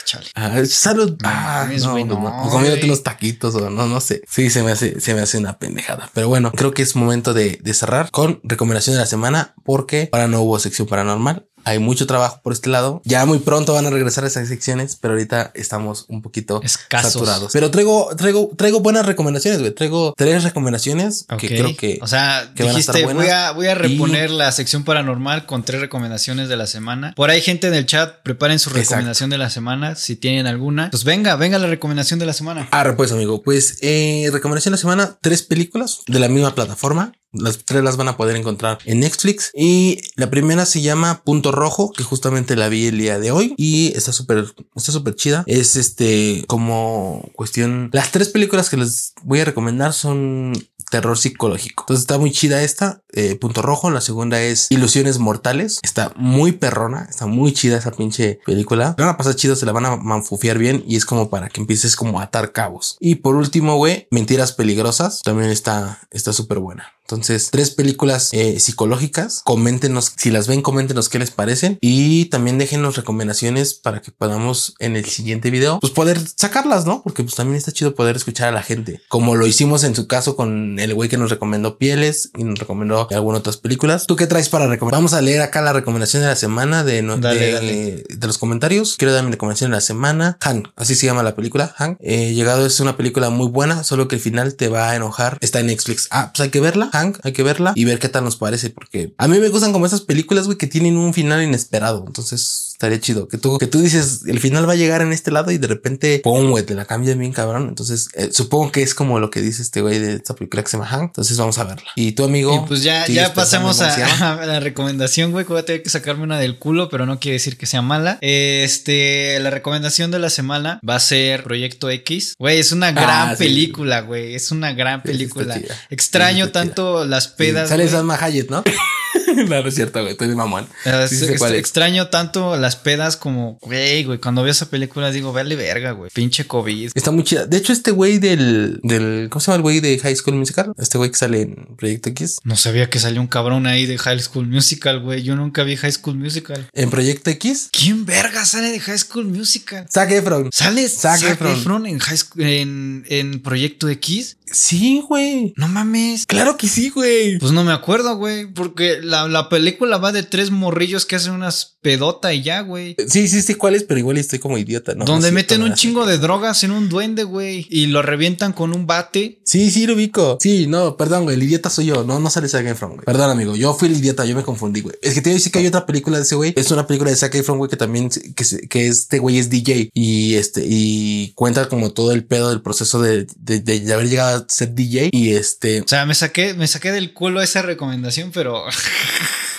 Ah, 0.04 0.06
chale. 0.06 0.26
Ah, 0.36 0.66
salud. 0.66 1.18
Ah, 1.24 1.68
no, 1.80 1.92
güey, 1.92 2.04
no, 2.04 2.16
no, 2.20 2.30
no, 2.30 2.76
unos 2.84 3.04
taquitos 3.04 3.56
o 3.56 3.70
no, 3.70 3.88
no 3.88 4.00
sé. 4.02 4.22
Sí, 4.28 4.50
se 4.50 4.64
me 4.64 4.72
hace, 4.72 5.00
se 5.00 5.14
me 5.14 5.22
hace 5.22 5.38
una 5.38 5.58
pendejada. 5.58 6.10
Pero 6.14 6.28
bueno, 6.28 6.52
creo 6.52 6.74
que 6.74 6.82
es 6.82 6.96
momento 6.96 7.34
de, 7.34 7.60
de 7.62 7.74
cerrar 7.74 8.12
con 8.12 8.40
recomendación 8.44 8.96
de 8.96 9.00
la 9.00 9.06
semana 9.06 9.56
porque 9.64 10.10
ahora 10.12 10.28
no 10.28 10.42
hubo 10.42 10.60
sección 10.60 10.88
paranormal. 10.88 11.48
Hay 11.66 11.80
mucho 11.80 12.08
trabajo 12.08 12.40
por 12.44 12.54
este 12.54 12.70
lado. 12.70 13.02
Ya 13.06 13.26
muy 13.26 13.40
pronto 13.40 13.74
van 13.74 13.86
a 13.86 13.90
regresar 13.90 14.26
esas 14.26 14.48
secciones, 14.48 14.98
pero 15.00 15.14
ahorita 15.14 15.52
estamos 15.56 16.06
un 16.08 16.22
poquito 16.22 16.62
Escasos. 16.64 17.14
saturados. 17.14 17.52
Pero 17.54 17.72
traigo, 17.72 18.10
traigo, 18.16 18.52
traigo 18.58 18.80
buenas 18.82 19.06
recomendaciones, 19.06 19.60
güey. 19.60 19.72
Traigo 19.74 20.14
tres 20.18 20.44
recomendaciones 20.44 21.26
que 21.40 21.48
creo 21.48 21.76
que 21.76 22.00
O 22.02 22.08
sea, 22.08 22.52
que 22.56 22.64
van 22.64 22.76
a 22.76 22.80
estar 22.80 22.96
dijiste, 22.96 23.14
voy 23.14 23.28
a, 23.28 23.52
voy 23.52 23.68
a 23.68 23.76
reponer 23.76 24.30
la 24.32 24.52
sección 24.52 24.84
paranormal 24.84 25.46
con 25.46 25.64
tres 25.64 25.82
recomendaciones 25.82 26.50
de 26.50 26.58
la 26.58 26.68
semana. 26.68 27.14
Por 27.16 27.30
ahí, 27.30 27.42
gente 27.42 27.68
en 27.68 27.74
el 27.74 27.86
chat, 27.86 28.22
preparen 28.24 28.60
su 28.60 28.70
Exacto. 28.70 28.90
recomendación 28.90 29.30
de 29.30 29.38
la 29.38 29.50
semana, 29.50 29.96
si 29.96 30.16
tienen 30.16 30.48
alguna. 30.48 30.90
Pues 30.92 31.04
venga, 31.04 31.36
venga 31.36 31.58
la 31.60 31.68
recomendación 31.68 32.20
de 32.20 32.26
la 32.26 32.34
semana. 32.34 32.68
Ah, 32.72 32.94
pues 32.96 33.12
amigo, 33.12 33.42
pues 33.44 33.78
eh, 33.82 34.30
recomendación 34.32 34.72
de 34.72 34.78
la 34.78 34.82
semana, 34.82 35.18
tres 35.22 35.44
películas 35.44 36.02
de 36.08 36.20
la 36.20 36.28
misma 36.28 36.54
plataforma. 36.56 37.14
Las 37.34 37.60
tres 37.66 37.84
las 37.84 37.98
van 37.98 38.08
a 38.08 38.18
poder 38.18 38.36
encontrar 38.36 38.80
en 38.86 39.00
Netflix. 39.00 39.52
Y 39.56 40.02
la 40.16 40.30
primera 40.30 40.66
se 40.66 40.82
llama 40.82 41.24
Punto 41.24 41.52
Rojo, 41.52 41.92
que 41.92 42.04
justamente 42.04 42.56
la 42.56 42.70
vi 42.70 42.88
el 42.88 42.98
día 42.98 43.20
de 43.20 43.32
hoy. 43.32 43.54
Y 43.58 43.94
está 43.96 44.14
súper, 44.14 44.54
está 44.76 44.92
súper 44.92 45.16
chida. 45.16 45.44
Es 45.48 45.76
este 45.76 46.44
como 46.48 47.30
cuestión. 47.36 47.90
Las 47.92 48.12
tres 48.12 48.30
películas 48.30 48.70
que 48.70 48.78
les 48.78 49.14
voy 49.24 49.42
a 49.42 49.46
recomendar 49.46 49.94
son 49.94 50.54
terror 50.94 51.18
psicológico. 51.18 51.84
Entonces 51.84 52.04
está 52.04 52.20
muy 52.20 52.32
chida 52.32 52.62
esta, 52.62 53.02
eh, 53.14 53.36
Punto 53.36 53.64
Rojo. 53.64 53.90
La 53.90 54.00
segunda 54.00 54.40
es 54.40 54.68
Ilusiones 54.70 55.18
Mortales. 55.18 55.80
Está 55.82 56.14
muy 56.16 56.52
perrona, 56.52 57.08
está 57.10 57.26
muy 57.26 57.52
chida 57.52 57.80
esa 57.80 57.90
pinche 57.90 58.40
película. 58.46 58.94
La 58.96 59.06
van 59.06 59.16
a 59.16 59.18
pasar 59.18 59.36
chido, 59.36 59.56
se 59.56 59.66
la 59.66 59.72
van 59.72 59.88
a 59.88 59.96
manfufiar 59.96 60.60
bien 60.60 60.84
y 60.88 60.96
es 60.96 61.06
como 61.06 61.32
para 61.32 61.50
que 61.50 61.62
empieces 61.62 61.96
como 61.96 62.20
a 62.20 62.26
atar 62.26 62.52
cabos. 62.52 62.98
Y 63.00 63.16
por 63.16 63.36
último, 63.36 63.78
güey, 63.78 64.08
Mentiras 64.12 64.52
Peligrosas. 64.52 65.24
También 65.24 65.50
está, 65.50 66.00
está 66.12 66.32
súper 66.32 66.60
buena. 66.60 66.93
Entonces, 67.08 67.50
tres 67.52 67.72
películas 67.72 68.30
eh, 68.32 68.60
psicológicas. 68.60 69.42
Coméntenos, 69.44 70.14
si 70.18 70.30
las 70.32 70.48
ven, 70.48 70.62
coméntenos 70.62 71.10
qué 71.10 71.20
les 71.20 71.32
parecen. 71.32 71.78
Y 71.82 72.26
también 72.26 72.58
déjenos 72.58 72.96
recomendaciones 72.96 73.74
para 73.74 74.02
que 74.02 74.12
podamos 74.12 74.76
en 74.80 74.96
el 74.96 75.06
siguiente 75.06 75.52
video, 75.52 75.80
pues 75.80 75.92
poder 75.94 76.20
sacarlas, 76.38 76.86
¿no? 76.86 77.02
Porque 77.04 77.24
pues 77.24 77.36
también 77.36 77.58
está 77.58 77.72
chido 77.72 77.94
poder 77.96 78.16
escuchar 78.16 78.48
a 78.50 78.52
la 78.52 78.64
gente. 78.64 79.02
Como 79.10 79.36
lo 79.36 79.46
hicimos 79.48 79.84
en 79.84 79.96
su 79.96 80.08
caso 80.08 80.36
con 80.36 80.80
el 80.80 80.94
güey 80.94 81.10
que 81.10 81.18
nos 81.18 81.30
recomendó 81.30 81.78
Pieles 81.78 82.32
y 82.38 82.44
nos 82.44 82.58
recomendó 82.60 83.08
algunas 83.12 83.40
otras 83.42 83.58
películas. 83.58 84.06
¿Tú 84.08 84.16
qué 84.16 84.28
traes 84.28 84.50
para 84.50 84.68
recomendar? 84.68 84.98
Vamos 85.00 85.14
a 85.14 85.22
leer 85.22 85.42
acá 85.42 85.62
la 85.62 85.74
recomendación 85.74 86.22
de 86.24 86.30
la 86.30 86.36
semana 86.36 86.84
de, 86.84 87.02
no- 87.02 87.18
Dale, 87.18 87.40
de, 87.40 87.52
dale. 87.54 88.04
de 88.10 88.28
los 88.28 88.38
comentarios. 88.38 88.96
Quiero 88.98 89.14
dar 89.14 89.24
mi 89.24 89.32
recomendación 89.32 89.72
de 89.72 89.78
la 89.78 89.82
semana. 89.82 90.38
Han, 90.42 90.64
así 90.76 90.96
se 90.96 91.06
llama 91.06 91.24
la 91.24 91.36
película. 91.36 91.74
Han. 91.78 91.98
Eh, 92.00 92.34
llegado 92.34 92.66
es 92.66 92.80
una 92.80 92.96
película 92.98 93.30
muy 93.30 93.48
buena, 93.48 93.84
solo 93.84 94.08
que 94.08 94.16
el 94.16 94.22
final 94.22 94.56
te 94.56 94.68
va 94.70 94.90
a 94.92 94.96
enojar. 94.96 95.38
Está 95.42 95.60
en 95.60 95.68
Netflix. 95.68 96.08
Ah, 96.12 96.32
pues 96.34 96.42
hay 96.42 96.50
que 96.50 96.60
verla. 96.62 96.90
Hank, 96.94 97.20
hay 97.24 97.34
que 97.34 97.44
verla 97.44 97.74
y 97.76 97.86
ver 97.86 98.00
qué 98.00 98.10
tal 98.10 98.24
nos 98.24 98.36
parece, 98.36 98.70
porque 98.70 99.14
a 99.18 99.28
mí 99.28 99.40
me 99.40 99.50
gustan 99.50 99.74
como 99.74 99.86
esas 99.86 100.02
películas, 100.02 100.46
güey, 100.46 100.58
que 100.58 100.68
tienen 100.68 100.98
un 100.98 101.14
final 101.14 101.44
inesperado. 101.44 102.04
Entonces 102.06 102.73
estaría 102.84 103.00
chido 103.00 103.28
que 103.28 103.38
tú, 103.38 103.58
que 103.58 103.68
tú 103.68 103.80
dices 103.82 104.22
el 104.28 104.40
final 104.40 104.68
va 104.68 104.74
a 104.74 104.76
llegar 104.76 105.02
en 105.02 105.14
este 105.14 105.32
lado 105.32 105.52
y 105.52 105.58
de 105.58 105.68
repente, 105.68 106.20
pum, 106.24 106.50
güey, 106.52 106.66
te 106.66 106.76
la 106.76 106.86
cambian 106.86 107.18
bien 107.18 107.32
cabrón. 107.32 107.68
Entonces 107.70 108.10
eh, 108.14 108.30
supongo 108.32 108.72
que 108.72 108.82
es 108.84 108.94
como 108.94 109.20
lo 109.20 109.30
que 109.30 109.42
dice 109.42 109.62
este 109.62 109.82
güey 109.82 110.00
de 110.00 110.16
esta 110.16 110.36
película 110.36 110.64
que 110.64 110.70
se 110.70 110.78
llama 110.78 110.90
Hank. 110.90 111.04
Entonces 111.12 111.38
vamos 111.38 111.58
a 111.60 111.64
verla. 111.64 111.90
Y 111.96 112.12
tu 112.14 112.24
amigo, 112.26 112.64
Y 112.64 112.68
pues 112.68 112.84
ya, 112.84 113.06
¿sigues 113.06 113.24
ya 113.34 113.46
llama? 113.46 113.72
a, 113.72 114.34
a 114.42 114.46
la 114.46 114.60
recomendación, 114.60 115.32
güey, 115.32 115.46
que 115.46 115.54
voy 115.54 115.62
a 115.62 115.66
tener 115.66 115.82
que 115.84 115.90
sacarme 115.90 116.24
una 116.24 116.40
del 116.40 116.60
culo, 116.60 116.90
pero 116.90 117.06
no 117.06 117.20
quiere 117.20 117.34
decir 117.34 117.58
que 117.58 117.66
sea 117.66 117.82
mala. 117.82 118.18
Este, 118.22 119.40
la 119.40 119.50
recomendación 119.50 120.12
de 120.12 120.20
la 120.20 120.30
semana 120.30 120.80
va 120.88 120.96
a 120.96 121.00
ser 121.00 121.44
Proyecto 121.44 121.90
X. 121.90 122.36
Güey, 122.38 122.60
es 122.60 122.72
una 122.72 122.92
gran 122.92 123.30
Ah, 123.30 123.36
sí. 123.38 123.44
película, 123.46 124.02
güey. 124.02 124.36
Es 124.36 124.52
una 124.52 124.74
gran 124.74 125.04
película. 125.04 125.60
Extraño 125.90 126.50
tanto 126.52 127.06
las 127.06 127.28
pedas. 127.28 127.70
Sale. 127.70 127.88
Salma 127.88 128.18
Hayek, 128.20 128.50
¿no? 128.50 128.64
no, 129.50 129.62
no 129.62 129.68
es 129.68 129.76
cierto, 129.76 130.00
güey. 130.02 130.12
Estoy 130.14 130.30
de 130.30 130.36
mamón. 130.36 130.68
Sí, 131.08 131.26
es. 131.26 131.42
extraño 131.42 132.08
tanto 132.08 132.56
las 132.58 132.76
pedas 132.76 133.18
como, 133.18 133.58
güey, 133.62 134.04
güey. 134.04 134.20
Cuando 134.20 134.44
veo 134.44 134.52
esa 134.52 134.70
película 134.70 135.12
digo, 135.12 135.34
vale 135.34 135.56
verga, 135.56 135.92
güey. 135.92 136.10
Pinche 136.14 136.46
COVID. 136.46 136.92
Está 136.94 137.12
muy 137.12 137.24
chida. 137.24 137.46
De 137.46 137.58
hecho, 137.58 137.74
este 137.74 137.92
güey 137.92 138.20
del, 138.20 138.80
del, 138.84 139.28
¿cómo 139.30 139.40
se 139.40 139.48
llama 139.48 139.56
el 139.58 139.62
güey 139.62 139.80
de 139.80 140.00
High 140.00 140.16
School 140.16 140.36
Musical? 140.36 140.74
Este 140.78 140.98
güey 140.98 141.12
que 141.12 141.18
sale 141.18 141.42
en 141.42 141.76
Proyecto 141.78 142.10
X. 142.10 142.38
No 142.44 142.56
sabía 142.56 142.90
que 142.90 143.00
salió 143.00 143.22
un 143.22 143.28
cabrón 143.28 143.68
ahí 143.68 143.86
de 143.86 143.98
High 143.98 144.20
School 144.20 144.48
Musical, 144.48 145.00
güey. 145.02 145.24
Yo 145.24 145.36
nunca 145.36 145.64
vi 145.64 145.76
High 145.76 145.92
School 145.92 146.18
Musical. 146.18 146.68
En 146.74 146.90
Proyecto 146.90 147.30
X, 147.30 147.70
¿Quién 147.72 148.06
verga 148.06 148.46
sale 148.46 148.70
de 148.72 148.80
High 148.80 149.00
School 149.00 149.26
Musical? 149.26 149.86
Zac 149.92 150.12
Efron. 150.12 150.50
¿Sale 150.52 150.88
Zac 150.88 151.20
Zac, 151.20 151.32
Efron. 151.32 151.52
Efron, 151.54 151.86
en, 151.88 152.00
high 152.00 152.18
School- 152.18 152.44
en, 152.44 153.06
en 153.10 153.42
Proyecto 153.42 153.90
X? 153.90 154.38
Sí, 154.46 155.04
güey. 155.08 155.54
No 155.58 155.68
mames. 155.68 156.26
Claro 156.28 156.58
que 156.58 156.68
sí, 156.68 156.90
güey. 156.90 157.40
Pues 157.40 157.52
no 157.52 157.64
me 157.64 157.74
acuerdo, 157.74 158.16
güey. 158.18 158.46
Porque 158.46 159.00
la, 159.02 159.23
la 159.28 159.50
película 159.50 159.98
va 159.98 160.12
de 160.12 160.24
tres 160.24 160.52
morrillos 160.52 161.06
que 161.06 161.16
hacen 161.16 161.34
unas 161.34 161.78
pedota 161.82 162.34
y 162.34 162.42
ya, 162.42 162.62
güey. 162.62 162.96
Sí, 163.08 163.28
sí, 163.28 163.42
sí, 163.42 163.56
cuál 163.56 163.76
es, 163.76 163.84
pero 163.84 164.00
igual 164.00 164.18
estoy 164.18 164.40
como 164.40 164.58
idiota, 164.58 164.96
¿no? 164.96 165.06
Donde 165.06 165.30
no 165.30 165.36
meten 165.36 165.62
un 165.62 165.74
chingo 165.74 166.06
de 166.06 166.18
drogas 166.20 166.64
en 166.64 166.72
un 166.72 166.90
duende, 166.90 167.24
güey. 167.24 167.68
Y 167.70 167.88
lo 167.88 168.02
revientan 168.02 168.54
con 168.54 168.74
un 168.74 168.88
bate. 168.88 169.42
Sí, 169.44 169.70
sí, 169.70 169.86
lo 169.86 169.94
ubico. 169.94 170.38
Sí, 170.42 170.66
no, 170.68 170.98
perdón, 170.98 171.24
güey. 171.26 171.36
El 171.36 171.44
idiota 171.44 171.70
soy 171.70 171.88
yo. 171.88 172.04
No, 172.04 172.20
no 172.20 172.30
sale 172.30 172.48
Zac 172.48 172.66
Efron, 172.66 172.94
güey. 172.94 173.06
Perdón, 173.06 173.30
amigo. 173.30 173.56
Yo 173.56 173.74
fui 173.74 173.90
el 173.90 173.98
idiota. 173.98 174.26
Yo 174.26 174.36
me 174.36 174.44
confundí, 174.44 174.82
güey. 174.82 174.96
Es 175.02 175.14
que 175.14 175.22
te 175.22 175.30
iba 175.30 175.36
a 175.36 175.38
decir 175.38 175.52
que 175.52 175.60
hay 175.60 175.68
otra 175.68 175.86
película 175.86 176.18
de 176.18 176.24
ese 176.24 176.36
güey. 176.36 176.54
Es 176.56 176.72
una 176.72 176.88
película 176.88 177.12
de 177.12 177.18
Zac 177.18 177.36
Efron, 177.36 177.58
güey, 177.58 177.70
que 177.70 177.78
también, 177.78 178.10
que, 178.10 178.68
que 178.68 178.88
este 178.88 179.20
güey 179.20 179.38
es 179.38 179.50
DJ 179.50 179.90
y 179.94 180.36
este, 180.36 180.64
y 180.66 181.34
cuenta 181.36 181.68
como 181.68 181.92
todo 181.92 182.12
el 182.12 182.26
pedo 182.26 182.50
del 182.50 182.62
proceso 182.62 183.02
de, 183.02 183.28
de, 183.36 183.60
de 183.60 183.94
haber 183.94 184.10
llegado 184.10 184.38
a 184.38 184.46
ser 184.48 184.74
DJ 184.74 185.10
y 185.12 185.34
este, 185.34 185.82
O 185.82 185.88
sea, 185.88 186.06
me 186.06 186.16
saqué, 186.16 186.54
me 186.54 186.68
saqué 186.68 186.92
del 186.92 187.14
culo 187.14 187.42
esa 187.42 187.62
recomendación, 187.62 188.32
pero. 188.34 188.64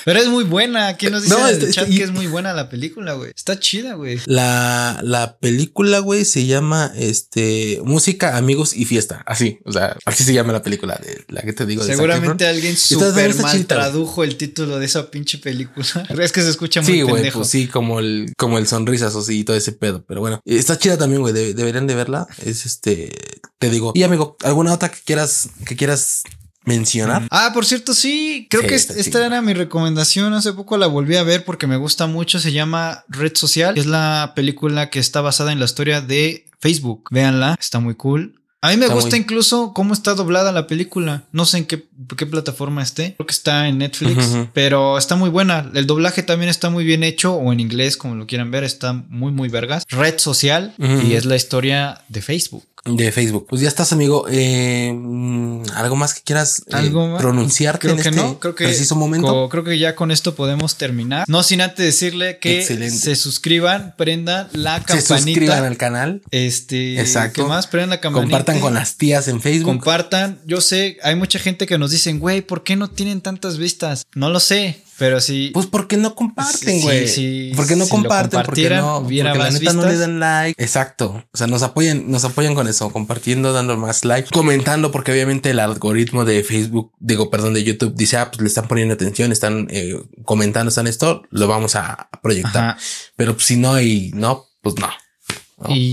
pero 0.04 0.20
es 0.20 0.28
muy 0.28 0.44
buena. 0.44 0.96
¿Quién 0.96 1.12
nos 1.12 1.22
dice 1.22 1.34
No, 1.34 1.46
en 1.48 1.54
este- 1.54 1.66
el 1.66 1.72
chat 1.72 1.84
este- 1.84 1.94
y- 1.94 1.98
que 1.98 2.04
es 2.04 2.10
muy 2.10 2.26
buena 2.26 2.52
la 2.52 2.68
película, 2.68 3.14
güey? 3.14 3.30
Está 3.34 3.58
chida, 3.58 3.94
güey. 3.94 4.20
La, 4.26 5.00
la 5.02 5.38
película, 5.38 5.98
güey, 6.00 6.24
se 6.24 6.46
llama 6.46 6.92
este 6.96 7.80
Música, 7.84 8.36
Amigos 8.36 8.76
y 8.76 8.84
Fiesta. 8.84 9.22
Así, 9.26 9.58
o 9.64 9.72
sea, 9.72 9.96
así 10.04 10.24
se 10.24 10.34
llama 10.34 10.52
la 10.52 10.62
película 10.62 11.00
de 11.02 11.24
la 11.28 11.42
que 11.42 11.52
te 11.52 11.64
digo. 11.66 11.82
Seguramente 11.84 12.46
alguien 12.46 12.74
está 12.74 13.42
mal 13.42 13.66
tradujo 13.66 14.24
el 14.24 14.36
título 14.36 14.78
de 14.78 14.86
esa 14.86 15.10
pinche 15.10 15.38
película. 15.38 15.86
es 16.20 16.32
que 16.32 16.42
se 16.42 16.50
escucha 16.50 16.82
muy 16.82 16.92
Sí, 16.92 17.02
güey, 17.02 17.14
pendejo. 17.14 17.38
pues 17.40 17.50
sí, 17.50 17.66
como 17.66 17.98
el, 18.00 18.32
como 18.36 18.58
el 18.58 18.66
sonrisas 18.66 19.14
o 19.14 19.22
sí, 19.22 19.40
y 19.40 19.44
todo 19.44 19.56
ese 19.56 19.72
pedo. 19.72 20.04
Pero 20.06 20.20
bueno, 20.20 20.40
está 20.44 20.78
chida 20.78 20.98
también, 20.98 21.22
güey. 21.22 21.32
de- 21.34 21.54
deberían 21.54 21.86
de 21.86 21.94
verla. 21.94 22.26
Es 22.44 22.66
este, 22.66 23.10
te 23.58 23.70
digo. 23.70 23.92
Y 23.94 24.02
amigo, 24.02 24.36
¿alguna 24.42 24.72
otra 24.74 24.90
que 24.90 24.98
quieras, 25.04 25.48
que 25.66 25.76
quieras 25.76 26.22
mencionar? 26.64 27.26
Ah, 27.30 27.50
por 27.54 27.64
cierto, 27.66 27.94
sí, 27.94 28.46
creo 28.50 28.62
Sí, 28.62 28.68
que 28.68 28.74
esta 28.74 29.24
era 29.26 29.42
mi 29.42 29.54
recomendación. 29.54 30.32
Hace 30.34 30.52
poco 30.52 30.76
la 30.76 30.86
volví 30.86 31.16
a 31.16 31.22
ver 31.22 31.44
porque 31.44 31.66
me 31.66 31.76
gusta 31.76 32.06
mucho. 32.06 32.38
Se 32.38 32.52
llama 32.52 33.04
Red 33.08 33.36
Social. 33.36 33.76
Es 33.78 33.86
la 33.86 34.32
película 34.34 34.90
que 34.90 34.98
está 34.98 35.20
basada 35.20 35.52
en 35.52 35.58
la 35.58 35.64
historia 35.66 36.00
de 36.00 36.46
Facebook. 36.58 37.08
Véanla, 37.10 37.56
está 37.60 37.80
muy 37.80 37.94
cool. 37.94 38.40
A 38.64 38.70
mí 38.70 38.76
me 38.78 38.84
Está 38.86 38.94
gusta 38.94 39.10
muy- 39.10 39.18
incluso 39.18 39.72
cómo 39.74 39.92
está 39.92 40.14
doblada 40.14 40.50
la 40.52 40.66
película. 40.66 41.24
No 41.32 41.44
sé 41.44 41.58
en 41.58 41.66
qué, 41.66 41.84
qué 42.16 42.24
plataforma 42.24 42.82
esté. 42.82 43.14
Creo 43.16 43.26
que 43.26 43.32
está 43.34 43.68
en 43.68 43.76
Netflix, 43.78 44.24
pero 44.54 44.96
está 44.96 45.16
muy 45.16 45.28
buena. 45.28 45.70
El 45.74 45.86
doblaje 45.86 46.22
también 46.22 46.48
está 46.48 46.70
muy 46.70 46.84
bien 46.84 47.04
hecho, 47.04 47.34
o 47.34 47.52
en 47.52 47.60
inglés, 47.60 47.98
como 47.98 48.14
lo 48.14 48.26
quieran 48.26 48.50
ver, 48.50 48.64
está 48.64 48.92
muy, 48.94 49.32
muy 49.32 49.50
vergas. 49.50 49.84
Red 49.90 50.18
social 50.18 50.72
y 50.78 51.12
es 51.12 51.26
la 51.26 51.36
historia 51.36 52.00
de 52.08 52.22
Facebook. 52.22 52.64
De 52.86 53.10
Facebook. 53.12 53.46
Pues 53.48 53.62
ya 53.62 53.68
estás, 53.68 53.94
amigo. 53.94 54.26
Eh, 54.30 54.92
mm, 54.94 55.62
¿Algo 55.74 55.96
más 55.96 56.12
que 56.12 56.20
quieras 56.20 56.58
eh, 56.66 56.72
¿Algo 56.72 57.08
más? 57.08 57.22
pronunciarte 57.22 57.78
Creo 57.80 57.96
en 57.96 58.02
que 58.02 58.08
este 58.10 58.20
no, 58.20 58.38
creo 58.38 58.54
que 58.54 58.64
preciso 58.64 58.94
momento? 58.94 59.48
creo 59.48 59.64
que 59.64 59.78
ya 59.78 59.94
con 59.94 60.10
esto 60.10 60.34
podemos 60.34 60.76
terminar. 60.76 61.24
No 61.26 61.42
sin 61.42 61.62
antes 61.62 61.82
decirle 61.82 62.38
que 62.40 62.58
Excelente. 62.60 62.94
se 62.98 63.16
suscriban, 63.16 63.94
prendan 63.96 64.48
la 64.52 64.80
Se 64.80 64.84
campanita. 64.84 65.16
suscriban 65.16 65.64
al 65.64 65.76
canal. 65.78 66.22
Este, 66.30 67.00
Exacto. 67.00 67.42
¿qué 67.44 67.48
más? 67.48 67.66
Prendan 67.68 67.88
la 67.88 68.00
campanita. 68.02 68.36
Compartan 68.36 68.53
con 68.60 68.74
las 68.74 68.96
tías 68.96 69.28
en 69.28 69.40
Facebook. 69.40 69.72
Compartan. 69.72 70.40
Yo 70.46 70.60
sé, 70.60 70.98
hay 71.02 71.16
mucha 71.16 71.38
gente 71.38 71.66
que 71.66 71.78
nos 71.78 71.90
dicen, 71.90 72.18
güey, 72.18 72.42
¿por 72.42 72.62
qué 72.64 72.76
no 72.76 72.88
tienen 72.88 73.20
tantas 73.20 73.58
vistas? 73.58 74.06
No 74.14 74.30
lo 74.30 74.40
sé, 74.40 74.82
pero 74.98 75.20
sí. 75.20 75.50
Pues 75.54 75.66
porque 75.66 75.96
no 75.96 76.14
comparten, 76.14 76.76
Sí, 76.78 76.82
güey. 76.82 77.08
sí, 77.08 77.52
porque 77.56 77.76
no 77.76 77.84
si 77.84 77.90
comparten, 77.90 78.42
porque 78.44 78.70
no, 78.70 79.02
porque 79.02 79.22
la 79.22 79.50
neta 79.50 79.72
no 79.72 79.82
le 79.82 79.88
vistas. 79.88 79.98
dan 80.00 80.20
like. 80.20 80.62
Exacto. 80.62 81.24
O 81.32 81.36
sea, 81.36 81.46
nos 81.46 81.62
apoyan, 81.62 82.10
nos 82.10 82.24
apoyan 82.24 82.54
con 82.54 82.68
eso, 82.68 82.90
compartiendo, 82.90 83.52
dando 83.52 83.76
más 83.76 84.04
like, 84.04 84.28
comentando, 84.32 84.90
porque 84.92 85.12
obviamente 85.12 85.50
el 85.50 85.60
algoritmo 85.60 86.24
de 86.24 86.42
Facebook, 86.44 86.92
digo, 87.00 87.30
perdón, 87.30 87.54
de 87.54 87.64
YouTube 87.64 87.94
dice, 87.96 88.16
ah, 88.16 88.30
pues 88.30 88.40
le 88.42 88.48
están 88.48 88.68
poniendo 88.68 88.94
atención, 88.94 89.32
están 89.32 89.66
eh, 89.70 89.94
comentando, 90.24 90.68
están 90.68 90.86
esto, 90.86 91.22
lo 91.30 91.46
vamos 91.48 91.74
a 91.76 92.08
proyectar. 92.22 92.70
Ajá. 92.70 92.78
Pero 93.16 93.34
pues, 93.34 93.46
si 93.46 93.56
no 93.56 93.80
y 93.80 94.10
no, 94.14 94.46
pues 94.62 94.76
no. 94.78 94.88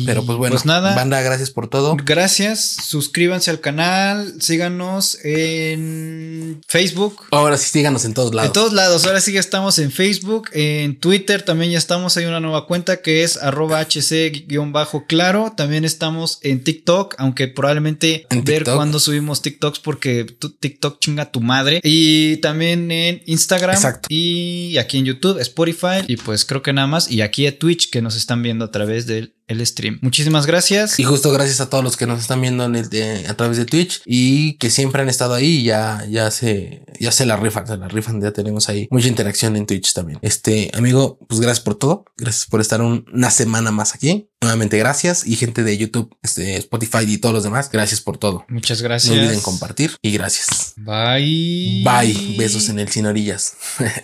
Pero 0.05 0.25
pues 0.25 0.37
bueno, 0.37 0.55
pues 0.55 0.65
nada. 0.65 0.95
banda, 0.95 1.21
gracias 1.21 1.51
por 1.51 1.67
todo. 1.67 1.95
Gracias, 2.03 2.77
suscríbanse 2.83 3.51
al 3.51 3.59
canal, 3.59 4.41
síganos 4.41 5.17
en 5.23 6.61
Facebook. 6.67 7.23
Ahora 7.31 7.57
sí, 7.57 7.69
síganos 7.69 8.05
en 8.05 8.13
todos 8.13 8.33
lados. 8.33 8.49
En 8.49 8.53
todos 8.53 8.73
lados, 8.73 9.05
ahora 9.05 9.21
sí 9.21 9.31
que 9.31 9.37
estamos 9.37 9.77
en 9.79 9.91
Facebook, 9.91 10.49
en 10.53 10.99
Twitter 10.99 11.43
también 11.43 11.71
ya 11.71 11.77
estamos, 11.77 12.17
hay 12.17 12.25
una 12.25 12.39
nueva 12.39 12.65
cuenta 12.65 13.01
que 13.01 13.23
es 13.23 13.37
arroba 13.37 13.85
hc-claro, 13.87 15.53
también 15.55 15.85
estamos 15.85 16.39
en 16.41 16.63
TikTok, 16.63 17.15
aunque 17.19 17.47
probablemente 17.47 18.25
En 18.29 18.43
ver 18.43 18.63
cuándo 18.63 18.99
subimos 18.99 19.41
TikToks 19.41 19.79
porque 19.79 20.25
TikTok 20.59 20.99
chinga 20.99 21.31
tu 21.31 21.39
madre. 21.41 21.81
Y 21.83 22.37
también 22.37 22.91
en 22.91 23.21
Instagram 23.25 23.75
Exacto. 23.75 24.07
y 24.09 24.77
aquí 24.77 24.97
en 24.97 25.05
YouTube, 25.05 25.39
Spotify 25.39 26.03
y 26.07 26.17
pues 26.17 26.45
creo 26.45 26.61
que 26.61 26.73
nada 26.73 26.87
más. 26.87 27.11
Y 27.11 27.21
aquí 27.21 27.45
a 27.47 27.57
Twitch 27.57 27.89
que 27.89 28.01
nos 28.01 28.15
están 28.15 28.41
viendo 28.41 28.65
a 28.65 28.71
través 28.71 29.05
del 29.05 29.33
el 29.47 29.65
stream. 29.65 29.99
Muchísimas 30.01 30.45
gracias. 30.45 30.99
Y 30.99 31.03
justo 31.03 31.31
gracias 31.31 31.59
a 31.61 31.69
todos 31.69 31.83
los 31.83 31.97
que 31.97 32.05
nos 32.07 32.19
están 32.21 32.41
viendo 32.41 32.63
en 32.65 32.75
el 32.75 32.89
de- 32.89 33.25
a 33.27 33.35
través 33.35 33.57
de 33.57 33.65
Twitch 33.65 34.01
y 34.05 34.53
que 34.57 34.69
siempre 34.69 35.01
han 35.01 35.09
estado 35.09 35.33
ahí 35.33 35.57
y 35.57 35.63
ya, 35.63 36.05
ya 36.09 36.31
se, 36.31 36.85
ya 36.99 37.11
se 37.11 37.25
la 37.25 37.35
rifan, 37.37 37.67
se 37.67 37.77
la 37.77 37.87
rifan. 37.87 38.21
Ya 38.21 38.31
tenemos 38.31 38.69
ahí 38.69 38.87
mucha 38.91 39.07
interacción 39.07 39.55
en 39.55 39.65
Twitch 39.65 39.93
también. 39.93 40.19
Este 40.21 40.71
amigo, 40.73 41.19
pues 41.27 41.39
gracias 41.41 41.63
por 41.63 41.75
todo. 41.75 42.05
Gracias 42.17 42.45
por 42.45 42.61
estar 42.61 42.81
un- 42.81 43.05
una 43.13 43.31
semana 43.31 43.71
más 43.71 43.93
aquí. 43.95 44.27
Nuevamente 44.43 44.77
gracias 44.79 45.27
y 45.27 45.35
gente 45.35 45.63
de 45.63 45.77
YouTube, 45.77 46.15
este, 46.23 46.55
Spotify 46.57 47.03
y 47.07 47.17
todos 47.19 47.33
los 47.35 47.43
demás. 47.43 47.69
Gracias 47.71 48.01
por 48.01 48.17
todo. 48.17 48.43
Muchas 48.47 48.81
gracias. 48.81 49.13
No 49.15 49.21
olviden 49.21 49.39
compartir 49.41 49.97
y 50.01 50.11
gracias. 50.11 50.73
Bye. 50.77 51.83
Bye. 51.83 52.35
Besos 52.39 52.69
en 52.69 52.79
el 52.79 52.89
sin 52.89 53.05
orillas. 53.05 53.53